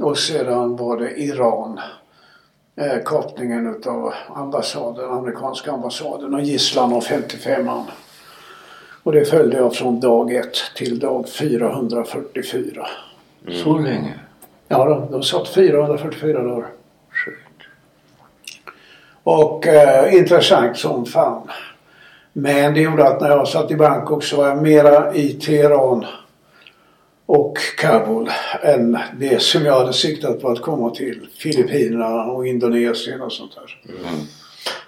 Och 0.00 0.18
sedan 0.18 0.76
var 0.76 0.96
det 0.96 1.20
Iran. 1.20 1.80
Eh, 2.76 3.04
kapningen 3.04 3.74
utav 3.76 4.14
ambassaden, 4.34 5.10
amerikanska 5.10 5.72
ambassaden 5.72 6.34
och 6.34 6.40
gisslan 6.40 6.92
av 6.92 7.00
55 7.00 7.66
man. 7.66 7.84
Och 9.02 9.12
det 9.12 9.24
följde 9.24 9.56
jag 9.56 9.74
från 9.74 10.00
dag 10.00 10.34
1 10.34 10.48
till 10.76 10.98
dag 10.98 11.28
444. 11.28 12.86
Mm. 13.46 13.64
Så 13.64 13.78
länge? 13.78 14.14
Ja, 14.68 14.84
de, 14.84 15.12
de 15.12 15.22
satt 15.22 15.48
444 15.48 16.42
dagar. 16.42 16.68
Och 19.22 19.66
eh, 19.66 20.14
intressant 20.14 20.78
som 20.78 21.06
fan. 21.06 21.50
Men 22.32 22.74
det 22.74 22.80
gjorde 22.80 23.08
att 23.08 23.20
när 23.20 23.28
jag 23.28 23.48
satt 23.48 23.70
i 23.70 23.76
Bangkok 23.76 24.24
så 24.24 24.36
var 24.36 24.48
jag 24.48 24.62
mera 24.62 25.14
i 25.14 25.32
Teheran 25.32 26.06
och 27.30 27.58
Kabul 27.76 28.30
än 28.62 28.98
det 29.18 29.42
som 29.42 29.64
jag 29.64 29.78
hade 29.78 29.92
siktat 29.92 30.40
på 30.40 30.48
att 30.48 30.60
komma 30.60 30.90
till. 30.90 31.26
Filippinerna 31.38 32.24
och 32.24 32.46
Indonesien 32.46 33.20
och 33.22 33.32
sånt 33.32 33.54
där. 33.54 33.78
Mm. 33.88 34.26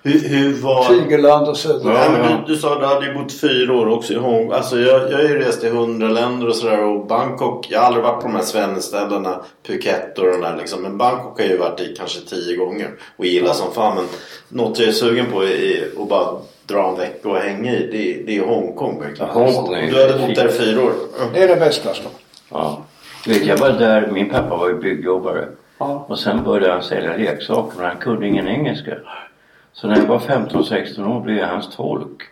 Hur, 0.03 0.29
hur 0.29 0.63
var... 0.63 0.85
Tigerland 0.85 1.49
och 1.49 1.57
södra. 1.57 1.93
Ja, 1.93 2.11
men 2.11 2.47
du, 2.47 2.55
du 2.55 2.61
sa 2.61 2.73
att 2.73 2.81
du 2.81 2.87
hade 2.87 3.07
ju 3.07 3.15
bott 3.15 3.41
fyra 3.41 3.73
år 3.73 3.89
också 3.89 4.13
i 4.13 4.17
Hongkong. 4.17 4.53
Alltså 4.53 4.79
jag, 4.79 5.13
jag 5.13 5.17
har 5.17 5.23
ju 5.23 5.39
rest 5.39 5.65
i 5.65 5.69
hundra 5.69 6.09
länder 6.09 6.49
och 6.49 6.57
sådär 6.57 6.85
och 6.85 7.07
Bangkok. 7.07 7.67
Jag 7.71 7.79
har 7.79 7.87
aldrig 7.87 8.05
varit 8.05 8.23
på 8.23 8.29
de 8.29 8.35
här 8.35 8.43
svenneställena. 8.43 9.45
Phuket 9.67 10.19
och 10.19 10.27
de 10.27 10.41
där 10.41 10.57
liksom. 10.59 10.83
Men 10.83 10.99
Bangkok 10.99 11.39
har 11.39 11.45
jag 11.45 11.53
ju 11.53 11.59
varit 11.59 11.81
i 11.81 11.95
kanske 11.99 12.21
tio 12.21 12.57
gånger. 12.57 12.91
Och 13.17 13.27
gillar 13.27 13.53
som 13.53 13.73
fan. 13.73 13.97
Men 13.97 14.05
något 14.49 14.79
jag 14.79 14.89
är 14.89 14.93
sugen 14.93 15.27
på 15.33 15.45
är 15.45 16.03
att 16.03 16.09
bara 16.09 16.37
dra 16.67 16.89
en 16.89 16.97
vecka 16.97 17.29
och 17.29 17.37
hänga 17.37 17.73
i. 17.73 17.89
Det, 17.93 18.23
det 18.27 18.39
är 18.39 18.47
Hongkong 18.47 19.01
verkligen. 19.01 19.31
Ja, 19.35 19.41
Hongkong 19.41 19.75
är 19.75 19.91
du 19.91 20.03
hade 20.03 20.27
bott 20.27 20.37
där 20.37 20.49
i 20.49 20.53
fyra 20.53 20.83
år. 20.85 20.93
Mm. 21.21 21.33
Det 21.33 21.43
är 21.43 21.49
det 21.49 21.57
bästa. 21.57 21.95
Så. 21.95 22.03
Ja. 22.53 22.85
Vet, 23.27 23.47
jag 23.47 23.57
var 23.57 23.71
där, 23.71 24.11
min 24.11 24.29
pappa 24.31 24.57
var 24.57 24.69
ju 24.69 24.75
byggjobbare. 24.75 25.49
Ja. 25.79 26.07
Och 26.09 26.19
sen 26.19 26.45
började 26.45 26.73
han 26.73 26.83
sälja 26.83 27.17
leksaker 27.17 27.77
men 27.77 27.87
han 27.87 27.97
kunde 27.97 28.29
ingen 28.29 28.49
engelska. 28.49 28.97
Så 29.73 29.89
när 29.89 29.97
jag 29.97 30.07
var 30.07 30.19
15-16 30.19 31.17
år 31.17 31.21
blev 31.21 31.37
jag 31.37 31.47
hans 31.47 31.77
tolk. 31.77 32.23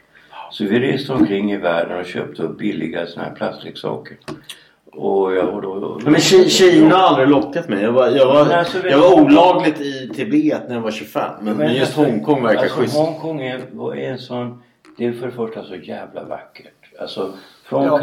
Så 0.50 0.64
vi 0.64 0.80
reste 0.80 1.12
omkring 1.12 1.52
i 1.52 1.56
världen 1.56 1.98
och 1.98 2.06
köpte 2.06 2.42
upp 2.42 2.58
billiga 2.58 3.06
såna 3.06 3.24
här 3.24 3.34
plastleksaker. 3.34 4.16
Och 4.92 5.34
jag, 5.34 5.54
och 5.54 5.62
då, 5.62 5.80
då, 5.80 6.10
men 6.10 6.20
Kina 6.20 6.96
har 6.96 7.08
aldrig 7.08 7.28
lockat 7.28 7.68
mig. 7.68 7.82
Jag 7.82 7.92
var, 7.92 8.08
jag 8.08 8.26
var, 8.26 8.52
alltså, 8.52 8.88
jag 8.88 8.98
var 8.98 9.20
olagligt 9.22 9.80
i 9.80 10.10
Tibet 10.14 10.68
när 10.68 10.74
jag 10.74 10.82
var 10.82 10.90
25. 10.90 11.30
Men, 11.40 11.56
men 11.56 11.74
just 11.74 11.82
alltså, 11.82 12.12
Hongkong 12.12 12.42
verkar 12.42 12.62
alltså, 12.62 12.80
schysst. 12.80 12.96
Hongkong 12.96 13.40
är, 13.40 13.58
är 13.94 14.10
en 14.10 14.18
sån... 14.18 14.62
Det 14.98 15.06
är 15.06 15.12
för 15.12 15.26
det 15.26 15.32
första 15.32 15.64
så 15.64 15.74
jävla 15.74 16.24
vackert. 16.24 17.00
Alltså 17.00 17.32
från 17.64 17.84
ja. 17.84 17.98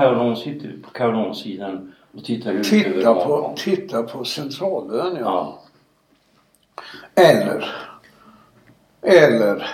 Kowloon-sidan 0.94 1.94
och 2.14 2.26
tittar 2.26 2.52
ut 2.52 2.70
titta 2.70 2.90
över 2.90 3.14
på, 3.14 3.56
Titta 3.58 4.04
på 4.04 4.26
Centralön 4.26 5.18
ja. 5.20 5.60
ja. 7.16 7.24
Eller 7.24 7.72
eller 9.02 9.70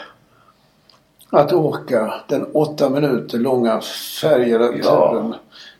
att 1.30 1.54
åka 1.54 2.14
den 2.28 2.44
åtta 2.54 2.90
minuter 2.90 3.38
långa 3.38 3.82
färjeturen. 4.22 4.82
Ja. 4.84 5.36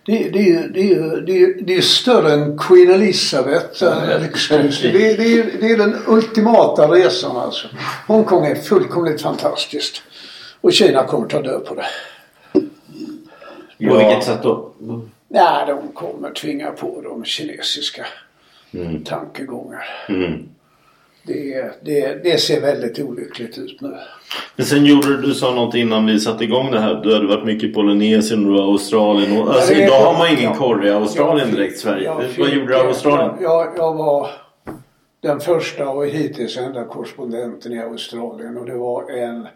Det, 0.06 0.30
det, 0.30 0.68
det, 0.74 1.22
det, 1.26 1.54
det 1.68 1.76
är 1.76 1.82
större 1.82 2.34
än 2.34 2.58
Queen 2.58 2.92
Elizabeth. 2.92 3.84
eh. 4.88 4.92
Det, 4.94 5.14
det, 5.14 5.44
det 5.62 5.72
är 5.72 5.78
den 5.78 5.96
ultimata 6.08 6.88
resan 6.88 7.38
alltså. 7.38 7.68
Hongkong 8.08 8.46
är 8.46 8.56
fullkomligt 8.56 9.22
fantastiskt. 9.22 10.02
Och 10.62 10.74
Kina 10.74 11.04
kommer 11.04 11.28
ta 11.28 11.42
död 11.42 11.66
på 11.66 11.76
det. 11.76 11.86
På 13.78 13.98
vilket 13.98 14.24
sätt 14.24 14.44
då? 14.44 14.70
Nej, 15.28 15.66
de 15.68 15.88
kommer 15.94 16.30
tvinga 16.32 16.72
på 16.72 17.02
de 17.02 17.26
kinesiska 17.26 18.06
tankegångar. 19.06 19.86
Mm. 20.10 20.50
Det, 21.26 21.72
det, 21.86 22.24
det 22.24 22.38
ser 22.42 22.62
väldigt 22.62 23.00
olyckligt 23.00 23.58
ut 23.58 23.82
nu. 23.82 23.98
Men 24.56 24.66
sen 24.66 24.86
gjorde 24.86 25.22
du, 25.22 25.34
sa 25.34 25.54
något 25.56 25.76
innan 25.76 26.06
vi 26.06 26.20
satte 26.20 26.44
igång 26.44 26.72
det 26.72 26.80
här. 26.80 26.96
Du 27.04 27.14
hade 27.14 27.28
varit 27.28 27.46
mycket 27.46 27.70
i 27.70 27.74
Polynesien 27.74 28.54
och 28.56 28.64
Australien. 28.64 29.38
Och, 29.42 29.54
alltså 29.54 29.74
Ja, 29.74 29.80
idag 29.86 30.00
har 30.06 30.18
man 30.18 30.28
ingen 30.30 30.44
ja. 30.44 30.56
korre 30.56 30.88
i 30.88 30.92
Australien 30.92 31.48
Jag- 31.50 31.58
direkt 31.58 31.80
Sverige. 31.80 32.04
jag 32.04 32.16
Vad 32.40 32.50
gjorde 32.50 32.68
du 32.68 32.74
i 32.74 32.88
Australien? 32.88 33.32
Jag, 33.42 33.74
jag 33.78 33.94
var 33.94 34.30
den 35.22 35.40
första 35.40 35.90
och 35.90 36.06
hittills 36.08 36.58
enda 36.58 36.84
korrespondenten 36.86 37.74
i 37.74 37.80
Australien 37.80 38.58
och 38.58 38.66
det 38.66 38.76
var 38.78 39.12
en 39.12 39.48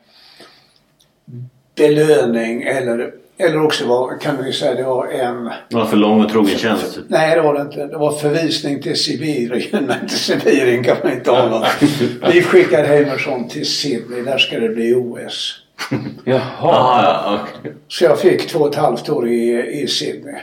belöning 1.76 2.62
eller, 2.64 3.14
eller 3.40 3.64
också 3.64 3.88
var, 3.88 4.20
kan 4.20 4.44
vi 4.44 4.54
säga 4.54 4.74
det 4.74 4.84
var 4.84 5.08
en 5.08 5.46
Det 5.70 5.76
var 5.76 5.86
för 5.86 5.98
lång 5.98 6.24
och 6.24 6.32
trogen 6.32 6.58
tjänst. 6.58 7.00
Nej 7.08 7.36
det 7.36 7.42
var 7.42 7.54
det 7.54 7.62
inte. 7.62 7.86
Det 7.86 7.98
var 7.98 8.12
förvisning 8.12 8.82
till 8.82 8.96
Sibirien. 8.96 9.86
Men 9.88 10.08
till 10.08 10.20
Sibirien 10.20 10.84
kan 10.84 10.98
man 11.04 11.14
inte 11.14 11.32
hålla. 11.32 11.68
Vi 12.34 12.42
skickade 12.42 12.88
hem 12.88 13.10
en 13.10 13.20
sån 13.20 13.50
till 13.50 13.66
Sydney. 13.66 14.22
Där 14.22 14.38
ska 14.38 14.60
det 14.60 14.70
bli 14.70 14.94
OS. 14.96 15.62
Jaha. 16.24 16.42
Ah, 16.62 17.04
ja, 17.04 17.40
okej. 17.42 17.74
Så 17.88 18.04
jag 18.04 18.20
fick 18.20 18.48
två 18.48 18.60
och 18.60 18.70
ett 18.70 18.76
halvt 18.76 19.10
år 19.10 19.28
i, 19.28 19.72
i 19.82 19.88
Sydney. 19.88 20.36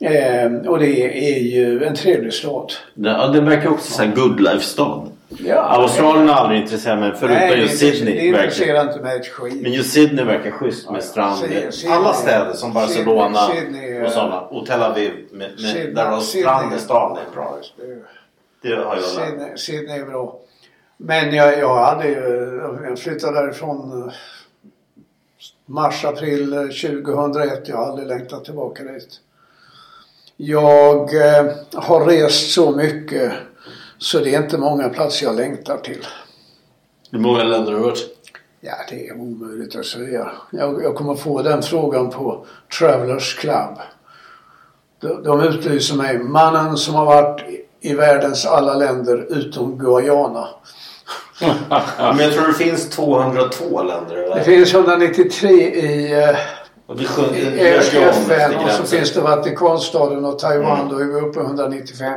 Eh, 0.00 0.52
och 0.66 0.78
det 0.78 1.28
är 1.34 1.40
ju 1.40 1.84
en 1.84 1.94
trevlig 1.94 2.32
stad. 2.32 2.72
Det, 2.94 3.08
ja, 3.08 3.26
det 3.26 3.40
verkar 3.40 3.68
också 3.70 3.92
så 3.92 4.02
här 4.02 4.12
good 4.14 4.40
life-stad. 4.40 5.10
Ja, 5.38 5.54
Australien 5.62 6.28
har 6.28 6.34
aldrig 6.36 6.60
intresserat 6.60 6.98
mig 6.98 7.12
förutom 7.16 7.36
Nej, 7.36 7.60
just 7.60 7.78
Sydney. 7.78 8.14
det 8.14 8.26
intresserar 8.26 8.82
inte 8.88 9.00
mig 9.00 9.16
ett 9.16 9.26
skit. 9.28 9.62
Men 9.62 9.72
just 9.72 9.92
Sydney 9.92 10.24
verkar 10.24 10.50
schysst 10.50 10.90
med 10.90 11.02
strand. 11.04 11.44
Alla 11.90 12.12
städer 12.12 12.52
som 12.52 12.72
Barcelona 12.72 13.38
Sydney- 13.38 14.00
och 14.00 14.06
eh, 14.06 14.10
sådana. 14.12 14.40
Och 14.40 14.66
Tel 14.66 14.82
Aviv 14.82 15.12
med, 15.30 15.38
med, 15.38 15.58
Sydney- 15.58 15.94
där 15.94 16.10
Sydney- 16.20 16.20
strand 16.20 16.72
i 16.72 16.76
är 16.76 17.34
bra. 17.34 17.58
Det 18.62 18.68
har 18.74 18.96
jag 18.96 18.96
lärt 18.96 19.28
Sydney, 19.28 19.56
Sydney 19.56 19.98
är 20.00 20.04
bra. 20.06 20.38
Men 20.96 21.34
jag, 21.34 21.58
jag 21.58 21.84
hade 21.84 22.08
ju, 22.08 22.60
jag 22.88 22.98
flyttade 22.98 23.40
därifrån 23.40 24.02
eh, 24.08 24.12
mars, 25.66 26.04
april 26.04 26.52
eh, 26.52 26.60
2001. 26.60 27.68
Jag 27.68 27.76
har 27.76 27.84
aldrig 27.86 28.08
längtat 28.08 28.44
tillbaka 28.44 28.82
dit. 28.82 29.20
Jag 30.36 31.14
eh, 31.14 31.46
har 31.74 32.06
rest 32.06 32.50
så 32.52 32.70
mycket 32.70 33.32
så 34.04 34.18
det 34.18 34.34
är 34.34 34.42
inte 34.42 34.58
många 34.58 34.88
platser 34.88 35.26
jag 35.26 35.36
längtar 35.36 35.76
till. 35.78 36.06
Hur 37.10 37.18
många 37.18 37.44
länder 37.44 37.72
har 37.72 37.78
du 37.78 37.84
varit? 37.84 38.04
Ja, 38.60 38.72
det 38.90 39.08
är 39.08 39.16
omöjligt 39.20 39.76
att 39.76 39.86
säga. 39.86 40.30
Jag, 40.50 40.82
jag 40.82 40.94
kommer 40.94 41.14
få 41.14 41.42
den 41.42 41.62
frågan 41.62 42.10
på 42.10 42.46
Travelers 42.78 43.34
Club. 43.34 43.78
De, 45.00 45.22
de 45.22 45.40
utlyser 45.40 45.96
mig, 45.96 46.18
mannen 46.18 46.76
som 46.76 46.94
har 46.94 47.04
varit 47.04 47.40
i- 47.80 47.94
världens 47.94 48.46
alla 48.46 48.74
länder 48.74 49.26
utom 49.30 49.78
Guyana. 49.78 50.48
Men 51.98 52.18
jag 52.18 52.32
tror 52.32 52.46
det 52.46 52.54
finns 52.54 52.90
202 52.90 53.82
länder 53.82 54.26
i 54.26 54.38
Det 54.38 54.44
finns 54.44 54.74
193 54.74 55.48
i, 55.50 56.12
eh, 56.22 56.36
Och 56.86 56.96
det 56.96 57.04
sjunker, 57.04 57.50
det 57.50 57.68
FN 57.76 58.54
och 58.64 58.70
så 58.70 58.82
finns 58.96 59.12
det 59.12 59.20
Vatikanstaden 59.20 60.24
och 60.24 60.38
Taiwan. 60.38 60.88
Då 60.90 60.98
är 60.98 61.04
vi 61.04 61.20
uppe 61.20 61.40
i 61.40 61.42
195. 61.42 62.12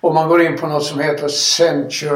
Om 0.00 0.14
man 0.14 0.28
går 0.28 0.42
in 0.42 0.56
på 0.58 0.66
något 0.66 0.84
som 0.84 1.00
heter 1.00 1.28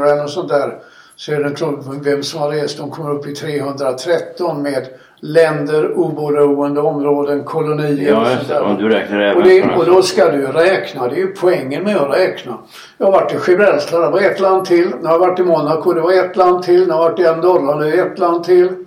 eller 0.05 0.17
något 0.23 0.31
sånt 0.31 0.49
där 0.49 0.79
så 1.17 1.33
är 1.33 1.45
det 1.45 1.51
klart 1.51 1.75
vem 2.03 2.23
som 2.23 2.41
har 2.41 2.51
rest. 2.51 2.79
De 2.79 2.91
kommer 2.91 3.11
upp 3.15 3.27
i 3.27 3.35
313 3.35 4.63
med 4.63 4.89
länder, 5.21 5.93
oberoende 5.99 6.81
områden, 6.81 7.45
kolonier 7.45 8.17
och 8.17 8.23
Ja, 8.23 8.25
sånt 8.25 8.39
just 8.39 8.49
det. 8.49 8.55
där. 8.55 8.63
Om 8.63 8.77
du 8.77 8.89
räknar 8.89 9.21
även 9.21 9.37
Och, 9.37 9.49
det, 9.49 9.63
och 9.77 9.87
då 9.87 10.03
ska 10.03 10.31
du 10.31 10.47
räkna. 10.47 11.09
Det 11.09 11.15
är 11.15 11.19
ju 11.19 11.27
poängen 11.27 11.85
med 11.85 11.97
att 11.97 12.17
räkna. 12.19 12.59
Jag 12.99 13.07
har 13.07 13.13
varit 13.13 13.33
i 13.33 13.51
Gibraltar, 13.51 14.01
det 14.01 14.11
var 14.11 14.21
ett 14.21 14.41
land 14.41 14.65
till. 14.65 14.89
Nu 15.01 15.07
har 15.07 15.13
jag 15.13 15.19
varit 15.19 15.39
i 15.39 15.43
Monaco, 15.43 15.93
det 15.93 16.01
var 16.01 16.13
ett 16.13 16.37
land 16.37 16.63
till. 16.63 16.87
Nu 16.87 16.93
har 16.93 17.03
jag 17.03 17.11
varit 17.11 17.21
i 17.21 17.27
Andorra, 17.27 17.77
det 17.77 17.89
är 17.91 18.07
ett 18.07 18.19
land 18.19 18.45
till. 18.45 18.85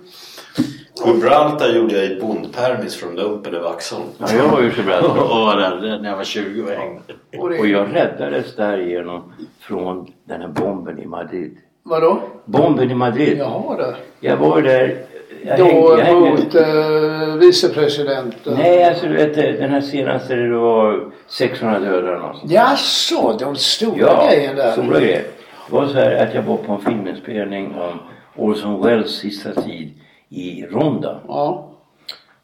Gibraltar 1.06 1.68
gjorde 1.68 1.94
jag 1.94 2.04
i 2.04 2.20
bondpermis 2.20 2.96
från 2.96 3.16
Dumpen 3.16 3.54
i 3.54 3.58
Vaxholm. 3.58 4.04
Ja, 4.18 4.26
jag 4.36 4.48
var 4.48 4.60
ju 4.60 4.66
i 4.68 4.72
Gibraltar. 4.76 5.08
och 5.22 5.28
var 5.28 5.56
där 5.56 5.98
när 6.02 6.10
jag 6.10 6.16
var 6.16 6.24
20 6.24 6.62
och 6.62 6.68
hängde. 6.68 7.58
Och 7.60 7.66
jag 7.66 7.94
räddades 7.94 8.56
därigenom 8.56 9.32
från 9.60 10.12
den 10.24 10.40
här 10.40 10.48
bomben 10.48 10.98
i 10.98 11.06
Madrid. 11.06 11.56
Vadå? 11.82 12.18
Bomben 12.44 12.90
i 12.90 12.94
Madrid. 12.94 13.36
Ja, 13.38 13.74
det. 13.78 13.94
Jag 14.28 14.36
var 14.36 14.62
där. 14.62 14.96
Jag 15.44 15.58
Då 15.58 15.64
hängde, 15.64 15.80
jag 15.88 15.98
hängde. 15.98 16.30
mot 16.30 16.54
eh, 16.54 17.36
vicepresidenten. 17.36 18.54
Nej, 18.54 18.84
alltså 18.84 19.06
du 19.06 19.14
vet 19.14 19.34
den 19.34 19.70
här 19.70 19.80
senaste 19.80 20.34
det 20.34 20.56
var 20.58 21.12
600 21.28 21.78
döda 21.78 22.08
eller. 22.08 22.34
Jaså, 22.44 23.36
de 23.40 23.56
stora 23.56 23.96
Ja, 23.98 24.28
grejen 24.30 24.56
där. 24.56 24.72
stora 24.72 25.00
grejer. 25.00 25.22
Det 25.68 25.74
var 25.74 25.86
så 25.86 25.94
här 25.94 26.26
att 26.26 26.34
jag 26.34 26.42
var 26.42 26.56
på 26.56 26.72
en 26.72 26.80
filminspelning 26.80 27.74
om 27.74 27.98
Orson 28.36 28.82
Welles 28.82 29.10
sista 29.10 29.62
tid 29.62 29.90
i 30.32 30.66
Ronda. 30.66 31.20
Ja. 31.28 31.68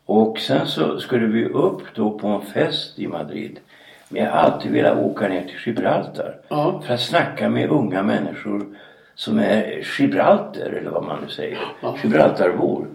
Och 0.05 0.39
sen 0.39 0.67
så 0.67 1.01
skulle 1.01 1.27
vi 1.27 1.45
upp 1.45 1.83
då 1.95 2.19
på 2.19 2.27
en 2.29 2.43
fest 2.43 2.99
i 2.99 3.07
Madrid. 3.07 3.61
Men 4.09 4.25
jag 4.25 4.31
har 4.31 4.39
alltid 4.39 4.73
velat 4.73 4.99
åka 4.99 5.29
ner 5.29 5.43
till 5.43 5.57
Gibraltar. 5.67 6.41
Ja. 6.49 6.83
För 6.87 6.95
att 6.95 7.01
snacka 7.01 7.49
med 7.49 7.71
unga 7.71 8.03
människor 8.03 8.67
som 9.15 9.39
är 9.39 9.85
Gibraltar 9.99 10.71
eller 10.71 10.91
vad 10.91 11.05
man 11.05 11.21
nu 11.23 11.29
säger. 11.29 11.59
Gibraltarbor. 12.03 12.87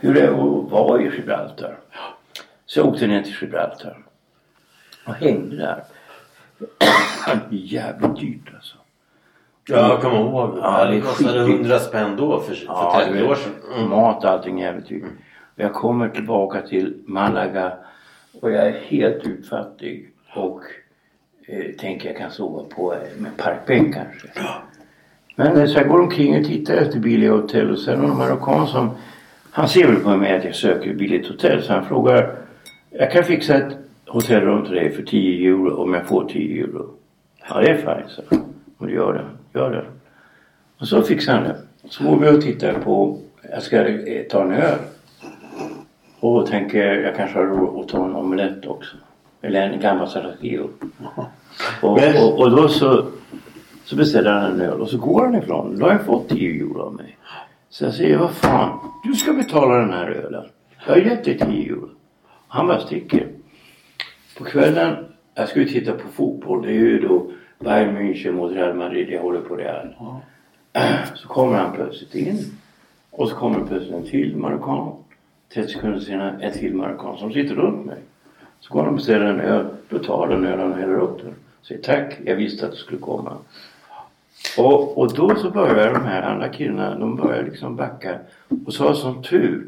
Hur 0.00 0.14
det 0.14 0.20
är 0.20 0.28
att 0.28 0.70
vara 0.70 1.02
i 1.02 1.16
Gibraltar. 1.16 1.78
Så 2.66 2.80
jag 2.80 2.86
åkte 2.86 3.06
ner 3.06 3.22
till 3.22 3.34
Gibraltar. 3.40 3.98
Och 5.06 5.14
hängde 5.14 5.56
där. 5.56 5.84
Jävligt 7.50 8.16
dyrt 8.16 8.54
alltså. 8.54 8.75
Ja, 9.68 9.88
jag 9.88 10.00
kommer 10.02 10.20
ihåg. 10.20 10.58
Ja, 10.62 10.84
det 10.84 10.94
det 10.94 11.00
kostade. 11.00 11.40
100 11.40 11.78
spänn 11.78 12.16
då 12.16 12.40
för, 12.40 12.54
för 12.54 12.64
Ja, 12.66 13.02
30 13.04 13.18
du 13.18 13.24
år 13.24 13.28
vet, 13.28 13.38
sedan. 13.38 13.52
Mm. 13.76 13.90
Mat 13.90 14.24
och 14.24 14.30
allting 14.30 14.56
dyrt. 14.60 15.02
Och 15.56 15.62
Jag 15.62 15.72
kommer 15.74 16.08
tillbaka 16.08 16.60
till 16.60 16.94
Malaga 17.06 17.72
och 18.40 18.50
jag 18.50 18.66
är 18.66 18.72
helt 18.80 19.26
utfattig 19.26 20.08
och 20.34 20.60
eh, 21.48 21.72
tänker 21.78 22.08
jag 22.08 22.18
kan 22.18 22.30
sova 22.30 22.62
på 22.76 22.92
en 22.94 23.26
parkbänk 23.36 23.94
kanske. 23.94 24.28
Men 25.36 25.56
eh, 25.56 25.66
så 25.66 25.78
jag 25.78 25.88
går 25.88 26.00
omkring 26.00 26.38
och 26.40 26.44
tittar 26.46 26.74
efter 26.74 26.98
billiga 26.98 27.32
hotell 27.32 27.70
och 27.70 27.78
sen 27.78 28.04
en 28.04 28.16
marockan 28.18 28.66
som 28.66 28.90
han 29.50 29.68
ser 29.68 29.86
väl 29.86 29.96
på 29.96 30.16
mig 30.16 30.36
att 30.36 30.44
jag 30.44 30.54
söker 30.54 30.94
billigt 30.94 31.28
hotell 31.28 31.62
så 31.62 31.72
han 31.72 31.84
frågar 31.84 32.36
jag 32.90 33.12
kan 33.12 33.24
fixa 33.24 33.54
ett 33.54 33.76
hotellrum 34.06 34.64
till 34.64 34.74
dig 34.74 34.92
för 34.92 35.02
10 35.02 35.48
euro 35.50 35.76
om 35.76 35.94
jag 35.94 36.06
får 36.06 36.24
10 36.28 36.62
euro. 36.64 36.90
Ja 37.48 37.60
det 37.60 37.68
är 37.70 37.76
fine 37.76 38.08
så. 38.08 38.22
Och 38.78 38.90
gör 38.90 39.12
det, 39.12 39.24
gör 39.56 39.70
det. 39.70 39.84
Och 40.78 40.88
så 40.88 41.02
fixar 41.02 41.34
han 41.34 41.44
det. 41.44 41.56
Så 41.88 42.04
går 42.04 42.16
vi 42.16 42.36
och 42.36 42.42
tittar 42.42 42.72
på, 42.72 43.18
jag 43.50 43.62
ska 43.62 43.84
ta 44.30 44.42
en 44.42 44.52
öl. 44.52 44.78
Och 46.20 46.46
tänker 46.46 46.94
jag 46.94 47.16
kanske 47.16 47.38
har 47.38 47.46
råd 47.46 47.80
att 47.80 47.88
ta 47.88 48.04
en 48.04 48.16
omelett 48.16 48.66
också. 48.66 48.96
Eller 49.42 49.70
en 49.70 49.80
gammal 49.80 50.08
Sarajevo. 50.08 50.68
Och, 51.82 51.98
och, 52.22 52.38
och 52.38 52.50
då 52.50 52.68
så, 52.68 53.06
så 53.84 53.96
beställer 53.96 54.32
han 54.32 54.52
en 54.52 54.60
öl 54.60 54.80
och 54.80 54.88
så 54.88 54.98
går 54.98 55.24
han 55.24 55.34
ifrån. 55.34 55.78
Då 55.78 55.86
har 55.86 55.92
jag 55.92 56.04
fått 56.04 56.28
10 56.28 56.50
euro 56.50 56.82
av 56.82 56.94
mig. 56.94 57.16
Så 57.68 57.84
jag 57.84 57.94
säger, 57.94 58.18
vad 58.18 58.30
fan, 58.30 58.78
du 59.04 59.14
ska 59.14 59.32
betala 59.32 59.78
den 59.78 59.92
här 59.92 60.06
ölen. 60.06 60.44
Jag 60.86 60.94
har 60.94 61.00
gett 61.00 61.24
dig 61.24 61.38
10 61.38 61.72
euro. 61.72 61.88
Han 62.48 62.66
bara 62.66 62.80
sticker. 62.80 63.26
På 64.38 64.44
kvällen, 64.44 64.96
jag 65.34 65.48
ska 65.48 65.60
ju 65.60 65.68
titta 65.68 65.92
på 65.92 66.08
fotboll. 66.08 66.62
Det 66.62 66.68
är 66.68 66.72
ju 66.72 67.00
då 67.00 67.30
Bayern 67.58 67.94
München 67.94 68.32
mot 68.32 68.52
Real 68.52 68.74
Madrid. 68.74 69.10
Jag 69.10 69.22
håller 69.22 69.40
på 69.40 69.56
Real. 69.56 69.94
Så 71.14 71.28
kommer 71.28 71.58
han 71.58 71.72
plötsligt 71.72 72.14
in. 72.14 72.38
Och 73.10 73.28
så 73.28 73.36
kommer 73.36 73.66
plötsligt 73.66 73.94
en 73.94 74.06
till 74.06 74.36
marockan. 74.36 74.92
30 75.54 75.72
sekunder 75.72 76.00
senare 76.00 76.38
en 76.40 76.52
till 76.52 76.74
marockan 76.74 77.18
som 77.18 77.32
sitter 77.32 77.54
runt 77.54 77.86
mig. 77.86 77.98
Så 78.60 78.74
går 78.74 78.80
han 78.80 78.88
och 78.88 78.94
beställer 78.94 79.26
en 79.26 79.40
öl. 79.40 79.66
Då 79.88 79.98
tar 79.98 80.28
den 80.28 80.46
ölen 80.46 80.72
och 80.72 80.78
häller 80.78 80.98
upp 81.00 81.22
den. 81.22 81.34
Säger 81.62 81.82
tack, 81.82 82.18
jag 82.24 82.36
visste 82.36 82.66
att 82.66 82.72
du 82.72 82.78
skulle 82.78 83.00
komma. 83.00 83.32
Och, 84.58 84.98
och 84.98 85.14
då 85.14 85.34
så 85.36 85.50
börjar 85.50 85.94
de 85.94 86.04
här 86.04 86.22
andra 86.22 86.48
killarna, 86.48 86.98
de 86.98 87.16
börjar 87.16 87.42
liksom 87.42 87.76
backa. 87.76 88.18
Och 88.66 88.72
så 88.72 88.84
har 88.86 88.94
som 88.94 89.22
tur 89.22 89.66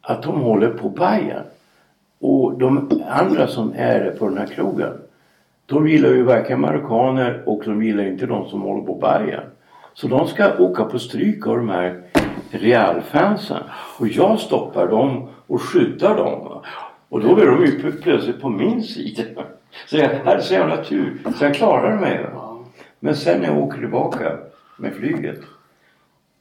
att 0.00 0.22
de 0.22 0.40
håller 0.40 0.70
på 0.70 0.88
Bayern. 0.88 1.44
Och 2.18 2.58
de 2.58 3.02
andra 3.08 3.46
som 3.46 3.72
är 3.76 4.10
på 4.10 4.28
den 4.28 4.38
här 4.38 4.46
krogen. 4.46 4.92
De 5.66 5.88
gillar 5.88 6.08
ju 6.08 6.22
varken 6.22 6.60
marockaner 6.60 7.42
och 7.46 7.62
de 7.64 7.82
gillar 7.82 8.04
inte 8.04 8.26
de 8.26 8.48
som 8.48 8.62
håller 8.62 8.86
på 8.86 8.94
bergen. 8.94 9.42
Så 9.94 10.08
de 10.08 10.28
ska 10.28 10.58
åka 10.58 10.84
på 10.84 10.98
stryk 10.98 11.46
av 11.46 11.56
de 11.56 11.68
här 11.68 12.02
Real-fansen. 12.50 13.62
Och 13.98 14.08
jag 14.08 14.38
stoppar 14.38 14.88
dem 14.88 15.28
och 15.46 15.62
skyddar 15.62 16.16
dem. 16.16 16.62
Och 17.08 17.20
då 17.20 17.36
är 17.38 17.46
de 17.46 17.64
ju 17.64 17.92
plötsligt 17.92 18.40
på 18.40 18.48
min 18.48 18.82
sida. 18.82 19.22
Så 19.86 19.96
jag 19.96 20.08
hade 20.08 20.42
så 20.42 20.54
jävla 20.54 20.84
tur. 20.84 21.18
Så 21.36 21.44
jag 21.44 21.54
klarade 21.54 22.00
mig. 22.00 22.26
Men 23.00 23.16
sen 23.16 23.40
när 23.40 23.48
jag 23.48 23.58
åker 23.58 23.78
tillbaka 23.78 24.38
med 24.78 24.94
flyget. 24.94 25.40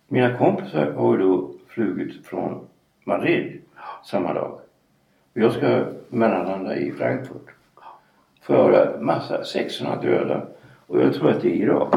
Mina 0.08 0.38
kompisar 0.38 0.92
har 0.92 1.18
ju 1.18 1.24
då 1.24 1.50
flugit 1.68 2.26
från 2.26 2.68
Madrid 3.04 3.62
samma 4.06 4.34
dag. 4.34 4.52
Och 5.34 5.42
jag 5.42 5.52
ska 5.52 5.86
mellanlanda 6.10 6.76
i 6.76 6.92
Frankfurt. 6.92 7.50
Höra 8.48 9.00
massa 9.00 9.44
600 9.44 9.96
döda. 10.02 10.42
Och 10.88 11.02
jag 11.02 11.14
tror 11.14 11.30
att 11.30 11.42
det 11.42 11.48
är 11.48 11.56
Irak. 11.56 11.94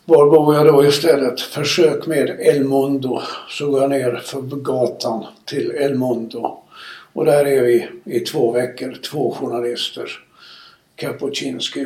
Var 0.05 0.29
bor 0.29 0.55
jag 0.55 0.65
då 0.65 0.85
istället? 0.85 1.41
Försök 1.41 2.07
med 2.07 2.29
El 2.39 2.63
Mundo. 2.63 3.21
Så 3.49 3.71
går 3.71 3.81
jag 3.81 3.89
ner 3.89 4.21
för 4.23 4.41
gatan 4.41 5.25
till 5.45 5.71
El 5.71 5.95
Mundo. 5.95 6.57
Och 7.13 7.25
där 7.25 7.45
är 7.45 7.61
vi 7.61 7.87
i 8.05 8.19
två 8.19 8.51
veckor, 8.51 8.97
två 9.11 9.31
journalister. 9.31 10.09
Kapuscinski 10.95 11.85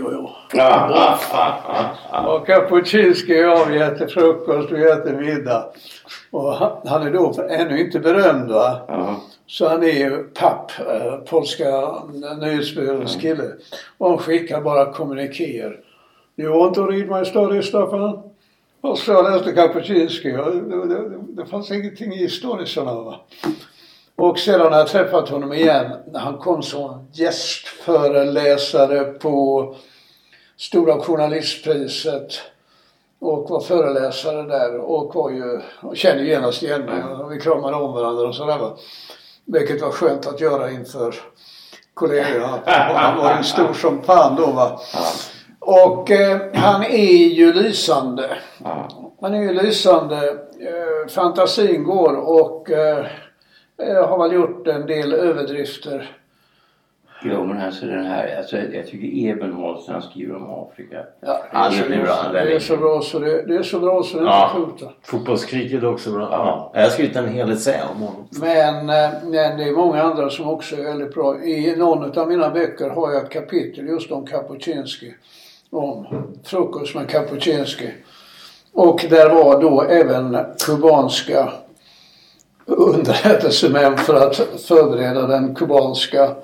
och 2.28 2.46
Kapuscinski 2.48 3.34
och 3.34 3.38
jag, 3.38 3.66
vi 3.66 3.78
äter 3.78 4.08
frukost, 4.08 4.72
vi 4.72 4.92
äter 4.92 5.14
middag. 5.14 5.66
Och 6.32 6.54
han, 6.86 7.08
är 7.08 7.12
då 7.12 7.34
ännu 7.50 7.80
inte 7.80 8.00
berömd 8.00 8.52
va. 8.52 8.82
Ja. 8.88 9.22
Så 9.48 9.68
han 9.68 9.84
är 9.84 9.88
ju 9.88 10.24
papp, 10.24 10.72
eh, 10.80 11.18
polska 11.18 11.96
nyhetsbyråns 12.42 13.16
kille. 13.16 13.52
Och 13.98 14.10
han 14.10 14.18
skickar 14.18 14.62
bara 14.62 14.94
kommunikéer. 14.94 15.80
You 16.38 16.60
want 16.60 16.76
to 16.76 16.86
read 16.86 17.20
my 17.20 17.26
story 17.26 17.62
Staffan? 17.62 18.20
Och 18.82 18.98
så 18.98 19.22
läste 19.22 19.52
Kapuscinski 19.52 20.38
och 20.38 20.56
det, 20.56 20.88
det, 20.88 21.10
det, 21.10 21.18
det 21.30 21.46
fanns 21.46 21.72
ingenting 21.72 22.14
i 22.14 22.30
storiesarna 22.30 22.94
va. 22.94 23.20
Och 24.20 24.40
sedan 24.40 24.72
har 24.72 24.80
jag 24.80 24.88
träffat 24.88 25.30
honom 25.30 25.54
igen 25.54 25.92
när 26.12 26.20
han 26.20 26.38
kom 26.38 26.64
som 26.64 27.08
gästföreläsare 27.12 29.04
på 29.04 29.76
Stora 30.58 31.00
Journalistpriset 31.00 32.42
och 33.20 33.50
var 33.50 33.60
föreläsare 33.60 34.42
där 34.42 34.78
och 34.78 35.16
var 35.16 35.30
ju, 35.30 35.62
och 35.82 35.98
kände 35.98 36.24
genast 36.24 36.64
igen 36.64 36.82
mig. 36.82 37.04
Och 37.04 37.32
Vi 37.32 37.40
kramade 37.40 37.76
om 37.76 37.94
varandra 37.94 38.28
och 38.28 38.36
sådär. 38.36 38.60
Vilket 39.46 39.82
var 39.82 39.92
skönt 39.92 40.28
att 40.28 40.42
göra 40.42 40.72
inför 40.72 41.16
kollegorna. 41.94 42.60
Han 42.66 43.18
var 43.18 43.38
ju 43.38 43.44
stor 43.44 43.74
som 43.74 44.02
fan 44.02 44.36
då 44.36 44.46
va. 44.46 44.80
Och 45.60 46.12
eh, 46.12 46.40
han 46.54 46.84
är 46.84 47.28
ju 47.28 47.54
lysande. 47.54 48.38
Han 49.22 49.34
är 49.34 49.42
ju 49.42 49.54
lysande. 49.54 50.30
Eh, 50.60 51.08
fantasin 51.10 51.84
går 51.84 52.16
och 52.16 52.72
eh, 52.72 53.06
har 53.80 54.18
väl 54.28 54.36
gjort 54.36 54.68
en 54.68 54.86
del 54.86 55.14
överdrifter. 55.14 56.16
Jo 57.24 57.46
men 57.46 57.62
alltså 57.62 57.86
den 57.86 58.06
här, 58.06 58.38
alltså 58.38 58.58
jag 58.58 58.88
tycker 58.88 59.30
Ebenholz 59.30 59.88
när 59.88 59.94
han 59.94 60.02
skriver 60.04 60.36
om 60.36 60.50
Afrika. 60.50 61.04
Ja, 61.22 61.44
Ja, 61.54 61.70
det 61.82 61.88
blir 61.88 62.04
bra. 62.04 62.16
Det 62.34 62.56
är 62.56 62.60
så 62.60 62.78
bra 62.78 63.02
så 63.02 63.20
det, 63.20 63.42
det 63.42 63.56
är 63.56 63.64
så 63.64 63.80
bra 63.80 64.04
så 64.04 64.18
det 64.18 64.24
inte 64.24 64.32
Ja. 64.32 64.52
skjuter. 64.56 64.92
Fotbollskriget 65.04 65.84
är 65.84 65.88
också 65.94 66.12
bra. 66.12 66.28
Ja. 66.32 66.72
Jag 66.74 66.82
har 66.82 66.90
skrivit 66.90 67.16
en 67.16 67.28
hel 67.28 67.52
essä 67.52 67.76
om 67.96 68.02
honom. 68.02 68.28
Men, 68.42 68.76
eh, 68.90 69.10
men 69.24 69.58
det 69.58 69.64
är 69.64 69.76
många 69.76 70.02
andra 70.04 70.30
som 70.30 70.50
också 70.50 70.76
är 70.76 70.84
väldigt 70.84 71.14
bra. 71.14 71.44
I 71.44 71.76
någon 71.76 72.20
av 72.20 72.28
mina 72.28 72.50
böcker 72.50 72.90
har 72.90 73.12
jag 73.14 73.24
ett 73.24 73.30
kapitel 73.30 73.88
just 73.88 74.12
om 74.12 74.26
Kapuscinski. 74.26 75.14
Om 75.72 76.06
frukost 76.44 76.96
med 76.96 77.10
Kapuscinski. 77.10 77.90
Och 78.74 79.06
där 79.10 79.30
var 79.30 79.62
då 79.62 79.82
även 79.82 80.38
kubanska 80.66 81.50
underrättelsemän 82.70 83.98
för 83.98 84.16
att 84.16 84.36
förbereda 84.68 85.28
den 85.28 85.56
kubanska 85.56 86.36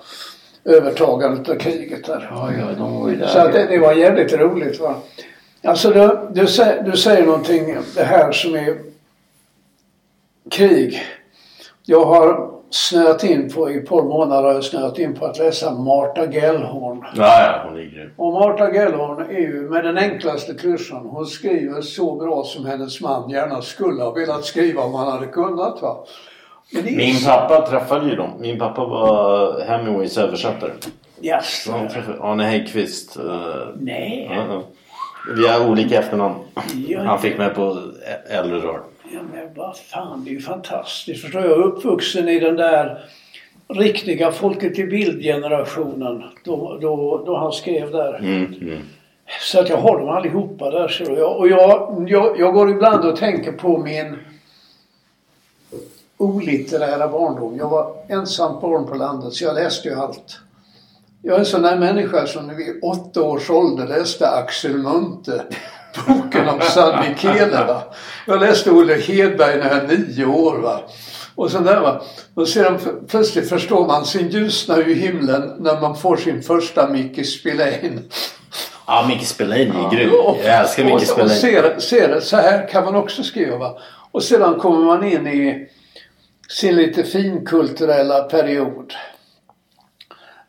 övertagandet 0.66 1.50
av 1.50 1.56
kriget 1.56 2.06
där. 2.06 2.28
Ja, 2.32 2.52
ja, 2.60 2.66
de 2.78 3.00
var 3.00 3.10
ju 3.10 3.16
där. 3.16 3.28
Så 3.28 3.40
att 3.40 3.54
det, 3.54 3.66
det 3.66 3.80
var 3.80 3.94
jävligt 3.94 4.34
roligt 4.34 4.80
va. 4.80 4.96
Alltså 5.64 5.90
du, 5.90 6.20
du, 6.32 6.48
du 6.86 6.98
säger 6.98 7.26
någonting, 7.26 7.78
det 7.96 8.04
här 8.04 8.32
som 8.32 8.56
är 8.56 8.78
krig. 10.50 11.04
Jag 11.84 12.06
har 12.06 12.55
snöat 12.76 13.24
in 13.24 13.50
på, 13.54 13.72
i 13.72 13.78
ett 13.78 13.90
par 13.90 14.04
månader 14.04 14.44
har 14.48 14.54
jag 14.54 14.64
snöat 14.64 15.00
in 15.00 15.16
på 15.16 15.26
att 15.26 15.38
läsa 15.38 15.72
Marta 15.72 16.32
Gellhorn. 16.32 17.06
Ja, 17.16 17.42
ja, 17.42 17.62
hon 17.70 17.78
är 17.80 17.84
grym. 17.84 18.12
Och 18.18 18.34
Marta 18.34 18.74
Gellhorn 18.74 19.22
är 19.30 19.40
ju 19.40 19.70
med 19.70 19.84
den 19.84 19.98
enklaste 19.98 20.54
klyschan. 20.54 21.06
Hon 21.06 21.26
skriver 21.26 21.82
så 21.82 22.16
bra 22.16 22.44
som 22.44 22.66
hennes 22.66 23.02
man 23.02 23.30
gärna 23.30 23.62
skulle 23.62 24.04
ha 24.04 24.12
velat 24.12 24.46
skriva 24.46 24.82
om 24.82 24.94
han 24.94 25.12
hade 25.12 25.28
kunnat 25.28 25.82
va. 25.82 26.06
Är 26.74 26.84
Min 26.98 27.24
pappa 27.26 27.68
träffade 27.68 28.10
ju 28.10 28.16
dem. 28.16 28.30
Min 28.40 28.60
pappa 28.60 28.86
var 28.86 29.60
Hemingways 29.62 30.18
översättare. 30.18 30.72
Yes. 31.22 31.68
Han 31.72 31.88
träffade 31.88 32.24
Arne 32.24 32.44
Häggkvist. 32.44 33.18
eh, 33.18 33.24
Nej. 33.76 34.32
ja, 34.36 34.44
ja. 34.50 34.64
Vi 35.38 35.48
har 35.48 35.70
olika 35.70 36.00
efternamn. 36.00 36.36
Han 37.06 37.20
fick 37.20 37.38
mig 37.38 37.50
på 37.50 37.78
äldre 38.30 38.60
dagar. 38.60 38.82
Ja 39.16 39.22
men 39.34 39.54
vad 39.54 39.78
fan, 39.78 40.24
det 40.24 40.30
är 40.30 40.34
ju 40.34 40.40
fantastiskt. 40.40 41.22
Förstår 41.22 41.42
jag, 41.42 41.52
är 41.52 41.64
uppvuxen 41.64 42.30
i 42.30 42.40
den 42.40 42.56
där 42.56 43.06
riktiga 43.68 44.32
Folket 44.32 44.80
i 44.80 44.84
bild-generationen. 44.86 46.24
Då, 46.44 46.78
då, 46.82 47.24
då 47.26 47.38
han 47.38 47.52
skrev 47.52 47.92
där. 47.92 48.18
Mm, 48.18 48.54
mm. 48.62 48.80
Så 49.42 49.60
att 49.60 49.70
jag 49.70 49.78
har 49.78 50.00
dem 50.00 50.10
allihopa 50.10 50.72
där 50.72 50.88
ser 50.88 51.06
du. 51.06 51.14
Jag, 51.14 51.38
och 51.38 51.48
jag, 51.48 52.06
jag, 52.10 52.40
jag 52.40 52.54
går 52.54 52.70
ibland 52.70 53.06
och 53.06 53.16
tänker 53.18 53.52
på 53.52 53.78
min 53.78 54.18
olitterära 56.18 57.08
barndom. 57.08 57.58
Jag 57.58 57.70
var 57.70 57.96
ensamt 58.08 58.62
barn 58.62 58.88
på 58.88 58.96
landet 58.96 59.34
så 59.34 59.44
jag 59.44 59.56
läste 59.56 59.88
ju 59.88 59.96
allt. 59.96 60.40
Jag 61.22 61.36
är 61.36 61.40
en 61.40 61.46
sån 61.46 61.62
där 61.62 61.78
människa 61.78 62.28
som 62.28 62.56
vid 62.56 62.80
åtta 62.84 63.24
års 63.24 63.50
ålder 63.50 63.88
läste 63.88 64.28
Axel 64.28 64.78
Munthe. 64.78 65.42
Boken 66.08 66.50
om 66.50 66.62
San 66.62 67.10
Michele 67.10 67.66
va. 67.66 67.84
Jag 68.28 68.40
läste 68.40 68.72
Olle 68.72 68.94
Hedberg 68.96 69.58
när 69.60 69.70
jag 69.70 69.82
var 69.82 69.88
nio 69.88 70.26
år 70.26 70.58
va. 70.58 70.82
Och 71.36 71.52
sånt 71.52 71.66
där 71.66 71.82
va. 71.82 72.02
Och 72.34 72.48
sedan 72.48 72.80
plötsligt 73.08 73.50
förstår 73.50 73.88
man, 73.88 74.06
sin 74.06 74.30
ljusnar 74.30 74.78
ju 74.78 74.94
himlen 74.94 75.54
när 75.60 75.82
man 75.82 75.96
får 75.98 76.18
sin 76.18 76.44
första 76.44 76.90
Micke 76.90 77.26
Spillane. 77.26 78.00
Ja, 78.88 79.06
Micke 79.08 79.28
Spillane 79.28 79.62
är 79.62 79.96
grym. 79.96 80.12
Och- 80.26 80.38
Jag 80.44 80.60
älskar 80.62 80.84
och, 80.84 80.90
Micke 80.90 80.96
och 81.02 81.08
Spillane. 81.08 81.34
ser, 81.36 81.80
ser 81.80 82.08
det, 82.10 82.22
så 82.22 82.38
här 82.38 82.68
kan 82.68 82.86
man 82.86 82.96
också 82.96 83.24
skriva. 83.24 83.58
Va? 83.58 83.78
Och 84.12 84.24
sedan 84.24 84.60
kommer 84.60 84.86
man 84.86 85.04
in 85.04 85.28
i 85.28 85.68
sin 86.50 86.76
lite 86.76 87.04
finkulturella 87.04 88.20
period. 88.24 88.94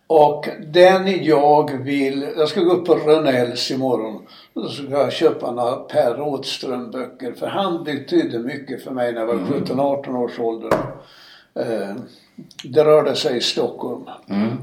Och 0.06 0.48
den 0.72 1.24
jag 1.24 1.82
vill, 1.84 2.26
jag 2.36 2.48
ska 2.48 2.60
gå 2.60 2.72
upp 2.72 2.86
på 2.86 2.94
Rönnells 2.94 3.70
imorgon 3.70 4.22
och 4.56 4.70
så 4.70 4.82
ska 4.82 4.90
jag 4.90 5.12
köpa 5.12 5.50
några 5.50 5.76
Per 5.76 6.14
Rådström 6.14 6.90
böcker 6.90 7.32
för 7.32 7.46
han 7.46 7.84
betydde 7.84 8.38
mycket 8.38 8.84
för 8.84 8.90
mig 8.90 9.12
när 9.12 9.20
jag 9.20 9.26
var 9.26 9.34
17-18 9.34 10.16
års 10.16 10.38
ålder. 10.38 10.72
Eh, 11.54 11.96
det 12.64 12.84
rörde 12.84 13.14
sig 13.14 13.36
i 13.36 13.40
Stockholm 13.40 14.04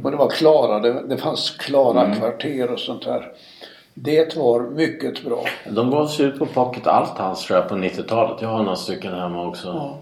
och 0.04 0.12
det 0.12 0.18
var 0.18 0.30
klara, 0.30 0.80
det, 0.80 1.08
det 1.08 1.18
fanns 1.18 1.50
klara 1.52 2.16
kvarter 2.16 2.72
och 2.72 2.80
sånt 2.80 3.06
där. 3.06 3.32
Det 3.94 4.36
var 4.36 4.62
mycket 4.62 5.26
bra. 5.26 5.46
De 5.70 5.91
gavs 5.91 6.20
ut 6.20 6.39
på 6.39 6.46
Pocket 6.46 6.88
Althans 6.88 7.46
tror 7.46 7.60
jag 7.60 7.70
på 7.70 7.76
90-talet. 7.76 8.41
Jag 8.41 8.50
har 8.50 8.64
några 8.64 8.76
stycken 8.76 9.14
hemma 9.14 9.48
också. 9.48 9.98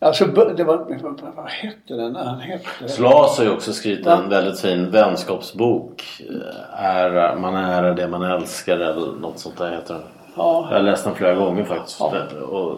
Alltså 0.00 0.24
det 0.26 0.64
var, 0.64 0.76
vad, 1.02 1.20
vad 1.36 1.46
hette 1.50 1.94
den? 1.94 2.16
Han 2.16 2.40
hette... 2.40 2.88
Slas 2.88 3.38
har 3.38 3.44
ju 3.44 3.50
också 3.50 3.72
skrivit 3.72 4.06
en 4.06 4.28
väldigt 4.28 4.60
fin 4.60 4.90
vänskapsbok. 4.90 6.02
Eh, 6.30 6.84
Är, 6.84 7.36
man 7.36 7.54
är 7.54 7.94
det 7.94 8.08
man 8.08 8.22
älskar 8.22 8.74
eller 8.78 9.20
något 9.20 9.38
sånt 9.38 9.58
där 9.58 9.70
heter 9.70 9.94
den. 9.94 10.02
Ja. 10.36 10.66
Jag 10.70 10.76
har 10.78 10.82
läst 10.84 11.04
den 11.04 11.14
flera 11.14 11.34
gånger 11.34 11.64
faktiskt. 11.64 12.00
Och 12.00 12.10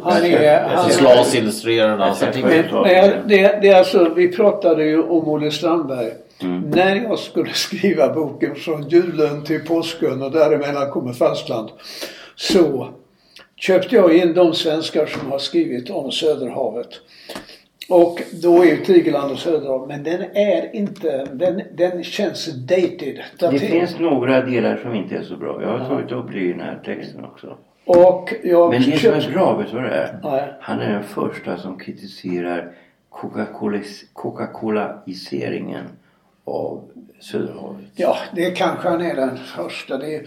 Han 0.04 0.22
är- 0.24 0.68
han 0.68 0.86
är- 0.86 0.90
Slas 0.90 1.34
illustrerar 1.34 1.88
den. 1.90 2.00
Alltså. 2.02 2.24
Men 2.24 3.28
det, 3.28 3.58
det 3.62 3.68
är 3.68 3.78
alltså, 3.78 4.08
vi 4.16 4.28
pratade 4.36 4.84
ju 4.84 5.02
om 5.02 5.28
Olle 5.28 5.50
Strandberg. 5.50 6.10
När 6.64 6.96
jag 6.96 7.18
skulle 7.18 7.52
skriva 7.52 8.08
boken 8.12 8.54
från 8.54 8.88
julen 8.88 9.44
till 9.44 9.66
påsken 9.66 10.22
och 10.22 10.30
däremellan 10.30 10.90
kommer 10.90 11.12
fastland. 11.12 11.68
Så 12.36 12.88
köpte 13.61 13.96
jag 13.96 14.16
in 14.16 14.34
de 14.34 14.54
svenskar 14.54 15.06
som 15.06 15.30
har 15.30 15.38
skrivit 15.38 15.90
om 15.90 16.12
Söderhavet. 16.12 16.88
Och 17.88 18.22
då 18.42 18.62
är 18.62 18.66
ju 18.66 18.76
Tigerland 18.76 19.32
och 19.32 19.38
Söderhavet, 19.38 19.88
men 19.88 20.02
den 20.02 20.22
är 20.36 20.76
inte, 20.76 21.24
den, 21.32 21.62
den 21.74 22.04
känns 22.04 22.46
dated. 22.46 23.20
Det 23.38 23.58
finns 23.58 23.98
några 23.98 24.40
delar 24.40 24.76
som 24.76 24.94
inte 24.94 25.16
är 25.16 25.22
så 25.22 25.36
bra. 25.36 25.62
Jag 25.62 25.78
har 25.78 25.88
tagit 25.88 26.12
upp 26.12 26.32
det 26.32 26.38
i 26.38 26.48
den 26.48 26.61
här 26.61 26.80
texten 26.84 27.24
också. 27.24 27.56
Och 27.84 28.34
jag 28.42 28.70
Men 28.70 28.82
det 28.82 28.98
som 28.98 29.12
är 29.12 29.32
bra, 29.32 29.56
vet 29.56 29.70
du 29.70 29.76
vad 29.76 29.84
det 29.84 29.90
är? 29.90 30.18
Nej. 30.22 30.52
Han 30.61 30.80
är 30.80 30.92
den 30.92 31.02
första 31.02 31.56
som 31.56 31.78
kritiserar 31.78 32.72
Coca-Cola-iseringen 34.12 35.84
av 36.44 36.82
Söderhavet. 37.20 37.86
Ja, 37.94 38.16
det 38.34 38.50
kanske 38.50 38.88
han 38.88 39.00
är 39.00 39.14
den 39.14 39.36
första. 39.36 39.98
Det 39.98 40.14
är, 40.16 40.22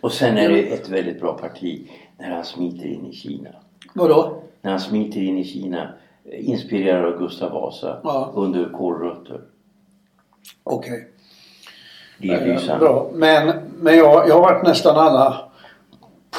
Och 0.00 0.12
sen 0.12 0.38
är 0.38 0.48
det 0.48 0.60
ett 0.60 0.88
väldigt 0.88 1.20
bra 1.20 1.32
parti 1.32 1.88
när 2.18 2.30
han 2.30 2.44
smiter 2.44 2.86
in 2.86 3.06
i 3.06 3.12
Kina. 3.12 3.50
vadå? 3.94 4.42
När 4.62 4.70
han 4.70 4.80
smiter 4.80 5.20
in 5.20 5.38
i 5.38 5.44
Kina 5.44 5.92
eh, 6.24 6.48
inspirerad 6.50 7.12
av 7.14 7.18
Gustav 7.18 7.52
Vasa 7.52 8.00
Ja. 8.04 8.32
under 8.34 8.68
kålrötter. 8.72 9.40
Okej. 10.64 11.08
Det 12.18 12.28
är 12.28 12.46
Eh, 12.48 12.54
lysande. 12.54 12.84
Bra. 12.84 13.10
Men, 13.14 13.52
men 13.80 13.96
jag, 13.96 14.28
jag 14.28 14.34
har 14.34 14.40
varit 14.40 14.66
nästan 14.66 14.96
alla 14.96 15.44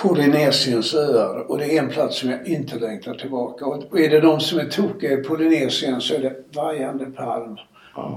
Polynesiens 0.01 0.93
öar 0.95 1.51
och 1.51 1.57
det 1.57 1.77
är 1.77 1.83
en 1.83 1.89
plats 1.89 2.19
som 2.19 2.29
jag 2.29 2.47
inte 2.47 2.79
längtar 2.79 3.13
tillbaka. 3.13 3.65
Och 3.65 3.99
är 3.99 4.09
det 4.09 4.19
de 4.19 4.39
som 4.39 4.59
är 4.59 4.65
tokiga 4.65 5.11
i 5.13 5.17
Polynesien 5.17 6.01
så 6.01 6.13
är 6.15 6.19
det 6.19 6.35
vajande 6.55 7.05
palm, 7.05 7.57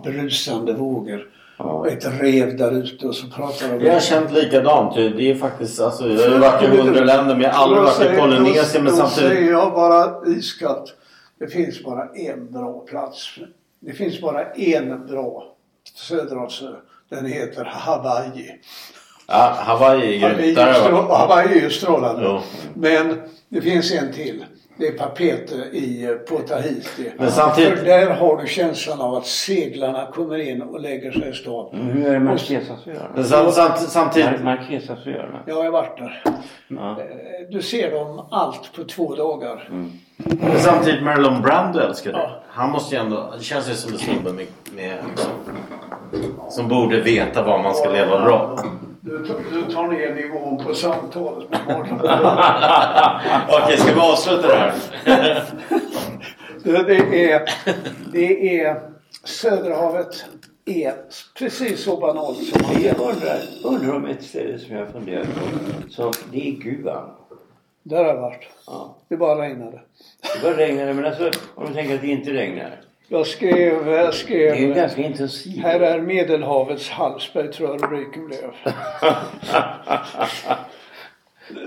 brusande 0.05 0.73
vågor 0.73 1.29
och 1.63 1.89
ett 1.89 2.21
rev 2.21 2.57
där 2.57 2.73
ute 2.73 3.07
och 3.07 3.15
så 3.15 3.27
pratar 3.27 3.79
de 3.79 3.85
Jag 3.85 3.93
har 3.93 4.01
känt 4.01 4.33
likadant. 4.33 4.95
Det 4.95 5.31
är 5.31 5.35
faktiskt, 5.35 5.81
alltså, 5.81 6.09
jag 6.09 6.31
har 6.31 6.39
varit 6.39 6.63
i 6.63 6.67
hundra 6.67 7.05
länder 7.05 7.35
men 7.35 7.43
jag 7.43 7.51
har 7.51 7.65
aldrig 7.65 7.83
varit 7.83 8.15
i 8.15 8.21
Polynesien. 8.21 8.85
Men 8.85 8.93
då, 8.93 9.03
då 9.03 9.09
samtidigt... 9.09 9.33
säger 9.33 9.51
jag 9.51 9.73
bara 9.73 10.27
iskallt. 10.27 10.95
Det 11.39 11.47
finns 11.47 11.85
bara 11.85 12.09
en 12.15 12.53
bra 12.53 12.81
plats. 12.81 13.39
Det 13.81 13.93
finns 13.93 14.21
bara 14.21 14.45
en 14.45 15.07
bra 15.07 15.53
Söderhavsö. 15.95 16.71
Den 17.09 17.27
heter 17.27 17.65
Hawaii. 17.65 18.61
Ja, 19.29 19.57
Hawaii 19.59 20.25
är 20.25 20.35
grymt. 20.35 20.59
Hawaii 20.59 21.59
är 21.59 21.63
ju 21.63 21.71
strålande. 21.71 22.23
Jo. 22.25 22.41
Men 22.75 23.21
det 23.49 23.61
finns 23.61 23.93
en 23.93 24.13
till. 24.13 24.45
Det 24.77 24.87
är 24.87 24.93
Papete 24.93 25.55
i, 25.55 26.17
på 26.29 26.39
Tahiti. 26.39 27.13
Men 27.19 27.31
samtidigt- 27.31 27.79
För 27.79 27.85
där 27.87 28.11
har 28.11 28.37
du 28.37 28.47
känslan 28.47 29.01
av 29.01 29.15
att 29.15 29.27
seglarna 29.27 30.07
kommer 30.07 30.39
in 30.39 30.63
och 30.63 30.81
lägger 30.81 31.13
sig 31.13 31.29
i 31.29 31.33
stad. 31.33 31.69
Men 31.73 31.81
hur 31.91 32.07
är 32.07 32.13
det 32.13 32.21
Marquesasöarna? 32.21 33.09
Men 33.15 33.25
sam, 33.25 33.51
samt, 33.53 33.79
samtidigt... 33.79 34.31
Mar- 34.31 34.45
Marquesasöarna? 34.45 35.41
Jag 35.47 35.55
har 35.63 35.71
varit 35.71 35.99
där. 35.99 36.23
Ja. 36.69 36.91
Eh, 36.91 37.07
Du 37.51 37.63
ser 37.63 37.91
dem 37.91 38.27
allt 38.31 38.73
på 38.77 38.85
två 38.85 39.15
dagar. 39.15 39.69
Men 40.17 40.59
samtidigt 40.59 41.03
Marlon 41.03 41.43
Brando 41.43 41.79
älskar 41.81 42.13
det. 42.13 42.31
Han 42.49 42.71
måste 42.71 42.95
ju 42.95 43.01
ändå... 43.01 43.33
Det 43.39 43.45
känns 43.45 43.71
ju 43.71 43.75
som 43.75 43.93
en 43.93 43.99
snubbe 43.99 44.33
med... 44.33 44.47
med 44.77 44.99
som 46.51 46.69
borde 46.69 47.01
veta 47.01 47.43
vad 47.43 47.61
man 47.63 47.75
ska 47.75 47.91
leva 47.91 48.21
bra. 48.25 48.59
Du, 49.05 49.27
tar- 49.27 49.41
du 49.53 49.73
tar 49.73 49.89
ner 49.89 50.15
nivån 50.15 50.65
på 50.65 50.75
samtalet 50.75 51.51
med 51.51 51.61
Marlon. 51.67 52.01
Okej, 53.65 53.77
ska 53.79 53.95
vi 53.95 54.01
avsluta 54.01 54.49
det 54.49 54.55
här? 54.57 54.75
Det, 56.65 56.83
det, 56.83 57.33
är, 57.33 57.43
det 58.13 58.61
är 58.61 58.81
Söderhavet 59.25 60.25
är 60.65 60.95
precis 61.39 61.85
så 61.85 61.97
banalt 61.97 62.39
som 62.39 62.63
man 62.63 62.83
Jag 62.83 63.01
undrar, 63.01 63.39
undrar 63.65 63.97
om 63.97 64.05
ett 64.07 64.23
ställe 64.25 64.59
som 64.59 64.77
jag 64.77 64.89
funderar 64.89 65.25
på. 65.25 65.91
Så 65.91 66.13
det 66.33 66.49
är 66.49 66.53
Guam. 66.53 67.09
Där 67.83 67.97
har 67.97 68.05
jag 68.15 68.21
varit. 68.21 68.49
Ja. 68.67 68.97
Det 69.09 69.17
bara 69.17 69.43
regnade. 69.43 69.81
Det 70.35 70.43
bara 70.43 70.57
regnar 70.57 70.93
men 70.93 71.05
alltså 71.05 71.31
om 71.55 71.67
du 71.67 71.75
tänker 71.75 71.95
att 71.95 72.01
det 72.01 72.07
inte 72.09 72.31
regnar. 72.31 72.81
Jag 73.13 73.27
skrev, 73.27 73.89
jag 73.89 74.07
Det 74.09 74.13
skrev 74.13 74.53
är 74.53 74.57
ju 74.57 74.75
ganska 74.75 75.03
intensivt. 75.03 75.63
Här 75.63 75.81
är 75.81 76.01
Medelhavets 76.01 76.91
Hallsberg 76.91 77.53
tror 77.53 77.69
jag 77.71 77.83
rubriken 77.83 78.27
blev. 78.27 78.39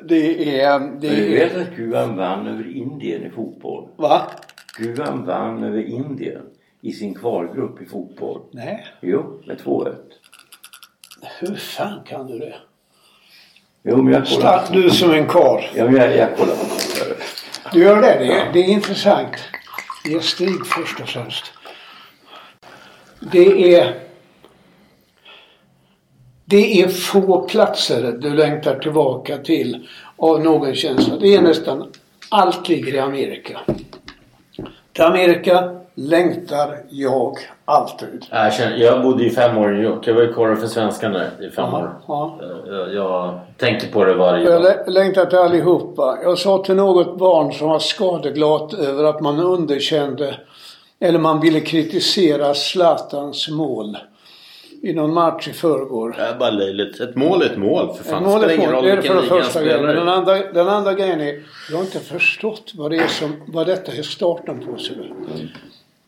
Det 0.04 0.60
är... 0.62 0.80
Men 0.80 1.00
du 1.00 1.08
Det 1.10 1.30
vet 1.30 1.56
är 1.56 1.62
att 1.62 1.76
Guam 1.76 2.18
vann 2.18 2.48
över 2.48 2.76
Indien 2.78 3.26
i 3.26 3.30
fotboll? 3.30 3.88
va? 3.96 4.22
Guam 4.78 5.26
vann 5.26 5.64
över 5.64 5.90
Indien 5.90 6.42
i 6.82 6.92
sin 6.92 7.14
kvalgrupp 7.14 7.82
i 7.82 7.86
fotboll. 7.86 8.42
Nej. 8.52 8.86
Jo, 9.02 9.42
med 9.48 9.58
2-1. 9.58 9.94
Hur 11.40 11.56
fan 11.56 12.04
kan 12.06 12.28
du 12.28 12.40
det? 12.40 12.56
Jo, 13.84 14.02
men 14.02 14.14
jag 14.14 14.26
kollar. 14.28 14.64
Du 14.72 14.90
som 14.90 15.12
en 15.12 15.28
karl. 15.28 15.62
Ja, 15.76 15.86
men 15.86 15.96
jag, 15.96 16.18
jag 16.18 16.38
kollar 16.38 16.54
det. 16.54 17.16
Du 17.74 17.84
gör 17.84 18.02
det? 18.02 18.18
Det 18.20 18.32
är, 18.32 18.54
det 18.54 18.60
är 18.60 18.68
intressant. 18.68 19.36
Det 20.06 20.14
är 20.14 20.20
Stig 20.20 20.66
först 20.66 21.00
och 21.00 21.10
främst. 21.10 21.44
Det 23.20 23.76
är... 23.76 24.00
Det 26.46 26.82
är 26.82 26.88
få 26.88 27.42
platser 27.42 28.12
du 28.12 28.34
längtar 28.34 28.80
tillbaka 28.80 29.38
till 29.38 29.88
av 30.18 30.44
någon 30.44 30.76
känsla. 30.76 31.18
Det 31.18 31.36
är 31.36 31.42
nästan 31.42 31.92
allt 32.30 32.70
ligger 32.70 32.94
i 32.94 33.00
Amerika. 33.00 33.60
Till 34.94 35.04
Amerika 35.04 35.82
längtar 35.96 36.84
jag 36.90 37.38
alltid. 37.66 38.26
Jag, 38.30 38.54
känner, 38.54 38.78
jag 38.78 39.04
bodde 39.04 39.26
i 39.26 39.30
fem 39.30 39.58
år 39.58 39.72
i 39.72 39.74
New 39.76 39.84
York. 39.84 40.08
Jag 40.08 40.14
var 40.14 40.22
ju 40.22 40.34
korre 40.34 40.56
för 40.56 40.68
svenskarna 40.68 41.24
i 41.42 41.50
fem 41.50 41.66
Ja, 41.72 41.78
år. 41.78 41.90
ja. 42.08 42.40
Jag, 42.68 42.94
jag 42.94 43.40
tänker 43.58 43.88
på 43.92 44.06
det 44.06 44.14
varje 44.14 44.44
Jag 44.44 44.54
dag. 44.54 44.64
lä- 44.64 44.84
längtar 44.92 45.26
till 45.26 45.38
allihopa. 45.38 46.18
Jag 46.24 46.38
sa 46.38 46.64
till 46.64 46.76
något 46.76 47.18
barn 47.20 47.54
som 47.54 47.70
var 47.70 47.80
skadeglatt 47.80 48.74
över 48.74 49.04
att 49.04 49.22
man 49.22 49.40
underkände 49.40 50.36
eller 51.00 51.20
man 51.20 51.42
ville 51.42 51.60
kritisera 51.60 52.54
Zlatans 52.54 53.50
mål 53.50 53.98
i 54.82 54.94
någon 54.94 55.14
match 55.14 55.48
i 55.48 55.54
förrgår. 55.54 56.16
Det 56.18 56.24
är 56.24 56.36
bara 56.40 56.50
löjligt. 56.52 57.00
Ett 57.00 57.16
mål 57.16 57.42
är 57.42 57.46
ett 57.46 57.58
mål 57.58 57.94
för 57.98 58.04
fan. 58.04 58.24
Ett 58.24 58.30
mål 58.30 58.42
det 58.42 58.48
är 58.48 58.58
ingen 58.58 58.72
mål. 58.72 58.84
Det 58.84 58.92
är 58.92 58.96
det 58.96 59.02
för 59.02 59.14
han 59.16 59.24
första 59.24 59.64
grejen. 59.64 59.84
Den 59.84 60.10
andra, 60.10 60.34
den 60.54 60.68
andra 60.70 60.94
grejen 60.94 61.22
är, 61.22 61.40
jag 61.70 61.78
har 61.78 61.84
inte 61.84 62.00
förstått 62.00 62.72
vad 62.76 62.92
det 62.92 62.98
är 62.98 63.08
som, 63.08 63.36
vad 63.48 63.68
detta 63.68 63.92
är 63.92 64.02
starten 64.02 64.60
på. 64.66 64.78
Så 64.78 64.94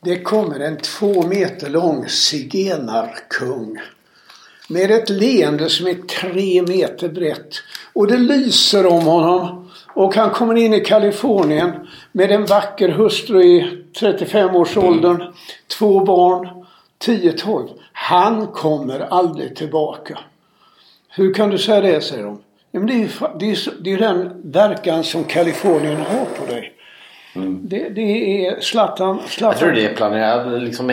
det 0.00 0.18
kommer 0.18 0.60
en 0.60 0.76
två 0.76 1.22
meter 1.22 1.70
lång 1.70 2.08
zigenarkung. 2.08 3.78
Med 4.68 4.90
ett 4.90 5.10
leende 5.10 5.68
som 5.68 5.86
är 5.86 5.94
tre 5.94 6.62
meter 6.62 7.08
brett. 7.08 7.54
Och 7.92 8.06
det 8.06 8.18
lyser 8.18 8.86
om 8.86 9.02
honom. 9.02 9.70
Och 9.94 10.14
han 10.14 10.30
kommer 10.30 10.54
in 10.54 10.74
i 10.74 10.80
Kalifornien 10.80 11.88
med 12.12 12.30
en 12.30 12.44
vacker 12.44 12.88
hustru 12.88 13.42
i 13.42 13.84
35-årsåldern. 14.00 15.32
Två 15.78 16.04
barn. 16.04 16.64
10-12. 17.04 17.68
Han 17.92 18.46
kommer 18.46 19.00
aldrig 19.00 19.56
tillbaka. 19.56 20.18
Hur 21.08 21.34
kan 21.34 21.50
du 21.50 21.58
säga 21.58 21.80
det, 21.80 22.00
säger 22.00 22.24
de. 22.24 22.42
Ja, 22.70 22.80
men 22.80 22.86
det, 22.86 22.92
är 22.92 22.98
ju, 22.98 23.08
det, 23.38 23.50
är 23.50 23.72
det 23.80 23.92
är 23.92 23.98
den 23.98 24.52
verkan 24.52 25.04
som 25.04 25.24
Kalifornien 25.24 25.96
har 25.96 26.24
på 26.24 26.52
dig. 26.52 26.77
Det, 27.62 27.88
det 27.88 28.46
är 28.46 28.60
Zlatan. 28.60 29.18
Zlatan. 29.26 29.52
Jag 29.52 29.58
tror 29.58 29.72
det 29.72 29.92
är 29.92 29.94
planerat. 29.94 30.62
Liksom 30.62 30.90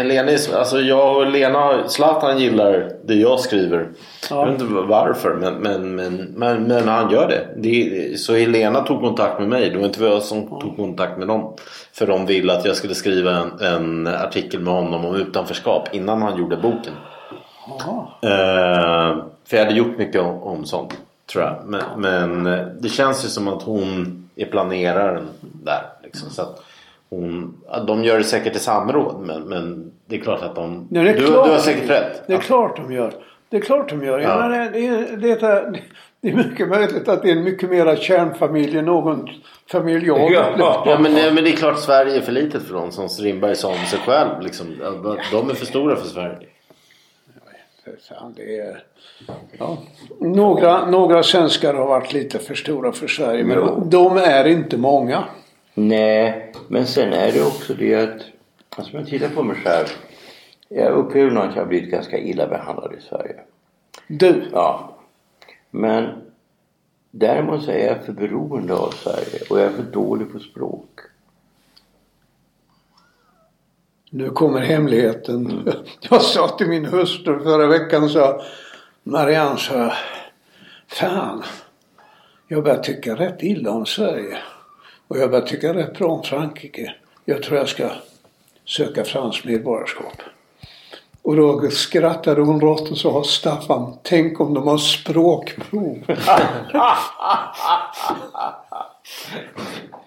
alltså 0.53 0.79
jag 0.79 1.17
och 1.17 1.31
Lena, 1.31 1.87
Zlatan 1.87 2.39
gillar 2.39 2.91
det 3.05 3.13
jag 3.13 3.39
skriver. 3.39 3.89
Jag 4.29 4.45
vet 4.45 4.61
inte 4.61 4.73
varför 4.73 5.33
men, 5.33 5.53
men, 5.53 5.95
men, 5.95 6.15
men, 6.35 6.63
men 6.63 6.87
han 6.87 7.11
gör 7.11 7.27
det. 7.27 7.47
det. 7.57 8.19
Så 8.19 8.35
Helena 8.35 8.81
tog 8.81 9.01
kontakt 9.01 9.39
med 9.39 9.49
mig. 9.49 9.69
Det 9.69 9.77
var 9.77 9.85
inte 9.85 10.03
jag 10.03 10.21
som 10.21 10.59
tog 10.59 10.75
kontakt 10.75 11.17
med 11.17 11.27
dem. 11.27 11.53
För 11.93 12.07
de 12.07 12.25
ville 12.25 12.53
att 12.53 12.65
jag 12.65 12.75
skulle 12.75 12.95
skriva 12.95 13.31
en, 13.31 13.59
en 13.61 14.07
artikel 14.07 14.59
med 14.59 14.73
honom 14.73 15.05
om 15.05 15.15
utanförskap 15.15 15.95
innan 15.95 16.21
han 16.21 16.37
gjorde 16.37 16.57
boken. 16.57 16.93
Eh, 18.21 19.23
för 19.45 19.57
jag 19.57 19.65
hade 19.65 19.77
gjort 19.77 19.97
mycket 19.97 20.21
om, 20.21 20.43
om 20.43 20.65
sånt 20.65 20.93
tror 21.31 21.43
jag. 21.43 21.55
Men, 21.65 21.81
men 21.97 22.45
eh, 22.45 22.65
det 22.79 22.89
känns 22.89 23.25
ju 23.25 23.29
som 23.29 23.47
att 23.47 23.63
hon 23.63 24.21
är 24.35 24.45
planeraren 24.45 25.27
där. 25.41 25.81
Liksom, 26.15 26.29
så 26.29 26.41
att 26.41 26.63
hon, 27.09 27.57
ja, 27.67 27.79
de 27.79 28.03
gör 28.03 28.17
det 28.17 28.23
säkert 28.23 28.55
i 28.55 28.59
samråd 28.59 29.21
men, 29.21 29.43
men 29.43 29.91
det 30.05 30.15
är 30.15 30.19
klart 30.19 30.41
att 30.41 30.55
de... 30.55 30.87
Ja, 30.91 31.01
är 31.01 31.05
du, 31.05 31.13
klart. 31.13 31.45
du 31.45 31.51
har 31.51 31.59
säkert 31.59 31.89
rätt. 31.89 32.23
Det 32.27 32.33
är 32.33 32.37
klart 32.37 32.75
de 32.75 32.93
gör. 32.93 33.13
Det 33.49 33.57
är 33.57 33.61
klart 33.61 33.89
de 33.89 34.03
gör. 34.03 34.19
Ja. 34.19 34.29
Ja. 34.29 34.47
Men 34.47 34.71
det, 34.71 34.87
är, 34.87 35.17
det, 35.17 35.31
är, 35.31 35.81
det 36.21 36.29
är 36.29 36.35
mycket 36.35 36.69
möjligt 36.69 37.07
att 37.07 37.21
det 37.21 37.29
är 37.31 37.35
en 37.35 37.43
mycket 37.43 37.69
mera 37.69 37.95
kärnfamilj 37.95 38.77
än 38.77 38.85
någon 38.85 39.29
familj 39.71 40.07
jag 40.07 40.31
Ja, 40.31 40.43
upplevt. 40.43 40.59
ja 40.85 40.99
men, 40.99 41.35
men 41.35 41.43
det 41.43 41.49
är 41.49 41.55
klart 41.55 41.79
Sverige 41.79 42.17
är 42.17 42.21
för 42.21 42.31
litet 42.31 42.63
för 42.63 42.73
dem 42.73 42.91
som 42.91 43.09
Strindberg 43.09 43.55
sa 43.55 43.69
om 43.69 43.85
sig 43.85 43.99
själv. 43.99 44.41
Liksom. 44.41 44.67
De 45.31 45.49
är 45.49 45.53
för 45.53 45.65
stora 45.65 45.95
för 45.95 46.07
Sverige. 46.07 46.37
Det 48.35 48.59
är, 48.59 48.83
ja. 49.59 49.77
några, 50.19 50.89
några 50.89 51.23
svenskar 51.23 51.73
har 51.73 51.85
varit 51.87 52.13
lite 52.13 52.39
för 52.39 52.55
stora 52.55 52.91
för 52.91 53.07
Sverige 53.07 53.43
men 53.43 53.89
de 53.89 54.17
är 54.17 54.47
inte 54.47 54.77
många. 54.77 55.23
Nej, 55.77 56.51
men 56.67 56.87
sen 56.87 57.13
är 57.13 57.31
det 57.31 57.45
också 57.45 57.73
det 57.73 57.95
att, 57.95 58.21
alltså 58.69 58.93
om 58.93 58.99
jag 58.99 59.09
tittar 59.09 59.29
på 59.29 59.43
mig 59.43 59.55
själv. 59.55 59.87
Jag 60.69 60.91
upplever 60.91 61.31
nog 61.31 61.43
att 61.43 61.55
jag 61.55 61.61
har 61.61 61.67
blivit 61.67 61.91
ganska 61.91 62.17
illa 62.17 62.47
behandlad 62.47 62.93
i 62.93 63.01
Sverige. 63.01 63.35
Du? 64.07 64.49
Ja. 64.53 64.97
Men 65.71 66.21
däremot 67.11 67.63
så 67.63 67.71
är 67.71 67.87
jag 67.87 68.05
för 68.05 68.13
beroende 68.13 68.73
av 68.73 68.91
Sverige 68.91 69.39
och 69.49 69.59
jag 69.59 69.65
är 69.65 69.71
för 69.71 69.83
dålig 69.83 70.31
på 70.31 70.39
språk. 70.39 70.99
Nu 74.09 74.29
kommer 74.29 74.59
hemligheten. 74.59 75.51
Mm. 75.51 75.73
Jag 76.09 76.21
sa 76.21 76.47
till 76.47 76.67
min 76.67 76.85
hustru 76.85 77.39
förra 77.39 77.67
veckan 77.67 78.09
så 78.09 78.41
Marianne 79.03 79.57
sa 79.57 79.93
Fan, 80.87 81.43
jag 82.47 82.63
börjar 82.63 82.83
tycka 82.83 83.15
rätt 83.15 83.43
illa 83.43 83.71
om 83.71 83.85
Sverige. 83.85 84.37
Och 85.07 85.17
jag 85.17 85.31
börjar 85.31 85.45
tycka 85.45 85.73
rätt 85.73 85.97
bra 85.97 86.07
om 86.07 86.23
Frankrike. 86.23 86.95
Jag 87.25 87.43
tror 87.43 87.57
jag 87.57 87.69
ska 87.69 87.89
söka 88.65 89.03
franskt 89.03 89.45
medborgarskap. 89.45 90.21
Och 91.21 91.35
då 91.35 91.69
skrattade 91.69 92.41
hon 92.41 92.61
rått 92.61 92.91
och 92.91 92.97
sa 92.97 93.23
Staffan, 93.23 93.97
tänk 94.03 94.39
om 94.39 94.53
de 94.53 94.67
har 94.67 94.77
språkprov. 94.77 96.03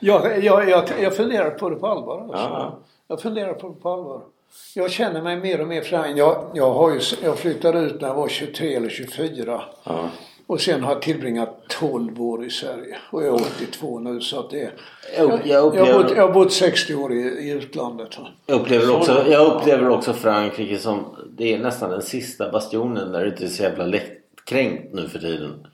jag, 0.00 0.44
jag, 0.44 0.68
jag, 0.68 0.84
jag 1.00 1.16
funderar 1.16 1.50
på 1.50 1.70
det 1.70 1.76
på 1.76 1.86
allvar. 1.86 2.20
Alltså. 2.20 2.36
Ja. 2.36 2.78
Jag 3.08 3.20
funderar 3.20 3.54
på 3.54 3.68
det 3.68 3.74
på 3.74 3.92
allvar. 3.92 4.22
Jag 4.74 4.90
känner 4.90 5.22
mig 5.22 5.36
mer 5.36 5.60
och 5.60 5.68
mer 5.68 5.82
fram. 5.82 6.16
Jag, 6.16 6.44
jag, 6.54 6.70
har 6.70 6.90
ju, 6.90 7.00
jag 7.22 7.38
flyttade 7.38 7.78
ut 7.78 8.00
när 8.00 8.08
jag 8.08 8.14
var 8.14 8.28
23 8.28 8.74
eller 8.74 8.88
24. 8.88 9.62
Ja. 9.84 10.10
Och 10.48 10.60
sen 10.60 10.82
har 10.82 10.92
jag 10.92 11.02
tillbringat 11.02 11.62
12 11.68 12.22
år 12.22 12.44
i 12.44 12.50
Sverige. 12.50 12.96
Och 13.10 13.22
jag 13.22 13.28
är 13.28 13.34
82 13.34 13.98
nu 13.98 14.20
så 14.20 14.40
att 14.40 14.50
det... 14.50 14.70
Jag- 15.16 15.30
jag 15.30 15.40
jag, 15.46 15.64
upplever- 15.66 15.92
har 15.92 16.02
bott, 16.02 16.12
jag 16.16 16.26
har 16.26 16.34
bott 16.34 16.52
60 16.52 16.94
år 16.94 17.12
i, 17.12 17.16
i 17.20 17.50
utlandet. 17.50 18.08
Jag 18.46 18.60
upplever, 18.60 18.96
också, 18.96 19.24
jag 19.30 19.46
upplever 19.56 19.88
också 19.88 20.12
Frankrike 20.12 20.78
som 20.78 21.04
det 21.30 21.54
är 21.54 21.58
nästan 21.58 21.90
den 21.90 22.02
sista 22.02 22.50
bastionen 22.52 23.12
där 23.12 23.20
det 23.24 23.28
inte 23.30 23.44
är 23.44 23.48
så 23.48 23.62
jävla 23.62 23.86
lättkränkt 23.86 24.94
nu 24.94 25.08
för 25.08 25.18
tiden. 25.18 25.66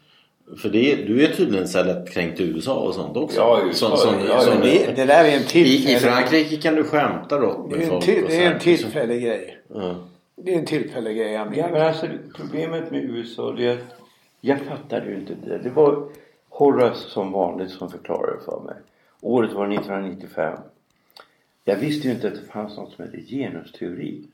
För 0.62 0.68
det 0.68 0.92
är, 0.92 1.06
du 1.06 1.24
är 1.24 1.28
tydligen 1.32 1.68
så 1.68 1.82
lättkränkt 1.84 2.40
i 2.40 2.44
USA 2.44 2.74
och 2.74 2.94
sånt 2.94 3.16
också. 3.16 3.40
Ja, 3.40 3.60
i 3.64 3.66
USA, 3.66 3.96
Som- 3.96 3.98
som- 3.98 4.26
ja, 4.28 4.40
som- 4.40 4.60
Det, 4.60 4.96
det 4.96 5.04
där 5.04 5.24
är 5.24 5.28
en 5.28 5.32
I, 5.32 5.40
I 5.40 5.44
tillfällig... 5.46 5.98
Frankrike 6.00 6.56
kan 6.56 6.74
du 6.74 6.84
skämta 6.84 7.38
Det 7.38 7.46
med 7.46 7.78
är 7.78 7.82
en, 7.82 7.88
folk. 7.90 8.04
till, 8.04 8.22
och 8.24 8.28
det 8.30 8.36
är 8.44 8.52
en 8.52 8.58
tillfällig 8.60 9.22
grej. 9.22 9.58
Ja. 9.74 9.94
Det 10.36 10.54
är 10.54 10.58
en 10.58 10.66
tillfällig 10.66 11.16
grej 11.16 11.30
i 11.30 11.34
Ja, 11.34 11.44
men 11.72 11.82
alltså 11.82 12.06
problemet 12.36 12.90
med 12.90 13.04
USA 13.04 13.52
det 13.56 13.66
är 13.66 13.72
att 13.72 13.78
jag 14.44 14.60
fattade 14.60 15.06
ju 15.06 15.14
inte 15.14 15.34
det. 15.44 15.58
Det 15.58 15.70
var 15.70 16.08
Horace 16.48 17.10
som 17.10 17.32
vanligt 17.32 17.70
som 17.70 17.90
förklarade 17.90 18.40
för 18.44 18.60
mig. 18.60 18.74
Året 19.20 19.52
var 19.52 19.64
1995. 19.72 20.58
Jag 21.64 21.76
visste 21.76 22.08
ju 22.08 22.14
inte 22.14 22.26
att 22.28 22.34
det 22.34 22.52
fanns 22.52 22.76
något 22.76 22.92
som 22.92 23.04
hette 23.04 23.20
genusteori. 23.20 24.24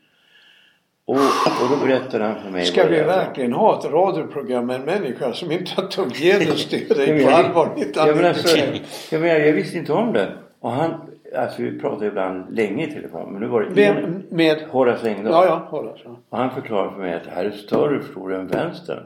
Och, 1.04 1.16
och 1.62 1.68
då 1.70 1.86
berättade 1.86 2.24
han 2.24 2.42
för 2.42 2.50
mig 2.50 2.64
Ska 2.64 2.86
vi 2.86 3.02
verkligen 3.02 3.52
ha 3.52 3.78
ett 3.78 3.84
radioprogram 3.84 4.66
med 4.66 4.76
en 4.76 4.82
människa 4.82 5.32
som 5.32 5.50
inte 5.50 5.74
tog 5.82 6.06
Ja, 6.20 6.38
genusteori 6.38 7.06
på 7.24 7.30
jag- 7.30 7.32
allvar 7.32 7.72
Ja, 7.94 8.06
men 8.16 8.24
alltså, 8.24 8.56
1995? 8.56 8.84
jag, 9.10 9.20
menar, 9.20 9.40
jag 9.46 9.52
visste 9.52 9.78
inte 9.78 9.92
om 9.92 10.12
det. 10.12 10.32
Och 10.60 10.70
han, 10.70 10.94
alltså 11.36 11.62
vi 11.62 11.78
pratade 11.80 12.06
ibland 12.06 12.56
länge 12.56 12.86
i 12.86 12.92
telefon. 12.92 13.32
Men 13.32 13.40
nu 13.42 13.48
var 13.48 13.60
det 13.62 13.70
Vem 13.70 14.22
med? 14.30 14.58
Horace 14.70 15.08
Engdahl. 15.08 15.32
Ja, 15.32 15.46
ja, 15.46 15.78
Horace. 15.78 16.02
ja. 16.04 16.16
Och 16.28 16.38
han 16.38 16.50
förklarade 16.50 16.92
för 16.92 16.98
mig 16.98 17.14
att 17.14 17.24
det 17.24 17.30
här 17.30 17.44
är 17.44 17.50
större 17.50 18.00
förstår 18.02 18.28
du 18.28 18.36
än 18.36 18.46
vänstern. 18.46 19.04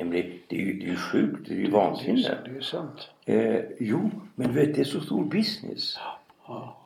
Nämligen, 0.00 0.32
det 0.48 0.56
är 0.56 0.60
ju, 0.60 0.72
det 0.72 0.84
är 0.84 0.88
ju 0.90 0.96
sjukt, 0.96 1.48
det 1.48 1.54
är 1.54 1.58
ju 1.58 1.70
vansinne. 1.70 2.38
Det 2.44 2.50
är 2.50 2.54
ju 2.54 2.62
sant. 2.62 3.08
Eh, 3.24 3.60
jo, 3.78 4.10
men 4.34 4.48
du 4.48 4.54
vet 4.54 4.74
det 4.74 4.80
är 4.80 4.84
så 4.84 5.00
stor 5.00 5.24
business. 5.24 5.98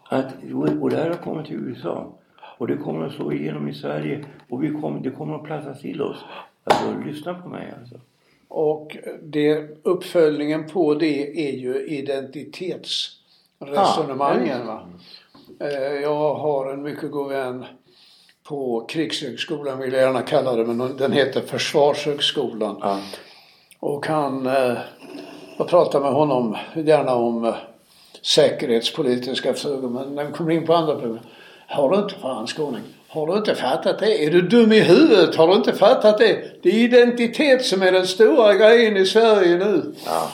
Att, 0.08 0.34
och 0.80 0.90
det 0.90 0.96
här 0.96 1.10
har 1.10 1.16
kommit 1.16 1.46
till 1.46 1.56
USA. 1.56 2.12
Och 2.58 2.66
det 2.66 2.76
kommer 2.76 3.06
att 3.06 3.12
slå 3.12 3.32
igenom 3.32 3.68
i 3.68 3.74
Sverige. 3.74 4.24
Och 4.48 4.64
vi 4.64 4.70
kommer, 4.70 5.00
det 5.00 5.10
kommer 5.10 5.34
att 5.34 5.44
platsa 5.44 5.74
till 5.74 6.02
oss. 6.02 6.24
Alltså 6.64 6.94
lyssna 7.06 7.34
på 7.34 7.48
mig 7.48 7.74
alltså. 7.80 8.00
Och 8.48 8.96
det, 9.22 9.68
uppföljningen 9.82 10.68
på 10.68 10.94
det 10.94 11.48
är 11.48 11.52
ju 11.52 11.86
identitetsresonemangen. 11.86 14.66
Va? 14.66 14.88
Eh, 15.60 15.92
Jag 16.02 16.34
har 16.34 16.72
en 16.72 16.82
mycket 16.82 17.10
god 17.10 17.28
vän 17.28 17.64
på 18.48 18.84
Krigshögskolan 18.88 19.78
vill 19.78 19.92
jag 19.92 20.02
gärna 20.02 20.22
kalla 20.22 20.56
det 20.56 20.64
men 20.64 20.96
den 20.96 21.12
heter 21.12 21.40
Försvarshögskolan. 21.40 22.76
Ja. 22.80 22.98
Och 23.80 24.06
han, 24.06 24.46
eh, 24.46 24.76
jag 25.56 25.68
pratar 25.68 26.00
med 26.00 26.12
honom 26.12 26.56
gärna 26.74 27.14
om 27.14 27.44
eh, 27.44 27.54
säkerhetspolitiska 28.22 29.54
frågor 29.54 29.88
men 29.88 30.14
när 30.14 30.24
vi 30.24 30.32
kommer 30.32 30.50
in 30.50 30.66
på 30.66 30.74
andra 30.74 30.94
problem. 30.94 31.18
Har 31.68 31.90
du 31.90 31.96
inte 31.96 32.14
fan 32.14 32.46
skåning? 32.46 32.82
Har 33.08 33.26
du 33.26 33.36
inte 33.36 33.54
fattat 33.54 33.98
det? 33.98 34.24
Är 34.24 34.30
du 34.30 34.42
dum 34.42 34.72
i 34.72 34.80
huvudet? 34.80 35.34
Har 35.34 35.48
du 35.48 35.54
inte 35.54 35.72
fattat 35.72 36.18
det? 36.18 36.62
Det 36.62 36.68
är 36.68 36.84
identitet 36.84 37.64
som 37.64 37.82
är 37.82 37.92
den 37.92 38.06
stora 38.06 38.54
grejen 38.54 38.96
i 38.96 39.06
Sverige 39.06 39.56
nu. 39.56 39.94
Ja. 40.06 40.28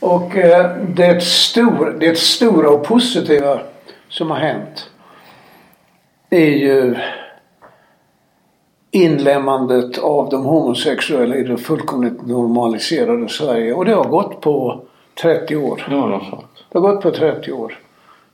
Och 0.00 0.36
eh, 0.36 0.76
det, 0.96 1.22
stor, 1.24 1.96
det 2.00 2.18
stora 2.18 2.70
och 2.70 2.84
positiva 2.84 3.60
som 4.08 4.30
har 4.30 4.38
hänt 4.38 4.90
är 6.30 6.50
ju 6.50 6.96
inlämmandet 8.90 9.98
av 9.98 10.28
de 10.28 10.44
homosexuella 10.44 11.36
i 11.36 11.42
det 11.42 11.56
fullkomligt 11.56 12.26
normaliserade 12.26 13.28
Sverige. 13.28 13.72
Och 13.74 13.84
det 13.84 13.92
har 13.94 14.04
gått 14.04 14.40
på 14.40 14.80
30 15.22 15.56
år. 15.56 15.82
Sånt. 16.30 16.44
Det 16.72 16.78
har 16.78 16.80
gått 16.80 17.02
på 17.02 17.10
30 17.10 17.52
år. 17.52 17.78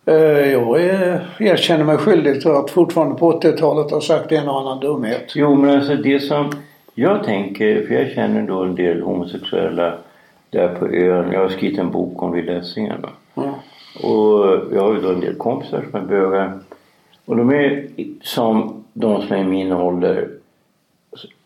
Eh, 0.07 0.15
Jag 0.53 0.81
är, 0.81 1.27
erkänner 1.39 1.85
mig 1.85 1.97
skyldig 1.97 2.41
till 2.41 2.51
att 2.51 2.71
fortfarande 2.71 3.15
på 3.15 3.33
80-talet 3.41 3.91
ha 3.91 4.01
sagt 4.01 4.33
en 4.33 4.49
och 4.49 4.61
annan 4.61 4.81
dumhet. 4.81 5.33
Jo 5.35 5.55
men 5.55 5.71
alltså 5.71 5.95
det 5.95 6.21
som 6.21 6.53
jag 6.95 7.25
tänker, 7.25 7.87
för 7.87 7.95
jag 7.95 8.11
känner 8.13 8.43
då 8.43 8.63
en 8.63 8.75
del 8.75 9.03
homosexuella 9.03 9.95
där 10.51 10.69
på 10.75 10.87
ön. 10.87 11.33
Jag 11.33 11.41
har 11.41 11.49
skrivit 11.49 11.79
en 11.79 11.91
bok 11.91 12.23
om 12.23 12.33
vid 12.33 12.49
Essingen. 12.49 13.03
va. 13.03 13.09
Ja. 13.35 13.55
Och 14.09 14.75
jag 14.75 14.83
har 14.83 14.95
ju 14.95 15.01
då 15.01 15.09
en 15.09 15.21
del 15.21 15.35
kompisar 15.35 15.85
som 15.91 16.01
är 16.01 16.05
bögar. 16.05 16.59
Och 17.25 17.37
de 17.37 17.51
är 17.51 17.89
som 18.23 18.85
de 18.93 19.23
som 19.23 19.37
är 19.37 19.41
i 19.41 19.45
min 19.45 19.73
ålder 19.73 20.31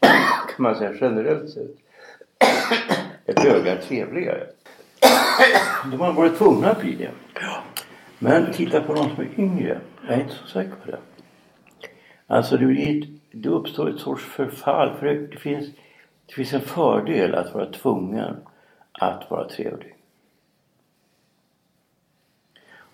kan 0.00 0.62
man 0.62 0.76
säga 0.76 0.92
generellt 1.00 1.50
sett 1.50 1.76
är 3.26 3.34
bögar 3.34 3.76
trevligare. 3.76 4.46
De 5.90 6.00
har 6.00 6.12
varit 6.12 6.38
tvungna 6.38 6.70
att 6.70 6.80
bli 6.80 6.94
det. 6.94 7.10
Men 8.18 8.52
titta 8.52 8.80
på 8.80 8.94
de 8.94 9.10
som 9.14 9.24
är 9.24 9.40
yngre. 9.40 9.80
Jag 10.06 10.16
är 10.16 10.20
inte 10.20 10.34
så 10.34 10.46
säker 10.46 10.74
på 10.84 10.90
det. 10.90 10.98
Alltså 12.26 12.56
det, 12.56 12.66
blir 12.66 13.02
ett, 13.02 13.08
det 13.30 13.48
uppstår 13.48 13.90
ett 13.90 14.00
sorts 14.00 14.24
förfall. 14.24 14.96
För 14.98 15.06
det, 15.06 15.26
det, 15.26 15.36
finns, 15.36 15.66
det 16.26 16.32
finns 16.32 16.52
en 16.52 16.60
fördel 16.60 17.34
att 17.34 17.54
vara 17.54 17.66
tvungen 17.66 18.36
att 18.92 19.30
vara 19.30 19.48
trevlig. 19.48 19.94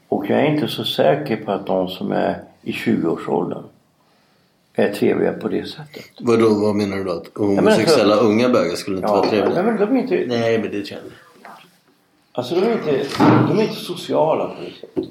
Och 0.08 0.30
jag 0.30 0.40
är 0.40 0.44
inte 0.44 0.68
så 0.68 0.84
säker 0.84 1.36
på 1.36 1.52
att 1.52 1.66
de 1.66 1.88
som 1.88 2.12
är 2.12 2.44
i 2.64 2.72
20-årsåldern 2.72 3.62
är 4.74 4.92
trevliga 4.94 5.32
på 5.32 5.48
det 5.48 5.68
sättet. 5.68 6.04
Vadå, 6.20 6.54
vad 6.54 6.74
menar 6.74 6.96
du 6.96 7.04
då? 7.04 7.12
Att 7.12 7.38
men 7.38 7.46
homosexuella 7.46 8.12
alltså- 8.14 8.28
unga 8.28 8.48
bögar 8.48 8.76
skulle 8.76 8.96
inte 8.96 9.12
vara 9.12 9.28
trevliga? 9.28 9.62
Nej, 9.62 9.64
men 9.64 9.76
de 9.76 9.96
är 9.96 10.00
inte, 10.00 10.24
Nej, 10.28 10.58
men 10.58 10.70
det 10.70 10.86
känner 10.86 11.02
jag. 11.42 11.50
alltså 12.32 12.54
de 12.54 12.60
är 12.66 12.72
inte, 12.72 13.06
de 13.48 13.58
är 13.58 13.62
inte 13.62 13.74
sociala 13.74 14.46
på 14.46 14.54
det 14.60 14.70
sättet. 14.80 15.10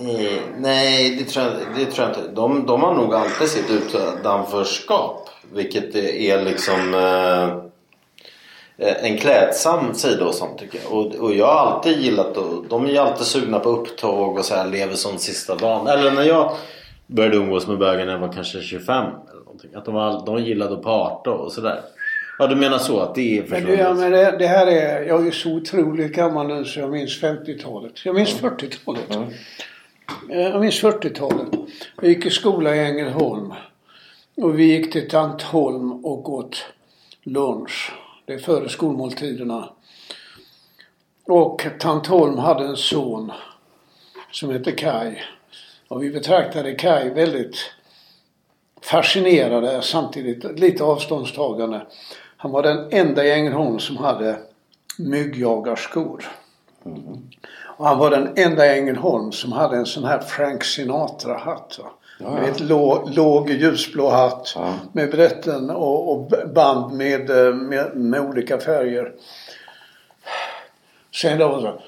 Eh, 0.00 0.42
nej, 0.58 1.16
det 1.16 1.24
tror, 1.24 1.44
jag, 1.46 1.54
det 1.76 1.84
tror 1.90 2.08
jag 2.08 2.16
inte. 2.18 2.30
De, 2.34 2.66
de 2.66 2.82
har 2.82 2.94
nog 2.94 3.14
alltid 3.14 3.48
sitt 3.48 3.70
utanförskap. 3.70 5.28
Vilket 5.52 5.94
är 5.94 6.44
liksom 6.44 6.94
eh, 6.94 7.71
en 8.82 9.16
klädsam 9.18 9.94
sida 9.94 10.24
och 10.24 10.34
sånt 10.34 10.58
tycker 10.58 10.78
jag. 10.84 10.92
Och, 10.92 11.14
och 11.14 11.34
jag 11.34 11.46
har 11.46 11.54
alltid 11.72 11.98
gillat 12.00 12.36
att, 12.38 12.70
De 12.70 12.84
är 12.86 12.90
ju 12.90 12.98
alltid 12.98 13.26
sugna 13.26 13.58
på 13.58 13.68
upptåg 13.68 14.38
och 14.38 14.44
så 14.44 14.54
här 14.54 14.66
lever 14.70 14.94
som 14.94 15.18
sista 15.18 15.54
dagen. 15.56 15.86
Eller 15.86 16.10
när 16.10 16.22
jag 16.22 16.52
började 17.06 17.36
umgås 17.36 17.66
med 17.66 17.78
bögar 17.78 18.06
när 18.06 18.12
jag 18.12 18.18
var 18.18 18.32
kanske 18.32 18.60
25 18.60 19.04
eller 19.30 19.40
någonting. 19.44 19.70
Att 19.74 19.84
de, 19.84 19.94
var, 19.94 20.26
de 20.26 20.42
gillade 20.44 20.74
att 20.74 20.82
parta 20.82 21.30
och 21.30 21.52
sådär. 21.52 21.80
Ja 22.38 22.46
du 22.46 22.56
menar 22.56 22.78
så 22.78 23.00
att 23.00 23.14
det 23.14 23.38
är 23.38 23.40
Men, 23.40 23.48
försvunnet? 23.50 23.76
det, 23.78 23.82
ja, 23.82 23.94
men 23.94 24.10
det, 24.12 24.36
det 24.38 24.46
här 24.46 24.66
är, 24.66 25.02
jag 25.02 25.26
är 25.26 25.30
så 25.30 25.50
otroligt 25.52 26.12
gammal 26.14 26.46
nu 26.46 26.64
så 26.64 26.80
jag 26.80 26.90
minns 26.90 27.22
50-talet. 27.22 27.92
Jag 28.04 28.14
minns 28.14 28.40
40-talet. 28.40 29.10
Eh, 30.30 30.40
Jag 30.40 30.60
minns 30.60 30.82
40-talet. 30.82 31.48
Jag 32.00 32.08
gick 32.10 32.26
i 32.26 32.30
skola 32.30 32.76
i 32.76 32.78
Ängelholm. 32.78 33.52
Och 34.36 34.58
vi 34.58 34.64
gick 34.64 34.92
till 34.92 35.08
Tantholm 35.10 36.04
och 36.04 36.32
åt 36.32 36.64
lunch. 37.24 37.92
Det 38.24 38.32
är 38.32 38.38
före 38.38 38.68
skolmåltiderna. 38.68 39.68
Och 41.26 41.66
Tantholm 41.80 42.38
hade 42.38 42.64
en 42.64 42.76
son 42.76 43.32
som 44.30 44.50
hette 44.50 44.72
Kai. 44.72 45.16
Och 45.88 46.02
vi 46.02 46.10
betraktade 46.10 46.74
Kai 46.74 47.10
väldigt 47.10 47.56
fascinerade 48.82 49.82
samtidigt 49.82 50.60
lite 50.60 50.84
avståndstagande. 50.84 51.86
Han 52.36 52.50
var 52.50 52.62
den 52.62 52.88
enda 52.92 53.24
i 53.24 53.30
Ängelholm 53.30 53.78
som 53.78 53.96
hade 53.96 54.38
myggjagarskor. 54.98 56.24
Och 57.76 57.86
han 57.86 57.98
var 57.98 58.10
den 58.10 58.32
enda 58.36 58.66
i 58.66 58.78
Ängelholm 58.78 59.32
som 59.32 59.52
hade 59.52 59.76
en 59.76 59.86
sån 59.86 60.04
här 60.04 60.20
Frank 60.20 60.64
Sinatra-hatt. 60.64 61.78
Ja, 62.22 62.30
Med 62.30 62.48
ett 62.50 62.60
lå, 62.60 63.08
låg 63.08 63.50
ljusblå 63.50 64.10
hatt 64.10 64.52
Ja. 64.56 64.74
med 64.92 65.10
brätten 65.10 65.70
och, 65.70 66.12
och 66.12 66.32
band 66.54 66.92
med, 66.92 67.30
eh, 67.30 67.54
med, 67.54 67.96
med 67.96 68.20
olika 68.20 68.58
färger. 68.58 69.12
Sen 71.14 71.38
då, 71.38 71.78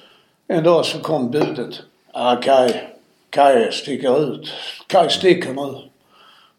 en 0.49 0.65
dag 0.65 0.85
så 0.85 0.99
kom 0.99 1.31
budet. 1.31 1.83
Ah, 2.13 2.37
Kaj, 2.37 2.91
Kaj 3.31 3.73
sticker 3.73 4.21
ut. 4.33 4.53
Kaj 4.87 5.11
sticker 5.11 5.53
nu. 5.53 5.91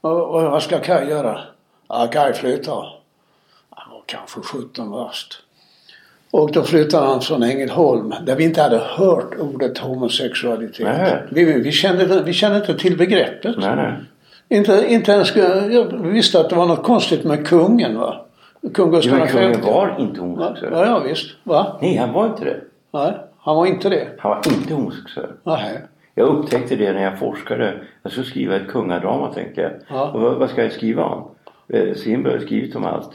Och, 0.02 0.36
och 0.36 0.42
vad 0.44 0.64
ska 0.64 0.80
Kaj 0.80 1.10
göra? 1.10 1.42
Ah, 1.88 2.08
Kaj 2.08 2.34
flyttar. 2.34 3.00
Han 3.70 3.92
var 3.94 4.04
kanske 4.06 4.40
17 4.42 4.92
värst. 4.92 5.44
Och 6.38 6.52
då 6.52 6.64
flyttade 6.64 7.06
han 7.06 7.22
från 7.22 7.44
Ängelholm 7.44 8.14
där 8.26 8.36
vi 8.36 8.44
inte 8.44 8.62
hade 8.62 8.78
hört 8.78 9.36
ordet 9.40 9.78
homosexualitet. 9.78 11.20
Vi, 11.30 11.44
vi, 11.44 11.72
kände, 11.72 12.24
vi 12.24 12.34
kände 12.34 12.58
inte 12.58 12.78
till 12.78 12.98
begreppet. 12.98 13.56
Nej. 13.58 13.94
Inte, 14.50 14.86
inte 14.88 15.12
ens, 15.12 15.36
jag 15.36 15.86
visste 16.04 16.40
att 16.40 16.50
det 16.50 16.56
var 16.56 16.66
något 16.66 16.84
konstigt 16.84 17.24
med 17.24 17.48
kungen 17.48 17.98
va? 17.98 18.26
Kung 18.74 18.92
Gustav 18.92 19.18
men 19.18 19.28
kungen 19.28 19.52
V. 19.52 19.58
var 19.64 19.96
inte 20.00 20.22
homosexuell. 20.22 20.74
Ja, 20.74 20.86
ja 20.86 21.00
visst. 21.00 21.36
Va? 21.44 21.78
Nej, 21.82 21.96
han 21.96 22.14
var 22.14 22.26
inte 22.26 22.44
det. 22.44 22.58
Nej, 22.92 23.14
han 23.40 23.56
var 23.56 23.66
inte 23.66 23.90
det. 23.90 24.08
Han 24.20 24.32
var 24.32 24.42
inte 24.60 24.74
homosexuell. 24.74 25.30
Nej. 25.44 25.82
Jag 26.16 26.28
upptäckte 26.28 26.76
det 26.76 26.94
när 26.94 27.04
jag 27.04 27.20
forskade. 27.20 27.74
Jag 28.04 28.12
skulle 28.12 28.28
skriva 28.28 28.56
ett 28.56 28.68
kungadrama 28.68 29.34
tänkte 29.34 29.62
jag. 29.62 29.72
Ja. 29.88 30.12
Och 30.12 30.22
vad, 30.22 30.36
vad 30.36 30.50
ska 30.50 30.64
jag 30.64 30.72
skriva 30.72 31.04
om? 31.04 31.28
Eh, 31.68 31.96
Strindberg 31.96 32.34
har 32.34 32.46
skrivit 32.46 32.76
om 32.76 32.86
allt. 32.86 33.10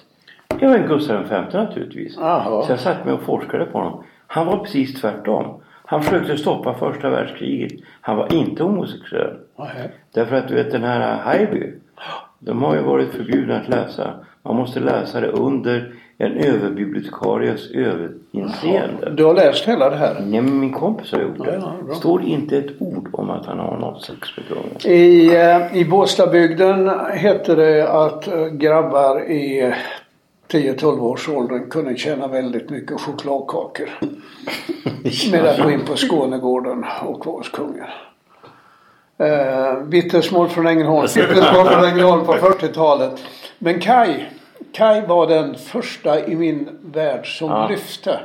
Ja, 0.58 0.68
men 0.68 0.86
Gustav 0.88 1.28
V 1.30 1.42
naturligtvis. 1.52 2.16
Jaha. 2.16 2.62
Så 2.62 2.72
jag 2.72 2.80
satt 2.80 3.04
mig 3.04 3.14
och 3.14 3.22
forskade 3.22 3.64
på 3.64 3.78
honom. 3.78 4.04
Han 4.26 4.46
var 4.46 4.56
precis 4.56 5.00
tvärtom. 5.00 5.60
Han 5.84 6.02
försökte 6.02 6.36
stoppa 6.36 6.74
första 6.74 7.10
världskriget. 7.10 7.72
Han 8.00 8.16
var 8.16 8.32
inte 8.32 8.62
homosexuell. 8.62 9.36
Därför 10.14 10.36
att 10.36 10.48
du 10.48 10.54
vet 10.54 10.70
den 10.70 10.82
här 10.82 11.16
Haijby. 11.16 11.72
De 12.38 12.62
har 12.62 12.74
ju 12.74 12.82
varit 12.82 13.14
förbjudna 13.14 13.56
att 13.56 13.68
läsa. 13.68 14.10
Man 14.42 14.56
måste 14.56 14.80
läsa 14.80 15.20
det 15.20 15.28
under 15.28 15.94
en 16.18 16.36
överbibliotekaries 16.36 17.70
överinseende. 17.70 19.10
Du 19.10 19.24
har 19.24 19.34
läst 19.34 19.68
hela 19.68 19.90
det 19.90 19.96
här? 19.96 20.14
Nej 20.20 20.40
men 20.40 20.60
min 20.60 20.72
kompis 20.72 21.12
har 21.12 21.20
gjort 21.20 21.38
det. 21.38 21.54
Ja, 21.54 21.60
ja, 21.60 21.84
bra. 21.86 21.94
står 21.94 22.22
inte 22.22 22.58
ett 22.58 22.70
ord 22.78 23.08
om 23.12 23.30
att 23.30 23.46
han 23.46 23.58
har 23.58 23.78
något 23.78 24.02
sex 24.02 24.28
med 24.36 24.46
kungen. 24.48 24.96
I, 24.96 25.34
eh, 25.36 25.76
I 25.76 25.84
Båstadbygden 25.84 26.88
hette 27.14 27.54
det 27.54 27.88
att 27.88 28.28
eh, 28.28 28.46
grabbar 28.46 29.30
i 29.30 29.74
10-12 30.50 31.00
års 31.00 31.28
åldern 31.28 31.70
kunde 31.70 31.96
tjäna 31.96 32.28
väldigt 32.28 32.70
mycket 32.70 33.00
chokladkakor. 33.00 33.88
Med 35.32 35.46
att 35.46 35.62
gå 35.62 35.70
in 35.70 35.84
på 35.84 35.96
Skånegården 35.96 36.84
och 37.02 37.26
vara 37.26 37.36
hos 37.36 37.48
kungen. 37.48 37.86
Eh, 39.18 39.74
vittnesmål 39.84 40.48
från 40.48 40.66
Ängelholm. 40.66 41.08
Vittnesmål 41.16 41.68
från 41.68 41.84
Ängelholm 41.84 42.24
på 42.26 42.32
40-talet. 42.32 43.12
Men 43.58 43.80
Kai, 43.80 44.24
Kai 44.72 45.06
var 45.06 45.26
den 45.26 45.54
första 45.54 46.26
i 46.26 46.36
min 46.36 46.68
värld 46.82 47.38
som 47.38 47.50
Ja. 47.50 47.68
lyfte. 47.68 48.20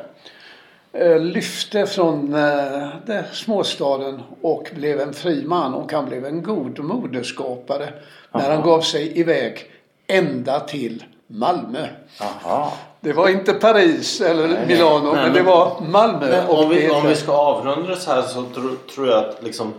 Eh, 0.93 1.19
lyfte 1.19 1.85
från 1.85 2.33
eh, 2.35 2.87
den 3.05 3.23
småstaden 3.31 4.21
och 4.41 4.71
blev 4.75 4.99
en 4.99 5.13
fri 5.13 5.43
man 5.45 5.73
och 5.73 5.91
han 5.91 6.05
blev 6.05 6.25
en 6.25 6.43
god 6.43 6.79
modeskapare 6.79 7.89
när 8.33 8.51
han 8.55 8.61
gav 8.63 8.81
sig 8.81 9.19
iväg 9.19 9.59
ända 10.07 10.59
till 10.59 11.03
Malmö. 11.27 11.87
Jaha. 12.19 12.71
Det 13.01 13.13
var 13.13 13.29
inte 13.29 13.53
Paris 13.53 14.21
eller 14.21 14.65
Milano 14.67 15.13
Nej, 15.13 15.23
men 15.23 15.33
det 15.33 15.39
men- 15.43 15.45
var 15.45 15.81
Malmö. 15.89 16.47
Om 16.47 16.69
vi, 16.69 16.81
det- 16.81 16.91
om 16.91 17.07
vi 17.07 17.15
ska 17.15 17.31
avrunda 17.31 17.89
det 17.89 17.95
så 17.95 18.11
här 18.11 18.21
så 18.21 18.43
tro, 18.43 18.69
tror 18.95 19.07
jag 19.07 19.17
att 19.25 19.43
liksom, 19.43 19.73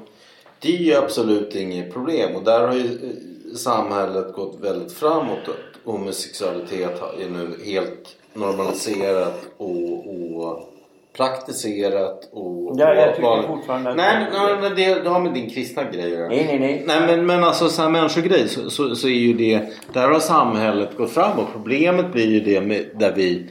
det 0.60 0.92
är 0.92 0.98
absolut 1.02 1.54
inget 1.54 1.92
problem. 1.92 2.36
Och 2.36 2.42
där 2.42 2.66
har 2.66 2.74
ju 2.74 2.84
eh, 2.84 3.56
samhället 3.56 4.32
gått 4.32 4.58
väldigt 4.60 4.92
framåt. 4.92 5.38
Homosexualitet 5.84 7.02
är 7.20 7.28
nu 7.30 7.58
helt 7.64 8.16
normaliserat 8.34 9.40
och, 9.56 10.06
och 10.10 10.72
praktiserat. 11.16 12.28
Och, 12.32 12.74
Ja, 12.78 12.94
jag 12.94 13.08
och 13.08 13.14
tycker 13.14 13.28
vanligt. 13.28 13.46
fortfarande 13.46 13.90
att- 13.90 13.96
Nej, 13.96 14.26
nej, 14.32 14.56
men 14.60 14.74
det, 14.76 15.02
det 15.02 15.08
har 15.08 15.20
med 15.20 15.34
din 15.34 15.50
kristna 15.50 15.84
grej 15.84 16.04
att 16.04 16.10
göra. 16.10 16.28
Nej, 16.28 16.44
nej, 16.46 16.58
nej. 16.58 16.84
Nej 16.86 17.00
men, 17.16 17.26
men 17.26 17.44
alltså 17.44 17.68
så 17.68 17.82
här 17.82 17.90
människogrej 17.90 18.48
så, 18.48 18.70
så, 18.70 18.94
så 18.94 19.08
är 19.08 19.12
ju 19.12 19.32
det 19.32 19.60
Där 19.92 20.08
har 20.08 20.20
samhället 20.20 20.96
gått 20.96 21.10
framåt. 21.10 21.46
Problemet 21.52 22.12
blir 22.12 22.26
ju 22.26 22.40
det 22.40 22.60
med, 22.60 22.84
där 22.94 23.12
vi 23.16 23.46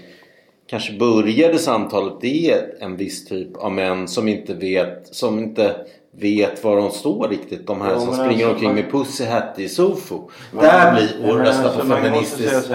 kanske 0.68 0.94
började 0.94 1.58
samtalet. 1.58 2.14
Det 2.22 2.52
är 2.52 2.74
en 2.80 2.98
viss 2.98 3.26
typ 3.26 3.58
av 3.58 3.72
män 3.72 4.08
som 4.08 4.28
inte 4.28 4.54
vet 4.54 5.08
Som 5.16 5.40
inte 5.40 5.76
vet 6.20 6.64
var 6.64 6.76
de 6.78 6.90
står 6.92 7.28
riktigt. 7.30 7.68
De 7.68 7.82
här 7.82 7.92
Jo, 7.94 8.00
som 8.00 8.14
springer 8.14 8.32
alltså, 8.32 8.48
omkring 8.50 8.68
man- 8.68 8.76
med 8.76 8.92
pussy 8.92 9.26
hat 9.26 9.60
i 9.60 9.70
sofo. 9.70 10.30
Där 10.52 10.94
blir 10.94 11.10
Nej, 11.20 11.30
och 11.32 11.36
men 11.38 11.46
rösta 11.46 11.64
alltså, 11.64 11.80
på 11.80 11.86
säga 11.86 12.02
feministiskt. 12.02 12.72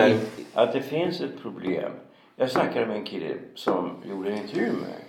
Att 0.54 0.72
det 0.72 0.82
finns 0.82 1.20
ett 1.20 1.42
problem. 1.42 1.90
Jag 2.40 2.50
snackade 2.50 2.86
med 2.86 2.96
en 2.96 3.04
kille 3.04 3.34
som 3.54 3.90
gjorde 4.04 4.30
en 4.30 4.36
intervju 4.36 4.66
med 4.66 4.80
mig. 4.80 5.04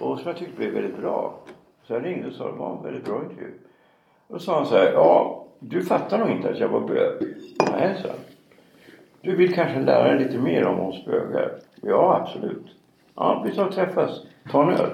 Och 0.00 0.18
som 0.18 0.28
jag 0.28 0.36
tyckte 0.36 0.56
blev 0.56 0.72
väldigt 0.72 0.96
bra. 0.96 1.38
Så 1.86 1.92
jag 1.92 2.04
ringde 2.04 2.28
och 2.28 2.34
sa 2.34 2.46
det 2.46 2.58
var 2.58 2.76
en 2.76 2.82
väldigt 2.82 3.04
bra 3.04 3.22
intervju. 3.22 3.52
Och 4.26 4.42
sa 4.42 4.56
han 4.56 4.66
så 4.66 4.74
här. 4.76 4.92
Ja, 4.92 5.44
du 5.58 5.82
fattar 5.82 6.18
nog 6.18 6.30
inte 6.30 6.50
att 6.50 6.58
jag 6.58 6.68
var 6.68 6.80
bög. 6.80 7.22
Nej, 7.72 7.96
så. 8.02 8.08
Du 9.20 9.36
vill 9.36 9.54
kanske 9.54 9.80
lära 9.80 10.14
dig 10.14 10.24
lite 10.24 10.38
mer 10.38 10.66
om 10.66 10.80
oss 10.80 11.04
bögar? 11.04 11.52
Ja, 11.82 12.20
absolut. 12.22 12.66
Ja, 13.14 13.42
vi 13.46 13.54
tar 13.54 13.66
och 13.66 13.74
träffas. 13.74 14.22
Ta 14.50 14.62
en 14.62 14.80
öl. 14.80 14.90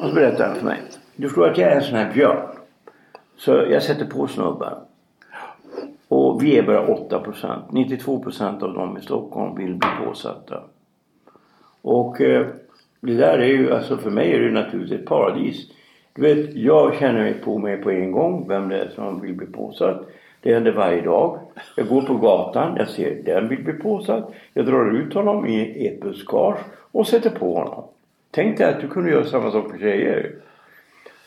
Och 0.00 0.08
så 0.08 0.14
berättade 0.14 0.44
han 0.44 0.56
för 0.56 0.64
mig. 0.64 0.80
Du 1.16 1.28
förstår 1.28 1.50
att 1.50 1.58
jag 1.58 1.72
är 1.72 1.76
en 1.76 1.82
sån 1.82 1.98
här 1.98 2.12
björn. 2.12 2.48
Så 3.36 3.50
jag 3.50 3.82
sätter 3.82 4.06
på 4.06 4.26
snubbar. 4.26 4.78
Och 6.40 6.44
vi 6.44 6.58
är 6.58 6.62
bara 6.62 6.86
8 6.86 7.18
procent. 7.18 7.72
92 7.72 8.22
procent 8.22 8.62
av 8.62 8.74
dem 8.74 8.98
i 8.98 9.00
Stockholm 9.00 9.54
vill 9.56 9.74
bli 9.74 9.88
påsatta. 10.04 10.62
Och 11.82 12.20
eh, 12.20 12.46
det 13.00 13.14
där 13.14 13.38
är 13.38 13.46
ju, 13.46 13.72
alltså 13.72 13.96
för 13.96 14.10
mig 14.10 14.32
är 14.32 14.40
det 14.40 14.50
naturligtvis 14.50 15.00
ett 15.00 15.06
paradis. 15.06 15.66
Du 16.12 16.22
vet, 16.22 16.54
jag 16.54 16.94
känner 16.94 17.20
mig 17.20 17.34
på 17.34 17.58
mig 17.58 17.76
på 17.76 17.90
en 17.90 18.12
gång 18.12 18.48
vem 18.48 18.68
det 18.68 18.78
är 18.78 18.88
som 18.88 19.20
vill 19.20 19.34
bli 19.34 19.46
påsatt. 19.46 20.08
Det 20.40 20.54
händer 20.54 20.72
varje 20.72 21.00
dag. 21.00 21.38
Jag 21.76 21.88
går 21.88 22.02
på 22.02 22.14
gatan, 22.14 22.76
jag 22.76 22.88
ser 22.88 23.22
den 23.24 23.48
vill 23.48 23.64
bli 23.64 23.72
påsatt. 23.72 24.32
Jag 24.54 24.66
drar 24.66 24.96
ut 24.96 25.14
honom 25.14 25.46
i 25.46 25.86
ett 25.86 26.00
buskage 26.00 26.60
och 26.92 27.06
sätter 27.06 27.30
på 27.30 27.54
honom. 27.54 27.84
Tänk 28.30 28.58
dig 28.58 28.66
att 28.66 28.80
du 28.80 28.88
kunde 28.88 29.10
göra 29.10 29.24
samma 29.24 29.50
sak 29.50 29.70
för 29.70 29.78
tjejer. 29.78 30.34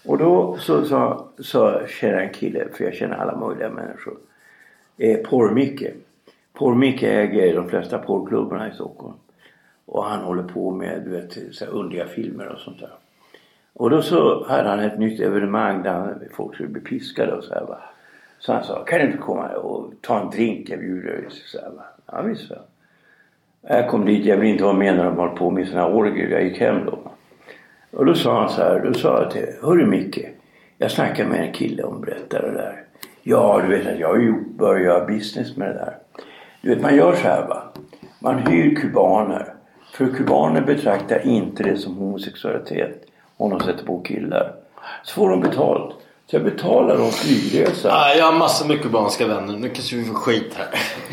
Och 0.05 0.17
då 0.17 0.57
så 0.59 0.85
sa 0.85 1.25
så, 1.37 1.43
så 1.43 1.87
känner 1.87 2.13
jag 2.13 2.23
en 2.23 2.33
kille, 2.33 2.67
för 2.73 2.83
jag 2.83 2.93
känner 2.93 3.15
alla 3.15 3.37
möjliga 3.37 3.69
människor. 3.69 4.17
Eh, 4.97 5.17
Porr-Micke. 5.17 5.91
Porr-Micke 6.53 7.03
äger 7.03 7.55
de 7.55 7.69
flesta 7.69 7.97
porrklubbarna 7.97 8.69
i 8.69 8.71
Stockholm. 8.71 9.13
Och 9.85 10.05
han 10.05 10.19
håller 10.19 10.43
på 10.43 10.71
med 10.71 11.01
du 11.05 11.11
vet, 11.11 11.55
så 11.55 11.65
här 11.65 11.71
underliga 11.71 12.05
filmer 12.05 12.47
och 12.47 12.59
sånt 12.59 12.79
där. 12.79 12.91
Och 13.73 13.89
då 13.89 14.01
så 14.01 14.45
hade 14.47 14.69
han 14.69 14.79
ett 14.79 14.99
nytt 14.99 15.19
evenemang 15.19 15.83
där 15.83 16.17
folk 16.31 16.53
skulle 16.53 16.69
bli 16.69 16.81
piskade 16.81 17.31
och 17.31 17.43
så 17.43 17.53
här 17.53 17.65
va. 17.65 17.77
Så 18.39 18.53
han 18.53 18.63
sa, 18.63 18.83
kan 18.83 18.99
du 18.99 19.05
inte 19.05 19.17
komma 19.17 19.49
och 19.49 19.93
ta 20.01 20.19
en 20.19 20.29
drink? 20.29 20.69
Jag 20.69 20.79
bjuder 20.79 21.11
dig. 21.11 21.25
Så 21.29 21.59
här, 21.59 21.69
va. 21.69 21.83
Ja 22.05 22.21
visst 22.21 22.49
va. 22.49 22.57
Jag 23.67 23.89
kom 23.89 24.05
dit, 24.05 24.25
jag 24.25 24.37
vill 24.37 24.49
inte 24.49 24.63
vara 24.63 24.73
med 24.73 24.95
när 24.95 25.05
de 25.05 25.17
håller 25.17 25.35
på 25.35 25.51
med 25.51 25.67
sina 25.67 25.87
orgier. 25.87 26.29
Jag 26.29 26.43
gick 26.43 26.59
hem 26.59 26.85
då. 26.85 26.99
Och 27.91 28.05
då 28.05 28.13
sa 28.13 28.39
han 28.39 28.49
så 28.49 28.61
här, 28.61 28.79
då 28.79 28.93
sa 28.93 29.21
jag 29.21 29.31
till 29.31 29.47
Hörru 29.61 29.85
Micke. 29.85 30.25
Jag 30.77 30.91
snackade 30.91 31.29
med 31.29 31.47
en 31.47 31.53
kille 31.53 31.83
och 31.83 31.99
berättade 31.99 32.51
det 32.51 32.57
där. 32.57 32.83
Ja, 33.25 33.61
du 33.67 33.77
vet 33.77 33.87
att 33.93 33.99
jag 33.99 34.07
har 34.07 34.19
ju 34.19 34.33
börjat 34.57 35.07
business 35.07 35.57
med 35.57 35.67
det 35.67 35.73
där. 35.73 35.97
Du 36.61 36.69
vet, 36.69 36.81
man 36.81 36.95
gör 36.95 37.15
så 37.15 37.21
här 37.21 37.47
va. 37.47 37.63
Man 38.19 38.37
hyr 38.37 38.75
kubaner. 38.75 39.53
För 39.93 40.07
kubaner 40.07 40.61
betraktar 40.61 41.27
inte 41.27 41.63
det 41.63 41.77
som 41.77 41.95
homosexualitet 41.95 43.05
om 43.37 43.49
de 43.49 43.59
sätter 43.59 43.85
på 43.85 44.01
killar. 44.01 44.53
Så 45.03 45.13
får 45.13 45.29
de 45.29 45.41
betalt. 45.41 45.95
Så 46.25 46.35
jag 46.35 46.43
betalar 46.43 46.97
dem 46.97 47.11
flygresa. 47.11 47.91
Ah, 47.91 48.13
jag 48.17 48.25
har 48.25 48.39
massor 48.39 48.67
med 48.67 48.81
kubanska 48.81 49.27
vänner. 49.27 49.57
Nu 49.57 49.69
kanske 49.69 49.95
vi 49.95 50.05
får 50.05 50.13
skit 50.13 50.53
här. 50.57 50.67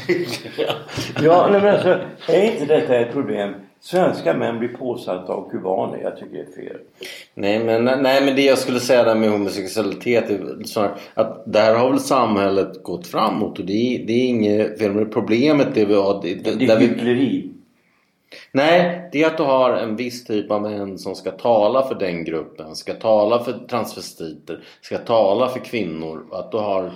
Ja, 1.22 1.48
nej, 1.50 1.60
men 1.60 1.74
alltså, 1.74 1.98
är 2.28 2.42
inte 2.52 2.64
detta 2.64 2.96
ett 2.96 3.12
problem? 3.12 3.54
Svenska 3.82 4.34
män 4.34 4.58
blir 4.58 4.68
påsatta 4.68 5.32
av 5.32 5.50
kubaner. 5.50 5.98
Jag 6.02 6.16
tycker 6.16 6.32
det 6.32 6.40
är 6.40 6.66
fel. 6.68 6.76
Nej 7.34 7.64
men, 7.64 7.84
nej 7.84 8.24
men 8.24 8.36
det 8.36 8.42
jag 8.42 8.58
skulle 8.58 8.80
säga 8.80 9.04
där 9.04 9.14
med 9.14 9.30
homosexualitet 9.30 10.30
är 10.30 10.64
snarare 10.64 10.94
att 11.14 11.52
där 11.52 11.74
har 11.74 11.90
väl 11.90 12.00
samhället 12.00 12.82
gått 12.82 13.06
framåt 13.06 13.58
och 13.58 13.64
det 13.64 13.72
är, 13.72 14.06
det 14.06 14.12
är 14.12 14.26
inget 14.26 14.78
fel 14.78 14.92
med 14.92 15.12
problemet 15.12 15.74
det 15.74 15.84
vi 15.84 15.94
har. 15.94 16.22
Det, 16.22 16.34
Det 16.34 16.66
där 16.66 16.76
är 16.76 16.80
hyckleri. 16.80 17.50
nej, 18.52 19.08
det 19.12 19.22
är 19.22 19.26
att 19.26 19.36
du 19.36 19.42
har 19.42 19.72
en 19.72 19.96
viss 19.96 20.24
typ 20.24 20.50
av 20.50 20.62
män 20.62 20.98
som 20.98 21.14
ska 21.14 21.30
tala 21.30 21.88
för 21.88 21.94
den 21.94 22.24
gruppen. 22.24 22.76
Ska 22.76 22.94
tala 22.94 23.44
för 23.44 23.52
transvestiter. 23.52 24.64
Ska 24.80 24.98
tala 24.98 25.48
för 25.48 25.60
kvinnor. 25.60 26.26
Att 26.32 26.50
du 26.50 26.56
har... 26.56 26.92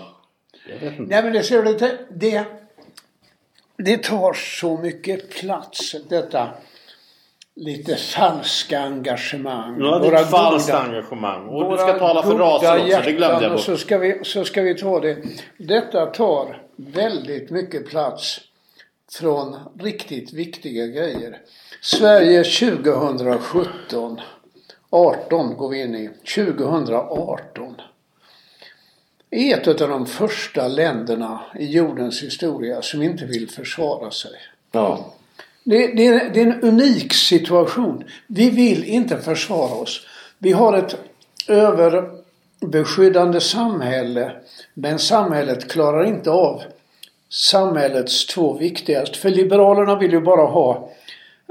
Jag 0.68 0.90
vet 0.90 0.98
inte. 0.98 1.14
Nej 1.14 1.22
men 1.22 1.32
det 1.32 1.42
ser 1.42 1.62
du 1.62 1.74
det, 1.74 1.98
det, 2.10 2.44
det 3.76 4.02
tar 4.02 4.32
så 4.32 4.76
mycket 4.76 5.30
plats 5.30 5.96
detta 6.08 6.48
lite 7.56 7.96
falska 7.96 8.80
engagemang. 8.80 9.76
Ja, 9.80 9.98
Våra 9.98 10.20
ett 10.20 10.30
falskt 10.30 10.68
goda- 10.70 10.82
engagemang. 10.82 11.48
Och 11.48 11.70
du 11.70 11.76
ska 11.78 11.98
tala 11.98 12.22
för 12.22 12.38
raser 12.38 12.76
också. 12.84 13.00
Det 13.04 13.12
glömde 13.12 13.42
jag 13.44 13.52
bort. 13.52 13.60
så 13.60 13.76
ska, 13.76 13.98
vi, 13.98 14.20
så 14.24 14.44
ska 14.44 14.62
vi 14.62 14.74
ta 14.74 15.00
det. 15.00 15.16
Detta 15.58 16.06
tar 16.06 16.62
väldigt 16.76 17.50
mycket 17.50 17.88
plats 17.88 18.40
från 19.18 19.56
riktigt 19.80 20.32
viktiga 20.32 20.86
grejer. 20.86 21.38
Sverige 21.82 22.44
2017 22.44 24.20
18 24.90 25.56
går 25.56 25.68
vi 25.68 25.80
in 25.82 25.94
i. 25.94 26.10
2018 26.34 27.74
är 29.30 29.58
ett 29.58 29.80
av 29.80 29.88
de 29.88 30.06
första 30.06 30.68
länderna 30.68 31.40
i 31.58 31.64
jordens 31.66 32.22
historia 32.22 32.82
som 32.82 33.02
inte 33.02 33.24
vill 33.24 33.50
försvara 33.50 34.10
sig. 34.10 34.32
Ja. 34.72 35.12
Det, 35.64 35.86
det, 35.86 36.06
är, 36.06 36.30
det 36.34 36.40
är 36.40 36.46
en 36.46 36.62
unik 36.62 37.14
situation. 37.14 38.04
Vi 38.26 38.50
vill 38.50 38.84
inte 38.84 39.18
försvara 39.18 39.74
oss. 39.74 40.06
Vi 40.38 40.52
har 40.52 40.78
ett 40.78 40.96
överbeskyddande 41.48 43.40
samhälle. 43.40 44.32
Men 44.74 44.98
samhället 44.98 45.70
klarar 45.70 46.04
inte 46.04 46.30
av 46.30 46.62
samhällets 47.28 48.26
två 48.26 48.52
viktigaste. 48.52 49.18
För 49.18 49.30
Liberalerna 49.30 49.98
vill 49.98 50.12
ju 50.12 50.20
bara 50.20 50.46
ha 50.46 50.90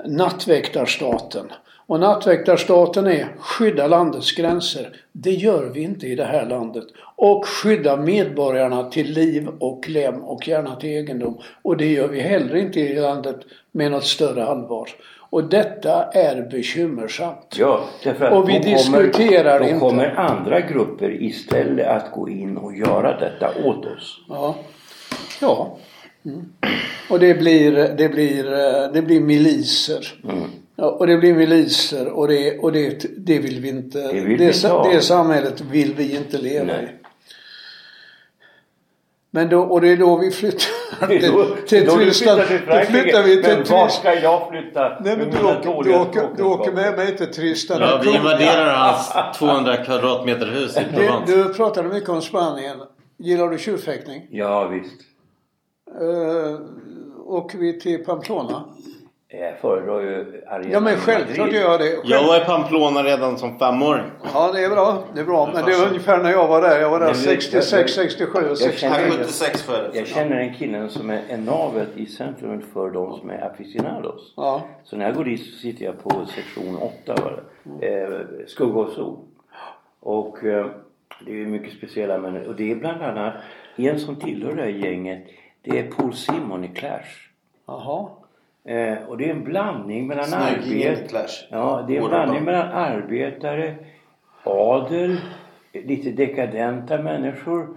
nattväktarstaten. 0.06 1.46
Och 1.88 2.00
nattväktarstaten 2.00 3.08
är 3.08 3.28
skydda 3.40 3.88
landets 3.88 4.32
gränser. 4.32 4.96
Det 5.12 5.32
gör 5.32 5.64
vi 5.64 5.82
inte 5.82 6.08
i 6.08 6.16
det 6.16 6.26
här 6.26 6.46
landet. 6.46 6.86
Och 7.16 7.46
skydda 7.46 7.98
medborgarna 7.98 8.90
till 8.90 9.12
liv 9.12 9.48
och 9.60 9.90
lem 9.90 10.24
och 10.24 10.48
gärna 10.48 10.76
till 10.76 10.90
egendom. 10.90 11.38
Och 11.62 11.78
det 11.78 11.88
gör 11.88 12.08
vi 12.08 12.20
heller 12.20 12.56
inte 12.56 12.80
i 12.80 12.96
landet 12.96 13.40
med 13.74 13.92
något 13.92 14.06
större 14.06 14.46
allvar. 14.46 14.90
Och 15.30 15.44
detta 15.44 16.04
är 16.04 16.50
bekymmersamt. 16.52 17.56
Ja, 17.60 17.84
därför 18.04 18.26
att 18.26 18.34
Och 18.34 18.50
vi 18.50 18.60
då 18.60 18.64
diskuterar 18.64 19.60
kommer, 19.60 19.70
inte. 19.70 19.86
Då 19.86 19.90
kommer 19.90 20.16
andra 20.16 20.60
grupper 20.60 21.24
istället 21.24 21.88
att 21.88 22.12
gå 22.12 22.30
in 22.30 22.58
och 22.58 22.76
göra 22.76 23.20
detta 23.20 23.52
åt 23.66 23.86
oss. 23.86 24.20
Ja. 24.30 24.56
Ja. 25.42 25.78
Mm. 26.26 26.46
Och 27.10 27.20
det 27.20 27.34
blir, 27.34 27.72
det 27.72 28.10
blir, 28.10 28.44
det 28.94 29.02
blir 29.02 29.22
miliser. 29.22 30.14
Mm. 30.24 30.44
Ja, 30.76 30.86
och 30.86 31.08
det 31.08 31.18
blir 31.18 31.34
miliser 31.34 32.08
och 32.08 32.28
det, 32.28 32.60
och 32.60 32.72
det, 32.72 33.06
det 33.18 33.40
vill 33.40 33.60
vi 33.60 33.70
inte. 33.70 34.00
Det 34.00 34.14
vill 34.14 34.38
vi 34.38 34.52
det, 34.52 34.68
ha. 34.68 34.92
det 34.92 35.02
samhället 35.02 35.62
vill 35.62 35.94
vi 35.94 36.18
inte 36.18 36.38
leva 36.38 36.66
Nej. 36.66 37.00
i. 37.00 37.03
Men 39.36 39.50
då, 39.50 39.60
och 39.62 39.82
det 39.82 39.90
är 39.92 39.98
då 39.98 40.18
vi 40.18 40.32
flyttar 40.32 40.68
Det 41.08 41.16
är 41.26 41.32
då- 41.32 41.46
till, 41.56 41.68
till 41.68 41.86
då 41.86 41.96
du 41.96 42.06
Tyskland. 42.06 42.42
flyttar 42.42 42.84
till 42.86 42.94
Då 42.94 43.02
flyttar 43.02 43.24
vi 43.24 43.44
till 43.44 43.54
Men 43.58 43.64
vart 43.64 43.92
ska 43.92 44.14
jag 44.14 44.50
flytta? 44.50 45.00
Nej 45.00 45.18
men 45.18 45.30
du 45.32 45.38
åker, 45.38 45.84
du 45.84 45.96
åker, 45.96 46.28
du 46.38 46.44
åker 46.44 46.72
med 46.72 46.98
mig 46.98 47.18
till 47.18 47.34
Tyskland. 47.34 47.82
Ja, 47.84 48.02
vi 48.04 48.16
invaderar 48.16 48.76
hans 48.76 49.38
200 49.38 49.78
kvadratmeter 49.78 50.46
hus 50.46 50.78
i 50.78 50.82
Du, 50.96 51.12
du 51.46 51.54
pratade 51.54 51.90
mycket 51.90 52.10
om 52.10 52.22
Spanien. 52.22 52.78
Gillar 53.18 53.50
du 53.50 53.58
tjurfäktning? 53.58 54.28
Ja 54.32 54.68
visst. 54.68 55.02
Uh, 56.02 56.60
åker 57.26 57.58
vi 57.58 57.80
till 57.80 58.06
Pamplona? 58.06 58.64
Jag 59.40 59.58
föredrar 59.58 60.02
ju 60.02 60.44
Arena 60.48 60.70
Ja 60.72 60.80
men 60.80 60.98
självklart 60.98 61.52
gör 61.52 61.62
jag 61.62 61.80
det. 61.80 62.00
Jag 62.04 62.24
var 62.28 62.42
i 62.42 62.46
Pamplona 62.46 63.04
redan 63.04 63.38
som 63.38 63.60
femåring. 63.60 64.04
Ja 64.34 64.52
det 64.54 64.64
är 64.64 64.70
bra. 64.70 65.04
Det 65.14 65.20
är 65.22 65.26
bra. 65.26 65.50
Men 65.54 65.66
det 65.66 65.78
var 65.78 65.88
ungefär 65.88 66.24
när 66.24 66.32
jag 66.32 66.48
var 66.48 66.62
där. 66.62 66.82
Jag 66.82 66.90
var 66.90 67.00
där 67.00 67.06
Men 67.06 67.16
vi- 67.16 67.20
66, 67.22 67.94
67 67.94 68.40
och 68.40 68.50
Jag 68.50 68.58
69. 68.58 68.80
känner, 68.90 69.10
76 69.10 69.62
för 69.62 69.92
jag 69.94 70.08
känner 70.08 70.36
en 70.36 70.54
killen 70.54 70.90
som 70.90 71.10
är, 71.10 71.22
är 71.30 71.38
navet 71.38 71.88
i 71.98 72.06
centrum 72.06 72.62
för 72.74 72.90
de 72.90 73.18
som 73.20 73.30
är 73.30 73.42
aficionados. 73.52 74.34
Ja. 74.38 74.62
Så 74.84 74.98
när 74.98 75.06
jag 75.06 75.16
går 75.16 75.24
dit 75.24 75.46
så 75.46 75.60
sitter 75.60 75.86
jag 75.86 76.04
på 76.04 76.26
sektion 76.26 76.78
8 76.78 77.16
var 77.24 77.44
det. 77.80 77.88
Eh, 77.88 78.20
skugga 78.48 78.80
och 78.80 78.90
sol. 78.90 79.18
Och 80.00 80.44
eh, 80.44 80.66
det 81.26 81.32
är 81.32 81.36
ju 81.36 81.48
mycket 81.48 81.74
speciella 81.78 82.18
människor. 82.18 82.48
Och 82.48 82.56
det 82.56 82.72
är 82.72 82.76
bland 82.76 83.02
annat 83.02 83.34
en 83.76 84.00
som 84.00 84.16
tillhör 84.16 84.56
det 84.56 84.62
här 84.62 84.70
gänget. 84.70 85.24
Det 85.62 85.80
är 85.80 85.92
Paul 85.92 86.14
Simon 86.14 86.64
i 86.64 86.68
Clash. 86.68 87.30
Jaha. 87.68 88.10
Eh, 88.66 89.08
och 89.08 89.18
det 89.18 89.26
är 89.26 89.30
en 89.30 89.44
blandning 89.44 90.08
mellan 90.08 90.26
Snyggingen 90.26 90.94
arbet- 90.94 91.06
i 91.06 91.08
Clash. 91.08 91.48
Ja, 91.50 91.86
det 91.88 91.98
är 91.98 92.02
en 92.02 92.10
blandning 92.10 92.44
mellan 92.44 92.68
arbetare, 92.68 93.76
adel, 94.44 95.18
lite 95.74 96.10
dekadenta 96.10 96.98
människor, 96.98 97.68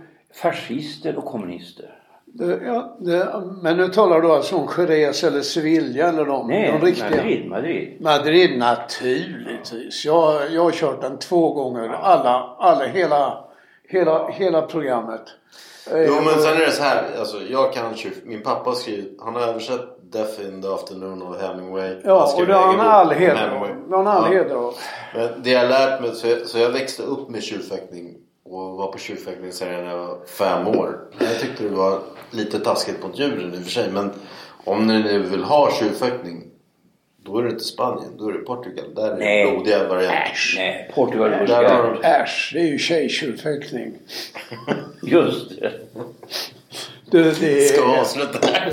fascister 0.43 1.17
och 1.19 1.25
kommunister. 1.25 1.91
Det, 2.25 2.61
ja, 2.67 2.97
det, 3.01 3.29
men 3.63 3.77
nu 3.77 3.89
talar 3.89 4.21
du 4.21 4.33
alltså 4.33 4.57
om 4.57 4.69
Jerez 4.79 5.25
eller 5.25 5.41
Sevilla 5.41 6.09
eller 6.09 6.25
de, 6.25 6.47
Nej, 6.49 6.73
de 6.81 6.87
riktiga? 6.87 7.11
Madrid, 7.11 7.51
Madrid. 7.51 7.97
Madrid 8.01 8.59
naturligtvis. 8.59 10.05
Jag, 10.05 10.51
jag 10.53 10.63
har 10.65 10.71
kört 10.71 11.01
den 11.01 11.19
två 11.19 11.53
gånger. 11.53 11.89
Alla, 11.89 12.57
alla, 12.59 12.85
hela, 12.85 13.45
hela, 13.89 14.29
hela 14.29 14.63
programmet. 14.63 15.23
Eh, 15.93 16.01
Jo 16.03 16.15
men 16.25 16.35
sen 16.43 16.57
är 16.57 16.67
det 16.67 16.71
så 16.71 16.83
här. 16.83 17.03
Alltså, 17.19 17.37
jag 17.51 17.73
kan 17.73 17.95
tjur- 17.95 18.23
Min 18.25 18.43
pappa 18.43 18.71
har 18.71 18.75
skrivit. 18.75 19.19
Han 19.25 19.35
har 19.35 19.43
översatt 19.43 19.96
Death 20.13 20.41
in 20.41 20.63
the 20.63 20.69
afternoon 20.69 21.23
av 21.23 21.41
Hemingway. 21.41 21.97
Ja, 22.05 22.35
och 22.37 22.47
det 22.47 22.53
har 22.55 22.67
han 22.67 22.81
all 22.81 23.11
heder 23.11 23.49
av. 23.49 23.61
Det. 23.69 23.75
Men 25.15 25.43
det 25.43 25.51
jag 25.51 25.69
lärt 25.69 26.01
mig. 26.01 26.15
Så 26.15 26.27
jag, 26.27 26.47
så 26.47 26.59
jag 26.59 26.71
växte 26.71 27.03
upp 27.03 27.29
med 27.29 27.43
tjurfäktning. 27.43 28.15
Och 28.45 28.77
var 28.77 28.93
på 28.93 28.99
tjurfäktningsserien 28.99 29.85
när 29.85 29.91
jag 29.91 30.07
var 30.07 30.27
fem 30.27 30.67
år. 30.67 30.99
Jag 31.19 31.41
tyckte 31.41 31.63
det 31.63 31.69
var 31.77 31.99
lite 32.31 32.59
taskigt 32.59 33.03
mot 33.03 33.19
djuren 33.19 33.55
i 33.55 33.59
och 33.59 33.63
för 33.63 33.71
sig. 33.71 33.91
Men 33.93 34.11
om 34.65 34.87
ni 34.87 35.03
nu 35.03 35.19
vill 35.19 35.45
ha 35.45 35.71
tjurfäktning. 35.73 36.43
Då 37.27 37.39
är 37.39 37.43
det 37.43 37.51
inte 37.51 37.65
Spanien. 37.65 38.17
Då 38.19 38.29
är 38.29 38.33
det 38.33 38.39
Portugal. 38.39 38.95
Där 38.95 39.11
är 39.11 39.11
det 39.11 39.25
Nej. 39.25 39.51
blodiga 39.51 39.89
varianter. 39.89 40.31
Äsch. 40.33 40.55
Nej, 40.59 40.93
Portugal 40.95 41.33
är 41.33 42.01
Äsch, 42.05 42.51
det 42.55 42.61
är 42.61 42.67
ju 42.67 42.79
tjejtjurfäktning. 42.79 43.95
Just 45.03 45.61
det. 45.61 45.73
Det, 47.11 47.41
det 47.41 47.69
Ska 47.69 47.87
vi 47.87 47.99
avsluta 47.99 48.47
här? 48.47 48.71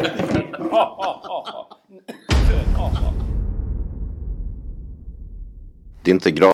Det 6.03 6.11
är 6.11 6.14
inte 6.14 6.31
gratis. 6.31 6.53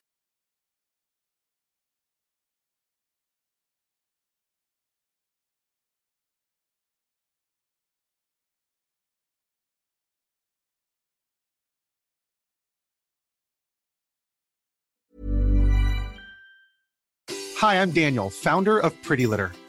Hi, 17.62 17.76
I'm 17.76 17.92
Daniel, 17.92 18.30
founder 18.30 18.80
of 18.80 18.94
Pretty 19.08 19.28
Litter. 19.28 19.69